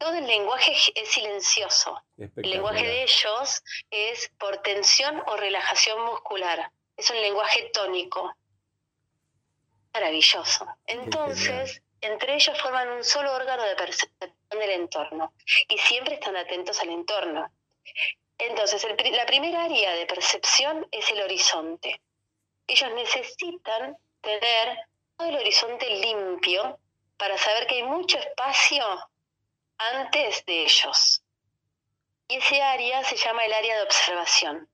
Todo 0.01 0.15
el 0.15 0.25
lenguaje 0.25 0.71
es 0.95 1.09
silencioso. 1.09 2.03
El 2.17 2.49
lenguaje 2.49 2.87
de 2.87 3.03
ellos 3.03 3.63
es 3.91 4.31
por 4.39 4.57
tensión 4.57 5.21
o 5.27 5.37
relajación 5.37 6.03
muscular. 6.05 6.71
Es 6.97 7.11
un 7.11 7.21
lenguaje 7.21 7.69
tónico. 7.71 8.33
Maravilloso. 9.93 10.65
Entonces, 10.87 11.83
entre 12.01 12.33
ellos 12.33 12.59
forman 12.59 12.89
un 12.89 13.03
solo 13.03 13.31
órgano 13.35 13.63
de 13.63 13.75
percepción 13.75 14.33
del 14.49 14.71
entorno 14.71 15.33
y 15.67 15.77
siempre 15.77 16.15
están 16.15 16.35
atentos 16.35 16.79
al 16.81 16.89
entorno. 16.89 17.51
Entonces, 18.39 18.83
el 18.83 19.11
la 19.11 19.25
primera 19.27 19.65
área 19.65 19.93
de 19.93 20.07
percepción 20.07 20.87
es 20.89 21.11
el 21.11 21.21
horizonte. 21.21 22.01
Ellos 22.65 22.91
necesitan 22.95 23.97
tener 24.21 24.79
todo 25.15 25.27
el 25.27 25.35
horizonte 25.35 25.87
limpio 25.89 26.79
para 27.17 27.37
saber 27.37 27.67
que 27.67 27.75
hay 27.75 27.83
mucho 27.83 28.17
espacio 28.17 29.10
antes 29.93 30.45
de 30.45 30.63
ellos. 30.63 31.23
Y 32.27 32.35
ese 32.35 32.61
área 32.61 33.03
se 33.03 33.17
llama 33.17 33.45
el 33.45 33.53
área 33.53 33.75
de 33.77 33.83
observación. 33.83 34.69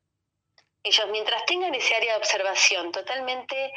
Ellos, 0.83 1.07
mientras 1.09 1.45
tengan 1.45 1.73
ese 1.73 1.95
área 1.95 2.13
de 2.13 2.19
observación 2.19 2.91
totalmente 2.91 3.73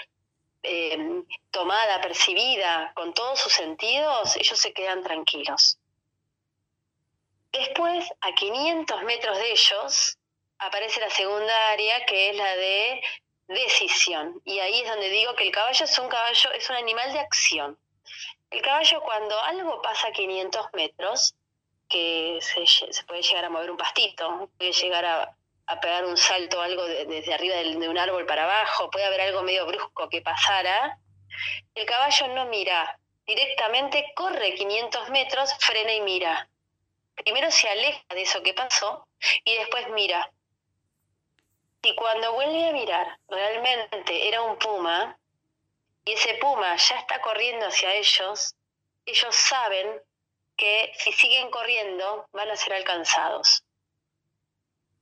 eh, 0.63 1.23
tomada, 1.51 2.01
percibida, 2.01 2.93
con 2.95 3.15
todos 3.15 3.41
sus 3.41 3.53
sentidos, 3.53 4.37
ellos 4.37 4.59
se 4.59 4.73
quedan 4.73 5.03
tranquilos. 5.03 5.79
Después, 7.53 8.07
a 8.21 8.33
500 8.35 9.03
metros 9.05 9.39
de 9.39 9.53
ellos, 9.53 10.19
aparece 10.59 11.01
la 11.01 11.11
segunda 11.11 11.71
área, 11.71 12.05
que 12.07 12.31
es 12.31 12.37
la 12.37 12.57
de 12.57 13.03
decisión. 13.49 14.41
Y 14.45 14.59
ahí 14.61 14.83
es 14.83 14.89
donde 14.89 15.09
digo 15.09 15.35
que 15.35 15.45
el 15.45 15.53
caballo 15.53 15.85
es 15.85 15.99
un 15.99 16.09
caballo, 16.09 16.53
es 16.53 16.71
un 16.71 16.77
animal 16.77 17.13
de 17.13 17.19
acción. 17.19 17.79
El 18.51 18.63
caballo 18.63 19.01
cuando 19.03 19.39
algo 19.41 19.81
pasa 19.83 20.09
a 20.09 20.13
500 20.13 20.67
metros, 20.73 21.35
que 21.89 22.39
se, 22.41 22.65
puede 23.05 23.23
llegar 23.23 23.45
a 23.45 23.51
mover 23.51 23.71
un 23.71 23.77
pastito, 23.77 24.51
puede 24.59 24.73
llegar 24.73 25.05
a, 25.05 25.37
a 25.67 25.81
pegar 25.81 26.05
un 26.05 26.17
salto 26.17 26.61
algo 26.61 26.85
de- 26.85 27.05
desde 27.07 27.35
arriba 27.35 27.57
del- 27.57 27.79
de 27.81 27.89
un 27.89 27.99
árbol 27.99 28.27
para 28.27 28.45
abajo, 28.45 28.91
puede 28.91 29.07
haber 29.07 29.21
algo 29.23 29.43
medio 29.43 29.67
brusco 29.67 30.09
que 30.09 30.23
pasara, 30.23 30.99
el 31.75 31.87
caballo 31.87 32.29
no 32.29 32.47
mira, 32.47 32.99
directamente 33.27 34.13
corre 34.17 34.55
500 34.55 35.09
metros, 35.11 35.55
frena 35.61 35.93
y 35.95 36.01
mira. 36.01 36.49
Primero 37.15 37.51
se 37.51 37.69
aleja 37.69 38.03
de 38.11 38.23
eso 38.23 38.43
que 38.43 38.55
pasó 38.55 39.07
y 39.45 39.55
después 39.57 39.89
mira. 39.91 40.33
Y 41.83 41.95
cuando 41.95 42.33
vuelve 42.35 42.69
a 42.69 42.73
mirar, 42.73 43.19
realmente 43.29 44.29
era 44.29 44.43
un 44.43 44.59
puma, 44.59 45.19
y 46.05 46.13
ese 46.13 46.35
puma 46.35 46.77
ya 46.77 46.97
está 46.99 47.21
corriendo 47.21 47.67
hacia 47.67 47.95
ellos, 47.95 48.55
ellos 49.05 49.35
saben 49.35 50.01
que 50.57 50.93
si 50.97 51.13
siguen 51.13 51.51
corriendo 51.51 52.27
van 52.33 52.51
a 52.51 52.57
ser 52.57 52.75
alcanzados. 52.75 53.65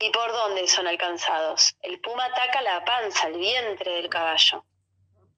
¿Y 0.00 0.10
por 0.10 0.30
dónde 0.30 0.68
son 0.68 0.86
alcanzados? 0.86 1.76
El 1.80 2.00
puma 2.00 2.26
ataca 2.26 2.62
la 2.62 2.84
panza, 2.84 3.26
el 3.26 3.38
vientre 3.38 3.94
del 3.94 4.08
caballo. 4.08 4.64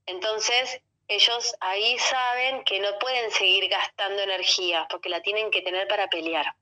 Entonces, 0.05 0.83
ellos 1.09 1.57
ahí 1.61 1.99
saben 1.99 2.63
que 2.65 2.79
no 2.79 2.99
pueden 2.99 3.31
seguir 3.31 3.69
gastando 3.69 4.23
energía 4.23 4.87
porque 4.91 5.09
la 5.09 5.23
tienen 5.23 5.51
que 5.51 5.63
tener 5.63 5.89
para 5.89 6.09
pelear. 6.09 6.55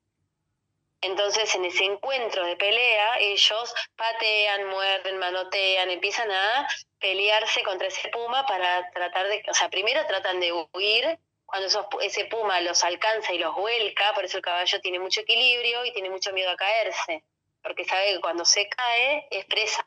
Entonces, 1.00 1.54
en 1.54 1.64
ese 1.64 1.84
encuentro 1.84 2.44
de 2.44 2.56
pelea, 2.56 3.18
ellos 3.20 3.74
patean, 3.96 4.66
muerden, 4.66 5.18
manotean, 5.18 5.90
empiezan 5.90 6.30
a 6.30 6.68
pelearse 6.98 7.62
contra 7.62 7.86
ese 7.86 8.08
puma 8.08 8.44
para 8.46 8.90
tratar 8.90 9.28
de, 9.28 9.42
o 9.48 9.54
sea, 9.54 9.68
primero 9.68 10.04
tratan 10.06 10.40
de 10.40 10.52
huir, 10.52 11.18
cuando 11.46 11.68
esos 11.68 11.86
pu- 11.86 12.02
ese 12.02 12.24
puma 12.26 12.60
los 12.60 12.82
alcanza 12.84 13.32
y 13.32 13.38
los 13.38 13.54
vuelca, 13.54 14.12
por 14.14 14.24
eso 14.24 14.36
el 14.38 14.42
caballo 14.42 14.80
tiene 14.80 14.98
mucho 14.98 15.20
equilibrio 15.20 15.84
y 15.84 15.92
tiene 15.92 16.10
mucho 16.10 16.32
miedo 16.32 16.50
a 16.50 16.56
caerse, 16.56 17.22
porque 17.62 17.84
sabe 17.84 18.14
que 18.14 18.20
cuando 18.20 18.44
se 18.44 18.68
cae 18.68 19.28
es 19.30 19.44
presa. 19.46 19.84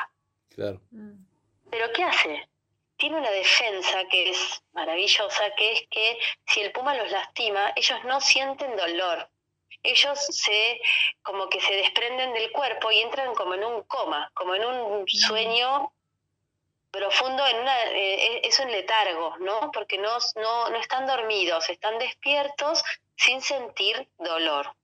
Claro. 0.49 0.80
Mm. 0.91 1.26
Pero 1.70 1.91
¿qué 1.93 2.03
hace? 2.03 2.49
Tiene 2.97 3.18
una 3.18 3.32
defensa 3.32 4.05
que 4.09 4.30
es 4.30 4.64
maravillosa, 4.74 5.53
que 5.55 5.74
es 5.74 5.88
que 5.89 6.20
si 6.47 6.62
el 6.62 6.72
puma 6.72 6.95
los 6.95 7.12
lastima, 7.12 7.74
ellos 7.76 8.03
no 8.05 8.22
sienten 8.22 8.76
dolor. 8.78 9.30
Ellos 9.84 10.20
se 10.30 10.80
como 11.24 11.50
que 11.50 11.60
se 11.62 11.74
desprenden 11.74 12.34
del 12.34 12.51
cuerpo 12.51 12.92
y 12.92 13.01
entran 13.01 13.34
como 13.36 13.55
en 13.55 13.64
un 13.64 13.84
coma, 13.84 14.30
como 14.34 14.55
en 14.55 14.66
un 14.66 15.08
sueño 15.08 15.92
profundo, 16.92 17.46
en 17.47 17.58
una, 17.58 17.84
eh, 17.92 18.42
es 18.43 18.60
un 18.60 18.70
letargo, 18.70 19.38
¿no? 19.39 19.72
Porque 19.72 19.97
no, 19.97 20.18
no, 20.36 20.70
no 20.70 20.78
están 20.78 21.08
dormidos, 21.08 21.70
están 21.70 21.97
despiertos 21.97 22.84
sin 23.16 23.42
sentir 23.42 24.10
dolor. 24.18 24.76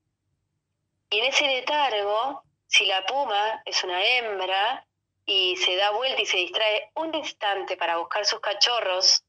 Y 1.10 1.20
en 1.20 1.26
ese 1.26 1.46
letargo, 1.46 2.44
si 2.68 2.86
la 2.86 3.06
puma 3.06 3.62
es 3.66 3.84
una 3.84 4.04
hembra, 4.04 4.88
y 5.30 5.58
se 5.58 5.76
da 5.76 5.92
vuelta 5.92 6.22
y 6.22 6.26
se 6.26 6.38
distrae 6.38 6.90
un 6.96 7.14
instante 7.14 7.76
para 7.76 7.98
buscar 7.98 8.26
sus 8.26 8.40
cachorros, 8.40 9.24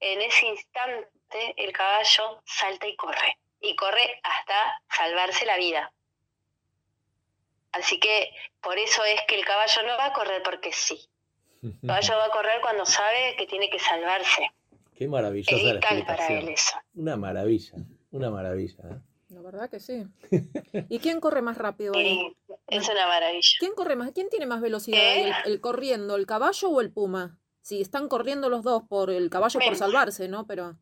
en 0.00 0.20
ese 0.20 0.46
instante 0.46 1.54
el 1.56 1.72
caballo 1.72 2.42
salta 2.44 2.86
y 2.86 2.96
corre. 2.96 3.38
Y 3.66 3.74
corre 3.74 4.20
hasta 4.22 4.54
salvarse 4.96 5.44
la 5.44 5.56
vida. 5.56 5.92
Así 7.72 7.98
que 7.98 8.30
por 8.62 8.78
eso 8.78 9.04
es 9.04 9.20
que 9.26 9.34
el 9.34 9.44
caballo 9.44 9.82
no 9.86 9.96
va 9.96 10.06
a 10.06 10.12
correr 10.12 10.42
porque 10.42 10.72
sí. 10.72 11.08
El 11.62 11.76
caballo 11.84 12.14
va 12.16 12.26
a 12.26 12.30
correr 12.30 12.60
cuando 12.62 12.86
sabe 12.86 13.34
que 13.36 13.46
tiene 13.46 13.68
que 13.68 13.78
salvarse. 13.78 14.50
Qué 14.94 15.04
Es 15.04 15.10
maravillosa 15.10 15.56
la 15.56 15.74
vital 15.74 16.06
para 16.06 16.28
él 16.28 16.48
eso. 16.48 16.76
Una 16.94 17.16
maravilla, 17.16 17.74
una 18.12 18.30
maravilla. 18.30 18.84
¿eh? 18.84 19.00
La 19.30 19.42
verdad 19.42 19.68
que 19.68 19.80
sí. 19.80 20.06
¿Y 20.88 20.98
quién 21.00 21.20
corre 21.20 21.42
más 21.42 21.58
rápido 21.58 21.94
ahí? 21.96 22.36
Es 22.68 22.88
una 22.88 23.08
maravilla. 23.08 23.56
¿Quién 23.58 23.74
corre 23.74 23.96
más? 23.96 24.12
¿Quién 24.12 24.30
tiene 24.30 24.46
más 24.46 24.60
velocidad 24.60 25.00
ahí? 25.00 25.32
¿El, 25.44 25.52
el 25.52 25.60
corriendo, 25.60 26.14
el 26.14 26.26
caballo 26.26 26.68
o 26.70 26.80
el 26.80 26.92
puma? 26.92 27.38
Sí, 27.62 27.80
están 27.80 28.08
corriendo 28.08 28.48
los 28.48 28.62
dos 28.62 28.84
por 28.88 29.10
el 29.10 29.28
caballo 29.28 29.58
por 29.58 29.74
salvarse, 29.74 30.28
¿no? 30.28 30.46
Pero 30.46 30.76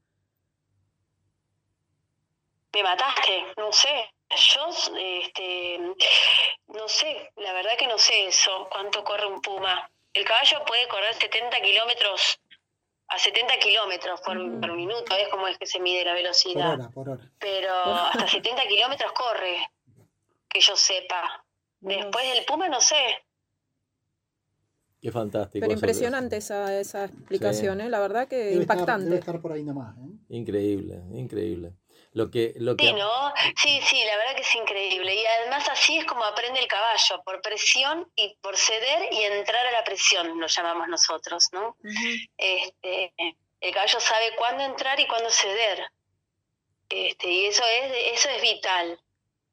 Me 2.74 2.82
mataste, 2.82 3.44
no 3.56 3.72
sé. 3.72 4.10
Yo, 4.36 4.68
este, 4.98 5.78
no 6.68 6.88
sé, 6.88 7.30
la 7.36 7.52
verdad 7.52 7.72
que 7.78 7.86
no 7.86 7.98
sé 7.98 8.26
eso, 8.26 8.68
cuánto 8.70 9.04
corre 9.04 9.26
un 9.26 9.40
puma. 9.40 9.88
el 10.12 10.24
caballo 10.24 10.64
puede 10.66 10.88
correr 10.88 11.14
70 11.14 11.60
kilómetros 11.60 12.40
a 13.08 13.18
70 13.18 13.58
kilómetros 13.58 14.20
por, 14.22 14.36
por 14.60 14.72
minuto, 14.72 15.14
¿ves 15.14 15.28
cómo 15.28 15.46
es 15.46 15.56
que 15.58 15.66
se 15.66 15.78
mide 15.78 16.04
la 16.04 16.12
Por 16.12 16.16
velocidad? 16.22 16.74
hora, 16.74 16.88
por 16.90 17.08
hora. 17.10 17.30
Pero 17.38 17.72
hasta 17.74 18.26
70 18.26 18.66
kilómetros 18.66 19.12
corre, 19.12 19.58
que 20.48 20.60
yo 20.60 20.74
sepa. 20.74 21.44
Después 21.80 22.32
del 22.34 22.44
Puma 22.46 22.68
no 22.68 22.80
sé. 22.80 22.96
Qué 25.00 25.12
fantástico. 25.12 25.60
Pero 25.60 25.74
impresionante 25.74 26.38
esa, 26.38 26.76
esa 26.80 27.04
explicación, 27.04 27.82
¿eh? 27.82 27.90
la 27.90 28.00
verdad 28.00 28.26
que 28.26 28.36
Debe 28.36 28.62
estar, 28.62 28.78
impactante. 28.78 29.04
debe 29.04 29.18
estar 29.18 29.40
por 29.40 29.52
ahí 29.52 29.62
nomás. 29.62 29.96
¿eh? 29.98 30.10
Increíble, 30.30 31.02
increíble. 31.12 31.74
Lo 32.14 32.30
que, 32.30 32.54
lo 32.56 32.76
que 32.76 32.86
Sí, 32.86 32.92
¿no? 32.92 33.34
Sí, 33.56 33.80
sí, 33.82 34.04
la 34.04 34.16
verdad 34.16 34.36
que 34.36 34.42
es 34.42 34.54
increíble. 34.54 35.16
Y 35.16 35.26
además 35.26 35.68
así 35.68 35.98
es 35.98 36.04
como 36.04 36.24
aprende 36.24 36.60
el 36.60 36.68
caballo, 36.68 37.22
por 37.24 37.42
presión 37.42 38.08
y 38.14 38.36
por 38.40 38.56
ceder 38.56 39.12
y 39.12 39.24
entrar 39.24 39.66
a 39.66 39.72
la 39.72 39.82
presión, 39.82 40.38
lo 40.38 40.46
llamamos 40.46 40.86
nosotros, 40.86 41.48
¿no? 41.52 41.70
Ujú. 41.70 42.08
Este, 42.38 43.12
el 43.60 43.74
caballo 43.74 43.98
sabe 43.98 44.36
cuándo 44.36 44.62
entrar 44.62 44.98
y 45.00 45.08
cuándo 45.08 45.28
ceder. 45.28 45.90
Este, 46.88 47.28
y 47.28 47.46
eso 47.46 47.64
es, 47.64 47.92
eso 48.12 48.28
es 48.28 48.42
vital. 48.42 49.00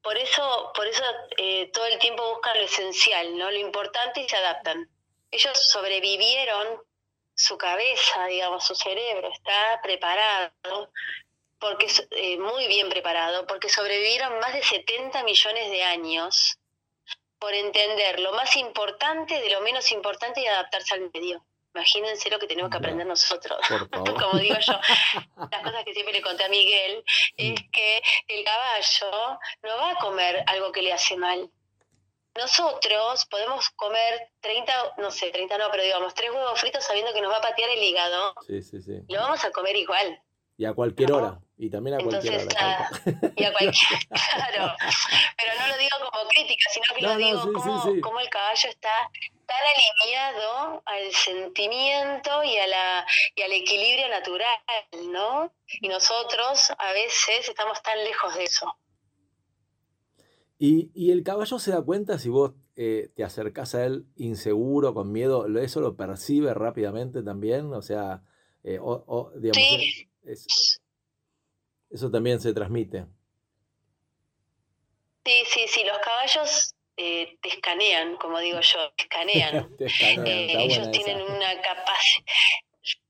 Por 0.00 0.16
eso, 0.16 0.72
por 0.76 0.86
eso 0.86 1.02
eh, 1.38 1.68
todo 1.72 1.86
el 1.86 1.98
tiempo 1.98 2.34
buscan 2.34 2.58
lo 2.58 2.64
esencial, 2.64 3.36
¿no? 3.38 3.50
Lo 3.50 3.58
importante 3.58 4.20
y 4.20 4.28
se 4.28 4.36
adaptan. 4.36 4.88
Ellos 5.32 5.58
sobrevivieron, 5.68 6.80
su 7.34 7.58
cabeza, 7.58 8.26
digamos, 8.26 8.64
su 8.64 8.76
cerebro 8.76 9.32
está 9.32 9.80
preparado, 9.82 10.92
porque 11.62 11.86
es, 11.86 12.06
eh, 12.10 12.38
muy 12.38 12.66
bien 12.66 12.88
preparado, 12.88 13.46
porque 13.46 13.68
sobrevivieron 13.68 14.38
más 14.40 14.52
de 14.52 14.62
70 14.62 15.22
millones 15.22 15.70
de 15.70 15.84
años 15.84 16.58
por 17.38 17.54
entender 17.54 18.18
lo 18.18 18.32
más 18.32 18.56
importante 18.56 19.40
de 19.40 19.48
lo 19.50 19.60
menos 19.60 19.92
importante 19.92 20.40
y 20.40 20.46
adaptarse 20.46 20.94
al 20.94 21.08
medio. 21.14 21.44
Imagínense 21.74 22.28
lo 22.30 22.38
que 22.38 22.48
tenemos 22.48 22.70
que 22.70 22.78
aprender 22.78 23.06
nosotros. 23.06 23.58
por 23.68 23.88
favor. 23.90 24.20
Como 24.20 24.38
digo 24.40 24.56
yo, 24.58 24.72
las 25.50 25.62
cosas 25.62 25.84
que 25.84 25.94
siempre 25.94 26.12
le 26.12 26.20
conté 26.20 26.44
a 26.44 26.48
Miguel 26.48 27.04
es 27.36 27.60
que 27.72 28.02
el 28.26 28.44
caballo 28.44 29.38
no 29.62 29.76
va 29.76 29.90
a 29.92 29.96
comer 29.96 30.44
algo 30.48 30.72
que 30.72 30.82
le 30.82 30.92
hace 30.92 31.16
mal. 31.16 31.48
Nosotros 32.36 33.26
podemos 33.26 33.70
comer 33.70 34.30
30, 34.40 34.94
no 34.98 35.10
sé, 35.10 35.30
30 35.30 35.58
no, 35.58 35.70
pero 35.70 35.84
digamos, 35.84 36.14
tres 36.14 36.30
huevos 36.30 36.58
fritos 36.58 36.82
sabiendo 36.82 37.12
que 37.12 37.20
nos 37.20 37.30
va 37.30 37.36
a 37.36 37.42
patear 37.42 37.70
el 37.70 37.82
hígado. 37.82 38.34
Sí, 38.46 38.62
sí, 38.62 38.82
sí. 38.82 39.00
Lo 39.08 39.20
vamos 39.20 39.44
a 39.44 39.52
comer 39.52 39.76
igual. 39.76 40.20
Y 40.56 40.64
a 40.64 40.74
cualquier 40.74 41.10
¿no? 41.10 41.16
hora. 41.16 41.40
Y 41.62 41.70
también 41.70 41.94
a 41.94 42.02
cualquier 42.02 42.34
Entonces, 42.34 42.56
hora. 42.56 42.76
ah, 42.76 42.90
y 43.36 43.44
a 43.44 43.52
cualquier, 43.52 44.00
claro, 44.10 44.76
pero 45.36 45.52
no 45.60 45.66
lo 45.68 45.76
digo 45.78 45.96
como 46.10 46.28
crítica, 46.28 46.64
sino 46.72 46.84
que 46.96 47.02
No, 47.02 47.08
lo 47.12 47.16
digo 47.18 47.40
sí, 47.42 47.48
como, 47.54 47.94
sí. 47.94 48.00
como 48.00 48.20
el 48.20 48.28
caballo 48.30 48.68
está 48.68 49.10
tan 49.46 49.58
alineado 49.76 50.82
al 50.86 51.12
sentimiento 51.12 52.42
y, 52.42 52.56
a 52.58 52.66
la, 52.66 53.06
y 53.36 53.42
al 53.42 53.52
equilibrio 53.52 54.08
natural, 54.08 54.58
¿no? 55.12 55.52
Y 55.80 55.86
nosotros 55.88 56.72
a 56.78 56.92
veces 56.92 57.48
estamos 57.48 57.80
tan 57.82 58.02
lejos 58.02 58.34
de 58.34 58.44
eso. 58.44 58.76
Y, 60.58 60.90
y 60.94 61.10
el 61.10 61.22
caballo 61.24 61.58
se 61.58 61.72
da 61.72 61.82
cuenta 61.82 62.18
si 62.18 62.28
vos 62.28 62.52
eh, 62.76 63.10
te 63.16 63.24
acercás 63.24 63.74
a 63.74 63.84
él 63.84 64.06
inseguro, 64.16 64.94
con 64.94 65.10
miedo, 65.12 65.48
¿lo- 65.48 65.60
¿eso 65.60 65.80
lo 65.80 65.96
percibe 65.96 66.54
rápidamente 66.54 67.22
también? 67.22 67.72
O 67.72 67.82
sea, 67.82 68.22
eh, 68.62 68.78
o, 68.80 69.04
o, 69.06 69.30
digamos, 69.38 69.68
es- 70.24 70.81
eso 71.92 72.10
también 72.10 72.40
se 72.40 72.52
transmite. 72.52 73.04
Sí, 75.24 75.44
sí, 75.46 75.68
sí, 75.68 75.84
los 75.84 75.98
caballos 75.98 76.74
eh, 76.96 77.36
te 77.40 77.48
escanean, 77.48 78.16
como 78.16 78.38
digo 78.40 78.60
yo, 78.60 78.90
te 78.96 79.02
escanean. 79.04 79.76
Te 79.78 79.86
escanean, 79.86 80.26
Eh, 80.26 80.64
ellos 80.64 80.90
tienen 80.90 81.20
esa. 81.20 81.32
una 81.32 81.60
capacidad. 81.62 82.24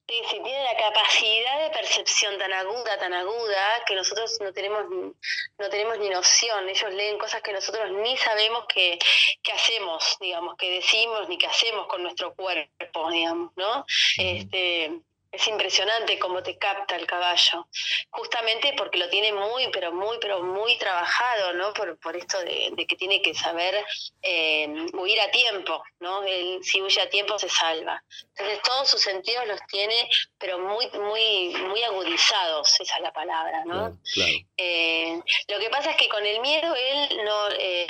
Sí, 0.08 0.20
sí, 0.28 0.40
tienen 0.44 0.64
la 0.64 0.76
capacidad 0.76 1.62
de 1.62 1.70
percepción 1.70 2.36
tan 2.38 2.52
aguda, 2.52 2.98
tan 2.98 3.14
aguda, 3.14 3.66
que 3.86 3.94
nosotros 3.94 4.36
no 4.42 4.52
tenemos 4.52 4.86
ni, 4.90 5.10
no 5.58 5.70
tenemos 5.70 5.98
ni 6.00 6.10
noción. 6.10 6.68
Ellos 6.68 6.92
leen 6.92 7.16
cosas 7.16 7.40
que 7.40 7.52
nosotros 7.52 7.90
ni 7.92 8.14
sabemos 8.18 8.66
que, 8.66 8.98
que 9.42 9.52
hacemos, 9.52 10.18
digamos, 10.20 10.56
que 10.58 10.70
decimos, 10.70 11.26
ni 11.30 11.38
que 11.38 11.46
hacemos 11.46 11.86
con 11.86 12.02
nuestro 12.02 12.34
cuerpo, 12.34 13.10
digamos, 13.10 13.52
¿no? 13.56 13.86
Este, 14.18 15.00
es 15.32 15.48
impresionante 15.48 16.18
cómo 16.18 16.42
te 16.42 16.58
capta 16.58 16.94
el 16.94 17.06
caballo, 17.06 17.66
justamente 18.10 18.74
porque 18.76 18.98
lo 18.98 19.08
tiene 19.08 19.32
muy, 19.32 19.68
pero 19.72 19.90
muy, 19.90 20.18
pero 20.20 20.42
muy 20.42 20.76
trabajado, 20.76 21.54
¿no? 21.54 21.72
Por, 21.72 21.98
por 21.98 22.14
esto 22.16 22.38
de, 22.40 22.70
de 22.72 22.86
que 22.86 22.96
tiene 22.96 23.22
que 23.22 23.34
saber 23.34 23.82
eh, 24.20 24.68
huir 24.92 25.20
a 25.20 25.30
tiempo, 25.30 25.82
¿no? 26.00 26.22
Él, 26.22 26.60
si 26.62 26.82
huye 26.82 27.00
a 27.00 27.08
tiempo 27.08 27.38
se 27.38 27.48
salva. 27.48 28.04
Entonces 28.36 28.62
todos 28.62 28.90
sus 28.90 29.00
sentidos 29.00 29.46
los 29.46 29.60
tiene, 29.68 30.08
pero 30.38 30.58
muy, 30.58 30.86
muy, 30.90 31.54
muy 31.66 31.82
agudizados, 31.82 32.78
esa 32.78 32.96
es 32.96 33.02
la 33.02 33.12
palabra, 33.12 33.64
¿no? 33.64 33.72
Claro, 33.74 33.98
claro. 34.12 34.32
Eh, 34.58 35.20
lo 35.48 35.58
que 35.58 35.70
pasa 35.70 35.92
es 35.92 35.96
que 35.96 36.08
con 36.08 36.26
el 36.26 36.40
miedo 36.40 36.74
él 36.74 37.24
no, 37.24 37.48
eh, 37.58 37.86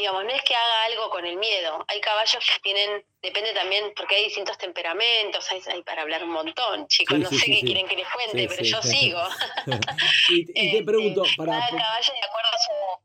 digamos, 0.00 0.24
no 0.24 0.30
es 0.30 0.42
que 0.42 0.54
haga 0.54 0.84
algo 0.86 1.10
con 1.10 1.24
el 1.26 1.36
miedo. 1.36 1.84
Hay 1.88 2.00
caballos 2.00 2.42
que 2.44 2.60
tienen, 2.62 3.04
depende 3.22 3.52
también, 3.52 3.92
porque 3.94 4.16
hay 4.16 4.24
distintos 4.24 4.58
temperamentos, 4.58 5.50
hay, 5.52 5.62
hay 5.72 5.82
para 5.82 6.02
hablar 6.02 6.24
un 6.24 6.30
montón, 6.30 6.86
chicos. 6.88 7.16
Sí, 7.16 7.22
no 7.22 7.28
sí, 7.28 7.38
sé 7.38 7.44
sí, 7.46 7.54
qué 7.60 7.64
quieren 7.66 7.86
que 7.86 7.96
les 7.96 8.08
cuente, 8.08 8.48
pero 8.48 8.62
yo 8.64 8.82
sigo. 8.82 9.20
y, 10.28 10.40
y 10.40 10.46
te 10.52 10.78
Este, 10.78 10.84
pregunto, 10.84 11.22
para, 11.36 11.52
Cada 11.52 11.68
caballo 11.68 12.12
de 12.14 12.26
acuerdo 12.26 12.48
a 12.54 12.58
su. 12.58 13.04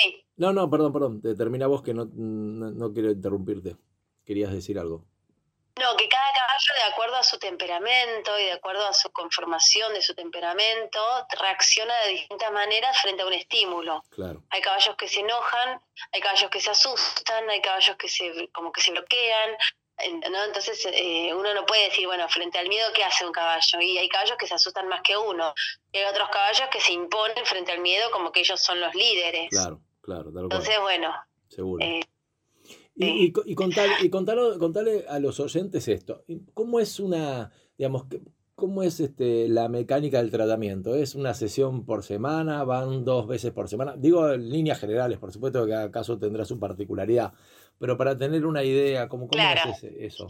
Sí. 0.00 0.26
no, 0.36 0.52
no, 0.52 0.70
perdón, 0.70 0.92
perdón, 0.92 1.20
te 1.20 1.34
termina 1.34 1.66
vos 1.66 1.82
que 1.82 1.92
no, 1.94 2.06
no, 2.14 2.70
no 2.70 2.92
quiero 2.92 3.10
interrumpirte. 3.10 3.76
Querías 4.24 4.52
decir 4.52 4.78
algo. 4.78 5.06
No, 5.78 5.96
que 5.96 6.08
cada 6.08 6.32
caballo, 6.32 6.74
de 6.76 6.92
acuerdo 6.92 7.16
a 7.16 7.22
su 7.22 7.38
temperamento 7.38 8.38
y 8.38 8.44
de 8.44 8.52
acuerdo 8.52 8.86
a 8.86 8.92
su 8.92 9.10
conformación 9.12 9.94
de 9.94 10.02
su 10.02 10.14
temperamento, 10.14 11.00
reacciona 11.40 11.94
de 12.02 12.10
distintas 12.10 12.50
maneras 12.52 13.00
frente 13.00 13.22
a 13.22 13.26
un 13.26 13.32
estímulo. 13.32 14.02
Claro. 14.10 14.42
Hay 14.50 14.60
caballos 14.60 14.96
que 14.96 15.08
se 15.08 15.20
enojan, 15.20 15.80
hay 16.12 16.20
caballos 16.20 16.50
que 16.50 16.60
se 16.60 16.70
asustan, 16.70 17.48
hay 17.48 17.60
caballos 17.62 17.96
que 17.96 18.08
se 18.08 18.48
como 18.52 18.72
que 18.72 18.80
se 18.80 18.90
bloquean, 18.90 19.56
¿no? 20.30 20.44
Entonces 20.44 20.86
eh, 20.92 21.32
uno 21.34 21.52
no 21.54 21.64
puede 21.66 21.84
decir, 21.84 22.06
bueno, 22.06 22.28
frente 22.28 22.58
al 22.58 22.68
miedo, 22.68 22.92
¿qué 22.92 23.04
hace 23.04 23.24
un 23.24 23.32
caballo? 23.32 23.80
Y 23.80 23.98
hay 23.98 24.08
caballos 24.08 24.36
que 24.38 24.46
se 24.46 24.54
asustan 24.54 24.88
más 24.88 25.02
que 25.02 25.16
uno. 25.16 25.54
Y 25.92 25.98
hay 25.98 26.04
otros 26.04 26.28
caballos 26.30 26.68
que 26.70 26.80
se 26.80 26.92
imponen 26.92 27.44
frente 27.46 27.72
al 27.72 27.80
miedo 27.80 28.10
como 28.10 28.32
que 28.32 28.40
ellos 28.40 28.60
son 28.60 28.80
los 28.80 28.94
líderes. 28.94 29.48
Claro, 29.50 29.80
claro, 30.02 30.30
Entonces, 30.30 30.78
bueno, 30.80 31.14
seguro. 31.48 31.84
eh, 31.84 32.00
Y, 32.94 33.06
y, 33.26 33.32
y 33.46 33.54
contale, 33.54 33.92
y 34.02 34.10
contale 34.10 35.04
a 35.08 35.18
los 35.18 35.40
oyentes 35.40 35.88
esto. 35.88 36.24
¿Cómo 36.54 36.80
es 36.80 37.00
una, 37.00 37.50
digamos, 37.78 38.06
cómo 38.54 38.82
es 38.82 39.00
este, 39.00 39.48
la 39.48 39.68
mecánica 39.68 40.18
del 40.18 40.30
tratamiento? 40.30 40.94
¿Es 40.94 41.14
una 41.14 41.32
sesión 41.32 41.86
por 41.86 42.02
semana? 42.02 42.62
¿Van 42.64 43.04
dos 43.04 43.26
veces 43.26 43.52
por 43.52 43.68
semana? 43.68 43.96
Digo 43.96 44.30
en 44.30 44.50
líneas 44.50 44.78
generales, 44.78 45.18
por 45.18 45.32
supuesto 45.32 45.64
que 45.64 45.70
cada 45.70 45.90
caso 45.90 46.18
tendrá 46.18 46.44
su 46.44 46.58
particularidad, 46.58 47.32
pero 47.78 47.96
para 47.96 48.18
tener 48.18 48.44
una 48.44 48.62
idea, 48.64 49.08
¿cómo, 49.08 49.28
cómo 49.28 49.30
Claro. 49.30 49.70
es 49.70 49.82
eso? 49.84 50.28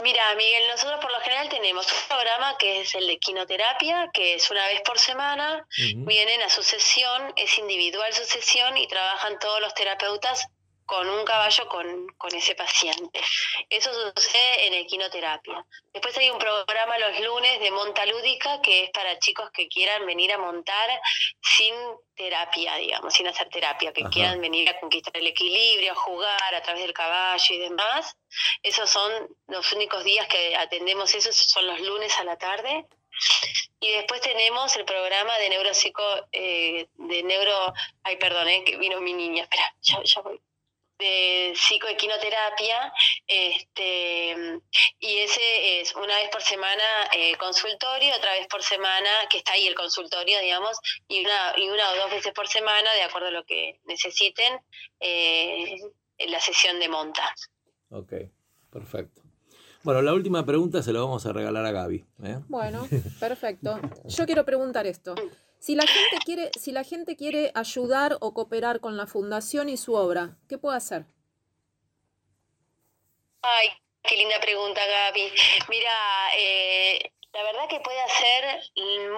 Mira, 0.00 0.32
Miguel, 0.36 0.68
nosotros 0.68 1.00
por 1.00 1.10
lo 1.10 1.20
general 1.20 1.48
tenemos 1.48 1.86
un 1.92 2.08
programa 2.08 2.56
que 2.56 2.82
es 2.82 2.94
el 2.94 3.08
de 3.08 3.18
quinoterapia, 3.18 4.10
que 4.12 4.34
es 4.34 4.48
una 4.48 4.64
vez 4.68 4.80
por 4.82 4.96
semana, 4.96 5.66
vienen 5.76 6.40
a 6.42 6.48
su 6.48 6.62
sesión, 6.62 7.32
es 7.34 7.58
individual 7.58 8.12
su 8.12 8.24
sesión 8.24 8.76
y 8.76 8.86
trabajan 8.86 9.40
todos 9.40 9.60
los 9.60 9.74
terapeutas 9.74 10.48
con 10.88 11.06
un 11.06 11.22
caballo 11.26 11.68
con, 11.68 12.08
con 12.16 12.34
ese 12.34 12.54
paciente. 12.54 13.20
Eso 13.68 13.90
sucede 14.16 14.68
en 14.68 14.72
equinoterapia. 14.72 15.62
Después 15.92 16.16
hay 16.16 16.30
un 16.30 16.38
programa 16.38 16.96
los 16.98 17.20
lunes 17.20 17.60
de 17.60 17.70
monta 17.70 18.06
lúdica 18.06 18.62
que 18.62 18.84
es 18.84 18.90
para 18.90 19.18
chicos 19.18 19.50
que 19.52 19.68
quieran 19.68 20.06
venir 20.06 20.32
a 20.32 20.38
montar 20.38 20.88
sin 21.42 21.74
terapia, 22.16 22.76
digamos, 22.76 23.12
sin 23.12 23.28
hacer 23.28 23.50
terapia, 23.50 23.92
que 23.92 24.00
Ajá. 24.00 24.10
quieran 24.10 24.40
venir 24.40 24.66
a 24.70 24.80
conquistar 24.80 25.14
el 25.18 25.26
equilibrio, 25.26 25.92
a 25.92 25.94
jugar 25.94 26.54
a 26.54 26.62
través 26.62 26.80
del 26.80 26.94
caballo 26.94 27.54
y 27.54 27.58
demás. 27.58 28.16
Esos 28.62 28.88
son 28.88 29.12
los 29.46 29.70
únicos 29.74 30.02
días 30.04 30.26
que 30.26 30.56
atendemos 30.56 31.14
eso, 31.14 31.30
son 31.34 31.66
los 31.66 31.80
lunes 31.82 32.18
a 32.18 32.24
la 32.24 32.38
tarde. 32.38 32.86
Y 33.78 33.90
después 33.92 34.22
tenemos 34.22 34.74
el 34.76 34.86
programa 34.86 35.36
de 35.36 35.50
neuropsico, 35.50 36.02
eh, 36.32 36.86
de 36.94 37.22
neuro, 37.24 37.74
ay 38.04 38.16
perdón, 38.16 38.48
eh, 38.48 38.64
que 38.64 38.78
vino 38.78 39.02
mi 39.02 39.12
niña, 39.12 39.42
espera, 39.42 39.74
ya, 39.82 40.02
ya 40.02 40.22
voy. 40.22 40.40
De 40.98 41.52
psicoequinoterapia, 41.54 42.92
este, 43.26 44.60
y 44.98 45.18
ese 45.18 45.80
es 45.80 45.94
una 45.94 46.16
vez 46.16 46.28
por 46.30 46.42
semana 46.42 46.82
eh, 47.12 47.36
consultorio, 47.36 48.16
otra 48.16 48.32
vez 48.32 48.46
por 48.48 48.62
semana, 48.62 49.10
que 49.30 49.38
está 49.38 49.52
ahí 49.52 49.66
el 49.66 49.74
consultorio, 49.74 50.40
digamos, 50.40 50.76
y 51.06 51.20
una, 51.24 51.54
y 51.56 51.68
una 51.68 51.90
o 51.90 51.96
dos 51.96 52.10
veces 52.10 52.32
por 52.32 52.48
semana, 52.48 52.92
de 52.94 53.02
acuerdo 53.02 53.28
a 53.28 53.30
lo 53.30 53.44
que 53.44 53.80
necesiten, 53.84 54.58
eh, 55.00 55.76
en 56.18 56.30
la 56.32 56.40
sesión 56.40 56.80
de 56.80 56.88
monta. 56.88 57.34
Ok, 57.90 58.12
perfecto. 58.70 59.22
Bueno, 59.84 60.02
la 60.02 60.12
última 60.12 60.44
pregunta 60.44 60.82
se 60.82 60.92
la 60.92 61.00
vamos 61.00 61.24
a 61.26 61.32
regalar 61.32 61.64
a 61.64 61.70
Gaby. 61.70 62.04
¿eh? 62.24 62.40
Bueno, 62.48 62.86
perfecto. 63.20 63.80
Yo 64.04 64.26
quiero 64.26 64.44
preguntar 64.44 64.86
esto. 64.86 65.14
Si 65.58 65.74
la 65.74 65.86
gente 65.86 66.16
quiere, 66.24 66.50
si 66.58 66.72
la 66.72 66.84
gente 66.84 67.16
quiere 67.16 67.50
ayudar 67.54 68.16
o 68.20 68.32
cooperar 68.32 68.80
con 68.80 68.96
la 68.96 69.06
fundación 69.06 69.68
y 69.68 69.76
su 69.76 69.94
obra, 69.94 70.36
¿qué 70.48 70.56
puede 70.56 70.76
hacer? 70.76 71.06
Ay, 73.42 73.68
qué 74.02 74.16
linda 74.16 74.40
pregunta, 74.40 74.80
Gaby. 74.86 75.32
Mira, 75.68 75.90
eh, 76.36 77.12
la 77.38 77.44
verdad 77.44 77.68
que 77.68 77.78
puede 77.78 78.00
hacer 78.00 78.60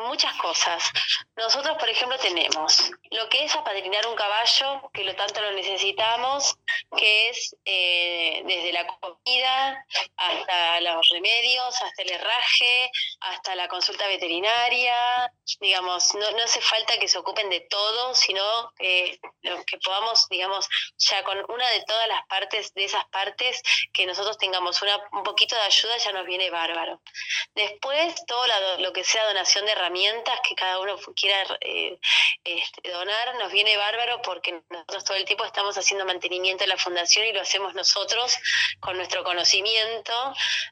muchas 0.06 0.34
cosas. 0.34 0.92
Nosotros, 1.36 1.78
por 1.78 1.88
ejemplo, 1.88 2.18
tenemos 2.18 2.90
lo 3.12 3.26
que 3.30 3.44
es 3.44 3.56
apadrinar 3.56 4.06
un 4.06 4.14
caballo, 4.14 4.90
que 4.92 5.04
lo 5.04 5.16
tanto 5.16 5.40
lo 5.40 5.52
necesitamos, 5.52 6.54
que 6.94 7.30
es 7.30 7.56
eh, 7.64 8.42
desde 8.44 8.72
la 8.72 8.86
comida 8.86 9.86
hasta 10.18 10.80
los 10.82 11.08
remedios, 11.08 11.80
hasta 11.80 12.02
el 12.02 12.10
herraje, 12.10 12.90
hasta 13.20 13.54
la 13.54 13.68
consulta 13.68 14.06
veterinaria. 14.06 15.32
Digamos, 15.58 16.14
no, 16.14 16.30
no 16.32 16.42
hace 16.44 16.60
falta 16.60 16.98
que 16.98 17.08
se 17.08 17.16
ocupen 17.16 17.48
de 17.48 17.60
todo, 17.70 18.14
sino 18.14 18.70
que, 18.76 19.18
que 19.66 19.78
podamos, 19.78 20.28
digamos, 20.28 20.68
ya 20.98 21.24
con 21.24 21.38
una 21.48 21.68
de 21.70 21.82
todas 21.84 22.06
las 22.06 22.26
partes, 22.26 22.74
de 22.74 22.84
esas 22.84 23.06
partes, 23.06 23.62
que 23.94 24.04
nosotros 24.04 24.36
tengamos 24.36 24.82
una, 24.82 24.98
un 25.12 25.22
poquito 25.22 25.56
de 25.56 25.62
ayuda, 25.62 25.96
ya 25.96 26.12
nos 26.12 26.26
viene 26.26 26.50
bárbaro. 26.50 27.00
Después, 27.54 28.09
todo 28.26 28.46
lo 28.78 28.92
que 28.92 29.04
sea 29.04 29.26
donación 29.26 29.66
de 29.66 29.72
herramientas 29.72 30.40
que 30.46 30.54
cada 30.54 30.78
uno 30.80 30.96
quiera 31.14 31.36
eh, 31.60 31.98
este, 32.44 32.90
donar, 32.90 33.34
nos 33.36 33.52
viene 33.52 33.76
bárbaro 33.76 34.22
porque 34.22 34.62
nosotros 34.70 35.04
todo 35.04 35.16
el 35.16 35.24
tiempo 35.24 35.44
estamos 35.44 35.76
haciendo 35.76 36.04
mantenimiento 36.06 36.64
de 36.64 36.68
la 36.68 36.76
fundación 36.76 37.26
y 37.26 37.32
lo 37.32 37.40
hacemos 37.40 37.74
nosotros 37.74 38.36
con 38.80 38.96
nuestro 38.96 39.24
conocimiento, 39.24 40.12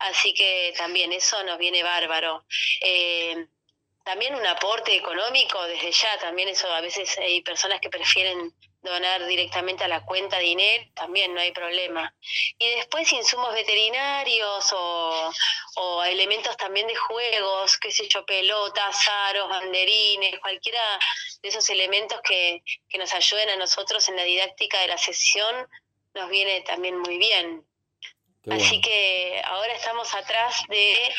así 0.01 0.35
que 0.35 0.74
también 0.77 1.12
eso 1.12 1.43
nos 1.44 1.59
viene 1.59 1.82
bárbaro. 1.82 2.44
Eh, 2.81 3.47
también 4.05 4.35
un 4.35 4.47
aporte 4.47 4.97
económico 4.97 5.62
desde 5.65 5.93
ya, 5.93 6.19
también 6.19 6.48
eso 6.48 6.66
a 6.73 6.81
veces 6.81 7.19
hay 7.19 7.43
personas 7.43 7.78
que 7.81 7.90
prefieren 7.90 8.55
donar 8.82 9.26
directamente 9.26 9.84
a 9.84 9.88
la 9.88 10.05
cuenta 10.05 10.38
dinero, 10.38 10.84
también 10.94 11.34
no 11.34 11.40
hay 11.40 11.52
problema. 11.52 12.14
Y 12.59 12.68
después 12.76 13.12
insumos 13.12 13.52
veterinarios 13.52 14.72
o, 14.72 15.32
o 15.76 16.05
elementos 16.05 16.56
también 16.56 16.86
de 16.86 16.94
juegos, 16.94 17.76
qué 17.78 17.90
sé 17.90 18.09
yo, 18.09 18.24
pelotas, 18.24 19.09
aros, 19.28 19.48
banderines, 19.48 20.38
cualquiera 20.40 20.80
de 21.42 21.48
esos 21.48 21.68
elementos 21.70 22.20
que, 22.22 22.62
que 22.88 22.98
nos 22.98 23.12
ayuden 23.12 23.50
a 23.50 23.56
nosotros 23.56 24.09
en 24.09 24.16
la 24.16 24.24
didáctica 24.24 24.80
de 24.80 24.88
la 24.88 24.98
sesión, 24.98 25.68
nos 26.14 26.28
viene 26.30 26.60
también 26.62 26.98
muy 26.98 27.18
bien. 27.18 27.64
Así 28.50 28.80
que 28.80 29.42
ahora 29.44 29.74
estamos 29.74 30.14
atrás 30.14 30.62
de 30.68 31.12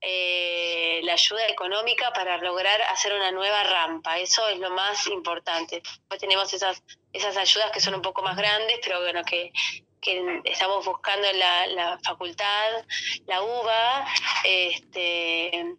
eh, 0.00 1.00
la 1.02 1.14
ayuda 1.14 1.46
económica 1.48 2.12
para 2.12 2.36
lograr 2.38 2.80
hacer 2.82 3.12
una 3.12 3.32
nueva 3.32 3.64
rampa. 3.64 4.18
Eso 4.18 4.46
es 4.48 4.58
lo 4.58 4.70
más 4.70 5.06
importante. 5.08 5.82
Después 5.82 6.20
tenemos 6.20 6.52
esas, 6.52 6.82
esas 7.16 7.36
ayudas 7.36 7.70
que 7.70 7.80
son 7.80 7.94
un 7.94 8.02
poco 8.02 8.22
más 8.22 8.36
grandes, 8.36 8.78
pero 8.82 9.00
bueno, 9.00 9.22
que, 9.24 9.52
que 10.00 10.40
estamos 10.44 10.84
buscando 10.84 11.26
la, 11.32 11.66
la 11.68 11.98
facultad, 12.04 12.84
la 13.26 13.42
UBA, 13.42 14.06
este, 14.44 15.76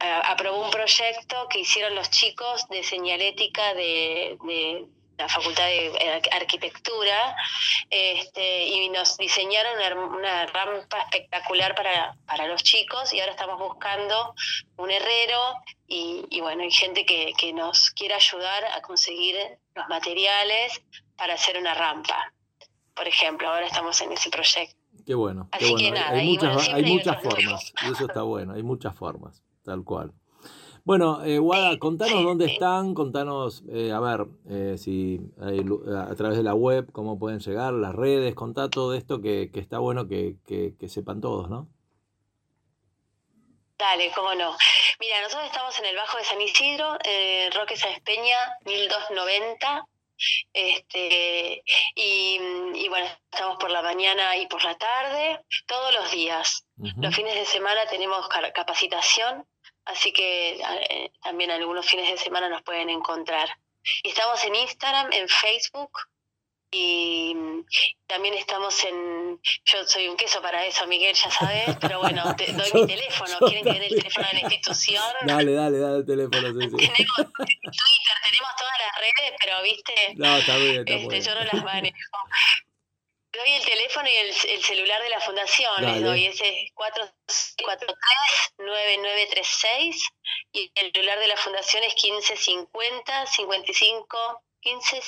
aprobó 0.00 0.64
un 0.64 0.70
proyecto 0.70 1.46
que 1.48 1.60
hicieron 1.60 1.94
los 1.94 2.10
chicos 2.10 2.68
de 2.68 2.82
señalética 2.82 3.74
de 3.74 4.36
la 5.20 5.28
Facultad 5.28 5.64
de 5.64 6.22
Arquitectura, 6.32 7.36
este, 7.90 8.66
y 8.66 8.88
nos 8.88 9.16
diseñaron 9.18 9.98
una, 10.14 10.46
rampa 10.46 10.98
espectacular 11.02 11.74
para, 11.74 12.16
para, 12.26 12.46
los 12.46 12.62
chicos 12.62 13.12
y 13.12 13.20
ahora 13.20 13.32
estamos 13.32 13.58
buscando 13.58 14.34
un 14.76 14.90
herrero 14.90 15.54
y, 15.86 16.40
bueno, 16.40 16.62
hay 16.62 16.70
gente 16.70 17.04
que, 17.04 17.32
que, 17.36 17.52
nos 17.52 17.90
quiere 17.90 18.14
ayudar 18.14 18.64
a 18.72 18.80
conseguir 18.80 19.36
los 19.74 19.88
materiales 19.88 20.80
para 21.16 21.34
hacer 21.34 21.58
una 21.58 21.74
rampa. 21.74 22.32
Por 22.94 23.08
ejemplo, 23.08 23.48
ahora 23.48 23.66
estamos 23.66 24.00
en 24.00 24.12
ese 24.12 24.30
proyecto. 24.30 24.76
Qué 25.04 25.14
bueno. 25.14 25.48
Qué 25.58 25.68
bueno. 25.70 26.00
hay, 26.06 26.28
muchas, 26.28 26.68
hay 26.68 26.84
muchas 26.84 27.22
formas, 27.22 27.72
y 27.82 27.92
eso 27.92 28.06
está 28.06 28.22
bueno, 28.22 28.54
hay 28.54 28.62
muchas 28.62 28.94
formas, 28.94 29.42
tal 29.64 29.84
cual. 29.84 30.12
Bueno, 30.84 31.22
eh, 31.24 31.38
Wada, 31.38 31.78
contanos 31.78 32.22
dónde 32.22 32.46
están, 32.46 32.94
contanos, 32.94 33.62
eh, 33.70 33.92
a 33.92 34.00
ver, 34.00 34.26
eh, 34.48 34.76
si 34.78 35.20
a 35.38 36.14
través 36.14 36.38
de 36.38 36.42
la 36.42 36.54
web, 36.54 36.90
cómo 36.92 37.18
pueden 37.18 37.40
llegar, 37.40 37.72
las 37.74 37.94
redes, 37.94 38.34
contá 38.34 38.70
todo 38.70 38.94
esto 38.94 39.20
que, 39.20 39.50
que 39.52 39.60
está 39.60 39.78
bueno 39.78 40.08
que, 40.08 40.36
que, 40.46 40.88
sepan 40.88 41.20
todos, 41.20 41.50
¿no? 41.50 41.68
Dale, 43.78 44.10
cómo 44.14 44.34
no. 44.34 44.56
Mira, 44.98 45.22
nosotros 45.22 45.46
estamos 45.46 45.78
en 45.78 45.86
el 45.86 45.96
Bajo 45.96 46.18
de 46.18 46.24
San 46.24 46.40
Isidro, 46.40 46.98
eh, 47.04 47.50
Roque 47.54 47.76
Sáenz 47.76 48.00
Peña, 48.00 48.36
1290. 48.64 49.86
Este, 50.52 51.62
y, 51.94 52.38
y, 52.74 52.88
bueno, 52.90 53.06
estamos 53.32 53.56
por 53.58 53.70
la 53.70 53.80
mañana 53.80 54.36
y 54.36 54.46
por 54.48 54.62
la 54.62 54.76
tarde, 54.76 55.40
todos 55.66 55.94
los 55.94 56.10
días. 56.10 56.66
Los 56.76 57.14
fines 57.14 57.34
de 57.34 57.46
semana 57.46 57.86
tenemos 57.88 58.28
capacitación 58.54 59.46
así 59.90 60.12
que 60.12 60.60
eh, 60.60 61.12
también 61.22 61.50
algunos 61.50 61.86
fines 61.86 62.10
de 62.10 62.18
semana 62.18 62.48
nos 62.48 62.62
pueden 62.62 62.90
encontrar. 62.90 63.48
Estamos 64.02 64.44
en 64.44 64.54
Instagram, 64.54 65.12
en 65.12 65.28
Facebook 65.28 65.90
y 66.72 67.34
también 68.06 68.34
estamos 68.34 68.84
en. 68.84 69.40
Yo 69.64 69.84
soy 69.86 70.06
un 70.06 70.16
queso 70.16 70.40
para 70.40 70.64
eso, 70.64 70.86
Miguel, 70.86 71.14
ya 71.14 71.30
sabes, 71.30 71.76
pero 71.80 71.98
bueno, 71.98 72.34
te 72.36 72.52
doy 72.52 72.70
mi 72.72 72.86
teléfono. 72.86 73.38
¿Quieren 73.40 73.64
que 73.64 73.80
dé 73.80 73.86
el 73.86 73.96
teléfono 73.96 74.26
de 74.28 74.34
la 74.34 74.40
institución? 74.40 75.04
Dale, 75.26 75.52
dale, 75.52 75.78
dale 75.78 75.96
el 75.98 76.06
teléfono. 76.06 76.40
Sí, 76.60 76.68
sí. 76.70 76.76
Tenemos 76.76 77.16
Twitter, 77.16 78.16
tenemos 78.24 78.56
todas 78.56 78.74
las 78.78 78.98
redes, 78.98 79.38
pero 79.42 79.62
viste. 79.62 79.94
No, 80.16 80.36
está 80.36 80.56
bien, 80.56 80.84
está 80.86 80.94
este, 80.94 81.20
Yo 81.20 81.34
no 81.34 81.44
las 81.44 81.64
manejo. 81.64 81.96
Doy 83.32 83.52
el 83.52 83.64
teléfono 83.64 84.08
y 84.08 84.16
el, 84.16 84.34
celular 84.34 85.00
de 85.02 85.08
la 85.08 85.20
fundación, 85.20 85.86
les 85.86 86.02
doy 86.02 86.26
ese 86.26 86.72
443-9936 88.58 89.94
y 90.52 90.72
el 90.74 90.92
celular 90.92 91.20
de 91.20 91.28
la 91.28 91.36
fundación 91.36 91.84
es 91.84 91.94
1550 92.02 93.26
55 93.26 94.42
15 94.60 95.00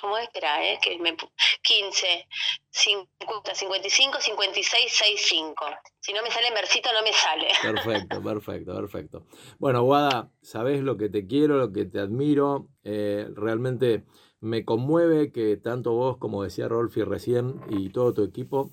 ¿cómo 0.00 0.18
es? 0.18 0.24
Espera, 0.24 0.64
eh, 0.64 0.78
que 0.82 0.98
me 0.98 1.16
15 1.62 2.26
50 2.70 3.54
55 3.54 4.20
56 4.20 4.92
65. 4.92 5.64
Si 6.00 6.12
no 6.12 6.22
me 6.22 6.30
sale 6.30 6.50
Mercito 6.50 6.90
no 6.92 7.02
me 7.02 7.12
sale. 7.12 7.48
Perfecto, 7.62 8.22
perfecto, 8.22 8.74
perfecto. 8.74 9.26
Bueno, 9.58 9.82
Guada, 9.82 10.30
sabes 10.42 10.82
lo 10.82 10.96
que 10.96 11.08
te 11.08 11.26
quiero, 11.26 11.56
lo 11.56 11.72
que 11.72 11.84
te 11.84 12.00
admiro, 12.00 12.68
eh, 12.82 13.26
realmente 13.34 14.04
me 14.40 14.64
conmueve 14.64 15.32
que 15.32 15.56
tanto 15.56 15.92
vos, 15.92 16.18
como 16.18 16.42
decía 16.42 16.68
Rolfi 16.68 17.02
recién, 17.02 17.62
y 17.70 17.88
todo 17.88 18.12
tu 18.12 18.22
equipo, 18.22 18.70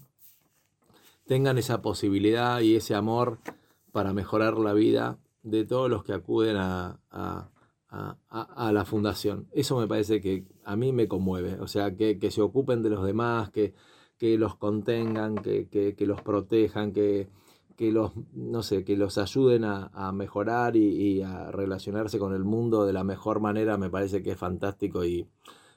tengan 1.26 1.58
esa 1.58 1.82
posibilidad 1.82 2.60
y 2.60 2.76
ese 2.76 2.94
amor 2.94 3.40
para 3.94 4.12
mejorar 4.12 4.58
la 4.58 4.74
vida 4.74 5.18
de 5.44 5.66
todos 5.66 5.90
los 5.90 6.04
que 6.04 6.14
acuden 6.14 6.58
a, 6.58 7.00
la 7.92 8.86
fundación. 8.86 9.48
Eso 9.52 9.80
me 9.80 9.88
parece 9.88 10.22
que 10.22 10.46
a 10.64 10.76
mí 10.76 10.92
me 10.94 11.08
conmueve, 11.08 11.60
o 11.60 11.68
sea, 11.68 11.96
que, 11.96 12.32
se 12.32 12.42
ocupen 12.42 12.82
de 12.82 12.90
los 12.90 13.04
demás, 13.06 13.52
que, 13.52 13.74
que 14.18 14.38
los 14.38 14.56
contengan, 14.56 15.36
que, 15.36 15.68
que, 15.70 16.06
los 16.06 16.22
protejan, 16.22 16.94
que, 16.94 17.28
que 17.76 17.92
los, 17.92 18.12
no 18.34 18.64
sé, 18.64 18.84
que 18.84 18.96
los 18.96 19.18
ayuden 19.18 19.64
a, 19.66 20.12
mejorar 20.14 20.76
y, 20.76 20.86
y, 20.86 21.22
a 21.22 21.52
relacionarse 21.52 22.20
con 22.20 22.34
el 22.34 22.44
mundo 22.44 22.86
de 22.86 22.94
la 22.94 23.04
mejor 23.04 23.40
manera, 23.40 23.78
me 23.78 23.90
parece 23.90 24.24
que 24.24 24.32
es 24.32 24.38
fantástico 24.38 25.04
y 25.04 25.28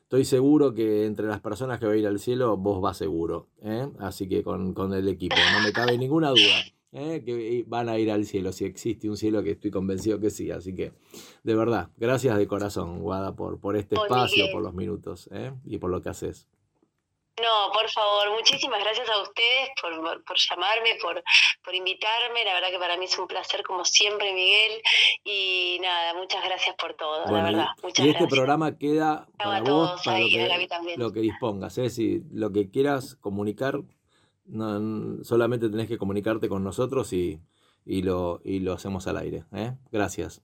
Estoy 0.05 0.27
seguro 0.27 0.75
que 0.75 1.07
entre 1.07 1.27
las 1.27 1.41
personas 1.41 1.81
que 1.81 1.87
va 1.87 1.93
a 1.93 1.97
ir 1.97 2.07
al 2.07 2.21
cielo, 2.21 2.57
vos 2.57 2.81
vas 2.81 2.99
seguro. 2.99 3.49
¿eh? 3.63 3.89
Así 3.99 4.29
que 4.29 4.45
con, 4.45 4.93
el 4.93 5.09
equipo, 5.09 5.35
no 5.53 5.65
me 5.65 5.73
cabe 5.73 5.97
ninguna 5.99 6.29
duda. 6.29 6.63
¿Eh? 6.95 7.23
que 7.25 7.65
van 7.67 7.89
a 7.89 7.99
ir 7.99 8.11
al 8.11 8.25
cielo, 8.25 8.53
si 8.53 8.65
existe 8.65 9.09
un 9.11 9.17
cielo 9.17 9.43
que 9.43 9.53
estoy 9.53 9.71
convencido 9.71 10.21
que 10.21 10.31
sí. 10.31 10.51
Así 10.51 10.75
que, 10.75 10.93
de 11.43 11.55
verdad, 11.55 11.91
gracias 11.97 12.39
de 12.39 12.47
corazón, 12.47 13.01
Guada, 13.01 13.35
por, 13.35 13.61
por 13.61 13.77
este 13.77 13.97
espacio, 13.97 14.47
por 14.53 14.63
los 14.63 14.75
minutos 14.75 15.29
¿eh? 15.33 15.53
y 15.67 15.79
por 15.79 15.91
lo 15.91 16.01
que 16.01 16.09
haces. 16.09 16.49
No, 17.43 17.73
por 17.73 17.91
favor, 17.91 18.31
muchísimas 18.31 18.81
gracias 18.81 19.09
a 19.09 19.21
ustedes 19.21 19.71
por, 19.83 20.25
por, 20.25 20.37
llamarme, 20.39 20.91
por, 21.03 21.21
por 21.65 21.75
invitarme. 21.75 22.45
La 22.45 22.55
verdad 22.55 22.69
que 22.71 22.79
para 22.79 22.97
mí 22.97 23.07
es 23.07 23.19
un 23.19 23.27
placer 23.27 23.65
como 23.65 23.85
siempre, 23.85 24.33
Miguel. 24.33 24.81
Y 25.25 25.79
nada, 25.83 26.15
muchas 26.15 26.45
gracias 26.45 26.77
por 26.77 26.95
todo, 26.95 27.25
la 27.27 27.43
verdad. 27.43 27.67
Muchas 27.83 28.07
y 28.07 28.11
este 28.11 28.29
programa 28.29 28.79
queda 28.79 29.27
para 29.37 29.63
vos, 29.63 30.01
para 30.05 30.21
lo, 30.21 30.29
que, 30.29 30.97
lo 30.97 31.13
que 31.13 31.21
dispongas. 31.21 31.77
¿eh? 31.79 31.91
Si 31.91 32.23
lo 32.31 32.53
que 32.53 32.71
quieras 32.71 33.17
comunicar, 33.17 33.81
no, 34.47 35.25
solamente 35.25 35.69
tenés 35.69 35.89
que 35.89 35.99
comunicarte 35.99 36.49
con 36.49 36.65
nosotros 36.65 37.13
y, 37.13 37.41
y, 37.85 38.03
lo, 38.03 38.41
y 38.45 38.61
lo 38.61 38.73
hacemos 38.73 39.07
al 39.07 39.19
aire. 39.19 39.45
¿eh? 39.53 39.73
Gracias. 39.91 40.43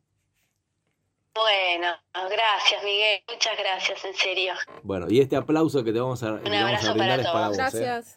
Bueno, 1.34 1.88
gracias 2.12 2.82
Miguel, 2.82 3.22
muchas 3.30 3.56
gracias, 3.56 4.04
en 4.04 4.14
serio. 4.14 4.52
Bueno, 4.82 5.06
y 5.08 5.20
este 5.20 5.36
aplauso 5.36 5.84
que 5.84 5.92
te 5.92 6.00
vamos 6.00 6.22
a, 6.22 6.32
Un 6.32 6.52
abrazo 6.52 6.96
para, 6.96 7.14
es 7.14 7.26
para 7.26 7.48
vos. 7.48 7.56
¿eh? 7.56 7.60
Gracias. 7.60 8.14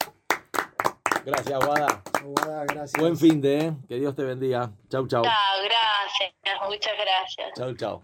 Gracias, 1.26 1.66
Guada. 1.66 2.04
Guada, 2.24 2.66
gracias. 2.66 3.00
Buen 3.00 3.16
fin 3.16 3.40
de, 3.40 3.60
¿eh? 3.60 3.74
que 3.88 3.96
Dios 3.96 4.16
te 4.16 4.24
bendiga. 4.24 4.72
Chau, 4.90 5.08
chau. 5.08 5.24
Chao, 5.24 5.34
gracias, 5.64 6.34
muchas 6.68 6.94
gracias. 6.98 7.52
Chau, 7.56 7.74
chau. 7.76 8.04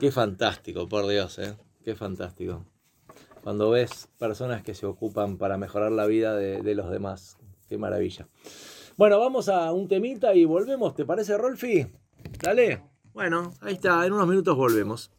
Qué 0.00 0.10
fantástico, 0.10 0.88
por 0.88 1.06
Dios, 1.06 1.38
¿eh? 1.38 1.56
Qué 1.84 1.94
fantástico. 1.94 2.64
Cuando 3.48 3.70
ves 3.70 4.10
personas 4.18 4.62
que 4.62 4.74
se 4.74 4.84
ocupan 4.84 5.38
para 5.38 5.56
mejorar 5.56 5.90
la 5.90 6.04
vida 6.04 6.36
de, 6.36 6.74
los 6.74 6.90
demás. 6.90 7.38
Qué 7.66 7.78
maravilla. 7.78 8.28
Bueno, 8.98 9.18
vamos 9.18 9.48
a 9.48 9.72
un 9.72 9.88
temita 9.88 10.34
y 10.34 10.44
volvemos. 10.44 10.94
¿Te 10.94 11.06
parece, 11.06 11.38
Rolfi? 11.38 11.86
Dale. 12.42 12.82
Bueno, 13.14 13.54
ahí 13.62 13.72
está. 13.72 14.04
En 14.04 14.12
unos 14.12 14.28
minutos 14.28 14.54
volvemos. 14.54 15.10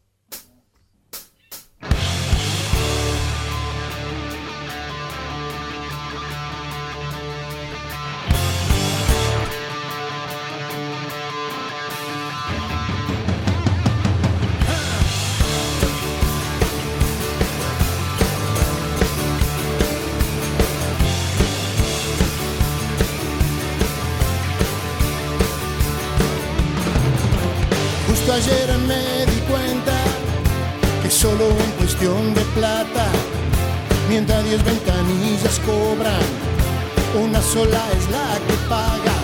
Sola 37.60 37.84
es 37.98 38.04
la 38.16 38.28
que 38.46 38.56
paga. 38.68 39.16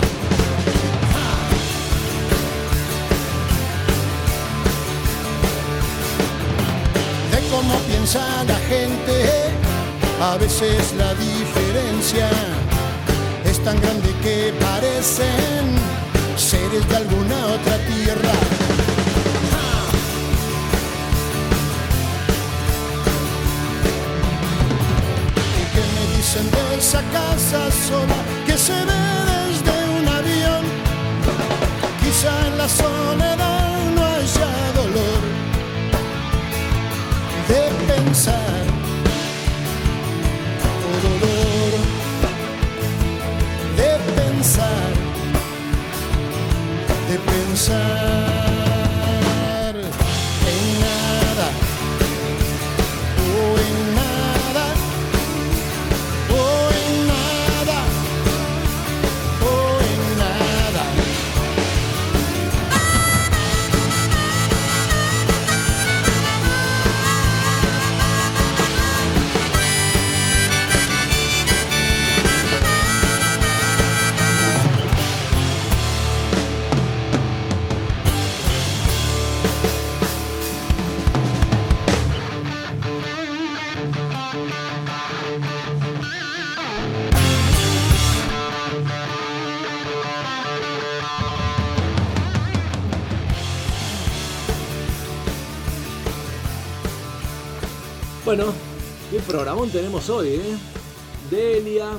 De 7.31 7.39
cómo 7.51 7.73
piensa 7.89 8.21
la 8.51 8.59
gente, 8.71 9.15
a 10.21 10.37
veces 10.37 10.93
la 10.97 11.11
diferencia 11.15 12.29
es 13.45 13.57
tan 13.63 13.81
grande 13.81 14.09
que 14.23 14.53
parecen 14.59 15.65
seres 16.35 16.87
de 16.89 16.95
alguna 16.95 17.37
otra 17.55 17.77
tierra. 17.91 18.46
Esa 26.77 27.01
casa 27.11 27.71
sola 27.71 28.15
que 28.45 28.57
se 28.57 28.73
ve 28.73 29.03
desde 29.31 29.75
un 29.99 30.07
avión? 30.07 30.63
Quizá 32.01 32.47
en 32.47 32.57
la 32.57 32.69
soledad 32.69 33.46
Bueno, 98.27 98.53
qué 99.09 99.19
programón 99.21 99.69
tenemos 99.69 100.09
hoy, 100.09 100.27
¿eh? 100.35 100.57
Delia, 101.31 101.91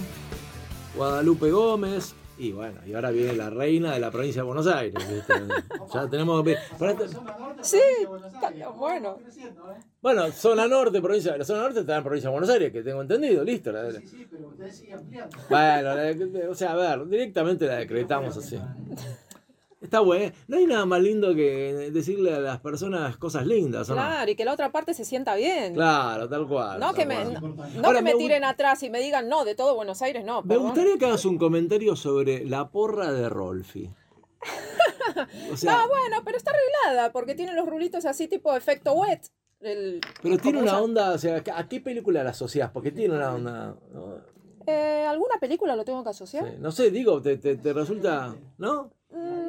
Guadalupe 0.94 1.50
Gómez. 1.50 2.14
Y 2.36 2.52
bueno, 2.52 2.80
y 2.86 2.92
ahora 2.92 3.10
viene 3.10 3.32
la 3.32 3.48
reina 3.48 3.94
de 3.94 3.98
la 4.00 4.10
provincia 4.10 4.42
de 4.42 4.46
Buenos 4.46 4.66
Aires. 4.66 5.02
¿viste? 5.10 5.32
Ya 5.94 6.06
tenemos. 6.10 6.44
Pará, 6.78 6.94
Sí, 7.62 7.80
está- 8.02 8.68
bueno. 8.76 9.16
Bueno, 10.02 10.30
zona 10.32 10.68
norte, 10.68 11.00
provincia. 11.00 11.34
La 11.38 11.44
zona 11.46 11.62
norte 11.62 11.80
está 11.80 11.96
en 11.96 12.04
provincia 12.04 12.28
de 12.28 12.32
Buenos 12.32 12.50
Aires, 12.50 12.72
que 12.72 12.82
tengo 12.82 13.00
entendido, 13.00 13.42
listo. 13.42 13.72
la- 13.72 13.84
la- 13.84 14.00
Sí, 14.00 14.26
pero 14.30 14.48
usted 14.48 14.70
sigue 14.70 14.92
ampliando. 14.92 15.34
Bueno, 15.48 15.94
la- 15.94 16.50
o 16.50 16.54
sea, 16.54 16.72
a 16.72 16.76
ver, 16.76 17.08
directamente 17.08 17.66
la 17.66 17.76
decretamos 17.76 18.36
así. 18.36 18.60
Está 19.80 20.00
bueno. 20.00 20.32
No 20.48 20.56
hay 20.56 20.66
nada 20.66 20.84
más 20.86 21.00
lindo 21.00 21.34
que 21.36 21.90
decirle 21.92 22.34
a 22.34 22.40
las 22.40 22.58
personas 22.60 23.16
cosas 23.16 23.46
lindas, 23.46 23.88
¿o 23.90 23.94
no? 23.94 24.00
Claro, 24.02 24.30
y 24.30 24.34
que 24.34 24.44
la 24.44 24.52
otra 24.52 24.72
parte 24.72 24.92
se 24.92 25.04
sienta 25.04 25.36
bien. 25.36 25.74
Claro, 25.74 26.28
tal 26.28 26.48
cual. 26.48 26.80
No 26.80 26.86
tal 26.86 26.94
que 26.96 27.06
me, 27.06 27.24
no, 27.24 27.40
no 27.40 27.64
Ahora, 27.86 27.98
que 28.00 28.02
me 28.04 28.14
tiren 28.14 28.44
atrás 28.44 28.82
y 28.82 28.90
me 28.90 28.98
digan, 29.00 29.28
no, 29.28 29.44
de 29.44 29.54
todo 29.54 29.76
Buenos 29.76 30.02
Aires 30.02 30.24
no. 30.24 30.42
Me 30.42 30.48
perdón. 30.48 30.64
gustaría 30.66 30.98
que 30.98 31.06
hagas 31.06 31.24
un 31.24 31.38
comentario 31.38 31.94
sobre 31.94 32.44
la 32.44 32.68
porra 32.70 33.12
de 33.12 33.28
Rolfi. 33.28 33.88
O 35.52 35.56
sea, 35.56 35.72
No, 35.72 35.88
bueno, 35.88 36.22
pero 36.24 36.36
está 36.36 36.50
arreglada 36.52 37.12
porque 37.12 37.34
tiene 37.34 37.54
los 37.54 37.66
rulitos 37.68 38.04
así 38.04 38.28
tipo 38.28 38.54
efecto 38.54 38.92
wet. 38.92 39.26
El- 39.60 40.00
pero 40.22 40.38
tiene 40.38 40.60
una 40.62 40.80
onda, 40.80 41.12
o 41.12 41.18
sea, 41.18 41.42
¿a 41.54 41.68
qué 41.68 41.80
película 41.80 42.22
la 42.22 42.30
asocias? 42.30 42.70
Porque 42.70 42.92
tiene 42.92 43.14
una 43.16 43.34
onda. 43.34 43.76
Eh, 44.66 45.06
¿Alguna 45.08 45.36
película 45.40 45.74
lo 45.74 45.84
tengo 45.84 46.04
que 46.04 46.10
asociar? 46.10 46.44
Sí, 46.46 46.50
no 46.60 46.70
sé, 46.70 46.90
digo, 46.90 47.20
te, 47.22 47.38
te- 47.38 47.56
te 47.56 47.72
resulta. 47.72 48.36
¿No? 48.58 48.90
Mm, 49.10 49.47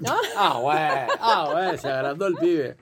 ¿No? 0.00 0.12
Ah, 0.36 0.58
bueno, 0.62 1.12
ah, 1.20 1.48
bueno, 1.52 1.76
se 1.78 1.88
agrandó 1.88 2.26
el 2.28 2.34
pibe. 2.36 2.76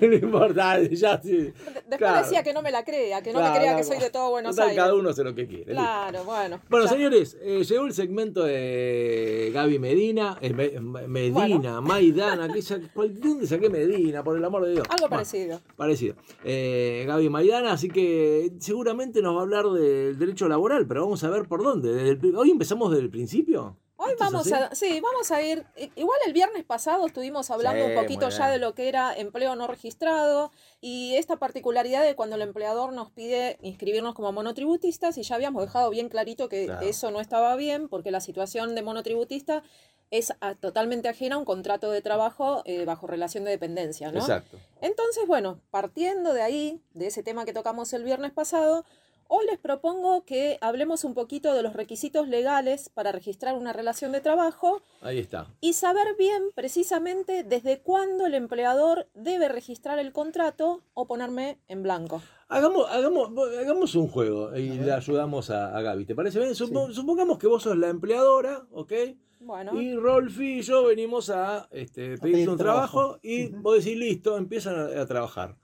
no 0.00 0.14
importa, 0.14 0.80
ya 0.82 1.20
sí. 1.20 1.36
De- 1.36 1.52
Después 1.52 1.98
Claro. 1.98 2.22
decía 2.22 2.42
que 2.42 2.52
no 2.52 2.62
me 2.62 2.70
la 2.70 2.84
crea, 2.84 3.22
que 3.22 3.32
no 3.32 3.38
Claro, 3.38 3.54
me 3.54 3.58
crea 3.60 3.76
que 3.76 3.84
soy 3.84 3.98
de 3.98 4.10
todo 4.10 4.30
Buenos 4.30 4.54
Total, 4.54 4.70
Aires. 4.70 4.82
Cada 4.84 4.94
uno 4.94 5.08
hace 5.10 5.24
lo 5.24 5.34
que 5.34 5.46
quiere. 5.46 5.72
Claro, 5.72 6.24
bueno. 6.24 6.60
Bueno, 6.68 6.86
ya. 6.86 6.92
señores, 6.92 7.36
eh, 7.40 7.64
llegó 7.64 7.86
el 7.86 7.94
segmento 7.94 8.44
de 8.44 9.50
Gaby 9.52 9.78
Medina, 9.78 10.38
eh, 10.40 10.52
Me- 10.52 11.06
Medina, 11.08 11.80
Maidana, 11.80 12.52
que 12.52 12.62
sa- 12.62 12.78
cuál- 12.94 13.14
¿de 13.14 13.28
dónde 13.28 13.46
saqué 13.46 13.68
Medina? 13.70 14.22
Por 14.22 14.36
el 14.36 14.44
amor 14.44 14.64
de 14.66 14.72
Dios. 14.72 14.86
Algo 14.88 15.08
Bueno, 15.08 15.10
parecido. 15.10 15.60
Parecido. 15.76 16.14
Eh, 16.44 17.04
Gaby 17.08 17.28
Maidana, 17.28 17.72
así 17.72 17.88
que 17.88 18.52
seguramente 18.58 19.20
nos 19.22 19.34
va 19.34 19.40
a 19.40 19.42
hablar 19.42 19.66
del 19.70 20.18
derecho 20.18 20.48
laboral, 20.48 20.86
pero 20.86 21.02
vamos 21.02 21.24
a 21.24 21.30
ver 21.30 21.46
por 21.48 21.62
dónde. 21.62 21.92
Desde 21.92 22.10
el 22.10 22.18
pri- 22.18 22.34
Hoy 22.36 22.50
empezamos 22.50 22.90
desde 22.90 23.02
el 23.04 23.10
principio. 23.10 23.76
Hoy 24.00 24.12
¿Esto 24.12 24.24
es 24.26 24.30
vamos 24.30 24.46
así? 24.52 24.54
a, 24.54 24.74
sí, 24.76 25.00
vamos 25.00 25.30
a 25.32 25.42
ir, 25.42 25.66
igual 25.96 26.20
el 26.24 26.32
viernes 26.32 26.64
pasado 26.64 27.04
estuvimos 27.04 27.50
hablando 27.50 27.84
Sí, 27.84 27.90
un 27.90 28.00
poquito 28.00 28.28
ya 28.28 28.48
de 28.48 28.58
lo 28.58 28.72
que 28.72 28.88
era 28.88 29.12
empleo 29.12 29.56
no 29.56 29.66
registrado 29.66 30.52
y 30.80 31.16
esta 31.16 31.36
particularidad 31.36 32.04
de 32.04 32.14
cuando 32.14 32.36
el 32.36 32.42
empleador 32.42 32.92
nos 32.92 33.10
pide 33.10 33.58
inscribirnos 33.60 34.14
como 34.14 34.30
monotributistas 34.30 35.18
y 35.18 35.22
ya 35.24 35.34
habíamos 35.34 35.62
dejado 35.64 35.90
bien 35.90 36.08
clarito 36.08 36.48
que 36.48 36.66
Claro. 36.66 36.86
eso 36.86 37.10
no 37.10 37.18
estaba 37.20 37.56
bien 37.56 37.88
porque 37.88 38.12
la 38.12 38.20
situación 38.20 38.76
de 38.76 38.82
monotributista 38.82 39.64
es 40.12 40.32
a- 40.40 40.54
totalmente 40.54 41.08
ajena 41.08 41.34
a 41.34 41.38
un 41.38 41.44
contrato 41.44 41.90
de 41.90 42.00
trabajo 42.00 42.62
eh, 42.66 42.84
bajo 42.84 43.08
relación 43.08 43.42
de 43.44 43.50
dependencia, 43.50 44.12
¿no? 44.12 44.20
Exacto. 44.20 44.58
Entonces, 44.80 45.26
bueno, 45.26 45.60
partiendo 45.72 46.32
de 46.34 46.42
ahí, 46.42 46.80
de 46.94 47.08
ese 47.08 47.24
tema 47.24 47.44
que 47.44 47.52
tocamos 47.52 47.92
el 47.92 48.04
viernes 48.04 48.30
pasado, 48.30 48.84
hoy 49.28 49.46
les 49.46 49.58
propongo 49.58 50.24
que 50.24 50.58
hablemos 50.60 51.04
un 51.04 51.14
poquito 51.14 51.54
de 51.54 51.62
los 51.62 51.74
requisitos 51.74 52.26
legales 52.28 52.88
para 52.88 53.12
registrar 53.12 53.54
una 53.54 53.72
relación 53.72 54.10
de 54.12 54.20
trabajo 54.20 54.82
Ahí 55.00 55.18
está. 55.18 55.46
y 55.60 55.74
saber 55.74 56.16
bien 56.18 56.42
precisamente 56.54 57.44
desde 57.44 57.80
cuándo 57.80 58.26
el 58.26 58.34
empleador 58.34 59.06
debe 59.14 59.48
registrar 59.48 59.98
el 59.98 60.12
contrato 60.12 60.82
o 60.94 61.06
ponerme 61.06 61.58
en 61.68 61.82
blanco. 61.82 62.22
Hagamos, 62.48 62.86
hagamos, 62.90 63.30
hagamos 63.58 63.94
un 63.94 64.08
juego 64.08 64.56
y 64.56 64.70
le 64.70 64.92
ayudamos 64.92 65.50
a, 65.50 65.76
a 65.76 65.82
Gaby. 65.82 66.06
¿Te 66.06 66.14
parece 66.14 66.38
bien? 66.38 66.54
Supo- 66.54 66.90
Supongamos 66.92 67.38
que 67.38 67.46
vos 67.46 67.62
sos 67.62 67.76
la 67.76 67.88
empleadora, 67.88 68.66
¿ok? 68.72 68.92
Bueno, 69.40 69.80
Y 69.80 69.94
Rolfi 69.94 70.58
y 70.58 70.62
yo 70.62 70.84
venimos 70.86 71.30
a 71.30 71.68
este, 71.70 72.16
pedirte 72.16 72.20
pedir 72.32 72.48
un 72.50 72.56
trabajo, 72.58 73.18
y 73.22 73.48
vos 73.48 73.76
decís, 73.84 73.96
listo, 73.98 74.36
empiezan 74.36 74.74
a, 74.76 75.00
a 75.02 75.06
trabajar. 75.06 75.56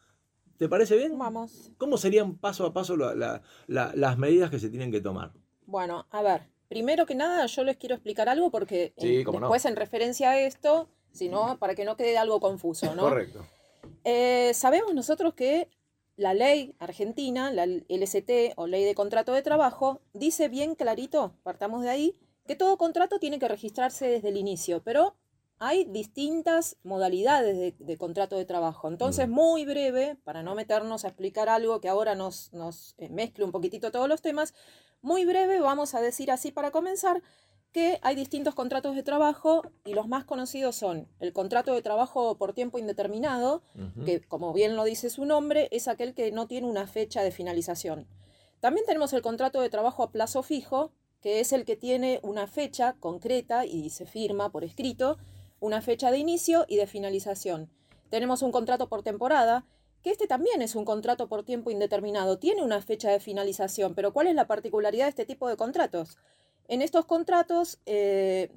¿Te 0.58 0.68
parece 0.68 0.96
bien? 0.96 1.18
vamos. 1.18 1.70
¿Cómo 1.78 1.96
serían 1.96 2.36
paso 2.36 2.64
a 2.66 2.72
paso 2.72 2.96
la- 2.96 3.14
la- 3.14 3.42
la- 3.66 3.92
las 3.94 4.18
medidas 4.18 4.50
que 4.50 4.58
se 4.58 4.68
tienen 4.70 4.92
que 4.92 5.00
tomar? 5.00 5.32
Bueno, 5.66 6.06
a 6.10 6.22
ver, 6.22 6.42
primero 6.68 7.06
que 7.06 7.14
nada 7.14 7.46
yo 7.46 7.64
les 7.64 7.76
quiero 7.76 7.94
explicar 7.94 8.28
algo 8.28 8.50
porque 8.50 8.94
Sí, 8.98 9.16
en- 9.18 9.24
cómo 9.24 9.40
no. 9.40 9.46
después 9.46 9.64
en 9.64 9.76
referencia 9.76 10.30
a 10.30 10.38
esto, 10.40 10.88
si 11.12 11.28
no, 11.28 11.58
para 11.58 11.74
que 11.74 11.84
no 11.84 11.96
quede 11.96 12.16
algo 12.18 12.40
confuso, 12.40 12.94
¿no? 12.94 13.02
Correcto. 13.02 13.44
Eh, 14.04 14.52
sabemos 14.54 14.94
nosotros 14.94 15.34
que 15.34 15.68
la 16.16 16.34
ley 16.34 16.74
argentina, 16.78 17.50
la 17.50 17.64
LST 17.64 18.52
o 18.56 18.66
ley 18.66 18.84
de 18.84 18.94
contrato 18.94 19.32
de 19.32 19.42
trabajo, 19.42 20.00
dice 20.12 20.48
bien 20.48 20.74
clarito, 20.76 21.34
partamos 21.42 21.82
de 21.82 21.90
ahí, 21.90 22.16
que 22.46 22.54
todo 22.54 22.76
contrato 22.76 23.18
tiene 23.18 23.38
que 23.38 23.48
registrarse 23.48 24.06
desde 24.06 24.28
el 24.28 24.36
inicio, 24.36 24.82
pero 24.84 25.16
hay 25.58 25.84
distintas 25.84 26.76
modalidades 26.82 27.56
de, 27.56 27.74
de 27.78 27.96
contrato 27.96 28.36
de 28.36 28.44
trabajo. 28.44 28.88
Entonces, 28.88 29.28
Mm. 29.28 29.32
muy 29.32 29.64
breve, 29.64 30.16
para 30.24 30.42
no 30.42 30.54
meternos 30.54 31.04
a 31.04 31.08
explicar 31.08 31.48
algo 31.48 31.80
que 31.80 31.88
ahora 31.88 32.14
nos, 32.14 32.52
nos 32.52 32.94
eh, 32.98 33.08
mezcle 33.08 33.44
un 33.44 33.52
poquitito 33.52 33.90
todos 33.92 34.08
los 34.08 34.20
temas, 34.20 34.54
muy 35.02 35.24
breve 35.24 35.60
vamos 35.60 35.94
a 35.94 36.00
decir 36.00 36.30
así 36.30 36.50
para 36.50 36.70
comenzar 36.70 37.22
que 37.72 37.98
hay 38.02 38.14
distintos 38.14 38.54
contratos 38.54 38.94
de 38.94 39.02
trabajo 39.02 39.62
y 39.84 39.94
los 39.94 40.06
más 40.06 40.24
conocidos 40.24 40.76
son 40.76 41.08
el 41.18 41.32
contrato 41.32 41.74
de 41.74 41.82
trabajo 41.82 42.36
por 42.38 42.52
tiempo 42.52 42.78
indeterminado, 42.78 43.62
que 44.04 44.20
como 44.20 44.52
bien 44.52 44.76
lo 44.76 44.84
dice 44.84 45.10
su 45.10 45.24
nombre, 45.24 45.68
es 45.72 45.88
aquel 45.88 46.14
que 46.14 46.30
no 46.30 46.46
tiene 46.46 46.68
una 46.68 46.86
fecha 46.86 47.22
de 47.22 47.32
finalización. 47.32 48.06
También 48.60 48.86
tenemos 48.86 49.12
el 49.12 49.22
contrato 49.22 49.60
de 49.60 49.70
trabajo 49.70 50.04
a 50.04 50.12
plazo 50.12 50.44
fijo, 50.44 50.92
que 51.20 51.40
es 51.40 51.52
el 51.52 51.64
que 51.64 51.74
tiene 51.74 52.20
una 52.22 52.46
fecha 52.46 52.94
concreta 53.00 53.66
y 53.66 53.90
se 53.90 54.06
firma 54.06 54.52
por 54.52 54.62
escrito, 54.62 55.18
una 55.64 55.80
fecha 55.80 56.10
de 56.10 56.18
inicio 56.18 56.66
y 56.68 56.76
de 56.76 56.86
finalización. 56.86 57.70
Tenemos 58.10 58.42
un 58.42 58.52
contrato 58.52 58.90
por 58.90 59.02
temporada, 59.02 59.64
que 60.02 60.10
este 60.10 60.26
también 60.26 60.60
es 60.60 60.74
un 60.74 60.84
contrato 60.84 61.26
por 61.26 61.42
tiempo 61.42 61.70
indeterminado, 61.70 62.38
tiene 62.38 62.62
una 62.62 62.82
fecha 62.82 63.10
de 63.10 63.18
finalización, 63.18 63.94
pero 63.94 64.12
¿cuál 64.12 64.26
es 64.26 64.34
la 64.34 64.46
particularidad 64.46 65.06
de 65.06 65.08
este 65.08 65.24
tipo 65.24 65.48
de 65.48 65.56
contratos? 65.56 66.18
En 66.68 66.82
estos 66.82 67.06
contratos 67.06 67.78
eh, 67.86 68.50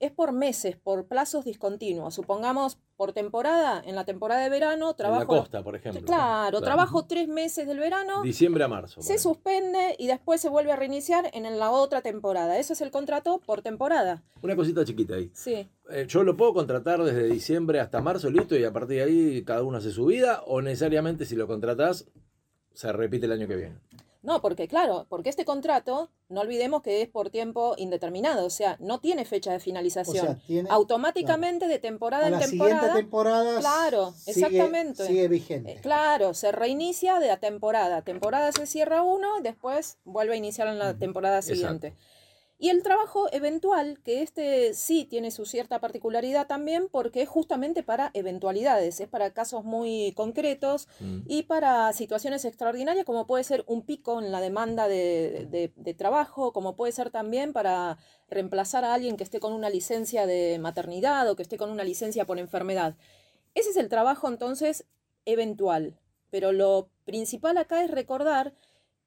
es 0.00 0.10
por 0.10 0.32
meses, 0.32 0.76
por 0.76 1.06
plazos 1.06 1.44
discontinuos. 1.44 2.14
Supongamos 2.14 2.78
por 2.96 3.12
temporada, 3.12 3.82
en 3.84 3.94
la 3.94 4.04
temporada 4.04 4.42
de 4.42 4.48
verano, 4.48 4.94
trabajo. 4.94 5.22
En 5.22 5.28
la 5.28 5.40
costa, 5.42 5.62
por 5.62 5.76
ejemplo. 5.76 6.02
Claro, 6.02 6.62
trabajo 6.62 7.04
tres 7.06 7.28
meses 7.28 7.66
del 7.66 7.78
verano, 7.78 8.22
Diciembre 8.22 8.64
a 8.64 8.68
marzo. 8.68 9.02
se 9.02 9.18
suspende 9.18 9.94
y 9.98 10.06
después 10.06 10.40
se 10.40 10.48
vuelve 10.48 10.72
a 10.72 10.76
reiniciar 10.76 11.30
en 11.34 11.58
la 11.58 11.70
otra 11.70 12.00
temporada. 12.00 12.58
Ese 12.58 12.72
es 12.72 12.80
el 12.80 12.90
contrato 12.90 13.40
por 13.44 13.60
temporada. 13.60 14.22
Una 14.42 14.56
cosita 14.56 14.84
chiquita 14.84 15.16
ahí. 15.16 15.30
Sí. 15.34 15.68
Eh, 15.90 16.06
¿Yo 16.08 16.24
lo 16.24 16.36
puedo 16.36 16.54
contratar 16.54 17.02
desde 17.02 17.24
diciembre 17.24 17.80
hasta 17.80 18.00
marzo, 18.00 18.30
listo, 18.30 18.56
y 18.56 18.64
a 18.64 18.72
partir 18.72 18.98
de 18.98 19.02
ahí 19.02 19.44
cada 19.44 19.62
uno 19.62 19.76
hace 19.76 19.90
su 19.90 20.06
vida? 20.06 20.42
¿O 20.46 20.62
necesariamente 20.62 21.26
si 21.26 21.36
lo 21.36 21.46
contratás 21.46 22.06
se 22.72 22.92
repite 22.92 23.26
el 23.26 23.32
año 23.32 23.46
que 23.46 23.56
viene? 23.56 23.76
No, 24.26 24.42
porque 24.42 24.66
claro, 24.66 25.06
porque 25.08 25.28
este 25.30 25.44
contrato, 25.44 26.10
no 26.28 26.40
olvidemos 26.40 26.82
que 26.82 27.00
es 27.00 27.08
por 27.08 27.30
tiempo 27.30 27.74
indeterminado, 27.78 28.44
o 28.44 28.50
sea, 28.50 28.76
no 28.80 28.98
tiene 28.98 29.24
fecha 29.24 29.52
de 29.52 29.58
O 29.58 29.60
finalización. 29.60 30.26
sea, 30.26 30.38
tiene 30.48 30.68
Automáticamente 30.68 31.68
de 31.68 31.78
temporada 31.78 32.24
a 32.24 32.26
en 32.26 32.32
la 32.32 32.40
temporada. 32.40 32.80
siguiente 32.80 32.98
temporada 33.02 33.60
Claro, 33.60 34.12
sigue- 34.16 34.30
exactamente. 34.46 35.06
sigue 35.06 35.24
Eh, 35.24 35.28
vigente. 35.28 35.78
Claro, 35.80 36.34
se 36.34 36.50
reinicia 36.50 37.20
de 37.20 37.28
la 37.28 37.36
temporada. 37.36 38.02
Temporada 38.02 38.50
se 38.50 38.66
cierra 38.66 39.04
uno, 39.04 39.28
después 39.42 39.98
vuelve 40.04 40.34
a 40.34 40.36
iniciar 40.36 40.66
en 40.66 40.80
la 40.80 40.98
temporada 40.98 41.40
siguiente. 41.40 41.94
Y 42.58 42.70
el 42.70 42.82
trabajo 42.82 43.26
eventual, 43.32 44.00
que 44.02 44.22
este 44.22 44.72
sí 44.72 45.04
tiene 45.04 45.30
su 45.30 45.44
cierta 45.44 45.78
particularidad 45.78 46.46
también 46.46 46.88
porque 46.90 47.20
es 47.20 47.28
justamente 47.28 47.82
para 47.82 48.10
eventualidades, 48.14 48.98
es 49.00 49.08
para 49.08 49.32
casos 49.34 49.62
muy 49.64 50.12
concretos 50.16 50.88
Mm. 51.00 51.18
y 51.26 51.42
para 51.42 51.92
situaciones 51.92 52.46
extraordinarias 52.46 53.04
como 53.04 53.26
puede 53.26 53.44
ser 53.44 53.62
un 53.66 53.82
pico 53.82 54.20
en 54.22 54.32
la 54.32 54.40
demanda 54.40 54.88
de, 54.88 55.46
de- 55.50 55.72
de 55.76 55.94
trabajo, 55.94 56.54
como 56.54 56.76
puede 56.76 56.92
ser 56.92 57.10
también 57.10 57.52
para 57.52 57.98
reemplazar 58.30 58.86
a 58.86 58.94
alguien 58.94 59.18
que 59.18 59.24
esté 59.24 59.38
con 59.38 59.52
una 59.52 59.68
licencia 59.68 60.26
de 60.26 60.58
maternidad 60.58 61.28
o 61.30 61.36
que 61.36 61.42
esté 61.42 61.58
con 61.58 61.70
una 61.70 61.84
licencia 61.84 62.24
por 62.24 62.38
enfermedad. 62.38 62.96
Ese 63.54 63.68
es 63.70 63.76
el 63.76 63.90
trabajo 63.90 64.28
entonces 64.28 64.86
eventual, 65.26 65.98
pero 66.30 66.52
lo 66.52 66.88
principal 67.04 67.58
acá 67.58 67.84
es 67.84 67.90
recordar 67.90 68.54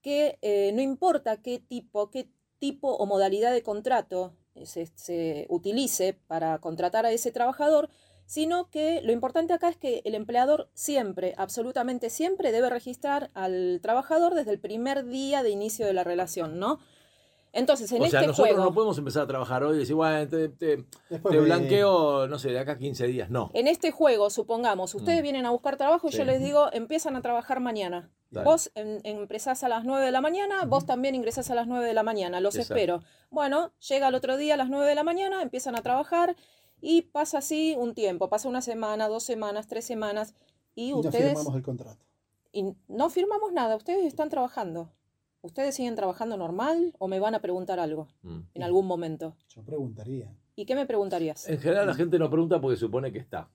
que 0.01 0.37
eh, 0.41 0.71
no 0.73 0.81
importa 0.81 1.41
qué 1.41 1.59
tipo, 1.59 2.09
qué 2.11 2.29
tipo 2.59 2.95
o 2.95 3.05
modalidad 3.05 3.51
de 3.53 3.63
contrato 3.63 4.33
eh, 4.55 4.65
se, 4.65 4.87
se 4.95 5.45
utilice 5.49 6.13
para 6.27 6.59
contratar 6.59 7.05
a 7.05 7.11
ese 7.11 7.31
trabajador, 7.31 7.89
sino 8.25 8.69
que 8.69 9.01
lo 9.01 9.11
importante 9.11 9.53
acá 9.53 9.69
es 9.69 9.77
que 9.77 10.01
el 10.05 10.13
empleador 10.13 10.69
siempre, 10.73 11.33
absolutamente 11.37 12.11
siempre, 12.11 12.51
debe 12.51 12.69
registrar 12.69 13.31
al 13.33 13.79
trabajador 13.81 14.35
desde 14.35 14.51
el 14.51 14.59
primer 14.59 15.05
día 15.07 15.41
de 15.41 15.49
inicio 15.49 15.87
de 15.87 15.93
la 15.93 16.03
relación, 16.03 16.59
¿no? 16.59 16.79
Entonces, 17.51 17.91
en 17.91 18.01
o 18.01 18.07
sea, 18.07 18.19
este 18.19 18.27
nosotros 18.27 18.53
juego, 18.55 18.63
no 18.69 18.73
podemos 18.75 18.97
empezar 18.99 19.23
a 19.23 19.27
trabajar 19.27 19.63
hoy 19.63 19.75
y 19.77 19.79
decir, 19.79 19.95
bueno, 19.95 20.27
te, 20.29 20.49
te- 20.49 20.85
blanqueo, 21.09 22.27
no 22.27 22.37
sé, 22.39 22.49
de 22.49 22.59
acá 22.59 22.73
a 22.73 22.77
15 22.77 23.07
días. 23.07 23.29
No. 23.29 23.49
en 23.53 23.67
este 23.67 23.91
juego, 23.91 24.29
supongamos, 24.29 24.93
ustedes 24.95 25.19
Mm. 25.19 25.23
vienen 25.23 25.45
a 25.45 25.51
buscar 25.51 25.77
trabajo 25.77 26.07
y 26.09 26.11
yo 26.11 26.25
les 26.25 26.39
digo, 26.41 26.69
empiezan 26.73 27.15
a 27.15 27.21
trabajar 27.21 27.59
mañana. 27.59 28.11
Dale. 28.31 28.45
Vos 28.45 28.71
em- 28.75 28.99
empezás 29.03 29.63
a 29.63 29.69
las 29.69 29.83
9 29.85 30.05
de 30.05 30.11
la 30.11 30.21
mañana, 30.21 30.65
vos 30.65 30.85
también 30.85 31.15
ingresás 31.15 31.49
a 31.49 31.55
las 31.55 31.65
9 31.67 31.85
de 31.87 31.93
la 31.95 32.03
mañana, 32.03 32.39
los 32.39 32.55
Exacto. 32.55 32.75
espero. 32.75 33.01
Bueno, 33.31 33.71
llega 33.87 34.07
el 34.09 34.15
otro 34.15 34.37
día 34.37 34.53
a 34.53 34.57
las 34.57 34.69
9 34.69 34.85
de 34.85 34.93
la 34.95 35.03
mañana, 35.03 35.41
empiezan 35.41 35.75
a 35.75 35.81
trabajar 35.81 36.35
y 36.81 37.01
pasa 37.03 37.39
así 37.39 37.75
un 37.77 37.95
tiempo, 37.95 38.29
pasa 38.29 38.47
una 38.47 38.61
semana, 38.61 39.07
dos 39.07 39.23
semanas, 39.23 39.67
tres 39.67 39.85
semanas 39.85 40.35
y 40.75 40.89
Y 40.89 40.91
no 40.91 40.97
ustedes 40.99 41.29
firmamos 41.33 41.55
el 41.55 41.63
contrato. 41.63 42.05
y 42.51 42.75
no 42.87 43.09
firmamos 43.09 43.51
nada, 43.51 43.75
ustedes 43.75 44.05
están 44.05 44.29
trabajando. 44.29 44.91
¿Ustedes 45.41 45.75
siguen 45.75 45.95
trabajando 45.95 46.35
normal 46.37 46.93
o 46.99 47.07
me 47.07 47.19
van 47.19 47.33
a 47.35 47.39
preguntar 47.41 47.79
algo 47.79 48.07
Mm. 48.23 48.39
en 48.53 48.63
algún 48.63 48.85
momento? 48.85 49.35
Yo 49.49 49.63
preguntaría. 49.63 50.33
¿Y 50.55 50.65
qué 50.65 50.75
me 50.75 50.85
preguntarías? 50.85 51.47
En 51.47 51.59
general 51.59 51.87
la 51.87 51.93
gente 51.93 52.19
no 52.19 52.29
pregunta 52.29 52.59
porque 52.59 52.75
supone 52.77 53.11
que 53.13 53.19
está 53.19 53.49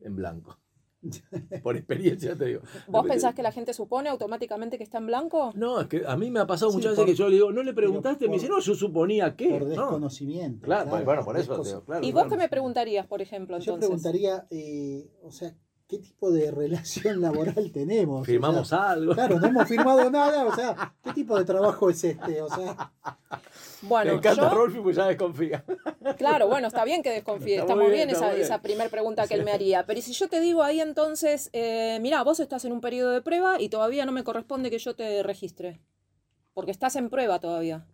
en 0.00 0.16
blanco. 0.16 0.58
Por 1.64 1.76
experiencia 1.76 2.36
te 2.36 2.44
digo. 2.46 2.60
¿Vos 2.88 3.04
pensás 3.06 3.34
que 3.34 3.42
la 3.42 3.50
gente 3.52 3.72
supone 3.74 4.08
automáticamente 4.08 4.78
que 4.78 4.84
está 4.84 4.98
en 4.98 5.06
blanco? 5.06 5.52
No, 5.56 5.80
es 5.80 5.86
que 5.88 6.02
a 6.06 6.16
mí 6.16 6.30
me 6.30 6.38
ha 6.40 6.46
pasado 6.46 6.70
Sí, 6.70 6.76
muchas 6.78 6.94
por- 6.94 7.04
veces 7.06 7.16
que 7.16 7.22
yo 7.22 7.28
le 7.28 7.34
digo, 7.36 7.52
¿no 7.52 7.62
le 7.62 7.74
preguntaste? 7.74 8.24
me 8.24 8.30
por- 8.30 8.34
dice, 8.40 8.48
no, 8.48 8.60
yo 8.60 8.74
suponía 8.74 9.34
que. 9.36 9.48
Por 9.50 9.62
No. 9.62 9.68
desconocimiento. 9.68 10.64
Claro, 10.64 10.90
bueno, 11.04 11.24
por 11.24 11.36
eso, 11.36 11.60
te 11.60 11.68
digo, 11.68 11.84
claro. 11.84 12.04
¿Y 12.06 12.12
vos 12.12 12.26
qué 12.28 12.36
me 12.36 12.48
preguntarías, 12.48 13.06
por 13.06 13.20
ejemplo, 13.20 13.58
Yo 13.58 13.74
entonces? 13.74 13.88
preguntaría, 14.02 14.46
eh, 14.50 15.08
o 15.22 15.30
sea, 15.32 15.56
¿qué 15.92 15.98
tipo 15.98 16.30
de 16.30 16.50
relación 16.50 17.20
laboral 17.20 17.70
tenemos? 17.70 18.22
O 18.22 18.24
sea, 18.24 18.32
Firmamos 18.32 18.72
algo. 18.72 19.12
Claro, 19.14 19.38
no 19.38 19.46
hemos 19.46 19.68
firmado 19.68 20.10
nada, 20.10 20.46
o 20.46 20.54
sea, 20.54 20.94
¿qué 21.04 21.12
tipo 21.12 21.38
de 21.38 21.44
trabajo 21.44 21.90
es 21.90 22.02
este? 22.02 22.40
O 22.40 22.48
sea, 22.48 22.90
Me 23.82 23.88
Bueno, 23.88 24.12
encanta 24.14 24.48
yo, 24.48 24.54
Rolfi 24.54 24.78
porque 24.78 24.96
ya 24.96 25.06
desconfía. 25.08 25.64
claro, 26.16 26.48
bueno, 26.48 26.68
está 26.68 26.84
bien 26.86 27.02
que 27.02 27.10
desconfíe, 27.10 27.56
Está 27.56 27.64
está, 27.64 27.74
muy 27.74 27.90
bien, 27.92 28.08
bien, 28.08 28.10
está 28.10 28.18
esa, 28.20 28.26
muy 28.28 28.34
bien. 28.36 28.44
esa 28.46 28.62
primera 28.62 28.88
pregunta 28.90 29.26
que 29.28 29.34
él 29.34 29.44
me 29.44 29.52
haría. 29.52 29.84
Pero 29.84 29.98
¿y 29.98 30.02
si 30.02 30.12
yo 30.14 30.28
te 30.28 30.40
digo 30.40 30.62
ahí 30.62 30.80
entonces, 30.80 31.50
eh, 31.52 31.98
mira, 32.00 32.22
vos 32.22 32.40
estás 32.40 32.64
en 32.64 32.72
un 32.72 32.80
periodo 32.80 33.10
de 33.10 33.20
prueba 33.20 33.60
y 33.60 33.68
todavía 33.68 34.06
no 34.06 34.12
me 34.12 34.24
corresponde 34.24 34.70
que 34.70 34.78
yo 34.78 34.94
te 34.96 35.22
registre? 35.22 35.80
Porque 36.54 36.70
estás 36.70 36.96
en 36.96 37.10
prueba 37.10 37.38
todavía. 37.38 37.86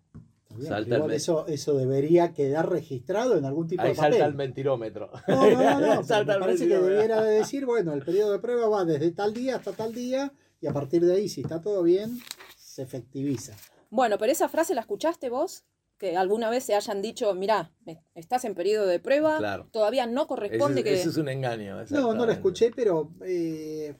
Bien, 0.59 0.69
Salta 0.71 0.97
igual 0.97 1.13
eso, 1.13 1.47
eso 1.47 1.75
debería 1.75 2.33
quedar 2.33 2.69
registrado 2.71 3.37
en 3.37 3.45
algún 3.45 3.67
tipo 3.69 3.83
Ahí 3.83 3.91
de 3.91 3.95
papel. 3.97 4.13
salta 4.13 4.27
el 4.27 4.35
mentirómetro. 4.35 5.11
No, 5.29 5.51
no, 5.51 5.81
no, 5.81 5.95
no, 5.97 6.03
Salta 6.05 6.33
me 6.33 6.35
el 6.37 6.41
parece 6.41 6.69
que 6.69 6.79
debiera 6.79 7.23
de 7.23 7.31
decir, 7.39 7.65
bueno, 7.67 7.93
el 7.95 8.05
periodo 8.05 8.33
de 8.33 8.39
prueba 8.39 8.69
va 8.69 8.85
desde 8.85 9.11
tal 9.13 9.33
día 9.35 9.57
hasta 9.57 9.73
tal 9.73 9.95
día 9.95 10.33
y 10.61 10.67
a 10.67 10.73
partir 10.73 11.05
de 11.05 11.15
ahí, 11.15 11.29
si 11.29 11.41
está 11.43 11.61
todo 11.61 11.83
bien, 11.83 12.19
se 12.57 12.83
efectiviza. 12.83 13.57
Bueno, 13.91 14.19
pero 14.19 14.33
esa 14.33 14.49
frase 14.49 14.75
la 14.75 14.83
escuchaste 14.83 15.31
vos, 15.31 15.65
que 15.99 16.17
alguna 16.17 16.51
vez 16.51 16.63
se 16.65 16.75
hayan 16.75 17.01
dicho, 17.03 17.33
mira, 17.35 17.73
estás 18.15 18.45
en 18.45 18.55
periodo 18.55 18.87
de 18.87 19.01
prueba, 19.01 19.39
Claro. 19.39 19.69
todavía 19.73 20.07
no 20.07 20.27
corresponde 20.27 20.81
es- 20.81 20.85
que... 20.85 20.95
ese 20.95 21.09
es 21.09 21.17
un 21.17 21.29
engaño. 21.29 21.71
No, 21.71 21.77
no 21.77 21.83
exactamente. 21.83 22.33
escuché, 22.35 22.71
pero 22.75 23.11
eh, 23.25 23.95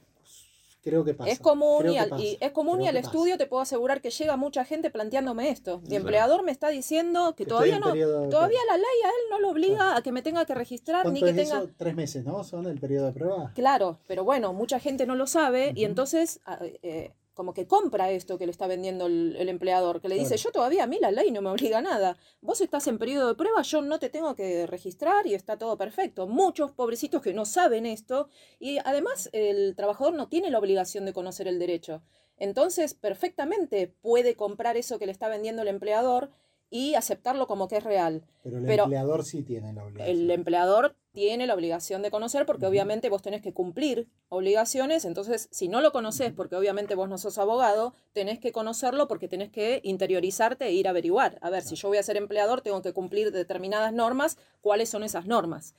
creo 0.89 1.05
que 1.05 1.15
pasa. 1.15 1.31
Es 1.31 1.39
común, 1.41 1.89
y 1.91 1.99
al, 1.99 2.21
y 2.21 2.39
es 2.41 2.53
común 2.53 2.81
y 2.81 2.89
al 2.89 2.95
pasa. 2.97 3.07
estudio 3.09 3.37
te 3.39 3.47
puedo 3.47 3.63
asegurar 3.63 4.01
que 4.01 4.11
llega 4.11 4.37
mucha 4.37 4.65
gente 4.65 4.91
planteándome 4.91 5.51
esto. 5.51 5.81
Mi 5.89 5.97
empleador 5.97 6.43
me 6.43 6.51
está 6.53 6.69
diciendo 6.69 7.35
que 7.37 7.45
Que 7.45 7.49
todavía 7.51 7.79
no, 7.79 7.93
de 7.93 8.29
todavía 8.29 8.59
la 8.69 8.77
ley 8.77 8.99
a 9.05 9.09
él 9.09 9.25
no 9.31 9.41
lo 9.41 9.51
obliga 9.51 9.97
a 9.97 10.03
que 10.03 10.13
me 10.13 10.23
tenga 10.23 10.45
que 10.45 10.55
registrar 10.55 11.07
ni 11.11 11.21
¿Cuánto 11.21 11.25
que 11.37 11.43
es 11.43 11.49
tenga. 11.49 11.63
eso? 11.65 11.71
Tres 11.77 11.95
meses, 11.95 12.25
¿no? 12.25 12.45
Son 12.45 12.67
el 12.67 12.81
periodo 12.81 13.07
de 13.07 13.13
prueba. 13.13 13.53
Claro, 13.55 13.99
pero 14.07 14.25
bueno, 14.25 14.53
mucha 14.53 14.79
gente 14.81 15.07
no 15.07 15.15
lo 15.15 15.27
sabe 15.27 15.73
y 15.75 15.85
entonces 15.85 16.41
ah, 16.47 16.59
eh, 16.83 17.13
como 17.39 17.55
que 17.55 17.69
compra 17.69 18.11
esto 18.11 18.37
que 18.37 18.47
le 18.47 18.51
está 18.51 18.67
vendiendo 18.67 19.07
el, 19.07 19.37
el 19.39 19.49
empleador, 19.49 20.01
que 20.01 20.09
le 20.09 20.17
dice, 20.17 20.35
Claro. 20.35 20.43
yo 20.43 20.51
todavía 20.51 20.83
a 20.83 20.87
mí 20.89 20.99
la 21.01 21.13
ley 21.13 21.31
no 21.31 21.41
me 21.41 21.51
obliga 21.51 21.79
a 21.79 21.83
nada. 21.83 22.17
Vos 22.41 22.61
estás 22.61 22.89
en 22.89 22.99
periodo 22.99 23.29
de 23.29 23.37
prueba, 23.37 23.63
yo 23.63 23.81
no 23.81 24.01
te 24.01 24.11
tengo 24.11 24.35
que 24.35 24.67
registrar 24.67 25.25
y 25.29 25.35
está 25.35 25.57
todo 25.57 25.79
perfecto. 25.79 26.27
Muchos 26.27 26.73
pobrecitos 26.73 27.23
que 27.23 27.33
no 27.33 27.45
saben 27.45 27.87
esto 27.87 28.29
y 28.59 28.79
además 28.85 29.31
el 29.33 29.77
trabajador 29.77 30.15
no 30.15 30.29
tiene 30.29 30.51
la 30.51 30.59
obligación 30.59 31.05
de 31.05 31.13
conocer 31.13 31.47
el 31.47 31.61
derecho. 31.61 32.03
Entonces, 32.39 32.95
perfectamente 32.95 33.87
puede 33.87 34.35
comprar 34.35 34.77
eso 34.77 34.99
que 34.99 35.07
le 35.07 35.13
está 35.13 35.29
vendiendo 35.29 35.63
el 35.63 35.69
empleador 35.69 36.31
y 36.71 36.95
aceptarlo 36.95 37.47
como 37.47 37.69
que 37.69 37.79
es 37.79 37.85
real. 37.85 38.25
Pero 38.43 38.59
el 38.59 38.67
Pero 38.67 38.85
empleador 38.85 39.25
sí 39.25 39.43
tiene 39.43 39.73
la 39.73 39.85
obligación. 39.85 40.17
El 40.17 40.31
empleador 40.31 40.97
tiene 41.13 41.47
la 41.47 41.55
obligación 41.55 42.03
de 42.03 42.11
conocer 42.11 42.47
porque 42.47 42.67
obviamente 42.67 43.09
vos 43.09 43.23
tenés 43.23 43.43
que 43.43 43.53
cumplir 43.53 44.09
obligaciones, 44.29 45.05
entonces 45.05 45.49
si 45.51 45.69
no 45.69 45.81
lo 45.81 45.91
conoces 45.91 46.33
porque 46.33 46.57
obviamente 46.57 46.95
vos 46.95 47.09
no 47.09 47.19
sos 47.19 47.39
abogado, 47.39 47.95
tenés 48.13 48.39
que 48.39 48.53
conocerlo 48.53 49.09
porque 49.09 49.29
tenés 49.29 49.51
que 49.51 49.81
interiorizarte 49.83 50.67
e 50.67 50.73
ir 50.73 50.87
a 50.87 50.91
averiguar. 50.91 51.39
A 51.41 51.51
ver, 51.51 51.63
si 51.63 51.75
yo 51.75 51.89
voy 51.89 51.99
a 51.99 52.03
ser 52.03 52.17
empleador, 52.17 52.61
tengo 52.61 52.83
que 52.83 52.93
cumplir 52.93 53.33
determinadas 53.33 53.93
normas, 53.93 54.39
¿cuáles 54.61 54.91
son 54.91 55.03
esas 55.03 55.27
normas? 55.27 55.75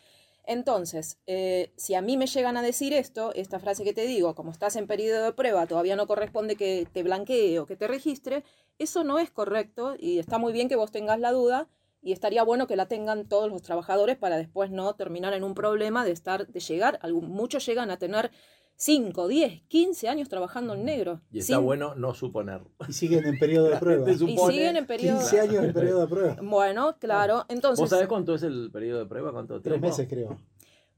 Entonces, 0.46 1.20
eh, 1.28 1.72
si 1.76 1.94
a 1.94 2.02
mí 2.02 2.18
me 2.18 2.28
llegan 2.28 2.58
a 2.58 2.62
decir 2.62 2.94
esto, 2.94 3.34
esta 3.36 3.60
frase 3.60 3.84
que 3.84 3.94
te 3.94 4.06
digo, 4.06 4.36
como 4.36 4.52
estás 4.52 4.76
en 4.76 4.88
periodo 4.88 5.24
de 5.24 5.34
prueba, 5.34 5.68
todavía 5.68 5.96
no 5.96 6.08
corresponde 6.08 6.56
que 6.56 6.88
te 6.92 7.04
blanquee 7.04 7.60
o 7.60 7.66
que 7.66 7.76
te 7.76 7.88
registre, 7.88 8.44
eso 8.80 9.04
no 9.04 9.20
es 9.20 9.30
correcto 9.30 9.96
y 10.00 10.20
está 10.20 10.38
muy 10.38 10.54
bien 10.54 10.70
que 10.70 10.76
vos 10.76 10.92
tengas 10.92 11.20
la 11.20 11.32
duda 11.32 11.68
y 12.02 12.14
estaría 12.14 12.44
bueno 12.44 12.66
que 12.66 12.76
la 12.76 12.88
tengan 12.88 13.28
todos 13.28 13.50
los 13.50 13.62
trabajadores 13.62 14.18
para 14.18 14.38
después 14.38 14.72
no 14.72 14.96
terminar 14.96 15.34
en 15.34 15.44
un 15.44 15.54
problema 15.54 16.06
de 16.06 16.12
estar, 16.12 16.48
de 16.48 16.60
llegar, 16.60 17.00
muchos 17.12 17.66
llegan 17.66 17.92
a 17.92 17.98
tener 17.98 18.32
5, 18.82 19.28
10, 19.28 19.62
15 19.68 20.08
años 20.08 20.30
trabajando 20.30 20.74
en 20.74 20.86
negro. 20.86 21.20
Y 21.34 21.40
está 21.40 21.58
sin- 21.58 21.66
bueno 21.66 21.96
no 21.96 22.14
suponer. 22.14 22.62
Y 22.88 22.94
siguen 22.94 23.26
en 23.26 23.38
periodo 23.38 23.68
de 23.68 23.76
prueba. 23.80 24.10
Y 24.10 24.18
siguen 24.18 24.78
en 24.78 24.88
periodo... 24.88 25.20
15 25.20 25.40
años 25.42 25.64
en 25.66 25.74
periodo 25.74 26.02
de 26.02 26.08
prueba. 26.08 26.38
Bueno, 26.42 26.96
claro, 26.98 27.46
entonces... 27.50 27.82
¿Vos 27.82 27.90
sabés 27.90 28.08
cuánto 28.08 28.36
es 28.36 28.44
el 28.44 28.70
periodo 28.72 29.00
de 29.00 29.06
prueba? 29.06 29.34
¿Cuánto 29.34 29.60
Tres 29.62 29.74
tiempo? 29.74 29.88
meses, 29.88 30.08
creo. 30.10 30.38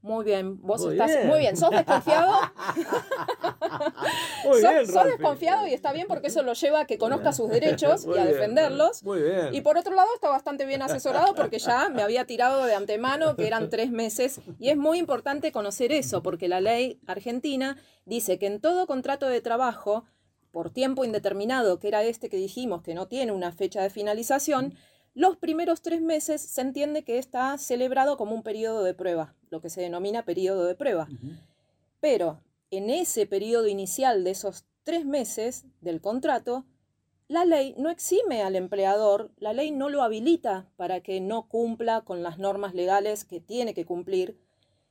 Muy 0.02 0.24
bien, 0.24 0.60
vos 0.60 0.82
Muy 0.82 0.92
estás 0.94 1.12
bien. 1.12 1.28
muy 1.28 1.38
bien, 1.38 1.56
sos 1.56 1.70
desconfiado, 1.70 2.32
Muy 4.44 4.60
sos, 4.60 4.70
bien, 4.70 4.86
sos 4.86 5.04
desconfiado 5.04 5.66
y 5.68 5.72
está 5.74 5.92
bien 5.92 6.08
porque 6.08 6.26
eso 6.26 6.42
lo 6.42 6.54
lleva 6.54 6.80
a 6.80 6.84
que 6.86 6.98
conozca 6.98 7.32
sus 7.32 7.48
derechos 7.48 8.04
Muy 8.06 8.16
y 8.16 8.18
a 8.18 8.24
bien, 8.24 8.34
defenderlos. 8.34 9.04
Muy 9.04 9.22
bien. 9.22 9.54
Y 9.54 9.60
por 9.60 9.78
otro 9.78 9.94
lado 9.94 10.08
está 10.14 10.28
bastante 10.28 10.66
bien 10.66 10.82
asesorado 10.82 11.34
porque 11.36 11.60
ya 11.60 11.88
me 11.88 12.02
había 12.02 12.26
tirado 12.26 12.64
de 12.66 12.74
antemano 12.74 13.36
que 13.36 13.46
eran 13.46 13.70
tres 13.70 13.90
meses 13.92 14.40
y 14.58 14.70
es 14.70 14.76
muy 14.76 14.98
importante 14.98 15.52
conocer 15.52 15.92
eso 15.92 16.22
porque 16.22 16.48
la 16.48 16.60
ley 16.60 17.00
argentina 17.06 17.76
dice 18.04 18.38
que 18.38 18.46
en 18.46 18.60
todo 18.60 18.86
contrato 18.88 19.26
de 19.28 19.40
trabajo 19.40 20.04
por 20.50 20.70
tiempo 20.70 21.04
indeterminado, 21.04 21.78
que 21.78 21.88
era 21.88 22.02
este 22.02 22.28
que 22.28 22.36
dijimos 22.36 22.82
que 22.82 22.94
no 22.94 23.06
tiene 23.08 23.32
una 23.32 23.52
fecha 23.52 23.80
de 23.82 23.88
finalización, 23.88 24.74
los 25.14 25.36
primeros 25.36 25.82
tres 25.82 26.00
meses 26.00 26.40
se 26.40 26.60
entiende 26.60 27.04
que 27.04 27.18
está 27.18 27.56
celebrado 27.58 28.16
como 28.16 28.34
un 28.34 28.42
periodo 28.42 28.82
de 28.82 28.94
prueba, 28.94 29.34
lo 29.50 29.60
que 29.60 29.70
se 29.70 29.82
denomina 29.82 30.24
periodo 30.24 30.64
de 30.64 30.74
prueba. 30.74 31.08
Pero 32.00 32.40
en 32.70 32.88
ese 32.88 33.26
periodo 33.26 33.68
inicial 33.68 34.24
de 34.24 34.30
esos 34.30 34.64
tres 34.84 35.04
meses 35.04 35.66
del 35.80 36.00
contrato, 36.00 36.64
la 37.28 37.44
ley 37.44 37.74
no 37.78 37.90
exime 37.90 38.42
al 38.42 38.56
empleador, 38.56 39.30
la 39.38 39.52
ley 39.52 39.70
no 39.70 39.88
lo 39.88 40.02
habilita 40.02 40.70
para 40.76 41.00
que 41.00 41.20
no 41.20 41.48
cumpla 41.48 42.02
con 42.02 42.22
las 42.22 42.38
normas 42.38 42.74
legales 42.74 43.24
que 43.24 43.40
tiene 43.40 43.74
que 43.74 43.86
cumplir, 43.86 44.38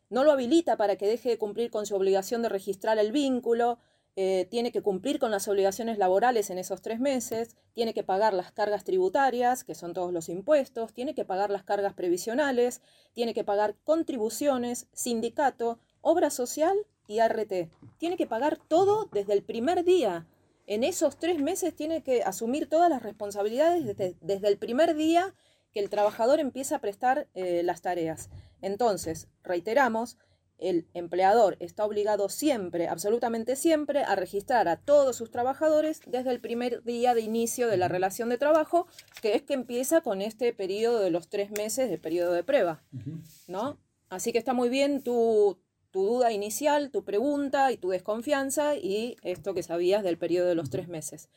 no 0.09 0.23
lo 0.23 0.31
habilita 0.31 0.77
para 0.77 0.95
que 0.95 1.07
deje 1.07 1.29
de 1.29 1.37
cumplir 1.37 1.71
con 1.71 1.85
su 1.85 1.95
obligación 1.95 2.41
de 2.41 2.49
registrar 2.49 2.99
el 2.99 3.11
vínculo, 3.11 3.79
eh, 4.15 4.47
tiene 4.51 4.71
que 4.71 4.81
cumplir 4.81 5.19
con 5.19 5.31
las 5.31 5.47
obligaciones 5.47 5.97
laborales 5.97 6.49
en 6.49 6.57
esos 6.57 6.81
tres 6.81 6.99
meses, 6.99 7.55
tiene 7.73 7.93
que 7.93 8.03
pagar 8.03 8.33
las 8.33 8.51
cargas 8.51 8.83
tributarias, 8.83 9.63
que 9.63 9.73
son 9.73 9.93
todos 9.93 10.11
los 10.11 10.27
impuestos, 10.27 10.93
tiene 10.93 11.15
que 11.15 11.23
pagar 11.23 11.49
las 11.49 11.63
cargas 11.63 11.93
previsionales, 11.93 12.81
tiene 13.13 13.33
que 13.33 13.43
pagar 13.43 13.75
contribuciones, 13.85 14.87
sindicato, 14.93 15.79
obra 16.01 16.29
social 16.29 16.75
y 17.07 17.19
ART. 17.19 17.69
Tiene 17.97 18.17
que 18.17 18.27
pagar 18.27 18.57
todo 18.57 19.07
desde 19.11 19.33
el 19.33 19.43
primer 19.43 19.85
día. 19.85 20.27
En 20.67 20.83
esos 20.83 21.17
tres 21.17 21.39
meses 21.39 21.75
tiene 21.75 22.03
que 22.03 22.23
asumir 22.23 22.67
todas 22.67 22.89
las 22.89 23.03
responsabilidades 23.03 23.85
desde, 23.85 24.15
desde 24.21 24.47
el 24.49 24.57
primer 24.57 24.95
día 24.95 25.33
que 25.73 25.79
el 25.79 25.89
trabajador 25.89 26.39
empieza 26.39 26.75
a 26.75 26.79
prestar 26.79 27.27
eh, 27.33 27.63
las 27.63 27.81
tareas. 27.81 28.29
Entonces, 28.61 29.27
reiteramos, 29.43 30.17
el 30.61 30.87
empleador 30.93 31.57
está 31.59 31.83
obligado 31.83 32.29
siempre, 32.29 32.87
absolutamente 32.87 33.55
siempre, 33.55 34.03
a 34.03 34.15
registrar 34.15 34.67
a 34.67 34.77
todos 34.77 35.17
sus 35.17 35.31
trabajadores 35.31 35.99
desde 36.05 36.31
el 36.31 36.39
primer 36.39 36.83
día 36.83 37.13
de 37.13 37.21
inicio 37.21 37.67
de 37.67 37.77
la 37.77 37.87
relación 37.87 38.29
de 38.29 38.37
trabajo, 38.37 38.87
que 39.21 39.35
es 39.35 39.41
que 39.41 39.53
empieza 39.53 40.01
con 40.01 40.21
este 40.21 40.53
periodo 40.53 40.99
de 40.99 41.11
los 41.11 41.27
tres 41.27 41.51
meses 41.51 41.89
de 41.89 41.97
periodo 41.97 42.31
de 42.31 42.43
prueba, 42.43 42.83
¿no? 43.47 43.77
Así 44.09 44.31
que 44.31 44.37
está 44.37 44.53
muy 44.53 44.69
bien 44.69 45.03
tu, 45.03 45.57
tu 45.89 46.05
duda 46.05 46.31
inicial, 46.31 46.91
tu 46.91 47.03
pregunta 47.03 47.71
y 47.71 47.77
tu 47.77 47.89
desconfianza 47.89 48.75
y 48.75 49.17
esto 49.23 49.53
que 49.53 49.63
sabías 49.63 50.03
del 50.03 50.17
periodo 50.17 50.47
de 50.47 50.55
los 50.55 50.69
tres 50.69 50.87
meses. 50.87 51.29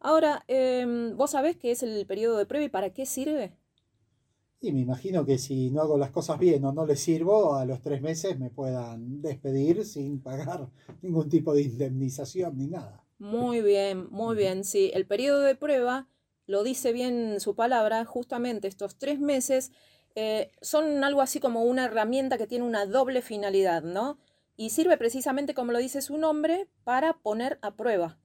Ahora, 0.00 0.44
em, 0.48 1.16
¿vos 1.16 1.30
sabés 1.30 1.56
qué 1.56 1.70
es 1.70 1.82
el 1.82 2.04
periodo 2.06 2.36
de 2.36 2.46
prueba 2.46 2.64
y 2.66 2.68
para 2.68 2.90
qué 2.90 3.06
sirve? 3.06 3.52
Y 4.64 4.70
me 4.70 4.78
imagino 4.78 5.26
que 5.26 5.38
si 5.38 5.72
no 5.72 5.82
hago 5.82 5.98
las 5.98 6.12
cosas 6.12 6.38
bien 6.38 6.64
o 6.64 6.72
no 6.72 6.86
les 6.86 7.00
sirvo, 7.00 7.56
a 7.56 7.64
los 7.64 7.82
tres 7.82 8.00
meses 8.00 8.38
me 8.38 8.48
puedan 8.48 9.20
despedir 9.20 9.84
sin 9.84 10.20
pagar 10.20 10.68
ningún 11.02 11.28
tipo 11.28 11.52
de 11.52 11.62
indemnización 11.62 12.56
ni 12.56 12.68
nada. 12.68 13.02
Muy 13.18 13.60
bien, 13.60 14.06
muy 14.10 14.36
bien. 14.36 14.62
Sí, 14.62 14.92
el 14.94 15.04
periodo 15.04 15.40
de 15.40 15.56
prueba 15.56 16.06
lo 16.46 16.62
dice 16.62 16.92
bien 16.92 17.40
su 17.40 17.56
palabra, 17.56 18.04
justamente 18.04 18.68
estos 18.68 18.96
tres 18.96 19.18
meses 19.18 19.72
eh, 20.14 20.52
son 20.60 21.02
algo 21.02 21.22
así 21.22 21.40
como 21.40 21.64
una 21.64 21.86
herramienta 21.86 22.38
que 22.38 22.46
tiene 22.46 22.64
una 22.64 22.86
doble 22.86 23.20
finalidad, 23.20 23.82
¿no? 23.82 24.16
Y 24.56 24.70
sirve 24.70 24.96
precisamente, 24.96 25.54
como 25.54 25.72
lo 25.72 25.78
dice 25.78 26.02
su 26.02 26.18
nombre, 26.18 26.68
para 26.84 27.14
poner 27.14 27.58
a 27.62 27.74
prueba. 27.74 28.16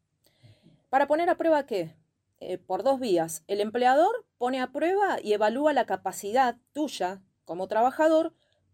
¿Para 0.90 1.08
poner 1.08 1.32
a 1.32 1.38
prueba 1.38 1.66
qué? 1.66 1.96
Eh, 2.40 2.60
por 2.60 2.84
dos 2.84 3.00
vías. 3.00 3.44
El 3.48 3.62
empleador 3.62 4.26
pone 4.38 4.62
a 4.62 4.72
prueba 4.72 5.18
y 5.24 5.34
evalúa 5.34 5.74
la 5.74 5.86
capacidad 5.86 6.58
tuya 6.72 7.22
como 7.46 7.68
trabajador 7.68 8.34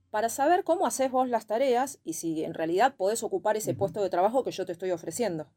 para 0.10 0.28
saber 0.28 0.64
cómo 0.66 0.86
haces 0.86 1.10
vos 1.10 1.30
las 1.30 1.48
tareas 1.48 2.00
y 2.04 2.14
si 2.14 2.44
en 2.44 2.54
realidad 2.54 2.96
podés 2.98 3.24
ocupar 3.24 3.56
ese 3.56 3.74
puesto 3.74 4.02
de 4.04 4.10
trabajo 4.10 4.44
que 4.44 4.52
yo 4.52 4.66
te 4.66 4.74
estoy 4.74 4.92
ofreciendo. 4.92 5.48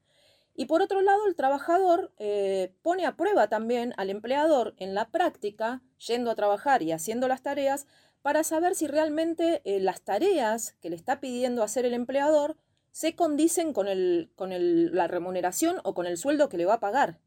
Y 0.54 0.66
por 0.66 0.80
otro 0.82 1.02
lado, 1.02 1.26
el 1.26 1.34
trabajador 1.34 2.14
eh, 2.18 2.74
pone 2.80 3.04
a 3.04 3.16
prueba 3.16 3.48
también 3.48 3.92
al 3.96 4.08
empleador 4.08 4.74
en 4.78 4.94
la 4.94 5.10
práctica, 5.10 5.82
yendo 5.98 6.30
a 6.30 6.34
trabajar 6.36 6.82
y 6.82 6.92
haciendo 6.92 7.28
las 7.28 7.42
tareas, 7.42 7.86
para 8.22 8.44
saber 8.44 8.74
si 8.74 8.86
realmente 8.86 9.60
eh, 9.64 9.80
las 9.80 10.00
tareas 10.02 10.72
que 10.80 10.90
le 10.90 10.96
está 10.96 11.20
pidiendo 11.20 11.62
hacer 11.62 11.84
el 11.84 11.92
empleador 11.92 12.56
se 12.92 13.14
condicen 13.14 13.72
con, 13.74 13.88
el, 13.88 14.30
con 14.36 14.52
el- 14.52 14.94
la 14.94 15.08
remuneración 15.08 15.80
o 15.84 15.92
con 15.92 16.06
el 16.06 16.16
sueldo 16.16 16.48
que 16.48 16.56
le 16.56 16.64
va 16.64 16.74
a 16.74 16.80
pagar. 16.80 17.18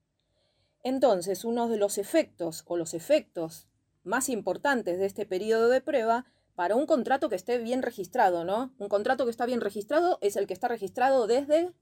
Entonces, 0.83 1.45
uno 1.45 1.67
de 1.67 1.77
los 1.77 1.97
efectos 1.97 2.63
o 2.67 2.77
los 2.77 2.93
efectos 2.93 3.67
más 4.03 4.29
importantes 4.29 4.99
de 4.99 5.05
este 5.05 5.25
periodo 5.25 5.69
de 5.69 5.81
prueba 5.81 6.25
para 6.55 6.75
un 6.75 6.85
contrato 6.85 7.29
que 7.29 7.35
esté 7.35 7.57
bien 7.57 7.81
registrado, 7.81 8.43
¿no? 8.43 8.73
Un 8.79 8.89
contrato 8.89 9.25
que 9.25 9.31
está 9.31 9.45
bien 9.45 9.61
registrado 9.61 10.17
es 10.21 10.35
el 10.35 10.47
que 10.47 10.53
está 10.53 10.67
registrado 10.67 11.27
desde... 11.27 11.73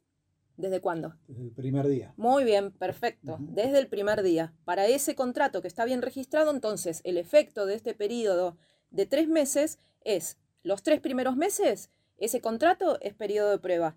¿Desde 0.55 0.81
cuándo? 0.81 1.15
Desde 1.27 1.43
el 1.43 1.51
primer 1.51 1.87
día. 1.87 2.13
Muy 2.17 2.43
bien, 2.43 2.71
perfecto. 2.71 3.37
Desde 3.39 3.77
el 3.77 3.87
primer 3.87 4.23
día. 4.23 4.55
Para 4.65 4.87
ese 4.87 5.13
contrato 5.13 5.61
que 5.61 5.67
está 5.67 5.85
bien 5.85 6.01
registrado, 6.01 6.49
entonces 6.49 7.01
el 7.03 7.17
efecto 7.17 7.67
de 7.67 7.75
este 7.75 7.93
periodo 7.93 8.57
de 8.89 9.05
tres 9.05 9.27
meses 9.27 9.77
es 10.01 10.39
los 10.63 10.81
tres 10.81 10.99
primeros 10.99 11.37
meses, 11.37 11.91
ese 12.17 12.41
contrato 12.41 12.99
es 13.01 13.13
periodo 13.13 13.51
de 13.51 13.59
prueba. 13.59 13.95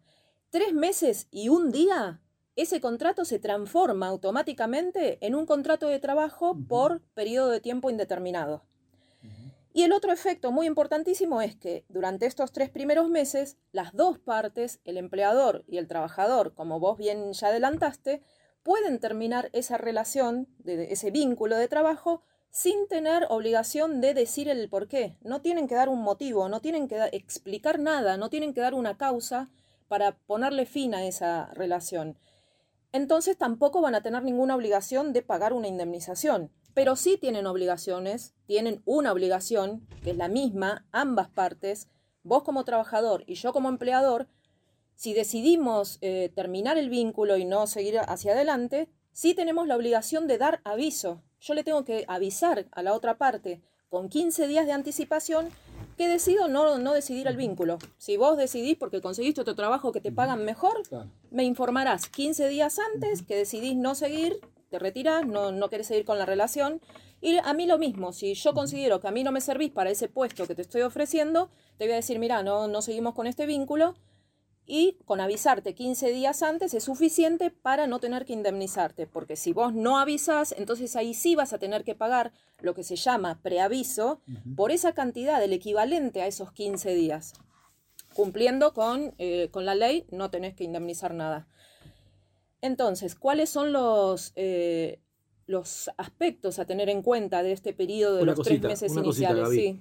Tres 0.50 0.72
meses 0.74 1.26
y 1.30 1.48
un 1.48 1.72
día, 1.72 2.20
ese 2.62 2.80
contrato 2.80 3.24
se 3.24 3.38
transforma 3.38 4.08
automáticamente 4.08 5.18
en 5.24 5.34
un 5.34 5.46
contrato 5.46 5.88
de 5.88 5.98
trabajo 5.98 6.56
por 6.68 7.00
periodo 7.14 7.50
de 7.50 7.60
tiempo 7.60 7.90
indeterminado. 7.90 8.64
Y 9.72 9.84
el 9.84 9.92
otro 9.92 10.12
efecto 10.12 10.50
muy 10.50 10.66
importantísimo 10.66 11.40
es 11.42 11.54
que 11.54 11.84
durante 11.88 12.26
estos 12.26 12.50
tres 12.50 12.70
primeros 12.70 13.08
meses, 13.08 13.56
las 13.70 13.94
dos 13.94 14.18
partes, 14.18 14.80
el 14.84 14.96
empleador 14.96 15.64
y 15.68 15.78
el 15.78 15.86
trabajador, 15.86 16.54
como 16.54 16.80
vos 16.80 16.98
bien 16.98 17.32
ya 17.32 17.48
adelantaste, 17.48 18.20
pueden 18.64 18.98
terminar 18.98 19.48
esa 19.52 19.78
relación, 19.78 20.48
de, 20.58 20.92
ese 20.92 21.12
vínculo 21.12 21.56
de 21.56 21.68
trabajo, 21.68 22.22
sin 22.50 22.88
tener 22.88 23.26
obligación 23.28 24.00
de 24.00 24.12
decir 24.12 24.48
el 24.48 24.68
por 24.68 24.88
qué. 24.88 25.16
No 25.22 25.40
tienen 25.40 25.68
que 25.68 25.76
dar 25.76 25.88
un 25.88 26.02
motivo, 26.02 26.48
no 26.48 26.60
tienen 26.60 26.88
que 26.88 27.00
explicar 27.12 27.78
nada, 27.78 28.16
no 28.16 28.28
tienen 28.28 28.52
que 28.52 28.60
dar 28.60 28.74
una 28.74 28.96
causa 28.96 29.50
para 29.86 30.16
ponerle 30.16 30.66
fin 30.66 30.94
a 30.94 31.04
esa 31.04 31.46
relación. 31.54 32.18
Entonces 32.92 33.36
tampoco 33.36 33.80
van 33.80 33.94
a 33.94 34.02
tener 34.02 34.22
ninguna 34.22 34.56
obligación 34.56 35.12
de 35.12 35.22
pagar 35.22 35.52
una 35.52 35.68
indemnización. 35.68 36.50
Pero 36.74 36.96
sí 36.96 37.16
tienen 37.16 37.46
obligaciones, 37.46 38.34
tienen 38.46 38.82
una 38.84 39.12
obligación, 39.12 39.86
que 40.02 40.10
es 40.10 40.16
la 40.16 40.28
misma, 40.28 40.86
ambas 40.92 41.28
partes, 41.28 41.88
vos 42.22 42.42
como 42.42 42.64
trabajador 42.64 43.24
y 43.26 43.34
yo 43.34 43.52
como 43.52 43.68
empleador, 43.68 44.28
si 44.94 45.14
decidimos 45.14 45.98
eh, 46.02 46.30
terminar 46.34 46.78
el 46.78 46.90
vínculo 46.90 47.36
y 47.38 47.44
no 47.44 47.66
seguir 47.66 47.98
hacia 47.98 48.32
adelante, 48.32 48.90
sí 49.12 49.34
tenemos 49.34 49.66
la 49.66 49.76
obligación 49.76 50.26
de 50.26 50.38
dar 50.38 50.60
aviso. 50.64 51.22
Yo 51.40 51.54
le 51.54 51.64
tengo 51.64 51.84
que 51.84 52.04
avisar 52.06 52.66
a 52.70 52.82
la 52.82 52.92
otra 52.92 53.16
parte 53.16 53.62
con 53.88 54.08
15 54.08 54.46
días 54.46 54.66
de 54.66 54.72
anticipación 54.72 55.48
que 56.00 56.08
decido 56.08 56.48
no, 56.48 56.78
no 56.78 56.94
decidir 56.94 57.26
el 57.26 57.36
vínculo. 57.36 57.76
Si 57.98 58.16
vos 58.16 58.38
decidís 58.38 58.78
porque 58.78 59.02
conseguiste 59.02 59.42
otro 59.42 59.54
trabajo 59.54 59.92
que 59.92 60.00
te 60.00 60.10
pagan 60.10 60.46
mejor, 60.46 60.82
Claro. 60.88 61.10
me 61.30 61.44
informarás 61.44 62.08
15 62.08 62.48
días 62.48 62.78
antes 62.94 63.20
que 63.20 63.36
decidís 63.36 63.76
no 63.76 63.94
seguir, 63.94 64.40
te 64.70 64.78
retirás, 64.78 65.26
no, 65.26 65.52
no 65.52 65.68
querés 65.68 65.88
seguir 65.88 66.06
con 66.06 66.16
la 66.16 66.24
relación. 66.24 66.80
Y 67.20 67.36
a 67.36 67.52
mí 67.52 67.66
lo 67.66 67.76
mismo, 67.76 68.14
si 68.14 68.32
yo 68.32 68.54
considero 68.54 68.98
que 68.98 69.08
a 69.08 69.10
mí 69.10 69.22
no 69.24 69.30
me 69.30 69.42
servís 69.42 69.72
para 69.72 69.90
ese 69.90 70.08
puesto 70.08 70.46
que 70.46 70.54
te 70.54 70.62
estoy 70.62 70.80
ofreciendo, 70.80 71.50
te 71.76 71.84
voy 71.84 71.92
a 71.92 71.96
decir, 71.96 72.18
mira, 72.18 72.42
no, 72.42 72.66
no 72.66 72.80
seguimos 72.80 73.12
con 73.14 73.26
este 73.26 73.44
vínculo 73.44 73.94
Y 74.72 74.98
con 75.04 75.20
avisarte 75.20 75.74
15 75.74 76.12
días 76.12 76.44
antes 76.44 76.74
es 76.74 76.84
suficiente 76.84 77.50
para 77.50 77.88
no 77.88 77.98
tener 77.98 78.24
que 78.24 78.34
indemnizarte, 78.34 79.08
porque 79.08 79.34
si 79.34 79.52
vos 79.52 79.74
no 79.74 79.98
avisás, 79.98 80.54
entonces 80.56 80.94
ahí 80.94 81.12
sí 81.12 81.34
vas 81.34 81.52
a 81.52 81.58
tener 81.58 81.82
que 81.82 81.96
pagar 81.96 82.32
lo 82.60 82.72
que 82.72 82.84
se 82.84 82.94
llama 82.94 83.40
preaviso 83.42 84.20
por 84.54 84.70
esa 84.70 84.92
cantidad, 84.92 85.42
el 85.42 85.52
equivalente 85.52 86.22
a 86.22 86.28
esos 86.28 86.52
15 86.52 86.94
días. 86.94 87.32
Cumpliendo 88.14 88.72
con, 88.72 89.12
eh, 89.18 89.48
con 89.50 89.66
la 89.66 89.74
ley, 89.74 90.06
no 90.12 90.30
tenés 90.30 90.54
que 90.54 90.62
indemnizar 90.62 91.14
nada. 91.14 91.48
Entonces, 92.60 93.16
¿cuáles 93.16 93.50
son 93.50 93.72
los, 93.72 94.32
eh, 94.36 95.00
los 95.46 95.90
aspectos 95.96 96.60
a 96.60 96.64
tener 96.64 96.88
en 96.90 97.02
cuenta 97.02 97.42
de 97.42 97.50
este 97.50 97.72
periodo 97.72 98.18
de 98.18 98.22
Una 98.22 98.32
los 98.32 98.38
cosita, 98.38 98.68
tres 98.68 98.82
meses 98.82 98.92
cosita, 98.92 99.30
iniciales? 99.32 99.50
Sí. 99.52 99.80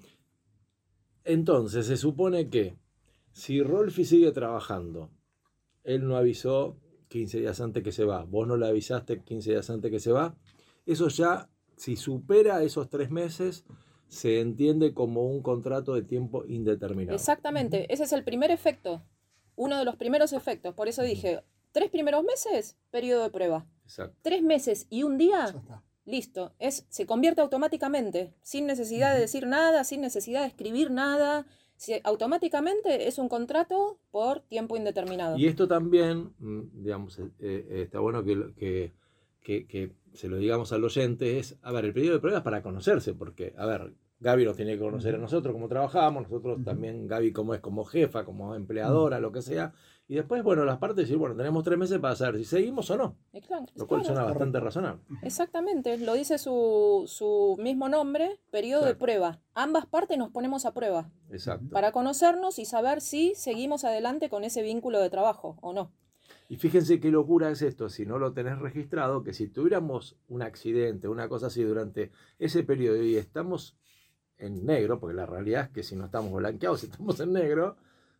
Entonces, 1.25 1.85
se 1.85 1.95
supone 1.95 2.49
que 2.49 2.75
si 3.31 3.61
Rolfi 3.61 4.05
sigue 4.05 4.31
trabajando, 4.31 5.11
él 5.83 6.07
no 6.07 6.17
avisó 6.17 6.77
15 7.09 7.39
días 7.39 7.59
antes 7.61 7.83
que 7.83 7.91
se 7.91 8.05
va, 8.05 8.23
vos 8.23 8.47
no 8.47 8.57
le 8.57 8.67
avisaste 8.67 9.21
15 9.21 9.51
días 9.51 9.69
antes 9.69 9.91
que 9.91 9.99
se 9.99 10.11
va, 10.11 10.35
eso 10.85 11.07
ya, 11.07 11.49
si 11.75 11.95
supera 11.95 12.63
esos 12.63 12.89
tres 12.89 13.09
meses, 13.09 13.65
se 14.07 14.39
entiende 14.39 14.93
como 14.93 15.27
un 15.27 15.41
contrato 15.41 15.93
de 15.93 16.01
tiempo 16.01 16.45
indeterminado. 16.47 17.15
Exactamente, 17.15 17.91
ese 17.93 18.03
es 18.03 18.11
el 18.11 18.23
primer 18.23 18.51
efecto, 18.51 19.03
uno 19.55 19.77
de 19.77 19.85
los 19.85 19.95
primeros 19.97 20.33
efectos. 20.33 20.73
Por 20.73 20.87
eso 20.87 21.03
dije, 21.03 21.43
tres 21.71 21.89
primeros 21.89 22.23
meses, 22.23 22.77
periodo 22.91 23.23
de 23.23 23.29
prueba. 23.29 23.67
Exacto. 23.83 24.17
Tres 24.21 24.41
meses 24.41 24.87
y 24.89 25.03
un 25.03 25.17
día, 25.17 25.53
listo, 26.05 26.53
es, 26.59 26.85
se 26.89 27.05
convierte 27.05 27.41
automáticamente, 27.41 28.33
sin 28.41 28.65
necesidad 28.65 29.13
de 29.13 29.21
decir 29.21 29.45
nada, 29.47 29.83
sin 29.83 30.01
necesidad 30.01 30.41
de 30.41 30.47
escribir 30.47 30.91
nada. 30.91 31.45
Si- 31.79 32.01
automáticamente 32.03 33.07
es 33.07 33.17
un 33.19 33.29
contrato 33.29 33.99
por 34.11 34.41
tiempo 34.41 34.75
indeterminado. 34.75 35.37
Y 35.37 35.47
esto 35.47 35.65
también, 35.65 36.33
mm, 36.39 36.83
digamos, 36.83 37.17
eh, 37.19 37.29
eh, 37.39 37.81
está 37.85 37.99
bueno 38.01 38.21
que, 38.23 38.35
lo- 38.35 38.53
que, 38.53 38.91
que- 39.41 39.65
que 39.65 39.93
se 40.13 40.27
lo 40.27 40.35
digamos 40.35 40.73
al 40.73 40.83
oyente, 40.83 41.39
es, 41.39 41.57
a 41.61 41.71
ver, 41.71 41.85
el 41.85 41.93
periodo 41.93 42.15
de 42.15 42.19
prueba 42.19 42.39
es 42.39 42.43
para 42.43 42.61
conocerse, 42.61 43.13
porque, 43.13 43.53
a 43.57 43.65
ver, 43.65 43.93
Gaby 44.19 44.43
nos 44.43 44.57
tiene 44.57 44.73
que 44.73 44.79
conocer 44.79 45.15
a 45.15 45.19
nosotros, 45.19 45.53
cómo 45.53 45.69
trabajamos, 45.69 46.23
nosotros 46.23 46.61
también, 46.65 47.07
Gaby 47.07 47.31
cómo 47.31 47.53
es 47.53 47.61
como 47.61 47.85
jefa, 47.85 48.25
como 48.25 48.53
empleadora, 48.55 49.21
lo 49.21 49.31
que 49.31 49.41
sea, 49.41 49.73
y 50.09 50.15
después, 50.15 50.41
bueno, 50.41 50.65
las 50.65 50.79
partes 50.79 51.05
decir, 51.05 51.17
bueno, 51.17 51.35
tenemos 51.35 51.63
tres 51.63 51.77
meses 51.77 51.99
para 51.99 52.15
saber 52.15 52.39
si 52.39 52.45
seguimos 52.45 52.89
o 52.89 52.97
no, 52.97 53.15
claro, 53.45 53.67
lo 53.75 53.85
cual 53.85 54.01
claro, 54.01 54.15
suena 54.15 54.23
bastante 54.23 54.59
razonable. 54.59 55.03
Exactamente, 55.21 55.99
lo 55.99 56.15
dice 56.15 56.39
su, 56.39 57.03
su 57.05 57.55
mismo 57.59 57.89
nombre, 57.89 58.39
periodo 58.49 58.85
de 58.85 58.95
prueba. 58.95 59.39
Ambas 59.53 59.85
partes 59.85 60.17
nos 60.17 60.31
ponemos 60.31 60.65
a 60.65 60.73
prueba 60.73 61.11
Exacto. 61.29 61.69
para 61.69 61.91
conocernos 61.91 62.57
y 62.57 62.65
saber 62.65 63.01
si 63.01 63.35
seguimos 63.35 63.85
adelante 63.85 64.29
con 64.29 64.43
ese 64.43 64.63
vínculo 64.63 64.99
de 64.99 65.11
trabajo 65.11 65.59
o 65.61 65.73
no. 65.73 65.91
Y 66.47 66.55
fíjense 66.55 66.99
qué 66.99 67.11
locura 67.11 67.51
es 67.51 67.61
esto, 67.61 67.87
si 67.87 68.07
no 68.07 68.17
lo 68.17 68.33
tenés 68.33 68.57
registrado, 68.57 69.21
que 69.23 69.33
si 69.33 69.47
tuviéramos 69.47 70.17
un 70.27 70.41
accidente, 70.41 71.07
una 71.07 71.29
cosa 71.29 71.47
así 71.47 71.61
durante 71.63 72.11
ese 72.39 72.63
periodo 72.63 73.03
y 73.03 73.15
estamos 73.15 73.77
en 74.39 74.65
negro, 74.65 74.99
porque 74.99 75.15
la 75.15 75.27
realidad 75.27 75.65
es 75.65 75.69
que 75.69 75.83
si 75.83 75.95
no 75.95 76.05
estamos 76.05 76.33
blanqueados, 76.33 76.83
estamos 76.85 77.19
en 77.19 77.33
negro, 77.33 77.77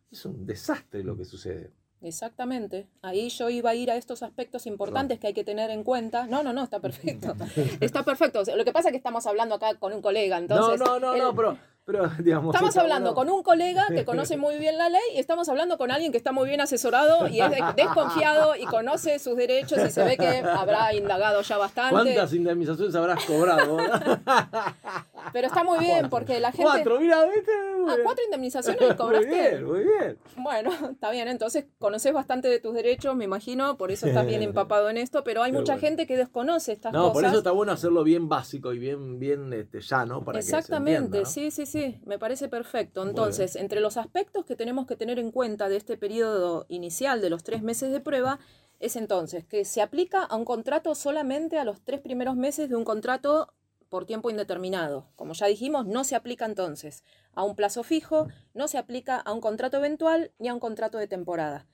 es 0.08 0.24
un 0.24 0.46
desastre 0.46 1.02
lo 1.02 1.16
que 1.16 1.24
sucede. 1.24 1.72
Exactamente. 2.02 2.86
Ahí 3.02 3.28
yo 3.28 3.50
iba 3.50 3.70
a 3.70 3.74
ir 3.74 3.90
a 3.90 3.96
estos 3.96 4.22
aspectos 4.22 4.66
importantes 4.66 5.18
que 5.18 5.26
hay 5.28 5.34
que 5.34 5.44
tener 5.44 5.70
en 5.70 5.84
cuenta. 5.84 6.26
No, 6.26 6.42
no, 6.42 6.52
no, 6.52 6.62
está 6.64 6.80
perfecto. 6.80 7.34
Está 7.80 8.02
perfecto. 8.04 8.40
O 8.40 8.44
sea, 8.44 8.56
Lo 8.56 8.64
que 8.64 8.72
pasa 8.72 8.88
es 8.88 8.92
que 8.92 8.96
estamos 8.98 9.26
hablando 9.26 9.54
acá 9.54 9.74
con 9.74 9.92
un 9.92 10.00
colega, 10.02 10.38
entonces. 10.38 10.80
no, 10.80 10.98
no, 10.98 11.00
no, 11.00 11.14
él- 11.14 11.20
no, 11.22 11.34
pero, 11.34 11.58
pero 11.90 12.10
digamos... 12.18 12.54
Estamos 12.54 12.76
hablando 12.76 13.12
bueno. 13.14 13.30
con 13.30 13.36
un 13.38 13.42
colega 13.42 13.86
que 13.88 14.04
conoce 14.04 14.36
muy 14.36 14.56
bien 14.58 14.78
la 14.78 14.88
ley 14.88 15.00
y 15.14 15.18
estamos 15.18 15.48
hablando 15.48 15.76
con 15.78 15.90
alguien 15.90 16.12
que 16.12 16.18
está 16.18 16.32
muy 16.32 16.48
bien 16.48 16.60
asesorado 16.60 17.28
y 17.28 17.40
es 17.40 17.50
de- 17.50 17.64
desconfiado 17.76 18.54
y 18.56 18.64
conoce 18.66 19.18
sus 19.18 19.36
derechos 19.36 19.78
y 19.86 19.90
se 19.90 20.04
ve 20.04 20.16
que 20.16 20.28
habrá 20.38 20.94
indagado 20.94 21.42
ya 21.42 21.56
bastante. 21.56 21.92
¿Cuántas 21.92 22.32
indemnizaciones 22.32 22.94
habrás 22.94 23.24
cobrado? 23.24 23.76
Pero 25.32 25.46
está 25.46 25.64
muy 25.64 25.78
bien 25.78 26.08
porque 26.08 26.40
la 26.40 26.50
gente... 26.50 26.64
Cuatro, 26.64 27.00
mira, 27.00 27.24
¿viste? 27.24 27.50
Ah. 27.88 27.96
¿cuatro 28.02 28.24
indemnizaciones 28.24 28.94
cobraste? 28.94 29.26
Muy 29.28 29.38
bien, 29.38 29.64
muy 29.64 29.80
bien. 29.80 30.18
Bueno, 30.36 30.70
está 30.90 31.10
bien, 31.10 31.28
entonces 31.28 31.66
conoces 31.78 32.12
bastante 32.12 32.48
de 32.48 32.58
tus 32.58 32.74
derechos, 32.74 33.14
me 33.16 33.24
imagino, 33.24 33.76
por 33.76 33.90
eso 33.90 34.06
estás 34.06 34.26
bien 34.26 34.42
empapado 34.42 34.88
en 34.90 34.96
esto, 34.96 35.22
pero 35.24 35.42
hay 35.42 35.52
mucha 35.52 35.74
bueno. 35.74 35.80
gente 35.88 36.06
que 36.06 36.16
desconoce 36.16 36.72
estas 36.72 36.92
No, 36.92 37.00
cosas. 37.08 37.12
por 37.14 37.24
eso 37.24 37.38
está 37.38 37.50
bueno 37.52 37.72
hacerlo 37.72 38.02
bien 38.04 38.28
básico 38.28 38.72
y 38.72 38.78
bien, 38.78 39.18
bien 39.18 39.52
este, 39.52 39.80
llano 39.80 40.22
para 40.24 40.38
que 40.38 40.42
se 40.42 40.56
Exactamente, 40.56 40.96
entienda, 40.98 41.18
¿no? 41.20 41.26
sí, 41.26 41.50
sí, 41.50 41.66
sí, 41.66 41.79
me 42.04 42.18
parece 42.18 42.48
perfecto. 42.48 43.02
Entonces, 43.02 43.56
entre 43.56 43.80
los 43.80 43.96
aspectos 43.96 44.44
que 44.44 44.56
tenemos 44.56 44.86
que 44.86 44.96
tener 44.96 45.18
en 45.18 45.30
cuenta 45.30 45.68
de 45.68 45.76
este 45.76 45.96
periodo 45.96 46.66
inicial 46.68 47.20
de 47.20 47.30
los 47.30 47.42
tres 47.44 47.62
meses 47.62 47.90
de 47.92 48.00
prueba, 48.00 48.38
es 48.78 48.96
entonces 48.96 49.44
que 49.44 49.64
se 49.64 49.82
aplica 49.82 50.22
a 50.22 50.36
un 50.36 50.44
contrato 50.44 50.94
solamente 50.94 51.58
a 51.58 51.64
los 51.64 51.80
tres 51.82 52.00
primeros 52.00 52.36
meses 52.36 52.68
de 52.68 52.76
un 52.76 52.84
contrato 52.84 53.52
por 53.88 54.06
tiempo 54.06 54.30
indeterminado. 54.30 55.06
Como 55.16 55.32
ya 55.34 55.46
dijimos, 55.46 55.86
no 55.86 56.04
se 56.04 56.14
aplica 56.14 56.44
entonces 56.46 57.02
a 57.34 57.42
un 57.44 57.56
plazo 57.56 57.82
fijo, 57.82 58.28
no 58.54 58.68
se 58.68 58.78
aplica 58.78 59.16
a 59.16 59.32
un 59.32 59.40
contrato 59.40 59.76
eventual 59.76 60.30
ni 60.38 60.48
a 60.48 60.54
un 60.54 60.60
contrato 60.60 60.96
de 60.98 61.08
temporada. 61.08 61.66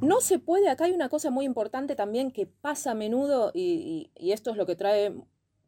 No 0.00 0.20
se 0.20 0.38
puede, 0.38 0.70
acá 0.70 0.84
hay 0.84 0.92
una 0.92 1.08
cosa 1.10 1.30
muy 1.30 1.44
importante 1.44 1.94
también 1.94 2.30
que 2.32 2.46
pasa 2.46 2.92
a 2.92 2.94
menudo 2.94 3.50
y, 3.52 4.10
y- 4.16 4.26
y 4.28 4.32
esto 4.32 4.50
es 4.50 4.56
lo 4.56 4.66
que 4.66 4.76
trae 4.76 5.12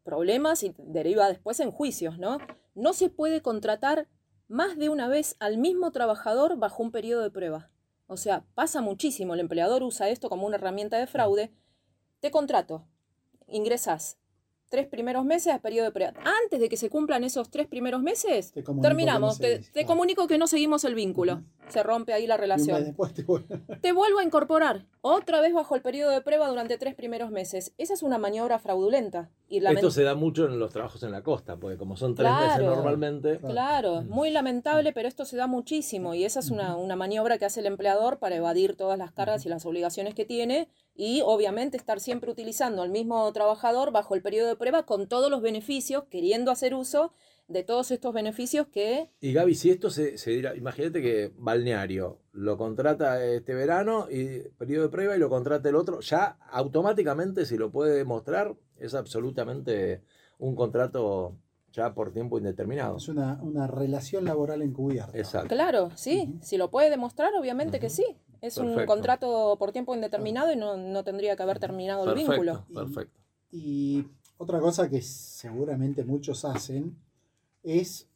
problemas 0.07 0.63
y 0.63 0.73
deriva 0.77 1.27
después 1.27 1.59
en 1.59 1.69
juicios, 1.69 2.17
¿no? 2.17 2.37
No 2.75 2.93
se 2.93 3.09
puede 3.09 3.41
contratar 3.41 4.07
más 4.47 4.77
de 4.77 4.87
una 4.87 5.09
vez 5.09 5.35
al 5.39 5.57
mismo 5.57 5.91
trabajador 5.91 6.55
bajo 6.57 6.81
un 6.81 6.91
periodo 6.91 7.21
de 7.23 7.29
prueba. 7.31 7.69
O 8.07 8.15
sea, 8.15 8.45
pasa 8.55 8.79
muchísimo, 8.81 9.33
el 9.33 9.41
empleador 9.41 9.83
usa 9.83 10.07
esto 10.09 10.29
como 10.29 10.47
una 10.47 10.55
herramienta 10.55 10.97
de 10.97 11.07
fraude. 11.07 11.51
Te 12.21 12.31
contrato, 12.31 12.87
ingresas 13.47 14.17
tres 14.69 14.85
primeros 14.87 15.23
meses 15.23 15.53
a 15.53 15.59
periodo 15.59 15.85
de 15.85 15.91
prueba. 15.93 16.13
Antes 16.43 16.59
de 16.59 16.67
que 16.67 16.75
se 16.75 16.89
cumplan 16.89 17.23
esos 17.23 17.49
tres 17.49 17.67
primeros 17.67 18.01
meses, 18.01 18.51
Te 18.51 18.63
terminamos. 18.81 19.39
no 19.39 19.45
te 19.71 19.85
comunico 19.85 20.27
que 20.27 20.37
no 20.37 20.45
seguimos 20.45 20.83
el 20.83 20.93
vínculo. 20.93 21.41
Se 21.69 21.83
rompe 21.83 22.11
ahí 22.11 22.27
la 22.27 22.35
relación. 22.35 22.83
después 22.83 23.13
te 23.13 23.23
vuelve- 23.25 23.61
Te 23.81 23.93
vuelvo 23.93 24.19
a 24.19 24.23
incorporar 24.25 24.85
otra 25.01 25.39
vez 25.39 25.53
bajo 25.53 25.75
el 25.75 25.81
periodo 25.81 26.11
de 26.11 26.19
prueba 26.21 26.49
durante 26.49 26.77
tres 26.77 26.95
primeros 26.95 27.31
meses. 27.31 27.73
Esa 27.77 27.93
es 27.93 28.03
una 28.03 28.17
maniobra 28.17 28.59
fraudulenta. 28.59 29.29
Y 29.49 29.61
lament- 29.61 29.75
Esto 29.75 29.91
se 29.91 30.03
da 30.03 30.13
mucho 30.13 30.45
en 30.45 30.59
los 30.59 30.71
trabajos 30.73 31.01
en 31.03 31.11
la 31.11 31.23
costa, 31.23 31.55
porque 31.55 31.77
como 31.77 31.95
son 31.95 32.15
tres 32.15 32.29
meses 32.31 32.57
Claro. 32.57 32.75
normalmente, 32.75 33.39
Claro, 33.39 34.01
muy 34.01 34.29
lamentable, 34.29 34.91
pero 34.91 35.07
esto 35.07 35.23
se 35.23 35.37
da 35.37 35.47
muchísimo 35.47 36.13
y 36.13 36.25
esa 36.25 36.41
es 36.41 36.51
una, 36.51 36.75
una 36.75 36.95
maniobra 36.97 37.37
que 37.37 37.45
hace 37.45 37.61
el 37.61 37.65
empleador 37.67 38.19
para 38.19 38.35
evadir 38.35 38.75
todas 38.75 38.97
las 38.97 39.13
cargas 39.13 39.45
y 39.45 39.49
las 39.49 39.65
obligaciones 39.65 40.13
que 40.15 40.25
tiene 40.25 40.67
y 40.95 41.21
obviamente 41.23 41.77
estar 41.77 41.99
siempre 42.01 42.29
utilizando 42.31 42.81
al 42.81 42.89
mismo 42.89 43.31
trabajador 43.31 43.91
bajo 43.91 44.15
el 44.15 44.21
periodo 44.21 44.49
de 44.49 44.55
prueba 44.57 44.83
con 44.85 45.07
todos 45.07 45.31
los 45.31 45.41
beneficios, 45.41 46.03
queriendo 46.09 46.51
hacer 46.51 46.73
uso 46.73 47.13
de 47.47 47.63
todos 47.63 47.91
estos 47.91 48.13
beneficios 48.13 48.67
que... 48.67 49.09
Y 49.21 49.31
Gaby, 49.31 49.55
si 49.55 49.69
esto 49.69 49.89
se, 49.89 50.17
se 50.17 50.31
dirá, 50.31 50.53
imagínate 50.57 51.01
que 51.01 51.31
Balneario 51.37 52.19
lo 52.33 52.57
contrata 52.57 53.23
este 53.23 53.53
verano 53.53 54.07
y 54.11 54.39
periodo 54.57 54.83
de 54.83 54.89
prueba 54.89 55.15
y 55.15 55.19
lo 55.19 55.29
contrata 55.29 55.69
el 55.69 55.75
otro, 55.75 56.01
ya 56.01 56.37
automáticamente 56.51 57.45
si 57.45 57.55
lo 57.57 57.71
puede 57.71 57.95
demostrar 57.95 58.53
es 58.79 58.93
absolutamente 58.93 60.03
un 60.39 60.55
contrato 60.55 61.35
ya 61.71 61.93
por 61.93 62.11
tiempo 62.11 62.37
indeterminado. 62.37 62.97
Es 62.97 63.07
una, 63.07 63.39
una 63.41 63.67
relación 63.67 64.25
laboral 64.25 64.61
encubierta. 64.61 65.17
Exacto. 65.17 65.49
Claro, 65.49 65.91
sí, 65.95 66.35
si 66.41 66.57
lo 66.57 66.69
puede 66.69 66.89
demostrar, 66.89 67.33
obviamente 67.35 67.79
que 67.79 67.89
sí. 67.89 68.17
Es 68.41 68.57
un 68.57 68.85
contrato 68.85 69.55
por 69.57 69.71
tiempo 69.71 69.95
indeterminado 69.95 70.51
y 70.51 70.55
no, 70.55 70.77
no 70.77 71.03
tendría 71.03 71.35
que 71.35 71.43
haber 71.43 71.59
terminado 71.59 72.07
el 72.07 72.15
vínculo. 72.15 72.65
Perfecto, 72.67 72.73
perfecto. 72.73 73.19
Y 73.51 74.05
otra 74.37 74.59
cosa 74.59 74.89
que 74.89 75.01
seguramente 75.01 76.03
muchos 76.03 76.45
hacen 76.45 76.95
es 77.63 78.07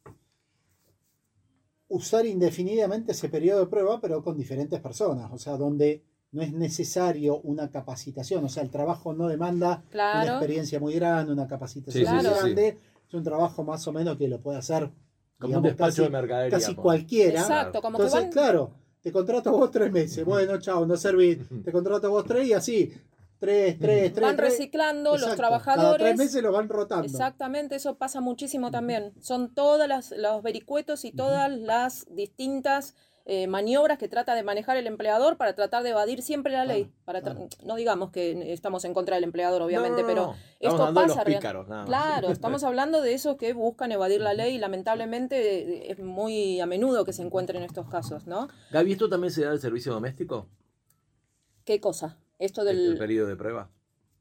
usar 1.88 2.24
indefinidamente 2.24 3.12
ese 3.12 3.28
periodo 3.28 3.60
de 3.60 3.66
prueba, 3.66 4.00
pero 4.00 4.22
con 4.22 4.36
diferentes 4.36 4.80
personas, 4.80 5.30
o 5.32 5.38
sea, 5.38 5.56
donde 5.56 6.02
no 6.32 6.42
es 6.42 6.52
necesario 6.52 7.38
una 7.42 7.70
capacitación, 7.70 8.44
o 8.44 8.48
sea, 8.48 8.62
el 8.62 8.70
trabajo 8.70 9.12
no 9.12 9.28
demanda 9.28 9.82
una 9.92 10.24
experiencia 10.26 10.80
muy 10.80 10.94
grande, 10.94 11.32
una 11.32 11.46
capacitación 11.46 12.04
Sí, 12.06 12.10
muy 12.10 12.20
sí, 12.24 12.26
sí. 12.28 12.34
grande, 12.34 12.78
es 13.06 13.14
un 13.14 13.22
trabajo 13.22 13.62
más 13.64 13.86
o 13.86 13.92
menos 13.92 14.16
que 14.16 14.28
lo 14.28 14.40
puede 14.40 14.58
hacer 14.58 14.90
Como 15.38 15.58
un 15.58 15.62
despacho 15.62 15.90
casi- 15.90 16.02
de 16.04 16.08
mercadería. 16.10 16.58
casi 16.58 16.74
po. 16.74 16.82
cualquiera. 16.82 17.40
exacto, 17.40 17.82
como 17.82 17.98
que 17.98 18.04
Entonces, 18.04 18.24
van... 18.24 18.32
claro, 18.32 18.70
te 19.02 19.12
contrato 19.12 19.52
vos 19.52 19.70
tres 19.70 19.92
meses, 19.92 20.24
bueno, 20.24 20.58
chao, 20.58 20.86
no 20.86 20.96
servís, 20.96 21.38
te 21.64 21.70
contrato 21.70 22.08
vos 22.10 22.24
tres 22.24 22.46
y 22.48 22.52
así, 22.54 22.92
tres, 23.38 23.78
tres, 23.78 24.12
tres. 24.14 24.22
Van 24.26 24.36
tres. 24.36 24.50
reciclando 24.52 25.10
los 25.12 25.22
Exacto. 25.22 25.36
Cada 25.42 25.58
trabajadores. 25.62 26.06
tres 26.06 26.16
meses 26.16 26.42
lo 26.42 26.52
van 26.52 26.68
rotando. 26.68 27.04
Exactamente, 27.04 27.74
eso 27.74 27.96
pasa 27.98 28.20
muchísimo 28.20 28.70
también. 28.70 29.12
Son 29.20 29.52
todas 29.52 29.86
las, 29.88 30.12
los 30.16 30.42
vericuetos 30.42 31.04
y 31.04 31.10
todas 31.12 31.50
las 31.50 32.06
distintas 32.10 32.94
eh, 33.24 33.46
maniobras 33.46 33.98
que 33.98 34.08
trata 34.08 34.34
de 34.34 34.42
manejar 34.42 34.76
el 34.76 34.86
empleador 34.86 35.36
para 35.36 35.54
tratar 35.54 35.82
de 35.82 35.90
evadir 35.90 36.22
siempre 36.22 36.52
la 36.52 36.64
ley. 36.64 36.90
Para. 37.04 37.22
No 37.64 37.76
digamos 37.76 38.10
que 38.10 38.52
estamos 38.52 38.84
en 38.84 38.94
contra 38.94 39.14
del 39.14 39.24
empleador, 39.24 39.62
obviamente, 39.62 40.02
No, 40.02 40.08
no, 40.08 40.14
pero 40.14 40.26
no. 40.26 40.32
Estamos 40.32 40.60
esto 40.60 40.82
hablando 40.82 41.00
de 41.00 41.06
los 41.06 41.16
pasa. 41.16 41.24
pícaros, 41.26 41.68
nada 41.68 41.82
más. 41.82 41.88
Claro, 41.88 42.28
estamos 42.32 42.64
hablando 42.64 43.00
de 43.00 43.14
esos 43.14 43.36
que 43.36 43.52
buscan 43.52 43.92
evadir 43.92 44.20
la 44.20 44.34
ley 44.34 44.56
y 44.56 44.58
lamentablemente 44.58 45.86
eh, 45.86 45.92
es 45.92 46.00
muy 46.00 46.60
a 46.60 46.66
menudo 46.66 47.04
que 47.04 47.12
se 47.12 47.22
encuentren 47.22 47.62
estos 47.62 47.88
casos, 47.88 48.26
¿no? 48.26 48.48
Gaby, 48.72 48.92
¿esto 48.92 49.08
también 49.08 49.32
se 49.32 49.44
da 49.44 49.52
el 49.52 49.60
servicio 49.60 49.92
doméstico? 49.92 50.48
¿Qué 51.64 51.80
cosa? 51.80 52.18
Esto 52.38 52.62
El, 52.62 52.76
del 52.90 52.98
periodo 52.98 53.28
de 53.28 53.36
prueba. 53.36 53.70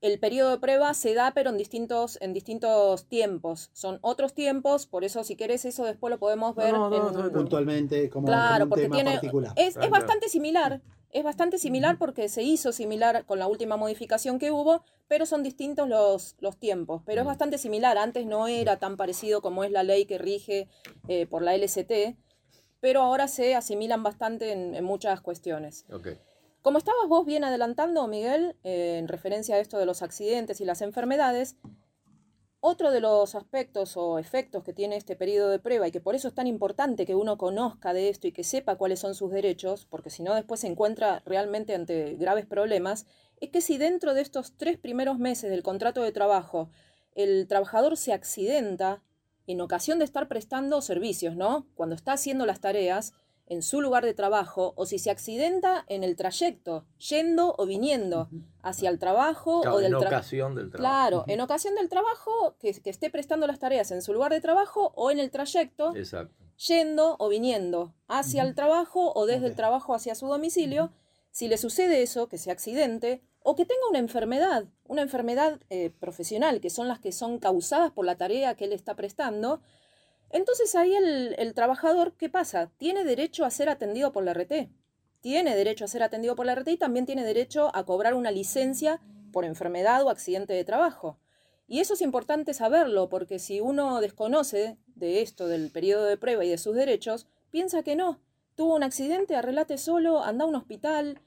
El 0.02 0.20
periodo 0.20 0.52
de 0.52 0.58
prueba 0.58 0.94
se 0.94 1.14
da, 1.14 1.32
pero 1.34 1.52
en 1.52 1.58
distintos, 1.58 2.18
en 2.22 2.34
distintos 2.34 3.06
tiempos. 3.08 3.70
Son 3.74 4.00
otros 4.02 4.34
tiempos, 4.34 4.88
por 4.88 5.04
eso 5.04 5.24
si 5.24 5.36
querés 5.36 5.64
eso 5.66 5.84
después 5.86 6.10
lo 6.10 6.18
podemos 6.20 6.56
ver 6.56 6.74
No, 6.74 6.90
no, 6.90 7.10
en- 7.10 7.14
no. 7.28 7.32
Puntualmente, 7.32 8.10
como, 8.10 8.26
Claro, 8.28 8.52
como 8.54 8.64
un 8.64 8.70
porque 8.70 8.82
tema 8.84 8.96
tiene. 8.96 9.12
particular. 9.12 9.54
Es, 9.56 9.74
Claro, 9.74 9.86
es 9.86 9.92
bastante 9.92 10.30
similar. 10.30 10.82
Es 11.12 11.24
bastante 11.24 11.58
similar 11.58 11.98
porque 11.98 12.30
se 12.30 12.42
hizo 12.42 12.72
similar 12.72 13.26
con 13.26 13.38
la 13.38 13.46
última 13.48 13.76
modificación 13.78 14.40
que 14.40 14.50
hubo, 14.50 14.84
pero 15.10 15.26
son 15.26 15.44
distintos 15.44 15.88
los, 15.90 16.36
los 16.40 16.58
tiempos. 16.58 17.02
Pero 17.06 17.22
es 17.22 17.28
bastante 17.28 17.58
similar. 17.58 17.98
Antes 17.98 18.26
no 18.26 18.48
era 18.48 18.78
tan 18.78 18.96
parecido 18.96 19.42
como 19.42 19.64
es 19.66 19.72
la 19.72 19.84
ley 19.84 20.06
que 20.06 20.18
rige 20.18 20.70
eh, 21.10 21.28
por 21.28 21.42
la 21.42 21.54
LST, 21.54 22.16
pero 22.80 23.02
ahora 23.02 23.28
se 23.28 23.56
asimilan 23.56 24.04
bastante 24.04 24.54
en, 24.54 24.74
en 24.74 24.84
muchas 24.86 25.20
cuestiones. 25.22 25.86
Ok. 25.92 26.08
Como 26.62 26.78
estabas 26.78 27.08
vos 27.08 27.26
bien 27.26 27.44
adelantando, 27.44 28.06
Miguel, 28.08 28.56
en 28.64 29.08
referencia 29.08 29.56
a 29.56 29.60
esto 29.60 29.80
de 29.80 29.88
los 29.88 30.04
accidentes 30.04 30.62
y 30.62 30.66
las 30.66 30.84
enfermedades, 30.84 31.56
otro 32.60 32.92
de 32.92 33.02
los 33.02 33.34
aspectos 33.34 33.98
o 33.98 34.20
efectos 34.20 34.64
que 34.64 34.72
tiene 34.72 34.96
este 34.96 35.16
periodo 35.16 35.50
de 35.50 35.58
prueba 35.58 35.88
y 35.88 35.92
que 35.92 36.02
por 36.02 36.14
eso 36.14 36.28
es 36.28 36.36
tan 36.36 36.46
importante 36.46 37.08
que 37.08 37.16
uno 37.16 37.40
conozca 37.40 37.94
de 37.94 38.10
esto 38.10 38.28
y 38.28 38.32
que 38.32 38.44
sepa 38.44 38.76
cuáles 38.76 39.00
son 39.00 39.16
sus 39.16 39.32
derechos, 39.32 39.88
porque 39.90 40.12
si 40.12 40.22
no 40.22 40.36
después 40.36 40.60
se 40.60 40.68
encuentra 40.68 41.24
realmente 41.26 41.74
ante 41.74 42.14
graves 42.18 42.46
problemas, 42.46 43.08
es 43.40 43.50
que 43.50 43.62
si 43.62 43.80
dentro 43.80 44.14
de 44.14 44.22
estos 44.22 44.56
tres 44.56 44.78
primeros 44.78 45.18
meses 45.18 45.50
del 45.50 45.64
contrato 45.64 46.04
de 46.04 46.12
trabajo 46.12 46.70
el 47.16 47.48
trabajador 47.48 47.98
se 47.98 48.14
accidenta 48.14 49.02
en 49.48 49.60
ocasión 49.62 49.98
de 49.98 50.06
estar 50.06 50.28
prestando 50.28 50.80
servicios, 50.82 51.36
¿no? 51.36 51.66
Cuando 51.74 51.96
está 51.96 52.14
haciendo 52.14 52.46
las 52.46 52.62
tareas 52.62 53.14
en 53.48 53.62
su 53.62 53.82
lugar 53.82 54.06
de 54.06 54.14
trabajo 54.14 54.74
o 54.76 54.86
si 54.86 54.98
se 55.00 55.12
accidenta 55.12 55.84
en 55.88 56.04
el 56.04 56.16
trayecto, 56.16 56.86
yendo 56.98 57.56
o 57.58 57.66
viniendo 57.66 58.30
hacia 58.62 58.90
el 58.90 59.00
trabajo 59.00 59.62
Claro, 59.62 59.76
o 59.76 59.80
del 59.80 59.88
en 59.88 59.96
ocasión 59.96 60.56
del 60.56 60.70
trabajo. 60.70 60.82
Claro, 60.82 61.26
en 61.28 61.42
ocasión 61.42 61.76
del 61.76 61.90
trabajo, 61.90 62.56
que, 62.60 62.74
que 62.82 62.90
esté 62.90 63.10
prestando 63.10 63.48
las 63.48 63.60
tareas 63.60 63.92
en 63.92 64.02
su 64.02 64.14
lugar 64.14 64.32
de 64.32 64.42
trabajo 64.42 64.94
o 64.96 65.12
en 65.12 65.20
el 65.20 65.32
trayecto, 65.32 65.96
Exacto. 65.96 66.44
yendo 66.58 67.16
o 67.20 67.30
viniendo 67.30 67.94
hacia 68.08 68.44
el 68.44 68.56
trabajo 68.56 69.12
o 69.14 69.26
desde 69.26 69.48
el 69.48 69.56
trabajo 69.56 69.94
hacia 69.94 70.16
su 70.16 70.28
domicilio, 70.28 70.92
si 71.32 71.48
le 71.48 71.58
sucede 71.58 72.02
eso, 72.02 72.28
que 72.28 72.38
se 72.38 72.52
accidente, 72.52 73.22
o 73.44 73.56
que 73.56 73.66
tenga 73.66 73.82
una 73.90 74.00
enfermedad, 74.00 74.66
una 74.86 75.02
enfermedad 75.02 75.60
eh, 75.70 75.90
profesional, 75.90 76.62
que 76.62 76.70
son 76.70 76.88
las 76.88 77.00
que 77.00 77.12
son 77.12 77.40
causadas 77.40 77.92
por 77.92 78.06
la 78.06 78.18
tarea 78.18 78.56
que 78.56 78.66
él 78.66 78.74
está 78.74 78.96
prestando, 78.96 79.62
entonces 80.34 80.76
ahí 80.76 80.96
el, 80.96 81.54
trabajador, 81.54 82.14
¿qué 82.18 82.30
pasa? 82.30 82.72
Tiene 82.78 83.04
derecho 83.04 83.46
a 83.46 83.52
ser 83.52 83.70
atendido 83.70 84.12
por 84.12 84.24
la 84.24 84.34
RT. 84.34 84.70
Tiene 85.22 85.56
derecho 85.56 85.86
a 85.86 85.88
ser 85.88 86.04
atendido 86.04 86.36
por 86.36 86.46
la 86.46 86.56
RT 86.56 86.70
y 86.70 86.78
también 86.78 87.06
tiene 87.06 87.24
derecho 87.24 87.70
a 87.76 87.86
cobrar 87.86 88.14
una 88.14 88.32
licencia 88.32 89.02
por 89.32 89.46
enfermedad 89.46 90.04
o 90.04 90.10
accidente 90.10 90.54
de 90.54 90.64
trabajo. 90.64 91.20
Y 91.68 91.80
eso 91.80 91.94
es 91.94 92.02
importante 92.02 92.54
saberlo, 92.54 93.08
porque 93.08 93.40
si 93.40 93.62
uno 93.62 94.02
desconoce 94.02 94.78
de 94.96 95.22
esto, 95.22 95.48
del 95.48 95.72
periodo 95.72 96.06
de 96.06 96.18
prueba 96.18 96.44
y 96.44 96.50
de 96.50 96.58
sus 96.58 96.76
derechos, 96.76 97.28
piensa 97.50 97.84
que 97.84 97.96
no. 97.96 98.20
Tuvo 98.56 98.76
un 98.76 98.84
accidente, 98.84 99.36
arreglate 99.36 99.78
solo, 99.78 100.24
anda 100.24 100.44
a 100.44 100.48
un 100.48 100.56
hospital, 100.56 101.22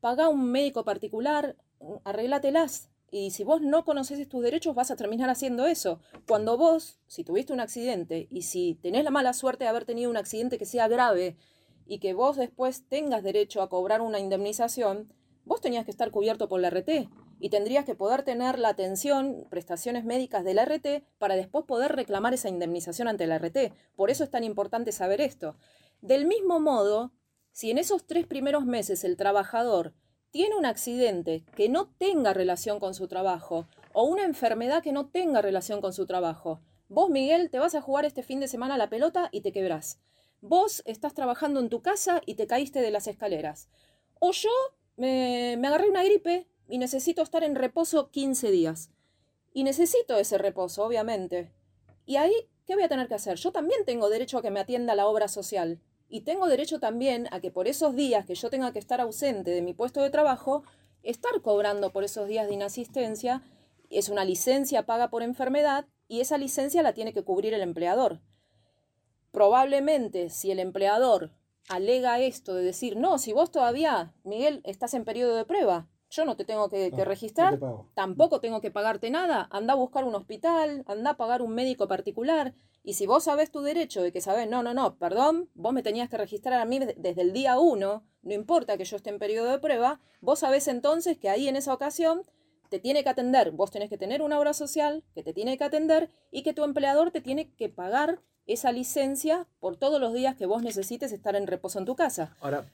paga 0.00 0.28
un 0.28 0.50
médico 0.50 0.84
particular, 0.84 1.56
arreglátelas. 2.04 2.90
Y 3.10 3.30
si 3.30 3.42
vos 3.44 3.62
no 3.62 3.84
conoces 3.84 4.28
tus 4.28 4.42
derechos, 4.42 4.74
vas 4.74 4.90
a 4.90 4.96
terminar 4.96 5.30
haciendo 5.30 5.66
eso. 5.66 6.00
Cuando 6.26 6.58
vos, 6.58 6.98
si 7.06 7.24
tuviste 7.24 7.52
un 7.52 7.60
accidente 7.60 8.28
y 8.30 8.42
si 8.42 8.74
tenés 8.82 9.04
la 9.04 9.10
mala 9.10 9.32
suerte 9.32 9.64
de 9.64 9.70
haber 9.70 9.86
tenido 9.86 10.10
un 10.10 10.16
accidente 10.16 10.58
que 10.58 10.66
sea 10.66 10.88
grave 10.88 11.36
y 11.86 12.00
que 12.00 12.12
vos 12.12 12.36
después 12.36 12.86
tengas 12.88 13.22
derecho 13.22 13.62
a 13.62 13.70
cobrar 13.70 14.02
una 14.02 14.18
indemnización, 14.18 15.12
vos 15.46 15.62
tenías 15.62 15.86
que 15.86 15.90
estar 15.90 16.10
cubierto 16.10 16.48
por 16.48 16.60
la 16.60 16.68
RT 16.68 17.08
y 17.40 17.48
tendrías 17.48 17.86
que 17.86 17.94
poder 17.94 18.24
tener 18.24 18.58
la 18.58 18.68
atención, 18.68 19.46
prestaciones 19.48 20.04
médicas 20.04 20.44
de 20.44 20.54
la 20.54 20.64
RT 20.64 21.04
para 21.18 21.36
después 21.36 21.64
poder 21.64 21.96
reclamar 21.96 22.34
esa 22.34 22.50
indemnización 22.50 23.08
ante 23.08 23.26
la 23.26 23.38
RT. 23.38 23.72
Por 23.96 24.10
eso 24.10 24.24
es 24.24 24.30
tan 24.30 24.44
importante 24.44 24.92
saber 24.92 25.22
esto. 25.22 25.56
Del 26.02 26.26
mismo 26.26 26.60
modo, 26.60 27.12
si 27.52 27.70
en 27.70 27.78
esos 27.78 28.06
tres 28.06 28.26
primeros 28.26 28.66
meses 28.66 29.02
el 29.04 29.16
trabajador 29.16 29.94
tiene 30.30 30.56
un 30.56 30.66
accidente 30.66 31.44
que 31.56 31.68
no 31.68 31.88
tenga 31.98 32.32
relación 32.32 32.78
con 32.78 32.94
su 32.94 33.08
trabajo 33.08 33.66
o 33.92 34.04
una 34.04 34.24
enfermedad 34.24 34.82
que 34.82 34.92
no 34.92 35.06
tenga 35.06 35.42
relación 35.42 35.80
con 35.80 35.92
su 35.92 36.06
trabajo, 36.06 36.60
vos, 36.88 37.10
Miguel, 37.10 37.50
te 37.50 37.58
vas 37.58 37.74
a 37.74 37.80
jugar 37.80 38.04
este 38.04 38.22
fin 38.22 38.40
de 38.40 38.48
semana 38.48 38.78
la 38.78 38.90
pelota 38.90 39.28
y 39.32 39.40
te 39.40 39.52
quebrás. 39.52 39.98
Vos 40.40 40.82
estás 40.86 41.14
trabajando 41.14 41.60
en 41.60 41.68
tu 41.68 41.82
casa 41.82 42.22
y 42.24 42.34
te 42.34 42.46
caíste 42.46 42.80
de 42.80 42.90
las 42.90 43.06
escaleras. 43.06 43.68
O 44.20 44.32
yo 44.32 44.50
me, 44.96 45.56
me 45.58 45.68
agarré 45.68 45.88
una 45.88 46.04
gripe 46.04 46.46
y 46.68 46.78
necesito 46.78 47.22
estar 47.22 47.42
en 47.42 47.54
reposo 47.54 48.10
15 48.10 48.50
días. 48.50 48.90
Y 49.52 49.64
necesito 49.64 50.16
ese 50.16 50.38
reposo, 50.38 50.84
obviamente. 50.84 51.50
Y 52.06 52.16
ahí, 52.16 52.32
¿qué 52.66 52.74
voy 52.74 52.84
a 52.84 52.88
tener 52.88 53.08
que 53.08 53.14
hacer? 53.14 53.36
Yo 53.36 53.50
también 53.50 53.84
tengo 53.84 54.08
derecho 54.08 54.38
a 54.38 54.42
que 54.42 54.50
me 54.50 54.60
atienda 54.60 54.94
la 54.94 55.06
obra 55.06 55.26
social. 55.28 55.80
Y 56.08 56.22
tengo 56.22 56.46
derecho 56.46 56.80
también 56.80 57.28
a 57.30 57.40
que 57.40 57.50
por 57.50 57.68
esos 57.68 57.94
días 57.94 58.24
que 58.24 58.34
yo 58.34 58.48
tenga 58.50 58.72
que 58.72 58.78
estar 58.78 59.00
ausente 59.00 59.50
de 59.50 59.62
mi 59.62 59.74
puesto 59.74 60.02
de 60.02 60.10
trabajo, 60.10 60.64
estar 61.02 61.40
cobrando 61.42 61.92
por 61.92 62.04
esos 62.04 62.26
días 62.28 62.46
de 62.46 62.54
inasistencia. 62.54 63.42
Es 63.90 64.08
una 64.08 64.24
licencia 64.24 64.86
paga 64.86 65.10
por 65.10 65.22
enfermedad 65.22 65.86
y 66.08 66.20
esa 66.20 66.38
licencia 66.38 66.82
la 66.82 66.94
tiene 66.94 67.12
que 67.12 67.24
cubrir 67.24 67.54
el 67.54 67.60
empleador. 67.60 68.20
Probablemente 69.30 70.30
si 70.30 70.50
el 70.50 70.58
empleador 70.58 71.32
alega 71.68 72.20
esto 72.20 72.54
de 72.54 72.64
decir, 72.64 72.96
no, 72.96 73.18
si 73.18 73.32
vos 73.32 73.50
todavía, 73.50 74.14
Miguel, 74.24 74.62
estás 74.64 74.94
en 74.94 75.04
periodo 75.04 75.36
de 75.36 75.44
prueba, 75.44 75.88
yo 76.10 76.24
no 76.24 76.36
te 76.36 76.44
tengo 76.44 76.68
que, 76.68 76.90
que 76.90 76.98
No, 76.98 77.04
registrar, 77.04 77.52
no 77.52 77.58
te 77.58 77.60
pago. 77.60 77.86
tampoco 77.94 78.40
tengo 78.40 78.60
que 78.60 78.70
pagarte 78.70 79.10
nada, 79.10 79.48
anda 79.50 79.72
a 79.74 79.76
buscar 79.76 80.04
un 80.04 80.14
hospital, 80.14 80.84
anda 80.86 81.10
a 81.10 81.16
pagar 81.16 81.42
un 81.42 81.54
médico 81.54 81.86
particular, 81.88 82.54
y 82.84 82.94
si 82.94 83.06
vos 83.06 83.24
sabés 83.24 83.50
tu 83.50 83.60
derecho 83.60 84.02
de 84.02 84.12
que 84.12 84.20
sabés, 84.20 84.48
no, 84.48 84.62
no, 84.62 84.72
no, 84.74 84.96
perdón, 84.96 85.50
vos 85.54 85.72
me 85.72 85.82
tenías 85.82 86.08
que 86.08 86.16
registrar 86.16 86.60
a 86.60 86.64
mí 86.64 86.78
de- 86.78 86.94
desde 86.96 87.22
el 87.22 87.32
día 87.32 87.58
uno, 87.58 88.04
no 88.22 88.32
importa 88.34 88.76
que 88.78 88.84
yo 88.84 88.96
esté 88.96 89.10
en 89.10 89.18
periodo 89.18 89.50
de 89.50 89.58
prueba, 89.58 90.00
vos 90.20 90.38
sabés 90.38 90.68
entonces 90.68 91.18
que 91.18 91.28
ahí 91.28 91.48
en 91.48 91.56
esa 91.56 91.74
ocasión 91.74 92.22
te 92.70 92.78
tiene 92.78 93.02
que 93.02 93.08
atender, 93.10 93.50
vos 93.50 93.70
tenés 93.70 93.88
que 93.90 93.98
tener 93.98 94.22
una 94.22 94.38
obra 94.38 94.52
social 94.52 95.02
que 95.14 95.22
te 95.22 95.32
tiene 95.32 95.56
que 95.58 95.64
atender 95.64 96.10
y 96.30 96.42
que 96.42 96.52
tu 96.54 96.64
empleador 96.64 97.10
te 97.10 97.20
tiene 97.20 97.50
que 97.54 97.68
pagar 97.68 98.20
esa 98.46 98.72
licencia 98.72 99.46
por 99.60 99.76
todos 99.76 100.00
los 100.00 100.12
días 100.14 100.36
que 100.36 100.46
vos 100.46 100.62
necesites 100.62 101.12
estar 101.12 101.36
en 101.36 101.46
reposo 101.46 101.78
en 101.78 101.84
tu 101.84 101.96
casa. 101.96 102.34
Ahora, 102.40 102.64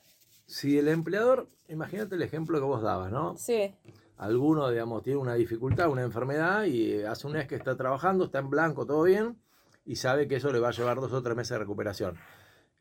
si 0.46 0.78
el 0.78 0.88
empleador, 0.88 1.48
imagínate 1.68 2.14
el 2.14 2.22
ejemplo 2.22 2.58
que 2.58 2.64
vos 2.64 2.82
dabas, 2.82 3.10
¿no? 3.10 3.36
Sí, 3.36 3.74
Alguno, 4.16 4.70
digamos, 4.70 5.02
tiene 5.02 5.18
una 5.18 5.34
dificultad, 5.34 5.90
una 5.90 6.02
enfermedad 6.02 6.64
y 6.64 7.02
hace 7.02 7.26
un 7.26 7.32
mes 7.32 7.48
que 7.48 7.56
está 7.56 7.76
trabajando, 7.76 8.26
está 8.26 8.38
en 8.38 8.48
blanco, 8.48 8.86
todo 8.86 9.02
bien, 9.02 9.36
y 9.84 9.96
sabe 9.96 10.28
que 10.28 10.36
eso 10.36 10.52
le 10.52 10.60
va 10.60 10.68
a 10.68 10.72
llevar 10.72 11.00
dos 11.00 11.12
o 11.12 11.22
tres 11.22 11.36
meses 11.36 11.50
de 11.50 11.58
recuperación. 11.58 12.16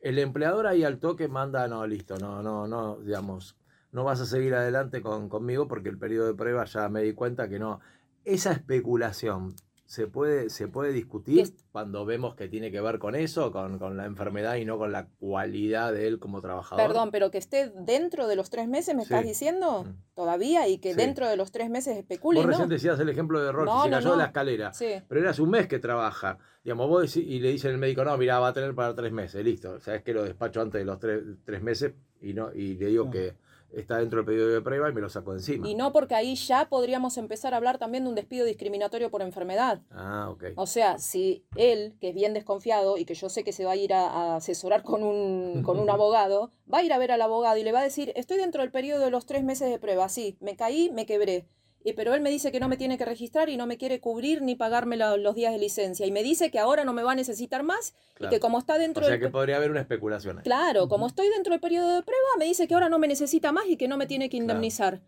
El 0.00 0.18
empleador 0.18 0.66
ahí 0.66 0.84
al 0.84 1.00
toque 1.00 1.26
manda, 1.26 1.66
no, 1.66 1.86
listo, 1.86 2.18
no, 2.18 2.42
no, 2.42 2.68
no, 2.68 2.98
digamos, 3.00 3.56
no 3.90 4.04
vas 4.04 4.20
a 4.20 4.26
seguir 4.26 4.54
adelante 4.54 5.02
con, 5.02 5.28
conmigo 5.28 5.66
porque 5.66 5.88
el 5.88 5.98
periodo 5.98 6.26
de 6.28 6.34
prueba 6.34 6.64
ya 6.66 6.88
me 6.88 7.02
di 7.02 7.14
cuenta 7.14 7.48
que 7.48 7.58
no. 7.58 7.80
Esa 8.24 8.52
especulación 8.52 9.54
se 9.86 10.06
puede, 10.06 10.48
se 10.48 10.66
puede 10.66 10.92
discutir 10.92 11.40
Es- 11.40 11.52
cuando 11.70 12.04
vemos 12.06 12.34
que 12.34 12.48
tiene 12.48 12.70
que 12.70 12.80
ver 12.80 12.98
con 12.98 13.14
eso, 13.14 13.52
con, 13.52 13.78
con 13.78 13.96
la 13.98 14.06
enfermedad 14.06 14.56
y 14.56 14.64
no 14.64 14.78
con 14.78 14.92
la 14.92 15.08
cualidad 15.18 15.92
de 15.92 16.06
él 16.06 16.18
como 16.18 16.40
trabajador. 16.40 16.86
Perdón, 16.86 17.10
pero 17.10 17.30
que 17.30 17.38
esté 17.38 17.70
dentro 17.70 18.26
de 18.26 18.34
los 18.36 18.48
tres 18.48 18.66
meses, 18.66 18.94
¿me 18.94 19.02
Sí. 19.04 19.12
estás 19.12 19.24
diciendo? 19.26 19.84
Mm. 19.84 19.96
Todavía, 20.14 20.68
y 20.68 20.78
que 20.78 20.92
Sí. 20.92 20.96
dentro 20.96 21.28
de 21.28 21.36
los 21.36 21.52
tres 21.52 21.68
meses 21.68 21.96
especule, 21.98 22.38
Vos 22.38 22.46
¿no? 22.46 22.50
recién 22.52 22.68
decías 22.70 22.98
el 22.98 23.08
ejemplo 23.10 23.42
de 23.42 23.52
Rocky, 23.52 23.66
No, 23.66 23.82
se 23.84 23.90
no, 23.90 23.96
cayó 23.96 24.08
de 24.10 24.16
no. 24.16 24.22
la 24.22 24.26
escalera. 24.26 24.72
Sí. 24.72 24.86
Pero 25.06 25.20
era 25.20 25.30
hace 25.30 25.42
un 25.42 25.50
mes 25.50 25.66
que 25.68 25.78
trabaja. 25.78 26.38
Digamos, 26.64 26.88
vos 26.88 27.02
decís- 27.02 27.26
y 27.28 27.40
le 27.40 27.50
dice 27.50 27.68
el 27.68 27.76
médico, 27.76 28.04
no, 28.04 28.16
mira, 28.16 28.38
va 28.40 28.48
a 28.48 28.52
tener 28.54 28.74
para 28.74 28.94
tres 28.94 29.12
meses, 29.12 29.44
listo. 29.44 29.78
Sabes 29.80 30.02
que 30.02 30.14
lo 30.14 30.22
despacho 30.24 30.62
antes 30.62 30.80
de 30.80 30.84
los 30.86 30.98
tres, 30.98 31.22
tres 31.44 31.62
meses 31.62 31.92
y 32.22 32.32
no 32.32 32.52
y 32.54 32.74
le 32.76 32.86
digo 32.86 33.04
No. 33.04 33.10
que 33.10 33.34
está 33.76 33.98
dentro 33.98 34.18
del 34.18 34.26
periodo 34.26 34.48
de 34.50 34.60
prueba 34.60 34.88
y 34.90 34.92
me 34.92 35.00
lo 35.00 35.08
saco 35.08 35.32
de 35.32 35.38
encima. 35.38 35.68
Y 35.68 35.74
no 35.74 35.92
porque 35.92 36.14
ahí 36.14 36.34
ya 36.34 36.68
podríamos 36.68 37.16
empezar 37.18 37.54
a 37.54 37.56
hablar 37.56 37.78
también 37.78 38.04
de 38.04 38.10
un 38.10 38.14
despido 38.14 38.44
discriminatorio 38.44 39.10
por 39.10 39.22
enfermedad. 39.22 39.82
Ah, 39.90 40.28
ok. 40.30 40.44
O 40.56 40.66
sea, 40.66 40.98
si 40.98 41.44
él, 41.56 41.94
que 42.00 42.10
es 42.10 42.14
bien 42.14 42.34
desconfiado 42.34 42.96
y 42.98 43.04
que 43.04 43.14
yo 43.14 43.28
sé 43.28 43.44
que 43.44 43.52
se 43.52 43.64
va 43.64 43.72
a 43.72 43.76
ir 43.76 43.92
a, 43.92 44.06
a 44.08 44.36
asesorar 44.36 44.82
con 44.82 45.02
un, 45.02 45.62
con 45.62 45.78
un 45.78 45.90
abogado, 45.90 46.50
va 46.72 46.78
a 46.78 46.82
ir 46.82 46.92
a 46.92 46.98
ver 46.98 47.12
al 47.12 47.22
abogado 47.22 47.56
y 47.56 47.64
le 47.64 47.72
va 47.72 47.80
a 47.80 47.84
decir, 47.84 48.12
estoy 48.16 48.38
dentro 48.38 48.62
del 48.62 48.70
periodo 48.70 49.04
de 49.04 49.10
los 49.10 49.26
tres 49.26 49.44
meses 49.44 49.70
de 49.70 49.78
prueba, 49.78 50.08
sí, 50.08 50.36
me 50.40 50.56
caí, 50.56 50.90
me 50.92 51.06
quebré. 51.06 51.46
Y, 51.84 51.92
pero 51.92 52.14
él 52.14 52.20
me 52.22 52.30
dice 52.30 52.50
que 52.50 52.58
no 52.60 52.68
me 52.68 52.76
tiene 52.76 52.96
que 52.98 53.04
registrar 53.04 53.48
y 53.50 53.56
no 53.56 53.66
me 53.66 53.76
quiere 53.76 54.00
cubrir 54.00 54.40
ni 54.42 54.56
pagarme 54.56 54.96
la- 54.96 55.16
los 55.18 55.34
días 55.34 55.52
de 55.52 55.58
licencia. 55.58 56.06
Y 56.06 56.10
me 56.10 56.22
dice 56.22 56.50
que 56.50 56.58
ahora 56.58 56.84
no 56.84 56.92
me 56.94 57.02
va 57.02 57.12
a 57.12 57.14
necesitar 57.14 57.62
más 57.62 57.94
y 58.18 58.26
que 58.28 58.40
como 58.40 58.58
está 58.58 58.78
dentro 58.78 59.02
O 59.02 59.04
sea 59.04 59.12
del... 59.12 59.20
que 59.20 59.28
podría 59.28 59.56
haber 59.56 59.70
una 59.70 59.80
especulación 59.82 60.38
ahí. 60.38 60.44
Claro, 60.44 60.88
como 60.88 61.06
estoy 61.06 61.28
dentro 61.28 61.52
del 61.52 61.60
periodo 61.60 61.94
de 61.96 62.02
prueba, 62.02 62.28
me 62.38 62.46
dice 62.46 62.66
que 62.66 62.74
ahora 62.74 62.88
no 62.88 62.98
me 62.98 63.06
necesita 63.06 63.52
más 63.52 63.66
y 63.68 63.76
que 63.76 63.86
no 63.86 63.96
me 63.98 64.06
tiene 64.06 64.28
que 64.30 64.38
Claro. 64.38 64.44
indemnizar. 64.54 65.02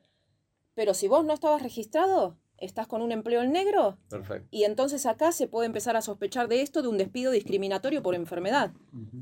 Pero 0.74 0.93
si 0.93 1.09
vos 1.09 1.24
no 1.24 1.32
estabas 1.32 1.62
registrado, 1.62 2.36
estás 2.59 2.86
con 2.86 3.01
un 3.03 3.12
empleo 3.12 3.40
en 3.43 3.53
negro, 3.53 3.98
Perfecto. 4.11 4.47
y 4.51 4.65
entonces 4.65 5.07
acá 5.07 5.32
se 5.32 5.47
puede 5.48 5.66
empezar 5.66 5.97
a 5.97 6.03
sospechar 6.03 6.48
de 6.48 6.61
esto 6.62 6.82
de 6.82 6.89
un 6.89 6.98
despido 6.98 7.31
discriminatorio 7.32 8.03
por 8.03 8.15
enfermedad 8.15 8.73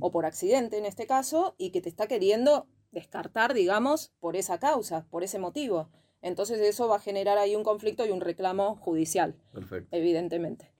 o 0.01 0.10
por 0.10 0.24
accidente 0.26 0.78
en 0.78 0.86
este 0.86 1.06
caso 1.06 1.55
y 1.59 1.70
que 1.70 1.81
te 1.81 1.89
está 1.89 2.06
queriendo 2.09 2.66
descartar, 2.93 3.55
digamos, 3.55 4.12
por 4.20 4.36
esa 4.36 4.59
causa, 4.59 5.06
por 5.10 5.22
ese 5.24 5.39
motivo. 5.39 5.89
Entonces 6.24 6.59
eso 6.60 6.88
va 6.88 6.96
a 6.96 7.01
generar 7.01 7.36
ahí 7.36 7.55
un 7.55 7.62
conflicto 7.62 8.06
y 8.06 8.10
un 8.10 8.22
reclamo 8.22 8.76
judicial, 8.76 9.36
Perfecto. 9.52 9.94
evidentemente. 9.94 10.72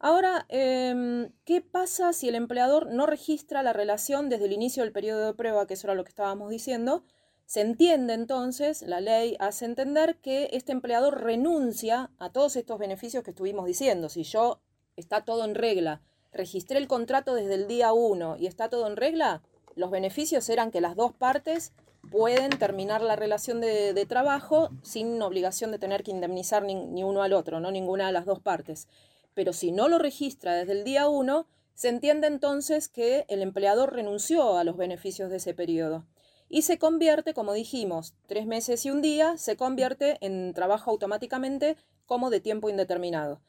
Ahora, 0.00 0.44
em, 0.48 1.30
¿qué 1.44 1.60
pasa 1.62 2.12
si 2.12 2.28
el 2.28 2.34
empleador 2.34 2.90
no 2.90 3.06
registra 3.06 3.62
la 3.62 3.72
relación 3.72 4.28
desde 4.28 4.46
el 4.46 4.52
inicio 4.52 4.82
del 4.82 4.92
periodo 4.92 5.24
de 5.24 5.34
prueba, 5.34 5.68
que 5.68 5.74
eso 5.74 5.86
era 5.86 5.94
lo 5.94 6.02
que 6.02 6.10
estábamos 6.10 6.50
diciendo? 6.50 7.04
Se 7.46 7.60
entiende 7.60 8.12
entonces, 8.14 8.82
la 8.82 9.00
ley 9.00 9.36
hace 9.38 9.66
entender 9.66 10.16
que 10.16 10.50
este 10.52 10.72
empleador 10.72 11.22
renuncia 11.22 12.10
a 12.18 12.32
todos 12.32 12.56
estos 12.56 12.80
beneficios 12.80 13.22
que 13.22 13.30
estuvimos 13.30 13.66
diciendo. 13.66 14.08
Si 14.08 14.24
yo 14.24 14.60
está 14.96 15.24
todo 15.24 15.44
en 15.44 15.54
regla, 15.54 16.02
registré 16.32 16.78
el 16.78 16.88
contrato 16.88 17.36
desde 17.36 17.54
el 17.54 17.68
día 17.68 17.92
1 17.92 18.36
y 18.36 18.48
está 18.48 18.68
todo 18.68 18.88
en 18.88 18.96
regla, 18.96 19.42
los 19.76 19.92
beneficios 19.92 20.48
eran 20.48 20.72
que 20.72 20.80
las 20.80 20.96
dos 20.96 21.12
partes 21.12 21.72
pueden 22.10 22.50
terminar 22.50 23.02
la 23.02 23.16
relación 23.16 23.60
de, 23.60 24.06
trabajo 24.08 24.70
sin 24.82 25.20
obligación 25.22 25.70
de 25.70 25.78
tener 25.78 26.02
que 26.02 26.10
indemnizar 26.10 26.62
ni, 26.62 27.02
uno 27.04 27.22
al 27.22 27.32
otro, 27.32 27.60
no 27.60 27.70
ninguna 27.70 28.06
de 28.06 28.12
las 28.12 28.26
dos 28.26 28.40
partes. 28.40 28.88
Pero 29.34 29.52
si 29.52 29.72
no 29.72 29.88
lo 29.88 29.98
registra 29.98 30.54
desde 30.54 30.72
el 30.72 30.84
día 30.84 31.08
1, 31.08 31.46
se 31.74 31.88
entiende 31.88 32.26
entonces 32.26 32.88
que 32.88 33.26
el 33.28 33.42
empleador 33.42 33.94
renunció 33.94 34.56
a 34.56 34.64
los 34.64 34.76
beneficios 34.76 35.30
de 35.30 35.36
ese 35.36 35.54
periodo 35.54 36.06
y 36.48 36.62
se 36.62 36.78
convierte, 36.78 37.34
como 37.34 37.52
dijimos, 37.52 38.14
tres 38.26 38.46
meses 38.46 38.86
y 38.86 38.90
un 38.90 39.02
día, 39.02 39.36
se 39.36 39.56
convierte 39.56 40.16
en 40.20 40.54
trabajo 40.54 40.90
automáticamente 40.90 41.76
como 42.06 42.30
de 42.30 42.40
tiempo 42.40 42.70
indeterminado. 42.70 43.40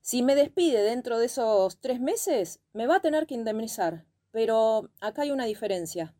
Si 0.00 0.22
me 0.22 0.34
despide 0.34 0.82
dentro 0.82 1.18
de 1.18 1.26
esos 1.26 1.78
tres 1.80 2.00
meses, 2.00 2.60
me 2.72 2.86
va 2.86 2.96
a 2.96 3.00
tener 3.00 3.26
que 3.26 3.34
indemnizar, 3.34 4.04
pero 4.30 4.90
acá 5.00 5.22
hay 5.22 5.30
una 5.30 5.46
diferencia. 5.46 6.14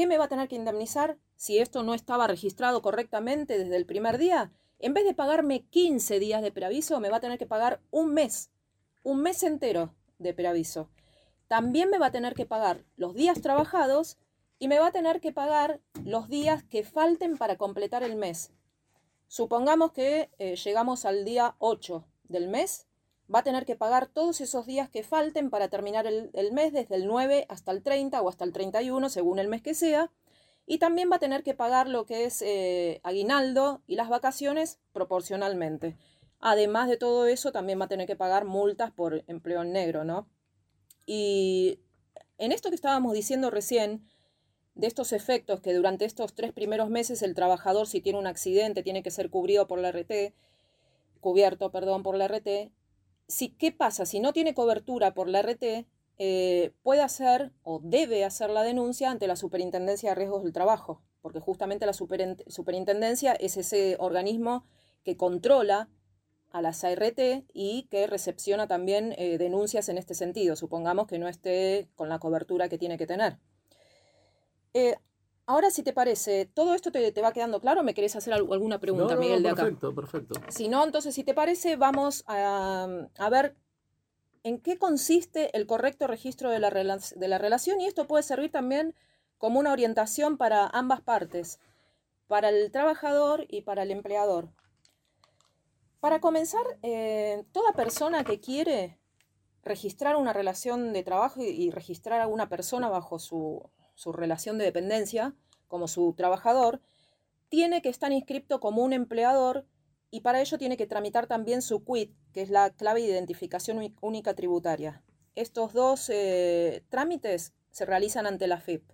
¿Qué 0.00 0.06
me 0.06 0.16
va 0.16 0.24
a 0.24 0.28
tener 0.28 0.48
que 0.48 0.56
indemnizar 0.56 1.18
si 1.36 1.58
esto 1.58 1.82
no 1.82 1.92
estaba 1.92 2.26
registrado 2.26 2.80
correctamente 2.80 3.58
desde 3.58 3.76
el 3.76 3.84
primer 3.84 4.16
día? 4.16 4.50
En 4.78 4.94
vez 4.94 5.04
de 5.04 5.12
pagarme 5.12 5.66
15 5.66 6.18
días 6.18 6.40
de 6.40 6.50
preaviso, 6.50 6.98
me 7.00 7.10
va 7.10 7.18
a 7.18 7.20
tener 7.20 7.38
que 7.38 7.44
pagar 7.44 7.82
un 7.90 8.14
mes, 8.14 8.50
un 9.02 9.20
mes 9.20 9.42
entero 9.42 9.94
de 10.16 10.32
preaviso. 10.32 10.88
También 11.48 11.90
me 11.90 11.98
va 11.98 12.06
a 12.06 12.12
tener 12.12 12.32
que 12.32 12.46
pagar 12.46 12.82
los 12.96 13.12
días 13.12 13.42
trabajados 13.42 14.16
y 14.58 14.68
me 14.68 14.78
va 14.78 14.86
a 14.86 14.90
tener 14.90 15.20
que 15.20 15.32
pagar 15.32 15.82
los 16.02 16.30
días 16.30 16.62
que 16.62 16.82
falten 16.82 17.36
para 17.36 17.58
completar 17.58 18.02
el 18.02 18.16
mes. 18.16 18.52
Supongamos 19.28 19.92
que 19.92 20.30
eh, 20.38 20.56
llegamos 20.56 21.04
al 21.04 21.26
día 21.26 21.56
8 21.58 22.06
del 22.24 22.48
mes, 22.48 22.86
va 23.32 23.40
a 23.40 23.44
tener 23.44 23.64
que 23.64 23.76
pagar 23.76 24.06
todos 24.06 24.40
esos 24.40 24.66
días 24.66 24.88
que 24.90 25.02
falten 25.02 25.50
para 25.50 25.68
terminar 25.68 26.06
el, 26.06 26.52
mes, 26.52 26.72
desde 26.72 26.96
el 26.96 27.06
9 27.06 27.46
hasta 27.48 27.72
el 27.72 27.82
30 27.82 28.20
o 28.20 28.28
hasta 28.28 28.44
el 28.44 28.52
31, 28.52 29.08
según 29.08 29.38
el 29.38 29.48
mes 29.48 29.62
que 29.62 29.74
sea, 29.74 30.10
y 30.66 30.78
también 30.78 31.10
va 31.10 31.16
a 31.16 31.20
tener 31.20 31.42
que 31.42 31.54
pagar 31.54 31.88
lo 31.88 32.06
que 32.06 32.24
es 32.24 32.42
eh, 32.42 33.00
aguinaldo 33.02 33.82
y 33.86 33.96
las 33.96 34.08
vacaciones 34.08 34.78
proporcionalmente. 34.92 35.96
Además 36.40 36.88
de 36.88 36.96
todo 36.96 37.26
eso, 37.26 37.52
también 37.52 37.80
va 37.80 37.84
a 37.84 37.88
tener 37.88 38.06
que 38.06 38.16
pagar 38.16 38.44
multas 38.44 38.90
por 38.90 39.24
empleo 39.26 39.62
en 39.62 39.72
negro, 39.72 40.04
¿no? 40.04 40.28
Y 41.06 41.80
en 42.38 42.52
esto 42.52 42.70
que 42.70 42.74
estábamos 42.74 43.12
diciendo 43.12 43.50
recién, 43.50 44.06
de 44.74 44.86
estos 44.86 45.12
efectos 45.12 45.60
que 45.60 45.74
durante 45.74 46.04
estos 46.04 46.34
tres 46.34 46.52
primeros 46.52 46.88
meses 46.88 47.22
el 47.22 47.34
trabajador, 47.34 47.86
si 47.86 48.00
tiene 48.00 48.18
un 48.18 48.26
accidente, 48.26 48.82
tiene 48.82 49.02
que 49.02 49.10
ser 49.10 49.28
cubrido 49.28 49.66
por 49.66 49.78
la 49.78 49.90
RT, 49.90 50.34
cubierto, 51.20 51.70
perdón, 51.70 52.02
por 52.02 52.16
la 52.16 52.28
RT. 52.28 52.72
Si, 53.30 53.50
¿Qué 53.50 53.70
pasa? 53.72 54.06
Si 54.06 54.20
no 54.20 54.32
tiene 54.32 54.54
cobertura 54.54 55.14
por 55.14 55.28
la 55.28 55.38
RT, 55.40 55.86
eh, 56.18 56.72
puede 56.82 57.00
hacer 57.02 57.52
o 57.62 57.80
debe 57.82 58.24
hacer 58.24 58.50
la 58.50 58.62
denuncia 58.62 59.10
ante 59.10 59.26
la 59.26 59.36
Superintendencia 59.36 60.10
de 60.10 60.14
Riesgos 60.16 60.42
del 60.42 60.52
Trabajo, 60.52 61.00
porque 61.22 61.40
justamente 61.40 61.86
la 61.86 61.92
superin- 61.92 62.42
Superintendencia 62.48 63.32
es 63.32 63.56
ese 63.56 63.96
organismo 64.00 64.64
que 65.04 65.16
controla 65.16 65.88
a 66.50 66.60
las 66.60 66.82
ART 66.82 67.44
y 67.54 67.86
que 67.90 68.08
recepciona 68.08 68.66
también 68.66 69.14
eh, 69.16 69.38
denuncias 69.38 69.88
en 69.88 69.96
este 69.96 70.14
sentido, 70.14 70.56
supongamos 70.56 71.06
que 71.06 71.20
no 71.20 71.28
esté 71.28 71.88
con 71.94 72.08
la 72.08 72.18
cobertura 72.18 72.68
que 72.68 72.78
tiene 72.78 72.98
que 72.98 73.06
tener. 73.06 73.38
Eh, 74.74 74.96
ahora, 75.50 75.70
si 75.70 75.82
te 75.82 75.92
parece, 75.92 76.46
¿todo 76.46 76.74
esto 76.74 76.90
te, 76.92 77.12
te 77.12 77.22
va 77.22 77.32
quedando 77.32 77.60
claro? 77.60 77.82
¿Me 77.82 77.94
querés 77.94 78.16
hacer 78.16 78.32
al- 78.32 78.48
alguna 78.52 78.78
pregunta, 78.78 79.14
No, 79.14 79.14
no, 79.14 79.20
Miguel, 79.20 79.42
no, 79.42 79.48
de 79.48 79.52
acá? 79.52 79.62
perfecto, 79.62 79.94
perfecto. 79.94 80.34
Si 80.48 80.68
no, 80.68 80.84
entonces, 80.84 81.14
si 81.14 81.24
te 81.24 81.34
parece, 81.34 81.76
vamos 81.76 82.24
a, 82.26 82.86
a 83.18 83.30
ver 83.30 83.56
en 84.42 84.58
qué 84.60 84.78
consiste 84.78 85.54
el 85.56 85.66
correcto 85.66 86.06
registro 86.06 86.50
de 86.50 86.58
la, 86.60 86.70
rela- 86.70 87.14
de 87.14 87.28
la 87.28 87.38
relación 87.38 87.80
y 87.80 87.86
esto 87.86 88.06
puede 88.06 88.22
servir 88.22 88.50
también 88.50 88.94
como 89.38 89.58
una 89.58 89.72
orientación 89.72 90.36
para 90.38 90.66
ambas 90.66 91.00
partes, 91.00 91.58
para 92.28 92.48
el 92.50 92.70
trabajador 92.70 93.44
y 93.48 93.62
para 93.62 93.82
el 93.82 93.90
empleador. 93.90 94.48
Para 96.00 96.20
comenzar, 96.20 96.64
eh, 96.82 97.44
toda 97.52 97.72
persona 97.72 98.24
que 98.24 98.40
quiere 98.40 98.98
registrar 99.62 100.16
una 100.16 100.32
relación 100.32 100.92
de 100.94 101.02
trabajo 101.02 101.42
y, 101.42 101.48
y 101.48 101.70
registrar 101.70 102.20
a 102.22 102.26
una 102.28 102.48
persona 102.48 102.88
bajo 102.88 103.18
su, 103.18 103.68
su 104.00 104.14
relación 104.14 104.56
de 104.56 104.64
dependencia 104.64 105.34
como 105.68 105.86
su 105.86 106.14
trabajador, 106.16 106.80
tiene 107.50 107.82
que 107.82 107.90
estar 107.90 108.10
inscripto 108.12 108.58
como 108.58 108.82
un 108.82 108.94
empleador 108.94 109.66
y 110.10 110.22
para 110.22 110.40
ello 110.40 110.56
tiene 110.56 110.78
que 110.78 110.86
tramitar 110.86 111.26
también 111.26 111.60
su 111.60 111.84
QUIT, 111.84 112.10
que 112.32 112.40
es 112.40 112.48
la 112.48 112.70
clave 112.70 113.02
de 113.02 113.08
identificación 113.08 113.94
única 114.00 114.32
tributaria. 114.32 115.02
Estos 115.34 115.74
dos 115.74 116.08
eh, 116.08 116.82
trámites 116.88 117.52
se 117.72 117.84
realizan 117.84 118.26
ante 118.26 118.46
la 118.46 118.58
FIP. 118.58 118.90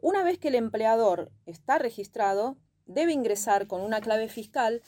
Una 0.00 0.22
vez 0.22 0.38
que 0.38 0.48
el 0.48 0.54
empleador 0.54 1.32
está 1.44 1.78
registrado, 1.78 2.58
debe 2.86 3.12
ingresar 3.12 3.66
con 3.66 3.80
una 3.80 4.00
clave 4.00 4.28
fiscal 4.28 4.82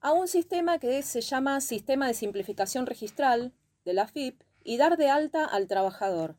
a 0.00 0.12
un 0.12 0.26
sistema 0.26 0.80
que 0.80 1.00
se 1.02 1.20
llama 1.20 1.60
Sistema 1.60 2.08
de 2.08 2.14
Simplificación 2.14 2.86
Registral 2.86 3.52
de 3.84 3.92
la 3.92 4.08
FIP 4.08 4.42
y 4.64 4.78
dar 4.78 4.96
de 4.96 5.10
alta 5.10 5.44
al 5.44 5.68
trabajador. 5.68 6.36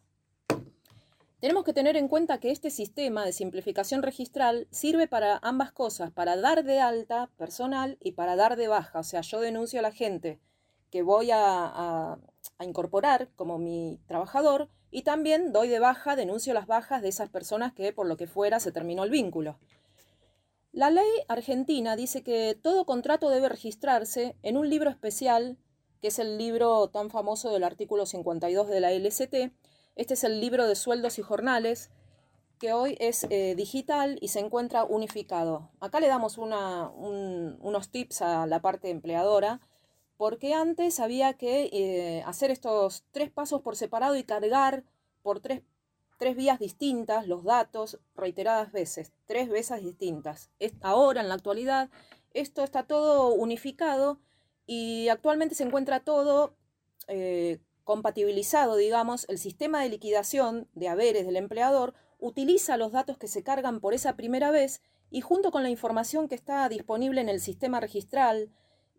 Tenemos 1.41 1.63
que 1.63 1.73
tener 1.73 1.97
en 1.97 2.07
cuenta 2.07 2.39
que 2.39 2.51
este 2.51 2.69
sistema 2.69 3.25
de 3.25 3.33
simplificación 3.33 4.03
registral 4.03 4.67
sirve 4.69 5.07
para 5.07 5.39
ambas 5.41 5.71
cosas, 5.71 6.11
para 6.11 6.37
dar 6.37 6.63
de 6.63 6.79
alta 6.79 7.31
personal 7.35 7.97
y 7.99 8.11
para 8.11 8.35
dar 8.35 8.57
de 8.57 8.67
baja. 8.67 8.99
O 8.99 9.03
sea, 9.03 9.21
yo 9.21 9.41
denuncio 9.41 9.79
a 9.79 9.81
la 9.81 9.91
gente 9.91 10.39
que 10.91 11.01
voy 11.01 11.29
a, 11.33 12.19
incorporar 12.59 13.29
como 13.35 13.57
mi 13.57 13.99
trabajador 14.05 14.69
y 14.91 15.01
también 15.01 15.51
doy 15.51 15.67
de 15.67 15.79
baja, 15.79 16.15
denuncio 16.15 16.53
las 16.53 16.67
bajas 16.67 17.01
de 17.01 17.09
esas 17.09 17.29
personas 17.29 17.73
que 17.73 17.91
por 17.91 18.05
lo 18.05 18.17
que 18.17 18.27
fuera 18.27 18.59
se 18.59 18.71
terminó 18.71 19.03
el 19.03 19.09
vínculo. 19.09 19.57
La 20.71 20.91
ley 20.91 21.09
argentina 21.27 21.95
dice 21.95 22.21
que 22.21 22.55
todo 22.61 22.85
contrato 22.85 23.29
debe 23.29 23.49
registrarse 23.49 24.35
en 24.43 24.57
un 24.57 24.69
libro 24.69 24.91
especial, 24.91 25.57
que 26.01 26.09
es 26.09 26.19
el 26.19 26.37
libro 26.37 26.89
tan 26.89 27.09
famoso 27.09 27.49
del 27.51 27.63
artículo 27.63 28.05
52 28.05 28.67
de 28.67 28.79
la 28.79 28.91
LST. 28.91 29.51
Este 29.95 30.13
es 30.13 30.23
el 30.23 30.39
libro 30.39 30.67
de 30.67 30.75
sueldos 30.75 31.19
y 31.19 31.21
jornales, 31.21 31.91
que 32.59 32.73
hoy 32.73 32.95
es 32.99 33.25
eh, 33.29 33.55
digital 33.55 34.17
y 34.21 34.27
se 34.29 34.39
encuentra 34.39 34.83
unificado. 34.83 35.71
Acá 35.79 35.99
le 35.99 36.07
damos 36.07 36.37
una- 36.37 36.89
un- 36.89 37.57
unos 37.61 37.89
tips 37.89 38.21
a 38.21 38.45
la 38.45 38.61
parte 38.61 38.89
empleadora, 38.89 39.59
porque 40.17 40.53
antes 40.53 40.99
había 40.99 41.33
que 41.33 41.69
eh, 41.73 42.23
hacer 42.27 42.51
estos 42.51 43.03
tres 43.11 43.31
pasos 43.31 43.61
por 43.61 43.75
separado 43.75 44.15
y 44.15 44.23
cargar 44.23 44.83
por 45.23 45.39
tres 45.39 45.61
tres 46.19 46.35
vías 46.35 46.59
distintas 46.59 47.27
los 47.27 47.43
datos 47.43 47.99
reiteradas 48.15 48.71
veces, 48.71 49.11
tres 49.25 49.49
veces 49.49 49.81
distintas. 49.83 50.51
Ahora, 50.81 51.21
en 51.21 51.29
la 51.29 51.33
actualidad, 51.33 51.89
esto 52.35 52.63
está 52.63 52.83
todo 52.83 53.33
unificado 53.33 54.19
y 54.67 55.07
actualmente 55.09 55.55
se 55.55 55.63
encuentra 55.63 56.01
todo 56.01 56.53
eh, 57.07 57.57
compatibilizado, 57.83 58.75
digamos, 58.75 59.27
el 59.29 59.37
sistema 59.37 59.81
de 59.81 59.89
liquidación 59.89 60.67
de 60.73 60.87
haberes 60.87 61.25
del 61.25 61.37
empleador 61.37 61.93
utiliza 62.19 62.77
los 62.77 62.91
datos 62.91 63.17
que 63.17 63.27
se 63.27 63.43
cargan 63.43 63.79
por 63.79 63.93
esa 63.93 64.15
primera 64.15 64.51
vez 64.51 64.81
y 65.09 65.21
junto 65.21 65.51
con 65.51 65.63
la 65.63 65.69
información 65.69 66.27
que 66.27 66.35
está 66.35 66.67
disponible 66.69 67.21
en 67.21 67.29
el 67.29 67.41
sistema 67.41 67.79
registral 67.79 68.49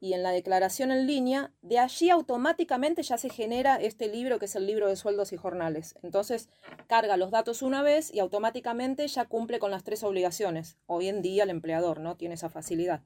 y 0.03 0.15
en 0.15 0.25
la 0.25 0.33
declaración 0.33 0.91
en 0.91 1.07
línea, 1.07 1.53
de 1.63 1.79
allí 1.79 2.11
automáticamente 2.11 3.05
ya 3.05 3.17
se 3.19 3.31
genera 3.31 3.77
este 3.77 4.09
libro 4.09 4.41
que 4.41 4.47
es 4.47 4.57
el 4.57 4.67
libro 4.67 4.89
de 4.89 4.97
sueldos 4.97 5.33
y 5.33 5.37
jornales. 5.37 5.95
Entonces, 6.03 6.49
carga 6.89 7.17
los 7.17 7.31
datos 7.31 7.63
una 7.63 7.83
vez 7.83 8.13
y 8.13 8.19
automáticamente 8.19 9.07
ya 9.07 9.27
cumple 9.27 9.61
con 9.61 9.71
las 9.71 9.85
tres 9.85 10.03
obligaciones. 10.03 10.77
Hoy 10.87 11.09
en 11.09 11.23
día 11.23 11.45
el 11.45 11.51
empleador 11.51 12.01
no 12.01 12.17
tiene 12.17 12.35
esa 12.35 12.51
facilidad. 12.51 13.05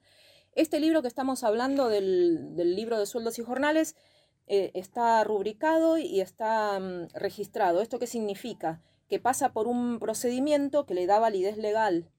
Este 0.52 0.80
libro 0.80 1.02
que 1.02 1.08
estamos 1.08 1.44
hablando 1.44 1.90
del, 1.90 2.56
del 2.56 2.74
libro 2.74 2.98
de 2.98 3.04
sueldos 3.04 3.38
y 3.38 3.42
jornales 3.42 3.94
eh, 4.46 4.70
está 4.74 5.22
rubricado 5.24 5.98
y 5.98 6.20
está 6.20 6.78
mm, 6.78 7.08
registrado. 7.14 7.80
¿Esto 7.80 7.98
qué 7.98 8.06
significa? 8.06 8.80
Que 9.08 9.18
pasa 9.18 9.52
por 9.52 9.66
un 9.66 9.98
procedimiento 9.98 10.86
que 10.86 10.94
le 10.94 11.06
da 11.06 11.18
validez 11.18 11.56
legal 11.56 12.10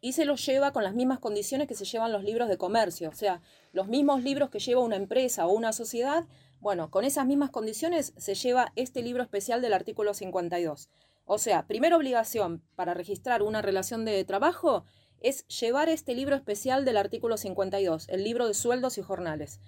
y 0.00 0.12
se 0.12 0.24
lo 0.24 0.36
lleva 0.36 0.72
con 0.72 0.84
las 0.84 0.94
mismas 0.94 1.18
condiciones 1.18 1.68
que 1.68 1.74
se 1.74 1.84
llevan 1.84 2.12
los 2.12 2.22
libros 2.22 2.48
de 2.48 2.58
comercio. 2.58 3.08
O 3.08 3.14
sea, 3.14 3.40
los 3.72 3.88
mismos 3.88 4.22
libros 4.22 4.50
que 4.50 4.58
lleva 4.58 4.80
una 4.82 4.96
empresa 4.96 5.46
o 5.46 5.52
una 5.52 5.72
sociedad, 5.72 6.26
bueno, 6.60 6.90
con 6.90 7.04
esas 7.04 7.26
mismas 7.26 7.50
condiciones 7.50 8.12
se 8.16 8.34
lleva 8.34 8.72
este 8.76 9.02
libro 9.02 9.22
especial 9.22 9.62
del 9.62 9.72
artículo 9.72 10.14
52. 10.14 10.90
O 11.24 11.38
sea, 11.38 11.66
primera 11.66 11.96
obligación 11.96 12.62
para 12.76 12.94
registrar 12.94 13.42
una 13.42 13.62
relación 13.62 14.04
de 14.04 14.22
trabajo 14.24 14.84
es 15.20 15.46
llevar 15.48 15.88
este 15.88 16.14
libro 16.14 16.36
especial 16.36 16.84
del 16.84 16.98
artículo 16.98 17.36
52, 17.36 18.08
el 18.08 18.22
libro 18.22 18.46
de 18.46 18.54
sueldos 18.54 18.98
y 18.98 19.02
jornales. 19.02 19.60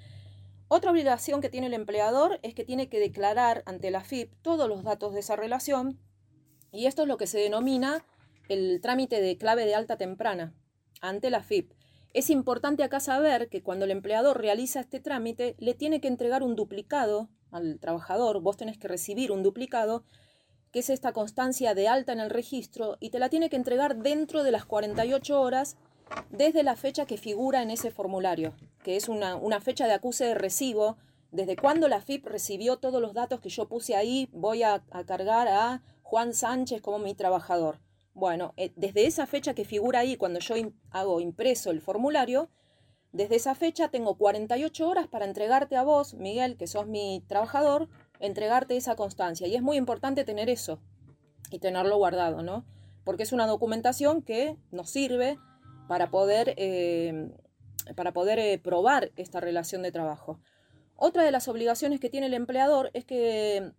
Otra 0.70 0.90
obligación 0.90 1.40
que 1.40 1.49
tiene 1.49 1.69
el 1.69 1.74
empleador 1.74 2.40
es 2.43 2.55
que 2.55 2.62
tiene 2.62 2.90
que 2.90 3.01
declarar 3.01 3.62
ante 3.65 3.90
la 3.90 4.05
FIP 4.05 4.35
todos 4.43 4.69
los 4.69 4.85
datos 4.85 5.15
de 5.15 5.20
esa 5.20 5.35
relación 5.35 5.99
y 6.70 6.85
esto 6.86 7.03
es 7.03 7.09
lo 7.09 7.16
que 7.16 7.27
se 7.27 7.39
denomina 7.39 8.05
el 8.51 8.81
trámite 8.82 9.23
de 9.23 9.39
clave 9.39 9.65
de 9.65 9.74
alta 9.74 9.97
temprana 9.97 10.55
ante 11.01 11.31
la 11.31 11.43
FIP. 11.43 11.73
Es 12.12 12.28
importante 12.28 12.82
acá 12.82 13.01
saber 13.01 13.49
que 13.49 13.62
cuando 13.62 13.86
el 13.86 13.90
empleador 13.90 14.40
realiza 14.40 14.81
este 14.81 15.01
trámite 15.01 15.57
le 15.59 15.73
tiene 15.73 16.03
que 16.03 16.09
entregar 16.09 16.43
un 16.43 16.55
duplicado 16.55 17.31
al 17.51 17.78
trabajador, 17.81 18.43
vos 18.43 18.59
tenés 18.59 18.77
que 18.77 18.89
recibir 18.89 19.32
un 19.32 19.43
duplicado 19.43 20.05
que 20.70 20.81
es 20.81 20.90
esta 20.90 21.12
constancia 21.12 21.74
de 21.74 21.89
alta 21.89 22.12
en 22.12 22.20
el 22.20 22.28
registro 22.28 22.99
y 23.01 23.09
te 23.09 23.19
la 23.19 23.31
tiene 23.31 23.49
que 23.49 23.57
entregar 23.57 23.97
dentro 23.97 24.43
de 24.43 24.51
las 24.51 24.66
48 24.66 25.40
horas 25.40 25.78
desde 26.30 26.62
la 26.62 26.76
fecha 26.76 27.06
que 27.06 27.16
figura 27.16 27.62
en 27.62 27.70
ese 27.70 27.90
formulario, 27.90 28.55
que 28.82 28.97
es 28.97 29.09
una, 29.09 29.60
fecha 29.60 29.86
de 29.86 29.94
acuse 29.94 30.24
de 30.24 30.35
recibo, 30.35 30.97
desde 31.30 31.56
cuando 31.56 31.89
la 31.89 32.01
FIP 32.01 32.26
recibió 32.26 32.78
todos 32.78 33.02
los 33.02 33.12
datos 33.12 33.40
que 33.40 33.51
yo 33.51 33.68
puse 33.68 33.97
ahí, 33.97 34.28
voy 34.32 34.62
a, 34.62 34.82
cargar 35.06 35.48
a 35.48 35.82
Juan 36.02 36.32
Sánchez 36.32 36.80
como 36.80 36.98
mi 36.98 37.14
trabajador. 37.14 37.80
Bueno, 38.14 38.55
eh, 38.56 38.72
desde 38.76 39.06
esa 39.06 39.26
fecha 39.26 39.55
que 39.55 39.64
figura 39.64 40.01
ahí, 40.01 40.16
cuando 40.16 40.40
yo 40.40 40.55
hago 40.90 41.20
impreso 41.20 41.70
el 41.70 41.80
formulario, 41.80 42.48
desde 43.12 43.36
esa 43.36 43.55
fecha 43.55 43.89
tengo 43.89 44.16
48 44.16 44.89
horas 44.89 45.06
para 45.06 45.24
entregarte 45.24 45.76
a 45.76 45.82
vos, 45.82 46.14
Miguel, 46.14 46.56
que 46.56 46.66
sos 46.66 46.86
mi 46.86 47.22
trabajador, 47.26 47.89
entregarte 48.20 48.76
esa 48.76 48.97
constancia. 48.97 49.47
Y 49.47 49.55
es 49.55 49.62
muy 49.62 49.76
importante 49.76 50.24
tener 50.24 50.51
eso 50.51 50.80
y 51.51 51.59
tenerlo 51.59 51.97
guardado, 51.97 52.43
¿no? 52.43 52.64
Porque 53.05 53.22
es 53.22 53.32
una 53.32 53.47
documentación 53.47 54.22
que 54.22 54.56
nos 54.70 54.90
sirve 54.90 55.39
para 55.89 56.10
poder, 56.10 56.55
eh, 56.56 57.31
para 57.97 58.12
poder 58.12 58.39
eh, 58.39 58.59
probar 58.59 59.10
esta 59.16 59.40
relación 59.40 59.82
de 59.82 59.90
trabajo. 59.90 60.39
Otra 60.94 61.24
de 61.24 61.31
las 61.32 61.48
obligaciones 61.48 61.98
que 61.98 62.10
tiene 62.10 62.27
el 62.27 62.35
empleador 62.35 62.90
es 62.93 63.05
que 63.05 63.73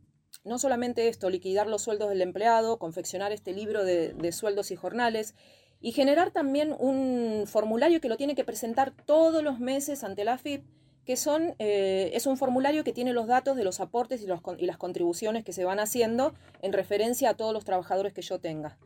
no 0.44 0.58
solamente 0.58 1.08
esto, 1.08 1.30
liquidar 1.30 1.68
los 1.68 1.84
sueldos 1.84 2.10
del 2.10 2.22
empleado, 2.22 2.80
confeccionar 2.80 3.32
este 3.32 3.54
libro 3.54 3.84
de, 3.84 4.32
sueldos 4.32 4.72
y 4.72 4.76
jornales, 4.76 5.36
y 5.82 5.92
generar 5.92 6.32
también 6.32 6.76
un 6.78 7.46
formulario 7.46 8.02
que 8.02 8.10
lo 8.10 8.18
tiene 8.18 8.36
que 8.36 8.44
presentar 8.44 8.92
todos 9.06 9.44
los 9.44 9.60
meses 9.60 10.04
ante 10.04 10.26
la 10.26 10.38
FIP, 10.38 10.66
que 11.06 11.16
son, 11.16 11.56
eh, 11.60 12.12
es 12.14 12.26
un 12.26 12.38
formulario 12.38 12.84
que 12.84 12.94
tiene 12.94 13.14
los 13.14 13.28
datos 13.28 13.56
de 13.56 13.64
los 13.64 13.80
aportes 13.80 14.22
y 14.22 14.66
las 14.66 14.78
contribuciones 14.78 15.44
que 15.44 15.54
se 15.54 15.64
van 15.64 15.80
haciendo 15.80 16.34
en 16.62 16.74
referencia 16.74 17.30
a 17.30 17.34
todos 17.36 17.54
los 17.54 17.66
trabajadores 17.66 18.14
que 18.14 18.22
yo 18.22 18.40
tenga. 18.40 18.78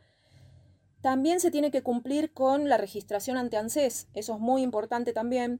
También 1.03 1.41
se 1.41 1.51
tiene 1.51 1.69
que 1.69 1.83
cumplir 1.83 2.31
con 2.31 2.69
la 2.69 2.77
registración 2.77 3.35
ante 3.35 3.57
ANSES, 3.57 4.07
eso 4.13 4.35
es 4.35 4.39
muy 4.39 4.61
importante 4.61 5.11
también. 5.11 5.59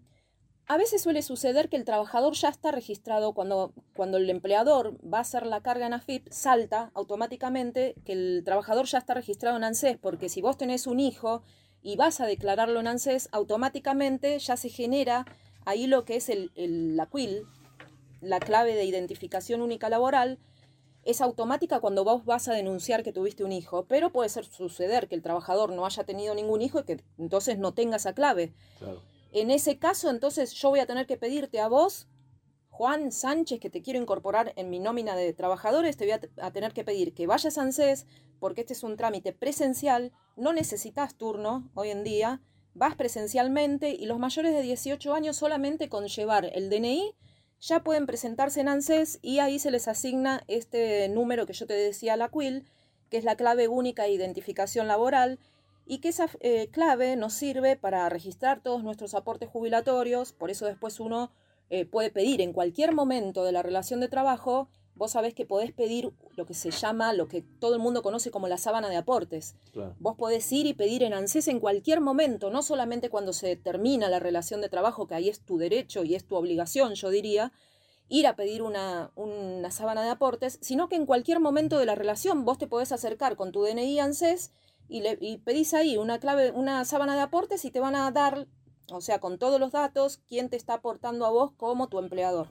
A 0.68 0.78
veces 0.78 1.02
suele 1.02 1.22
suceder 1.22 1.68
que 1.68 1.76
el 1.76 1.84
trabajador 1.84 2.34
ya 2.34 2.48
está 2.48 2.72
registrado 2.72 3.34
cuando, 3.34 3.74
cuando 3.94 4.16
el 4.16 4.30
empleador 4.30 4.98
va 5.06 5.18
a 5.18 5.22
hacer 5.22 5.46
la 5.46 5.60
carga 5.60 5.86
en 5.86 5.92
AFIP, 5.92 6.30
salta 6.32 6.92
automáticamente 6.94 7.96
que 8.06 8.14
el 8.14 8.44
trabajador 8.46 8.86
ya 8.86 9.00
está 9.00 9.16
registrado 9.16 9.58
en 9.58 9.66
ANSES, 9.66 9.98
porque 9.98 10.30
si 10.30 10.42
vos 10.42 10.58
tenés 10.58 10.88
un 10.88 11.02
hijo 11.02 11.44
y 11.82 11.98
vas 11.98 12.22
a 12.22 12.26
declararlo 12.26 12.80
en 12.80 12.88
ANSES, 12.88 13.28
automáticamente 13.34 14.40
ya 14.40 14.56
se 14.56 14.70
genera 14.70 15.26
ahí 15.66 15.88
lo 15.88 16.06
que 16.06 16.16
es 16.16 16.30
el, 16.30 16.52
la 16.96 17.08
QUIL, 17.08 17.44
la 18.22 18.40
clave 18.40 18.76
de 18.76 18.86
identificación 18.86 19.62
única 19.62 19.90
laboral, 19.90 20.40
es 21.06 21.22
automática 21.22 21.80
cuando 21.80 22.04
vos 22.04 22.26
vas 22.26 22.48
a 22.48 22.54
denunciar 22.54 23.04
que 23.04 23.12
tuviste 23.12 23.44
un 23.44 23.52
hijo, 23.52 23.86
pero 23.86 24.12
puede 24.12 24.30
ser 24.30 24.46
suceder 24.46 25.08
que 25.08 25.16
el 25.16 25.22
trabajador 25.22 25.72
no 25.72 25.86
haya 25.86 26.04
tenido 26.04 26.34
ningún 26.34 26.62
hijo 26.62 26.80
y 26.80 26.84
que 26.84 27.04
entonces 27.18 27.58
no 27.58 27.74
tenga 27.74 27.98
esa 27.98 28.14
clave. 28.14 28.54
En 29.32 29.52
ese 29.52 29.80
caso, 29.80 30.10
entonces 30.10 30.54
yo 30.54 30.70
voy 30.70 30.80
a 30.80 30.86
tener 30.86 31.06
que 31.08 31.18
pedirte 31.18 31.60
a 31.60 31.68
vos, 31.68 32.08
Juan 32.70 33.12
Sánchez, 33.12 33.60
que 33.60 33.70
te 33.70 33.82
quiero 33.82 34.00
incorporar 34.00 34.54
en 34.56 34.70
mi 34.70 34.80
nómina 34.80 35.16
de 35.16 35.34
trabajadores, 35.34 35.98
te 35.98 36.06
voy 36.06 36.20
a, 36.42 36.52
tener 36.52 36.74
que 36.74 36.84
pedir 36.84 37.14
que 37.14 37.28
vayas 37.28 37.58
a 37.58 37.62
ANSES, 37.62 38.08
porque 38.40 38.62
este 38.62 38.74
es 38.74 38.84
un 38.84 38.98
trámite 38.98 39.32
presencial, 39.32 40.12
no 40.36 40.54
necesitas 40.54 41.16
turno 41.16 41.70
hoy 41.76 41.90
en 41.90 42.04
día, 42.04 42.42
vas 42.74 42.96
presencialmente 42.96 43.90
y 43.90 44.06
los 44.06 44.18
mayores 44.18 44.54
de 44.54 44.62
18 44.62 45.14
años 45.14 45.36
solamente 45.38 45.88
con 45.90 46.08
llevar 46.08 46.50
el 46.54 46.70
DNI 46.70 47.16
ya 47.64 47.82
pueden 47.82 48.06
presentarse 48.06 48.60
en 48.60 48.68
ANSES 48.68 49.20
y 49.22 49.40
ahí 49.40 49.58
se 49.58 49.72
les 49.72 49.88
asigna 49.88 50.44
este 50.50 51.08
número 51.08 51.46
que 51.46 51.54
yo 51.54 51.66
te 51.66 51.74
decía, 51.74 52.18
la 52.18 52.28
QUIL, 52.28 52.66
que 53.10 53.18
es 53.18 53.24
la 53.24 53.38
clave 53.38 53.70
única 53.70 54.04
de 54.04 54.12
identificación 54.12 54.90
laboral, 54.90 55.40
y 55.86 56.00
que 56.00 56.10
esa 56.10 56.28
eh, 56.42 56.68
clave 56.72 57.16
nos 57.16 57.34
sirve 57.34 57.78
para 57.78 58.08
registrar 58.10 58.62
todos 58.62 58.84
nuestros 58.84 59.14
aportes 59.14 59.50
jubilatorios, 59.50 60.34
por 60.34 60.50
eso 60.50 60.66
después 60.66 61.00
uno 61.00 61.32
eh, 61.70 61.86
puede 61.86 62.10
pedir 62.10 62.42
en 62.42 62.52
cualquier 62.52 62.94
momento 62.94 63.46
de 63.46 63.54
la 63.54 63.64
relación 63.64 64.02
de 64.02 64.10
trabajo 64.10 64.68
vos 64.96 65.12
sabés 65.12 65.34
que 65.34 65.46
podés 65.46 65.72
pedir 65.72 66.12
lo 66.36 66.46
que 66.46 66.54
se 66.54 66.72
llama, 66.72 67.14
lo 67.14 67.28
que 67.28 67.42
todo 67.42 67.74
el 67.76 67.82
mundo 67.82 68.02
conoce 68.02 68.32
como 68.32 68.48
la 68.48 68.58
sábana 68.58 68.90
de 68.90 68.98
aportes. 68.98 69.56
Vos 70.00 70.16
podés 70.16 70.52
ir 70.52 70.66
y 70.66 70.74
pedir 70.74 71.04
en 71.04 71.14
ANSES 71.14 71.48
en 71.48 71.60
cualquier 71.60 72.02
momento, 72.02 72.50
no 72.50 72.62
solamente 72.62 73.10
cuando 73.10 73.34
se 73.34 73.56
termina 73.56 74.10
la 74.10 74.20
relación 74.20 74.62
de 74.62 74.70
trabajo, 74.70 75.08
que 75.08 75.16
ahí 75.16 75.30
es 75.30 75.42
tu 75.42 75.58
derecho 75.58 76.04
y 76.04 76.16
es 76.16 76.26
tu 76.26 76.36
obligación, 76.36 76.94
yo 76.94 77.10
diría, 77.10 77.52
ir 78.10 78.28
a 78.28 78.36
pedir 78.36 78.62
una, 78.62 79.12
una 79.16 79.72
sábana 79.72 80.04
de 80.04 80.10
aportes, 80.10 80.60
sino 80.62 80.90
que 80.90 80.96
en 80.96 81.06
cualquier 81.06 81.40
momento 81.40 81.80
de 81.80 81.86
la 81.86 81.96
relación 81.96 82.46
vos 82.46 82.58
te 82.58 82.68
podés 82.68 82.92
acercar 82.92 83.36
con 83.36 83.52
tu 83.52 83.64
DNI 83.64 84.00
ANSES 84.00 84.52
y, 84.88 85.02
le, 85.02 85.18
y 85.20 85.38
pedís 85.38 85.74
ahí 85.74 85.98
una 85.98 86.20
clave, 86.20 86.52
una 86.52 86.86
sábana 86.86 87.16
de 87.16 87.22
aportes 87.22 87.66
y 87.66 87.72
te 87.72 87.80
van 87.80 87.96
a 87.96 88.12
dar, 88.12 88.48
o 88.92 89.02
sea, 89.02 89.20
con 89.20 89.40
todos 89.40 89.60
los 89.60 89.72
datos, 89.72 90.18
quién 90.28 90.50
te 90.50 90.58
está 90.58 90.76
aportando 90.76 91.26
a 91.26 91.32
vos 91.32 91.52
como 91.58 91.88
tu 91.88 92.00
empleador. 92.00 92.50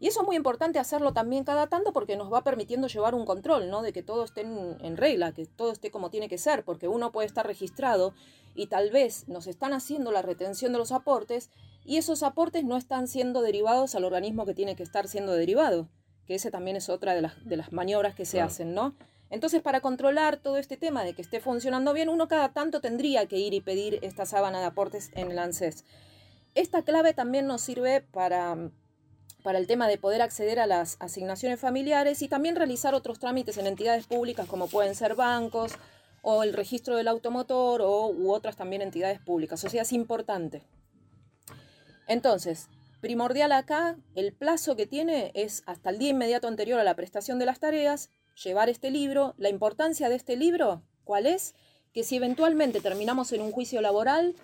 Y 0.00 0.06
eso 0.06 0.20
es 0.20 0.26
muy 0.26 0.36
importante 0.36 0.78
hacerlo 0.78 1.12
también 1.12 1.44
cada 1.44 1.66
tanto 1.66 1.92
porque 1.92 2.16
nos 2.16 2.32
va 2.32 2.44
permitiendo 2.44 2.86
llevar 2.86 3.14
un 3.14 3.24
control, 3.24 3.68
¿no? 3.68 3.82
De 3.82 3.92
que 3.92 4.02
todo 4.02 4.24
esté 4.24 4.42
en, 4.42 4.96
regla, 4.96 5.32
que 5.32 5.46
todo 5.46 5.72
esté 5.72 5.90
como 5.90 6.10
tiene 6.10 6.28
que 6.28 6.38
ser, 6.38 6.64
porque 6.64 6.86
uno 6.86 7.10
puede 7.10 7.26
estar 7.26 7.46
registrado 7.46 8.14
y 8.54 8.66
tal 8.66 8.90
vez 8.90 9.28
nos 9.28 9.46
están 9.46 9.72
haciendo 9.72 10.12
la 10.12 10.22
retención 10.22 10.72
de 10.72 10.78
los 10.78 10.92
aportes 10.92 11.50
y 11.84 11.96
esos 11.96 12.22
aportes 12.22 12.64
no 12.64 12.76
están 12.76 13.08
siendo 13.08 13.42
derivados 13.42 13.94
al 13.94 14.04
organismo 14.04 14.46
que 14.46 14.54
tiene 14.54 14.76
que 14.76 14.84
estar 14.84 15.08
siendo 15.08 15.32
derivado, 15.32 15.88
que 16.26 16.36
ese 16.36 16.50
también 16.50 16.76
es 16.76 16.88
otra 16.88 17.14
de 17.14 17.22
las, 17.22 17.44
de 17.44 17.56
las 17.56 17.72
maniobras 17.72 18.14
que 18.14 18.24
se 18.24 18.40
hacen, 18.40 18.74
¿no? 18.74 18.94
Entonces, 19.30 19.60
para 19.60 19.80
controlar 19.80 20.38
todo 20.38 20.56
este 20.56 20.76
tema 20.76 21.04
de 21.04 21.12
que 21.12 21.22
esté 21.22 21.40
funcionando 21.40 21.92
bien, 21.92 22.08
uno 22.08 22.28
cada 22.28 22.50
tanto 22.50 22.80
tendría 22.80 23.26
que 23.26 23.36
ir 23.36 23.52
y 23.52 23.60
pedir 23.60 23.98
esta 24.02 24.24
sábana 24.26 24.60
de 24.60 24.66
aportes 24.66 25.10
en 25.14 25.30
el 25.30 25.38
ANSES. 25.38 25.84
Esta 26.54 26.82
clave 26.82 27.12
también 27.12 27.46
nos 27.46 27.60
sirve 27.60 28.00
para 28.00 28.70
para 29.42 29.58
el 29.58 29.66
tema 29.66 29.88
de 29.88 29.98
poder 29.98 30.22
acceder 30.22 30.58
a 30.58 30.66
las 30.66 30.96
asignaciones 31.00 31.60
familiares 31.60 32.22
y 32.22 32.28
también 32.28 32.56
realizar 32.56 32.94
otros 32.94 33.18
trámites 33.18 33.56
en 33.58 33.66
entidades 33.66 34.06
públicas 34.06 34.46
como 34.46 34.68
pueden 34.68 34.94
ser 34.94 35.14
bancos 35.14 35.72
o 36.22 36.42
el 36.42 36.52
registro 36.52 36.96
del 36.96 37.08
automotor 37.08 37.80
o, 37.82 38.08
u 38.08 38.32
otras 38.32 38.56
también 38.56 38.82
entidades 38.82 39.20
públicas. 39.20 39.62
O 39.64 39.68
sea, 39.68 39.82
es 39.82 39.92
importante. 39.92 40.62
Entonces, 42.06 42.68
primordial 43.00 43.52
acá, 43.52 43.96
el 44.14 44.32
plazo 44.32 44.76
que 44.76 44.86
tiene 44.86 45.30
es 45.34 45.62
hasta 45.66 45.90
el 45.90 45.98
día 45.98 46.10
inmediato 46.10 46.48
anterior 46.48 46.80
a 46.80 46.84
la 46.84 46.96
prestación 46.96 47.38
de 47.38 47.46
las 47.46 47.60
tareas, 47.60 48.10
llevar 48.42 48.68
este 48.68 48.90
libro. 48.90 49.34
La 49.38 49.48
importancia 49.48 50.08
de 50.08 50.16
este 50.16 50.36
libro, 50.36 50.82
¿cuál 51.04 51.26
es? 51.26 51.54
Que 51.92 52.04
si 52.04 52.16
eventualmente 52.16 52.80
terminamos 52.80 53.32
en 53.32 53.42
un 53.42 53.52
juicio 53.52 53.80
laboral, 53.80 54.34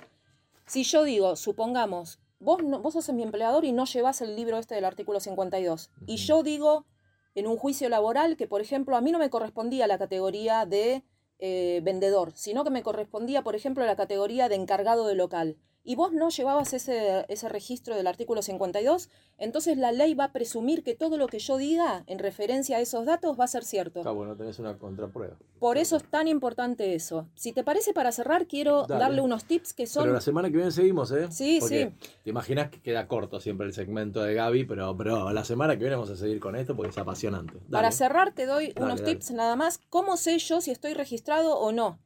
si 0.67 0.85
yo 0.85 1.05
digo, 1.05 1.37
supongamos 1.37 2.19
vos, 2.45 2.63
no, 2.63 2.81
vos 2.81 2.93
sos 2.95 3.13
mi 3.13 3.23
empleador 3.23 3.65
y 3.65 3.73
no 3.73 3.87
llevas 3.87 4.21
el 4.21 4.37
libro 4.37 4.59
este 4.59 4.75
del 4.75 4.85
artículo 4.85 5.19
52. 5.19 5.91
Y 6.07 6.17
yo 6.17 6.43
digo 6.43 6.87
en 7.35 7.47
un 7.47 7.57
juicio 7.57 7.89
laboral 7.89 8.37
que, 8.37 8.47
por 8.47 8.61
ejemplo, 8.61 8.97
a 8.97 9.01
mí 9.01 9.11
no 9.11 9.19
me 9.19 9.31
correspondía 9.31 9.87
la 9.87 9.99
categoría 9.99 10.67
de 10.67 11.03
eh, 11.39 11.81
vendedor, 11.83 12.33
sino 12.37 12.63
que 12.63 12.71
me 12.71 12.83
correspondía, 12.83 13.43
por 13.43 13.57
ejemplo, 13.57 13.85
la 13.85 13.97
categoría 13.97 14.49
de 14.49 14.55
encargado 14.55 15.07
de 15.07 15.15
local. 15.15 15.57
Y 15.85 15.95
vos 15.95 16.13
no 16.13 16.31
llevabas 16.31 16.73
ese, 16.73 17.27
ese 17.29 17.49
registro 17.49 17.95
del 17.95 18.07
artículo 18.07 18.43
52, 18.43 19.11
entonces 19.37 19.77
la 19.77 19.93
ley 19.93 20.15
va 20.15 20.25
a 20.25 20.33
presumir 20.33 20.83
que 20.83 20.95
todo 20.95 21.19
lo 21.19 21.27
que 21.27 21.39
yo 21.39 21.59
diga 21.59 22.05
en 22.07 22.19
referencia 22.19 22.79
a 22.79 22.81
esos 22.81 23.05
datos 23.05 23.39
va 23.39 23.45
a 23.45 23.49
ser 23.49 23.65
cierto. 23.65 24.01
Está 24.01 24.11
bueno, 24.11 24.35
tenés 24.35 24.59
una 24.59 24.79
contraprueba. 24.79 25.37
Por 25.59 25.77
eso 25.77 25.97
es 25.97 26.05
tan 26.05 26.27
importante 26.27 26.95
eso. 26.95 27.29
Si 27.35 27.53
te 27.53 27.63
parece, 27.65 27.93
para 27.93 28.13
cerrar, 28.13 28.47
quiero 28.47 28.87
Dale. 28.87 29.01
darle 29.01 29.21
unos 29.21 29.45
tips 29.45 29.75
que 29.75 29.87
son... 29.87 30.05
Pero 30.05 30.15
la 30.15 30.21
semana 30.21 30.49
que 30.51 30.57
viene 30.57 30.71
seguimos, 30.71 31.11
¿eh? 31.13 31.31
Sí, 31.31 31.59
Porque 31.61 31.93
sí. 32.01 32.09
Te 32.25 32.31
imaginas 32.31 32.71
que 32.71 32.81
queda 32.81 33.07
corto 33.07 33.41
siempre 33.41 33.67
el 33.67 33.75
segmento 33.75 34.23
de 34.23 34.35
Gaby, 34.35 34.65
pero, 34.65 34.97
pero 34.97 35.33
la 35.33 35.45
semana 35.45 35.75
que 35.75 35.81
viene 35.81 35.97
vamos 35.97 36.11
a 36.11 36.17
seguir 36.17 36.41
con 36.41 36.57
esto 36.57 36.75
porque 36.75 36.91
es 36.91 36.99
apasionante. 36.99 37.55
Dale. 37.55 37.71
Para 37.71 37.93
cerrar, 37.93 38.33
te 38.33 38.47
doy 38.47 38.73
Dale, 38.73 38.87
unos 38.87 39.05
tips 39.05 39.33
nada 39.33 39.57
más. 39.57 39.81
¿Cómo 39.91 40.17
sé 40.17 40.39
yo 40.39 40.61
si 40.61 40.71
estoy 40.71 40.95
registrado 40.95 41.59
o 41.59 41.73
no? 41.73 41.99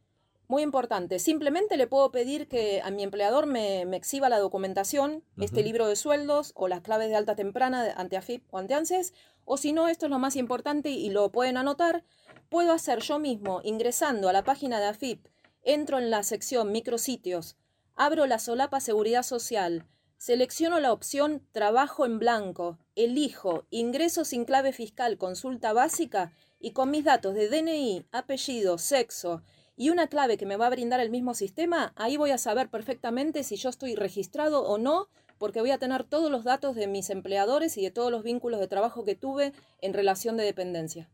Muy 0.50 0.62
importante. 0.62 1.18
Simplemente 1.18 1.76
le 1.76 1.86
puedo 1.86 2.10
pedir 2.10 2.48
que 2.48 2.80
a 2.82 2.90
mi 2.90 3.02
empleador 3.02 3.44
me, 3.44 3.84
me 3.84 3.98
exhiba 3.98 4.30
la 4.30 4.38
documentación, 4.38 5.22
este 5.38 5.62
libro 5.62 5.86
de 5.86 5.94
sueldos 5.94 6.52
o 6.54 6.68
las 6.68 6.80
claves 6.80 7.10
de 7.10 7.16
alta 7.16 7.36
temprana 7.36 7.84
de- 7.84 7.92
ante 7.94 8.16
AFIP 8.16 8.42
o 8.50 8.56
ante 8.58 8.72
ANSES. 8.72 9.12
O 9.44 9.58
si 9.58 9.72
no, 9.74 9.88
esto 9.88 10.06
es 10.06 10.10
lo 10.10 10.18
más 10.18 10.36
importante 10.36 10.88
y 10.88 11.10
lo 11.10 11.30
pueden 11.30 11.58
anotar. 11.58 12.02
Puedo 12.48 12.72
hacer 12.72 13.00
yo 13.00 13.18
mismo 13.18 13.60
ingresando 13.62 14.30
a 14.30 14.32
la 14.32 14.42
página 14.42 14.80
de 14.80 14.86
AFIP. 14.86 15.26
Entro 15.64 15.98
en 15.98 16.10
la 16.10 16.22
sección 16.22 16.72
micrositios. 16.72 17.56
Abro 17.94 18.24
la 18.26 18.38
solapa 18.38 18.80
seguridad 18.80 19.24
social. 19.24 19.84
Selecciono 20.16 20.80
la 20.80 20.92
opción 20.94 21.46
Trabajo 21.52 22.06
en 22.06 22.18
blanco, 22.18 22.78
elijo 22.96 23.66
Ingreso 23.70 24.24
sin 24.24 24.46
clave 24.46 24.72
fiscal, 24.72 25.18
consulta 25.18 25.74
básica 25.74 26.32
y 26.58 26.72
con 26.72 26.90
mis 26.90 27.04
datos 27.04 27.34
de 27.34 27.48
DNI, 27.48 28.06
apellido, 28.12 28.78
sexo 28.78 29.42
y 29.78 29.90
una 29.90 30.08
clave 30.08 30.36
que 30.36 30.44
me 30.44 30.56
va 30.56 30.66
a 30.66 30.70
brindar 30.70 30.98
el 30.98 31.08
mismo 31.08 31.34
sistema, 31.34 31.92
ahí 31.94 32.16
voy 32.16 32.32
a 32.32 32.38
saber 32.38 32.68
perfectamente 32.68 33.44
si 33.44 33.56
yo 33.56 33.70
estoy 33.70 33.94
registrado 33.94 34.62
o 34.64 34.76
no, 34.76 35.06
porque 35.38 35.60
voy 35.60 35.70
a 35.70 35.78
tener 35.78 36.02
todos 36.02 36.32
los 36.32 36.42
datos 36.42 36.74
de 36.74 36.88
mis 36.88 37.10
empleadores 37.10 37.78
y 37.78 37.82
de 37.84 37.92
todos 37.92 38.10
los 38.10 38.24
vínculos 38.24 38.58
de 38.58 38.66
trabajo 38.66 39.04
que 39.04 39.14
tuve 39.14 39.52
en 39.80 39.94
relación 39.94 40.36
de 40.36 40.42
dependencia. 40.42 41.08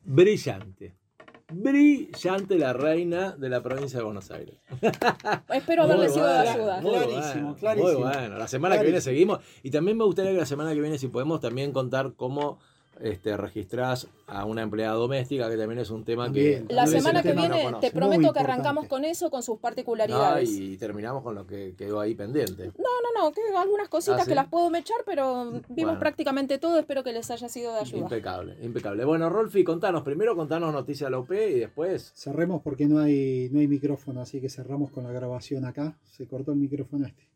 Brillante. 0.00 0.96
Brillante 1.52 2.56
la 2.56 2.72
reina 2.72 3.32
de 3.32 3.50
la 3.50 3.62
provincia 3.62 3.98
de 3.98 4.04
Buenos 4.06 4.30
Aires. 4.30 4.56
Espero 5.52 5.82
Muy 5.82 5.92
haberle 5.92 6.08
sido 6.08 6.26
de 6.26 6.48
ayuda. 6.48 6.80
muy 6.80 6.92
Clarísimo, 6.92 7.42
bueno, 7.42 7.56
clarísimo. 7.56 7.92
Muy 7.92 8.02
bueno. 8.02 8.38
La 8.38 8.48
semana 8.48 8.78
que 8.78 8.84
viene 8.84 9.02
seguimos. 9.02 9.40
Y 9.62 9.70
también 9.70 9.98
me 9.98 10.04
gustaría 10.04 10.30
que 10.32 10.38
la 10.38 10.46
semana 10.46 10.72
que 10.72 10.80
viene, 10.80 10.96
si 10.96 11.08
podemos, 11.08 11.40
también 11.40 11.72
contar 11.72 12.14
cómo 12.16 12.58
este, 13.00 13.36
registrás 13.36 14.06
a 14.26 14.44
una 14.44 14.62
empleada 14.62 14.94
doméstica, 14.94 15.50
que 15.50 15.56
también 15.56 15.80
es 15.80 15.90
un 15.90 16.04
tema 16.04 16.24
También. 16.26 16.66
que. 16.68 16.74
La 16.74 16.86
semana 16.86 17.22
que 17.22 17.34
no 17.34 17.40
viene 17.42 17.56
te 17.80 17.86
Muy 17.86 17.90
prometo 17.90 18.20
que 18.20 18.26
importante. 18.26 18.40
arrancamos 18.52 18.86
con 18.86 19.04
eso, 19.04 19.30
con 19.30 19.42
sus 19.42 19.56
No, 19.56 19.60
particularidades. 19.60 20.50
y 20.50 20.76
terminamos 20.76 21.22
con 21.22 21.34
lo 21.34 21.46
que 21.46 21.74
quedó 21.76 22.00
ahí 22.00 22.14
pendiente. 22.14 22.66
No, 22.66 22.72
no, 23.14 23.22
no, 23.24 23.32
que 23.32 23.40
algunas 23.56 23.88
cositas 23.88 24.20
¿Ah, 24.20 24.24
sí? 24.24 24.28
que 24.30 24.34
las 24.34 24.48
puedo 24.48 24.70
mechar, 24.70 24.98
pero 25.04 25.44
vimos 25.68 25.68
Bueno. 25.76 25.98
prácticamente 25.98 26.58
todo, 26.58 26.78
espero 26.78 27.02
que 27.02 27.12
les 27.12 27.30
haya 27.30 27.48
sido 27.48 27.72
de 27.74 27.80
ayuda. 27.80 28.00
Impecable, 28.02 28.56
impecable. 28.62 29.04
Bueno, 29.04 29.28
Rolfi, 29.28 29.64
contanos. 29.64 30.02
Primero 30.02 30.36
contanos 30.36 30.72
noticias 30.72 31.08
de 31.08 31.10
la 31.12 31.18
UP 31.18 31.30
y 31.32 31.60
después. 31.60 32.12
Cerremos 32.14 32.62
porque 32.62 32.86
no 32.86 32.98
hay, 33.00 33.48
no 33.52 33.60
hay 33.60 33.68
micrófono, 33.68 34.20
así 34.20 34.40
que 34.40 34.48
cerramos 34.48 34.90
con 34.90 35.04
la 35.04 35.12
grabación 35.12 35.64
acá. 35.64 35.96
Se 36.16 36.26
cortó 36.26 36.52
el 36.52 36.58
micrófono 36.58 37.06
este. 37.06 37.31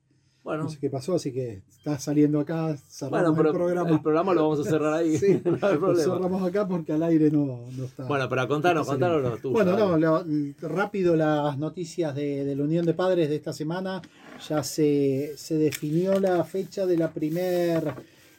Bueno, 0.46 0.62
No 0.62 0.68
sé 0.70 0.78
qué 0.78 0.88
pasó, 0.88 1.16
así 1.16 1.32
que 1.32 1.60
está 1.68 1.98
saliendo 1.98 2.38
acá, 2.38 2.76
cerramos 2.88 3.10
bueno 3.20 3.34
pero 3.36 3.48
el 3.50 3.54
programa. 3.56 3.90
el 3.90 4.00
programa 4.00 4.32
lo 4.32 4.42
vamos 4.48 4.64
a 4.64 4.70
cerrar 4.70 4.94
ahí. 4.94 5.18
Sí, 5.18 5.40
no 5.44 5.54
hay 5.60 5.76
problema. 5.76 6.14
cerramos 6.14 6.42
acá 6.48 6.68
porque 6.68 6.92
al 6.92 7.02
aire 7.02 7.30
no, 7.32 7.64
no 7.76 7.84
está. 7.84 8.04
Bueno, 8.04 8.28
pero 8.28 8.46
contanos, 8.46 8.86
contanos 8.86 9.22
lo 9.22 9.36
tuyo. 9.38 9.52
Bueno, 9.54 9.76
no, 9.76 9.98
lo- 9.98 10.24
rápido 10.68 11.16
las 11.16 11.58
noticias 11.58 12.14
de, 12.14 12.44
de 12.44 12.54
la 12.54 12.62
Unión 12.62 12.86
de 12.86 12.94
Padres 12.94 13.28
de 13.28 13.34
esta 13.36 13.52
semana. 13.52 14.00
Ya 14.48 14.62
se, 14.62 15.32
se 15.36 15.56
definió 15.58 16.20
la 16.20 16.44
fecha 16.44 16.86
de 16.86 16.96
la 16.96 17.10
primer 17.10 17.92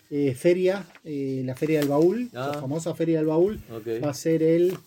eh, 0.10 0.34
feria, 0.34 0.86
eh, 1.04 1.42
la 1.46 1.56
Feria 1.56 1.80
del 1.82 1.90
Baúl, 1.90 2.30
Ah. 2.34 2.52
la 2.54 2.62
famosa 2.62 2.96
Feria 2.96 3.18
del 3.18 3.28
Baúl. 3.28 3.60
Va 4.02 4.12
a 4.12 4.14
ser 4.14 4.44
el 4.44 4.78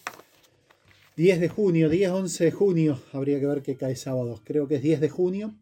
10 1.16 1.38
de 1.40 1.48
junio, 1.51 1.90
10-11 1.90 2.38
de 2.44 2.51
junio, 2.51 2.98
habría 3.12 3.38
que 3.38 3.47
ver 3.47 3.60
que 3.60 3.76
cae 3.76 3.94
sábado, 3.97 4.40
creo 4.44 4.66
que 4.66 4.76
es 4.76 4.82
10 4.82 5.01
de 5.02 5.09
junio. 5.10 5.52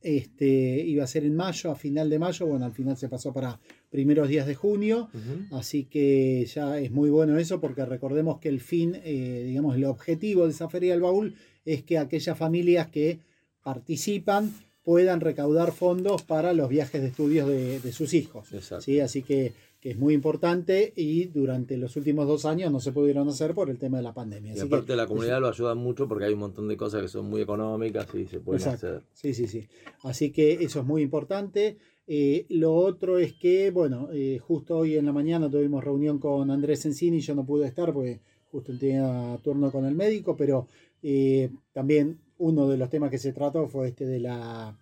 Este, 0.00 0.46
iba 0.46 1.04
a 1.04 1.06
ser 1.06 1.24
en 1.24 1.34
mayo, 1.34 1.70
a 1.70 1.74
final 1.74 2.10
de 2.10 2.18
mayo, 2.18 2.46
bueno, 2.46 2.64
al 2.64 2.72
final 2.72 2.96
se 2.96 3.08
pasó 3.08 3.32
para 3.32 3.58
primeros 3.90 4.28
días 4.28 4.46
de 4.46 4.54
junio, 4.54 5.08
así 5.52 5.84
que 5.84 6.44
ya 6.46 6.78
es 6.78 6.90
muy 6.90 7.10
bueno 7.10 7.38
eso 7.38 7.60
porque 7.60 7.84
recordemos 7.84 8.38
que 8.38 8.48
el 8.48 8.60
fin, 8.60 9.00
eh, 9.04 9.44
digamos, 9.46 9.76
el 9.76 9.84
objetivo 9.84 10.44
de 10.44 10.50
esa 10.50 10.68
feria 10.68 10.92
del 10.92 11.00
baúl 11.00 11.34
es 11.64 11.82
que 11.82 11.98
aquellas 11.98 12.36
familias 12.36 12.88
que 12.88 13.20
participan 13.62 14.52
puedan 14.82 15.20
recaudar 15.20 15.72
fondos 15.72 16.22
para 16.22 16.52
los 16.52 16.68
viajes 16.68 17.00
de 17.00 17.08
estudios 17.08 17.48
de, 17.48 17.80
de 17.80 17.92
sus 17.92 18.12
hijos. 18.14 18.48
¿sí? 18.80 19.00
Así 19.00 19.22
que, 19.22 19.52
que 19.84 19.90
es 19.90 19.98
muy 19.98 20.14
importante 20.14 20.94
y 20.96 21.26
durante 21.26 21.76
los 21.76 21.94
últimos 21.96 22.26
dos 22.26 22.46
años 22.46 22.72
no 22.72 22.80
se 22.80 22.90
pudieron 22.90 23.28
hacer 23.28 23.52
por 23.52 23.68
el 23.68 23.76
tema 23.78 23.98
de 23.98 24.02
la 24.02 24.14
pandemia. 24.14 24.52
Y 24.52 24.56
Así 24.56 24.66
aparte 24.66 24.86
que- 24.86 24.96
la 24.96 25.06
comunidad 25.06 25.42
lo 25.42 25.48
ayuda 25.48 25.74
mucho 25.74 26.08
porque 26.08 26.24
hay 26.24 26.32
un 26.32 26.38
montón 26.38 26.68
de 26.68 26.76
cosas 26.78 27.02
que 27.02 27.08
son 27.08 27.26
muy 27.28 27.42
económicas 27.42 28.06
y 28.14 28.24
se 28.24 28.40
pueden 28.40 28.62
Exacto. 28.62 28.86
hacer. 28.86 29.02
Sí, 29.12 29.34
sí, 29.34 29.46
sí. 29.46 29.68
Así 30.02 30.30
que 30.32 30.54
eso 30.54 30.80
es 30.80 30.86
muy 30.86 31.02
importante. 31.02 31.76
Eh, 32.06 32.46
lo 32.48 32.74
otro 32.74 33.18
es 33.18 33.34
que, 33.34 33.70
bueno, 33.72 34.08
eh, 34.10 34.38
justo 34.38 34.78
hoy 34.78 34.96
en 34.96 35.04
la 35.04 35.12
mañana 35.12 35.50
tuvimos 35.50 35.84
reunión 35.84 36.18
con 36.18 36.50
Andrés 36.50 36.86
Encini, 36.86 37.20
yo 37.20 37.34
no 37.34 37.44
pude 37.44 37.66
estar 37.66 37.92
porque 37.92 38.20
justo 38.46 38.72
tenía 38.78 39.38
turno 39.44 39.70
con 39.70 39.84
el 39.84 39.94
médico, 39.94 40.34
pero 40.34 40.66
eh, 41.02 41.50
también 41.74 42.20
uno 42.38 42.66
de 42.70 42.78
los 42.78 42.88
temas 42.88 43.10
que 43.10 43.18
se 43.18 43.34
trató 43.34 43.68
fue 43.68 43.88
este 43.88 44.06
de 44.06 44.20
la, 44.20 44.78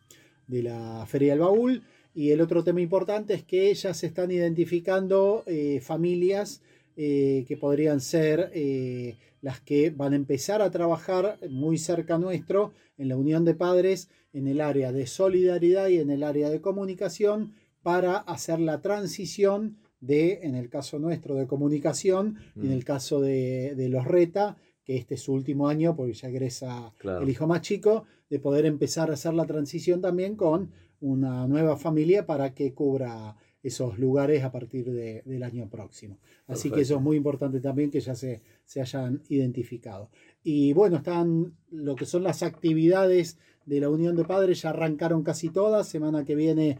de 0.46 0.62
la 0.62 1.04
Feria 1.08 1.32
del 1.32 1.40
Baúl. 1.40 1.82
Y 2.14 2.30
el 2.30 2.40
otro 2.40 2.62
tema 2.62 2.80
importante 2.80 3.34
es 3.34 3.42
que 3.42 3.72
ya 3.74 3.94
se 3.94 4.06
están 4.06 4.30
identificando 4.30 5.42
eh, 5.46 5.80
familias 5.80 6.62
eh, 6.96 7.44
que 7.48 7.56
podrían 7.56 8.00
ser 8.00 8.50
eh, 8.54 9.16
las 9.40 9.60
que 9.60 9.90
van 9.90 10.12
a 10.12 10.16
empezar 10.16 10.60
a 10.62 10.70
trabajar 10.70 11.38
muy 11.48 11.78
cerca 11.78 12.18
nuestro 12.18 12.72
en 12.98 13.08
la 13.08 13.16
Unión 13.16 13.44
de 13.44 13.54
Padres 13.54 14.08
en 14.34 14.46
el 14.46 14.60
área 14.60 14.92
de 14.92 15.06
solidaridad 15.06 15.88
y 15.88 15.98
en 15.98 16.10
el 16.10 16.22
área 16.22 16.50
de 16.50 16.60
comunicación 16.60 17.54
para 17.82 18.16
hacer 18.18 18.60
la 18.60 18.80
transición 18.80 19.78
de, 20.00 20.40
en 20.42 20.54
el 20.54 20.68
caso 20.68 20.98
nuestro, 20.98 21.34
de 21.34 21.46
comunicación 21.46 22.36
y 22.56 22.60
en 22.66 22.68
Mm. 22.68 22.72
el 22.72 22.84
caso 22.84 23.20
de, 23.20 23.74
de 23.76 23.88
los 23.88 24.04
RETA, 24.06 24.56
que 24.84 24.96
este 24.96 25.14
es 25.14 25.22
su 25.22 25.32
último 25.32 25.68
año 25.68 25.94
porque 25.96 26.12
ya 26.14 26.28
egresa 26.28 26.92
Claro. 26.98 27.22
el 27.22 27.28
hijo 27.30 27.46
más 27.46 27.62
chico, 27.62 28.04
de 28.28 28.38
poder 28.38 28.66
empezar 28.66 29.10
a 29.10 29.14
hacer 29.14 29.34
la 29.34 29.46
transición 29.46 30.00
también 30.00 30.36
con 30.36 30.70
una 31.02 31.46
nueva 31.46 31.76
familia 31.76 32.24
para 32.26 32.54
que 32.54 32.72
cubra 32.72 33.36
esos 33.62 33.98
lugares 33.98 34.42
a 34.42 34.50
partir 34.50 34.90
de- 34.90 35.22
del 35.24 35.42
año 35.42 35.68
próximo. 35.68 36.18
Así 36.48 36.68
que 36.70 36.80
eso 36.82 36.96
es 36.96 37.02
muy 37.02 37.16
importante 37.16 37.60
también 37.60 37.90
que 37.90 38.00
ya 38.00 38.14
se, 38.14 38.40
se 38.64 38.80
hayan 38.80 39.20
identificado. 39.28 40.08
Y 40.42 40.72
bueno, 40.72 40.96
están 40.96 41.54
lo 41.70 41.94
que 41.94 42.06
son 42.06 42.22
las 42.24 42.42
actividades 42.42 43.38
de 43.66 43.78
la 43.80 43.88
Unión 43.90 44.16
de 44.16 44.24
Padres, 44.24 44.62
ya 44.62 44.70
arrancaron 44.70 45.22
casi 45.22 45.48
todas. 45.50 45.88
Semana 45.88 46.24
que 46.24 46.34
viene 46.34 46.78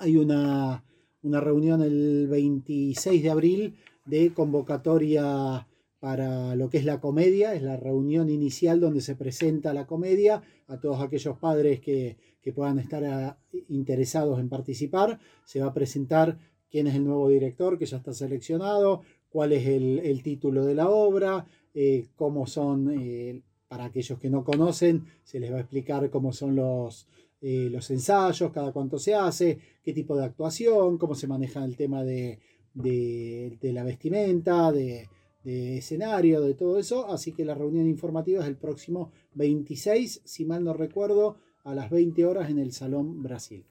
hay 0.00 0.16
una, 0.16 0.84
una 1.22 1.40
reunión 1.40 1.82
el 1.82 2.26
26 2.28 3.22
de 3.22 3.30
abril 3.30 3.76
de 4.06 4.32
convocatoria 4.32 5.66
para 6.00 6.56
lo 6.56 6.68
que 6.70 6.78
es 6.78 6.84
la 6.84 7.00
comedia, 7.00 7.54
es 7.54 7.62
la 7.62 7.76
reunión 7.76 8.28
inicial 8.30 8.80
donde 8.80 9.00
se 9.02 9.14
presenta 9.14 9.72
la 9.74 9.86
comedia 9.86 10.42
a 10.66 10.80
todos 10.80 11.00
aquellos 11.00 11.38
padres 11.38 11.80
que, 11.80 12.16
que 12.42 12.52
puedan 12.52 12.78
estar 12.78 13.04
ah, 13.04 13.38
interesados 13.68 14.38
en 14.40 14.48
participar. 14.48 15.18
Se 15.44 15.60
va 15.60 15.68
a 15.68 15.74
presentar 15.74 16.38
quién 16.70 16.86
es 16.86 16.94
el 16.94 17.04
nuevo 17.04 17.28
director 17.28 17.78
que 17.78 17.86
ya 17.86 17.98
está 17.98 18.12
seleccionado, 18.12 19.02
cuál 19.28 19.52
es 19.52 19.66
el, 19.66 20.22
título 20.22 20.64
de 20.64 20.74
la 20.74 20.88
obra, 20.90 21.46
eh, 21.74 22.06
cómo 22.16 22.46
son, 22.46 22.90
eh, 22.98 23.42
para 23.68 23.84
aquellos 23.86 24.18
que 24.18 24.30
no 24.30 24.42
conocen, 24.44 25.04
se 25.22 25.38
les 25.38 25.52
va 25.52 25.56
a 25.56 25.60
explicar 25.60 26.10
cómo 26.10 26.32
son 26.32 26.56
los, 26.56 27.08
eh, 27.40 27.68
los 27.70 27.90
ensayos, 27.90 28.52
cada 28.52 28.72
cuánto 28.72 28.98
se 28.98 29.14
hace, 29.14 29.58
qué 29.82 29.92
tipo 29.92 30.16
de 30.16 30.24
actuación, 30.24 30.98
cómo 30.98 31.14
se 31.14 31.26
maneja 31.26 31.64
el 31.64 31.76
tema 31.76 32.04
de, 32.04 32.38
de- 32.74 33.72
la 33.72 33.84
vestimenta, 33.84 34.70
de 34.72 35.08
escenario, 35.44 36.40
de 36.40 36.54
todo 36.54 36.78
eso. 36.78 37.08
Así 37.08 37.32
que 37.32 37.44
la 37.44 37.54
reunión 37.54 37.86
informativa 37.88 38.42
es 38.42 38.48
el 38.48 38.56
próximo 38.56 39.12
26, 39.34 40.22
si 40.24 40.44
mal 40.44 40.62
no 40.62 40.72
recuerdo, 40.74 41.36
a 41.64 41.74
las 41.74 41.90
20 41.90 42.24
horas 42.26 42.50
en 42.50 42.58
el 42.58 42.72
Salón 42.72 43.22
Brasil. 43.22 43.64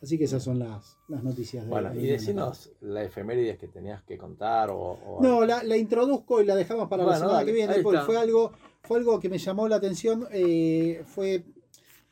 Así 0.00 0.16
que 0.16 0.24
esas 0.24 0.44
son 0.44 0.60
las, 0.60 0.96
las 1.08 1.24
noticias 1.24 1.64
de 1.64 1.70
Bueno, 1.70 1.92
y 1.92 2.06
decinos 2.06 2.70
la 2.80 3.02
efemérides 3.02 3.58
que 3.58 3.66
tenías 3.66 4.02
que 4.04 4.16
contar 4.16 4.70
o... 4.70 4.78
o- 4.92 5.18
no, 5.20 5.44
la, 5.44 5.64
la 5.64 5.76
introduzco 5.76 6.40
y 6.40 6.46
la 6.46 6.54
dejamos 6.54 6.88
para 6.88 7.04
la 7.04 7.14
semana 7.16 7.32
dale, 7.34 7.46
que 7.46 7.52
viene, 7.52 7.82
porque 7.82 8.00
fue 8.02 8.16
algo, 8.16 8.52
fue 8.82 8.98
algo 8.98 9.18
que 9.18 9.28
me 9.28 9.38
llamó 9.38 9.66
la 9.66 9.76
atención. 9.76 10.28
eh, 10.30 11.02
fue 11.04 11.42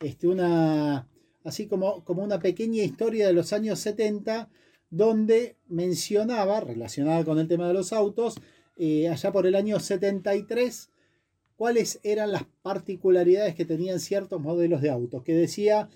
este, 0.00 0.26
una 0.26 1.06
así 1.44 1.68
como, 1.68 2.02
como 2.04 2.24
una 2.24 2.40
pequeña 2.40 2.82
historia 2.82 3.28
de 3.28 3.32
los 3.32 3.52
años 3.52 3.78
70, 3.78 4.48
donde 4.90 5.56
mencionaba, 5.68 6.58
relacionada 6.58 7.24
con 7.24 7.38
el 7.38 7.46
tema 7.46 7.68
de 7.68 7.74
los 7.74 7.92
autos, 7.92 8.34
eh, 8.76 9.08
allá 9.08 9.30
por 9.30 9.46
el 9.46 9.54
año 9.54 9.78
73, 9.78 10.90
cuáles 11.56 12.00
eran 12.02 12.32
las 12.32 12.44
particularidades 12.62 13.54
que 13.54 13.64
tenían 13.64 14.00
ciertos 14.00 14.40
modelos 14.40 14.80
de 14.82 14.90
autos, 14.90 15.22
que 15.22 15.34
decía, 15.34 15.88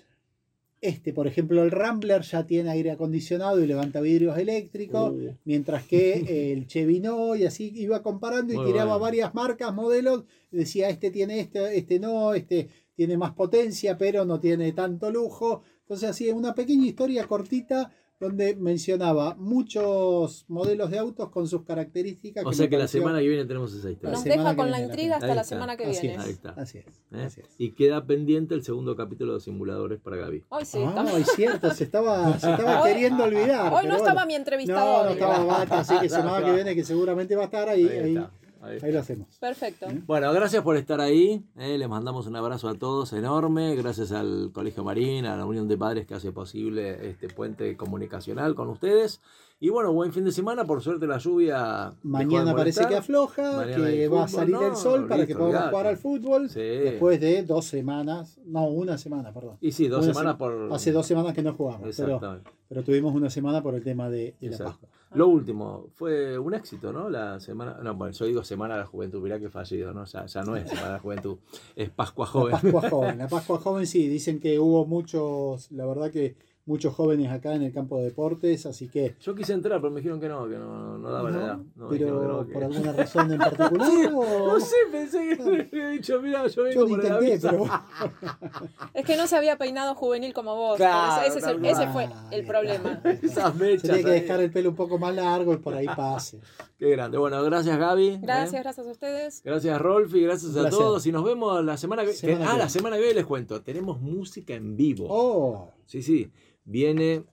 este, 0.81 1.13
por 1.13 1.27
ejemplo, 1.27 1.61
el 1.63 1.69
Rambler 1.69 2.23
ya 2.23 2.47
tiene 2.47 2.71
aire 2.71 2.89
acondicionado 2.89 3.63
y 3.63 3.67
levanta 3.67 4.01
vidrios 4.01 4.37
eléctricos, 4.37 5.13
mientras 5.45 5.85
que 5.85 6.51
el 6.53 6.65
Chevy 6.65 6.99
no, 6.99 7.35
y 7.35 7.45
así 7.45 7.71
iba 7.75 8.01
comparando 8.01 8.51
y 8.51 8.57
Muy 8.57 8.65
tiraba 8.65 8.93
bueno. 8.93 9.01
varias 9.03 9.33
marcas, 9.35 9.73
modelos, 9.73 10.23
decía, 10.49 10.89
este 10.89 11.11
tiene 11.11 11.39
este, 11.39 11.77
este 11.77 11.99
no, 11.99 12.33
este 12.33 12.69
tiene 12.95 13.15
más 13.15 13.33
potencia, 13.33 13.97
pero 13.97 14.25
no 14.25 14.39
tiene 14.39 14.71
tanto 14.73 15.11
lujo. 15.11 15.61
Entonces 15.81 16.09
hacía 16.09 16.33
una 16.33 16.55
pequeña 16.55 16.87
historia 16.87 17.27
cortita 17.27 17.91
donde 18.21 18.55
mencionaba 18.55 19.35
muchos 19.35 20.45
modelos 20.47 20.91
de 20.91 20.99
autos 20.99 21.29
con 21.29 21.47
sus 21.47 21.63
características. 21.63 22.45
O 22.45 22.49
me 22.49 22.55
sea 22.55 22.69
que 22.69 22.77
la 22.77 22.87
semana 22.87 23.19
que 23.19 23.27
viene 23.27 23.45
tenemos 23.45 23.73
esa 23.73 23.89
historia. 23.89 24.11
Nos 24.15 24.23
deja 24.23 24.51
que 24.51 24.55
con 24.55 24.69
la 24.69 24.79
intriga 24.79 25.15
hasta 25.15 25.33
la 25.33 25.43
semana 25.43 25.75
que 25.75 25.85
Así 25.85 26.07
viene. 26.07 26.21
es. 26.21 26.25
Ahí 26.27 26.31
está. 26.31 26.49
Así 26.51 26.77
es. 26.77 26.85
¿eh? 26.85 27.23
así 27.25 27.41
es. 27.41 27.47
Y 27.57 27.71
queda 27.71 28.05
pendiente 28.05 28.53
el 28.53 28.63
segundo 28.63 28.95
capítulo 28.95 29.33
de 29.33 29.39
simuladores 29.39 29.99
para 29.99 30.17
Gaby. 30.17 30.43
Hoy 30.49 30.65
sí, 30.65 30.77
Ah, 30.81 30.89
estamos- 30.89 31.13
es 31.15 31.27
cierto, 31.35 31.71
se 31.73 31.83
estaba, 31.83 32.37
se 32.37 32.51
estaba 32.51 32.81
Hoy- 32.83 32.91
queriendo 32.93 33.23
olvidar. 33.23 33.73
Hoy 33.73 33.87
no 33.87 33.95
estaba 33.97 34.13
bueno. 34.13 34.27
mi 34.27 34.33
No, 34.33 34.37
entrevistador. 34.37 35.05
no 35.05 35.11
estaba 35.11 35.43
Bata, 35.43 35.79
así 35.79 35.95
que 35.99 36.07
semana 36.09 36.45
que 36.45 36.51
viene 36.55 36.75
que 36.75 36.83
seguramente 36.83 37.35
va 37.35 37.41
a 37.41 37.45
estar 37.45 37.69
ahí, 37.69 37.87
Ahí 37.87 37.97
ahí, 37.99 38.15
está, 38.15 38.31
ahí 38.61 38.91
lo 38.91 38.99
hacemos. 38.99 39.37
Perfecto. 39.39 39.87
Bueno, 40.05 40.31
gracias 40.33 40.63
por 40.63 40.75
estar 40.77 41.01
ahí. 41.01 41.43
eh, 41.57 41.77
les 41.77 41.89
mandamos 41.89 42.27
un 42.27 42.35
abrazo 42.35 42.69
a 42.69 42.75
todos 42.75 43.11
enorme. 43.13 43.75
Gracias 43.75 44.11
al 44.11 44.51
Colegio 44.53 44.83
Marín, 44.83 45.25
a 45.25 45.35
la 45.35 45.45
Unión 45.45 45.67
de 45.67 45.77
Padres 45.77 46.05
que 46.05 46.13
hace 46.13 46.31
posible 46.31 47.09
este 47.09 47.27
puente 47.29 47.75
comunicacional 47.77 48.55
con 48.55 48.69
ustedes. 48.69 49.21
Y 49.63 49.69
bueno, 49.69 49.93
buen 49.93 50.11
fin 50.11 50.25
de 50.25 50.31
semana. 50.31 50.65
Por 50.65 50.81
suerte 50.81 51.05
la 51.05 51.19
lluvia. 51.19 51.91
de 51.91 52.09
Mañana 52.09 52.55
parece 52.55 52.87
que 52.87 52.95
afloja, 52.95 53.57
Mañana 53.57 53.89
que 53.91 54.07
va 54.07 54.23
a 54.23 54.27
salir 54.27 54.55
no, 54.55 54.65
el 54.67 54.75
sol 54.75 55.07
para 55.07 55.27
que 55.27 55.33
podamos 55.35 55.53
olvidate. 55.55 55.69
jugar 55.71 55.87
al 55.87 55.97
fútbol 55.97 56.49
Sí. 56.49 56.59
después 56.59 57.19
de 57.21 57.43
dos 57.43 57.65
semanas, 57.65 58.39
no, 58.45 58.65
una 58.65 58.97
semana, 58.97 59.31
perdón. 59.31 59.57
Y 59.61 59.71
sí, 59.71 59.87
dos 59.87 60.03
Una 60.05 60.13
semanas 60.13 60.33
se- 60.33 60.39
por. 60.39 60.73
Hace 60.73 60.91
dos 60.91 61.05
semanas 61.05 61.33
que 61.35 61.43
no 61.43 61.53
jugamos, 61.53 61.95
pero, 61.95 62.83
tuvimos 62.83 63.13
una 63.13 63.29
semana 63.29 63.61
por 63.61 63.75
el 63.75 63.83
tema 63.83 64.09
de, 64.09 64.33
de 64.41 64.49
la. 64.49 64.57
Pascua. 64.57 64.89
Lo 65.13 65.27
último, 65.27 65.87
fue 65.93 66.39
un 66.39 66.53
éxito, 66.53 66.93
¿no? 66.93 67.09
La 67.09 67.39
semana. 67.39 67.77
No, 67.83 67.95
bueno, 67.95 68.13
yo 68.13 68.25
digo 68.25 68.43
Semana 68.43 68.75
de 68.75 68.81
la 68.81 68.85
Juventud, 68.85 69.21
mirá 69.21 69.39
que 69.39 69.49
fallido, 69.49 69.93
¿no? 69.93 70.05
Ya, 70.05 70.25
ya 70.25 70.43
no 70.43 70.55
es 70.55 70.69
Semana 70.69 70.87
de 70.87 70.93
la 70.93 70.99
Juventud, 70.99 71.37
es 71.75 71.89
Pascua 71.89 72.25
La 72.27 72.31
Joven. 72.31 72.51
Pascua 72.51 72.89
joven, 72.89 73.17
la 73.17 73.27
Pascua 73.27 73.57
joven 73.57 73.87
sí, 73.87 74.07
dicen 74.07 74.39
que 74.39 74.57
hubo 74.59 74.85
muchos, 74.85 75.69
la 75.71 75.85
verdad 75.85 76.11
que 76.11 76.35
muchos 76.65 76.93
jóvenes 76.93 77.31
acá 77.31 77.55
en 77.55 77.63
el 77.63 77.73
campo 77.73 77.97
de 77.97 78.05
deportes, 78.05 78.65
así 78.65 78.87
que 78.87 79.15
Yo 79.19 79.33
quise 79.35 79.53
entrar, 79.53 79.81
pero 79.81 79.91
me 79.91 79.99
dijeron 79.99 80.19
que 80.21 80.29
no, 80.29 80.47
que 80.47 80.57
no, 80.57 80.97
no 80.97 81.11
daba 81.11 81.29
la 81.31 81.37
edad. 81.37 81.57
No, 81.75 81.89
pero 81.89 82.21
no, 82.27 82.45
que- 82.47 82.53
por 82.53 82.63
alguna 82.65 82.93
razón 82.93 83.31
en 83.31 83.37
particular 83.39 83.89
o- 84.13 84.47
No 84.47 84.59
sé, 84.59 84.75
pensé 84.91 85.37
que 85.37 85.41
había 85.71 85.89
dicho, 85.89 86.21
mira, 86.21 86.45
yo 86.47 86.63
vengo 86.63 86.75
yo 86.75 86.87
por 86.87 86.99
el 86.99 87.05
intenté, 87.05 87.31
aviso. 87.33 87.49
pero 87.49 87.65
Es 88.93 89.05
que 89.05 89.17
no 89.17 89.27
se 89.27 89.35
había 89.37 89.57
peinado 89.57 89.95
juvenil 89.95 90.33
como 90.33 90.55
vos. 90.55 90.77
Claro, 90.77 91.21
ese, 91.27 91.39
es 91.39 91.45
el- 91.45 91.61
tal 91.61 91.65
ese 91.65 91.87
fue 91.87 92.09
el 92.31 92.45
problema. 92.45 93.01
Esas 93.21 93.55
mechas. 93.55 93.81
tenía 93.83 94.03
que 94.03 94.11
dejar 94.11 94.39
el 94.41 94.51
pelo 94.51 94.69
un 94.69 94.75
poco 94.75 94.97
más 94.97 95.15
largo 95.15 95.53
y 95.53 95.57
por 95.57 95.73
ahí 95.73 95.87
pase. 95.87 96.39
Qué 96.77 96.89
grande. 96.89 97.17
Bueno, 97.17 97.43
gracias 97.43 97.77
Gaby. 97.77 98.07
¿eh? 98.07 98.19
Gracias, 98.21 98.63
gracias 98.63 98.87
a 98.87 98.91
ustedes. 98.91 99.41
Gracias 99.43 99.79
Rolf 99.81 100.13
y 100.15 100.21
gracias 100.23 100.55
a 100.55 100.69
todos. 100.69 101.05
Y 101.05 101.11
nos 101.11 101.23
vemos 101.23 101.63
la 101.63 101.77
semana 101.77 102.03
que, 102.05 102.13
Semana 102.13 102.45
que 102.45 102.51
Ah, 102.51 102.57
la 102.57 102.69
semana 102.69 102.95
que 102.95 103.01
viene 103.03 103.15
les 103.17 103.25
cuento. 103.25 103.61
Tenemos 103.61 103.99
música 104.01 104.53
en 104.55 104.75
vivo. 104.75 105.05
Oh, 105.09 105.69
Sí, 105.91 106.01
sí. 106.01 106.31
Viene 106.63 107.25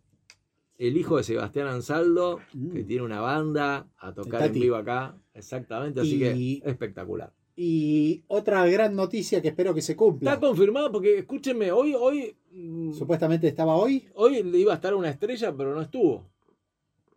el 0.78 0.96
hijo 0.96 1.16
de 1.16 1.22
Sebastián 1.22 1.68
Ansaldo, 1.68 2.40
Mm. 2.54 2.70
que 2.72 2.82
tiene 2.82 3.04
una 3.04 3.20
banda 3.20 3.88
a 3.98 4.12
tocar 4.12 4.42
en 4.46 4.52
vivo 4.52 4.74
acá. 4.74 5.16
Exactamente, 5.32 6.00
así 6.00 6.16
Y- 6.16 6.60
que 6.60 6.68
espectacular. 6.68 7.32
y 7.54 8.24
otra 8.28 8.66
gran 8.66 8.96
noticia 8.96 9.40
que 9.42 9.48
espero 9.48 9.74
que 9.74 9.82
se 9.82 9.94
cumpla. 9.96 10.34
Está 10.34 10.44
confirmado 10.46 10.90
porque, 10.90 11.18
escúchenme, 11.18 11.70
hoy, 11.70 11.94
hoy, 11.96 12.36
mm, 12.52 12.92
Supuestamente 12.94 13.46
estaba 13.46 13.76
hoy, 13.76 14.08
hoy 14.14 14.38
iba 14.38 14.72
a 14.72 14.76
estar 14.76 14.92
una 14.94 15.10
estrella, 15.10 15.54
pero 15.56 15.72
no 15.74 15.80
estuvo. 15.80 16.28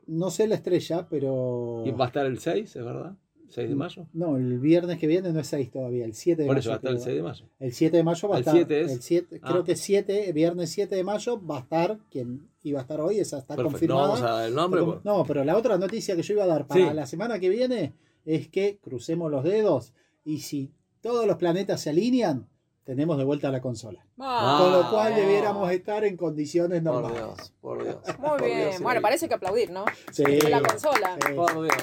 no 0.08 0.30
sé 0.30 0.48
la 0.48 0.56
estrella, 0.56 1.08
pero... 1.10 1.84
Y 1.86 1.92
va 1.92 2.06
a 2.06 2.08
estar 2.08 2.26
el 2.26 2.38
6, 2.40 2.76
¿es 2.76 2.84
verdad? 2.84 3.16
6 3.52 3.70
de 3.70 3.76
mayo. 3.76 4.08
No, 4.14 4.38
el 4.38 4.60
viernes 4.60 4.98
que 4.98 5.08
viene 5.08 5.32
no 5.32 5.40
es 5.40 5.48
6 5.48 5.72
todavía, 5.72 6.06
el 6.06 6.14
7 6.14 6.42
de 6.44 6.48
Por 6.48 6.56
mayo. 6.56 6.60
eso 6.62 6.70
va 6.70 6.74
a 6.74 6.78
estar 6.78 6.92
el 6.92 6.96
creo. 6.98 7.06
6 7.06 7.16
de 7.18 7.22
mayo. 7.24 7.46
El 7.60 7.74
7 7.74 7.98
de 7.98 8.04
mayo 8.04 8.28
va 8.30 8.36
a 8.36 8.38
El 8.38 8.42
estar. 8.42 8.56
7 8.56 8.82
es- 8.82 8.92
el 8.92 9.02
7, 9.02 9.40
Ah. 9.44 9.50
Creo 9.52 9.64
que 9.64 9.76
7, 9.76 10.32
viernes 10.34 10.70
7 10.72 10.96
de 10.96 11.04
mayo 11.04 11.46
va 11.46 11.58
a 11.58 11.60
estar 11.62 11.98
quien 12.10 12.48
iba 12.64 12.80
a 12.80 12.82
estar 12.84 13.00
hoy, 13.02 13.20
esa 13.20 13.38
está 13.38 13.56
Perfecto. 13.56 13.64
No 13.64 13.72
confirmada. 13.72 14.02
vamos 14.08 14.22
a 14.22 14.32
dar 14.32 14.48
el 14.48 14.56
nombre. 14.56 14.82
Pues. 14.84 14.94
con- 14.96 15.02
No, 15.04 15.24
pero 15.26 15.44
la 15.44 15.58
otra 15.58 15.78
noticia 15.78 16.16
que 16.16 16.22
yo 16.24 16.34
iba 16.34 16.44
a 16.44 16.48
dar 16.48 16.66
para 16.68 16.90
Sí. 16.90 16.96
la 16.96 17.06
semana 17.06 17.40
que 17.40 17.50
viene 17.50 17.94
es 18.26 18.48
que 18.48 18.78
crucemos 18.82 19.30
los 19.32 19.44
dedos 19.44 19.94
y 20.24 20.40
si 20.40 20.72
todos 21.02 21.26
los 21.26 21.38
planetas 21.38 21.82
se 21.82 21.90
alinean, 21.90 22.48
tenemos 22.84 23.18
de 23.18 23.24
vuelta 23.24 23.50
la 23.52 23.62
consola. 23.62 24.06
Ah, 24.20 24.58
Con 24.62 24.72
lo 24.74 24.90
cual 24.90 25.16
debiéramos 25.16 25.72
estar 25.72 26.04
en 26.04 26.18
condiciones 26.18 26.82
Por 26.82 26.94
normales. 26.94 27.18
Dios, 27.24 27.54
por 27.62 27.84
Dios. 27.84 27.98
Muy 28.20 28.30
por 28.30 28.44
bien. 28.44 28.58
Dios, 28.70 28.82
bueno, 28.82 29.00
sí. 29.00 29.04
parece 29.04 29.28
que 29.28 29.34
aplaudir, 29.36 29.72
¿no? 29.72 29.86
Sí. 30.12 30.24
La 30.50 30.62
consola. 30.62 31.18
Sí. 31.26 31.34
Por 31.36 31.54
Dios. 31.64 31.76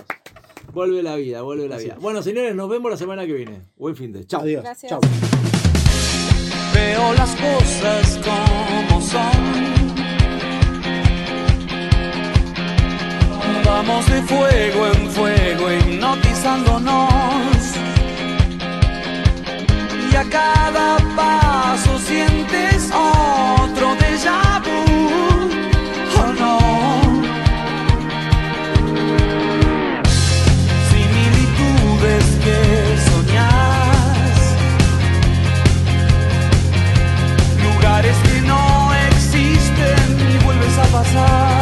Vuelve 0.78 1.02
la 1.02 1.16
vida, 1.16 1.42
vuelve 1.42 1.68
la 1.68 1.76
vida. 1.76 1.96
Bueno, 2.00 2.22
señores, 2.22 2.54
nos 2.54 2.68
vemos 2.68 2.88
la 2.88 2.96
semana 2.96 3.26
que 3.26 3.32
viene. 3.32 3.62
Buen 3.76 3.96
fin 3.96 4.12
de. 4.12 4.24
Chao. 4.24 4.42
Adiós. 4.42 4.62
Gracias. 4.62 4.90
Chao. 4.90 5.00
Veo 6.72 7.14
las 7.14 7.30
cosas 7.30 8.20
como 8.22 9.00
son. 9.00 9.42
Vamos 13.64 14.08
de 14.08 14.22
fuego 14.22 14.86
en 14.86 15.10
fuego, 15.10 15.72
hipnotizándonos. 15.72 16.94
Y 20.12 20.14
a 20.14 20.22
cada 20.30 20.96
paso 21.16 21.98
sientes 21.98 22.88
otro 22.92 23.97
さ。 41.12 41.57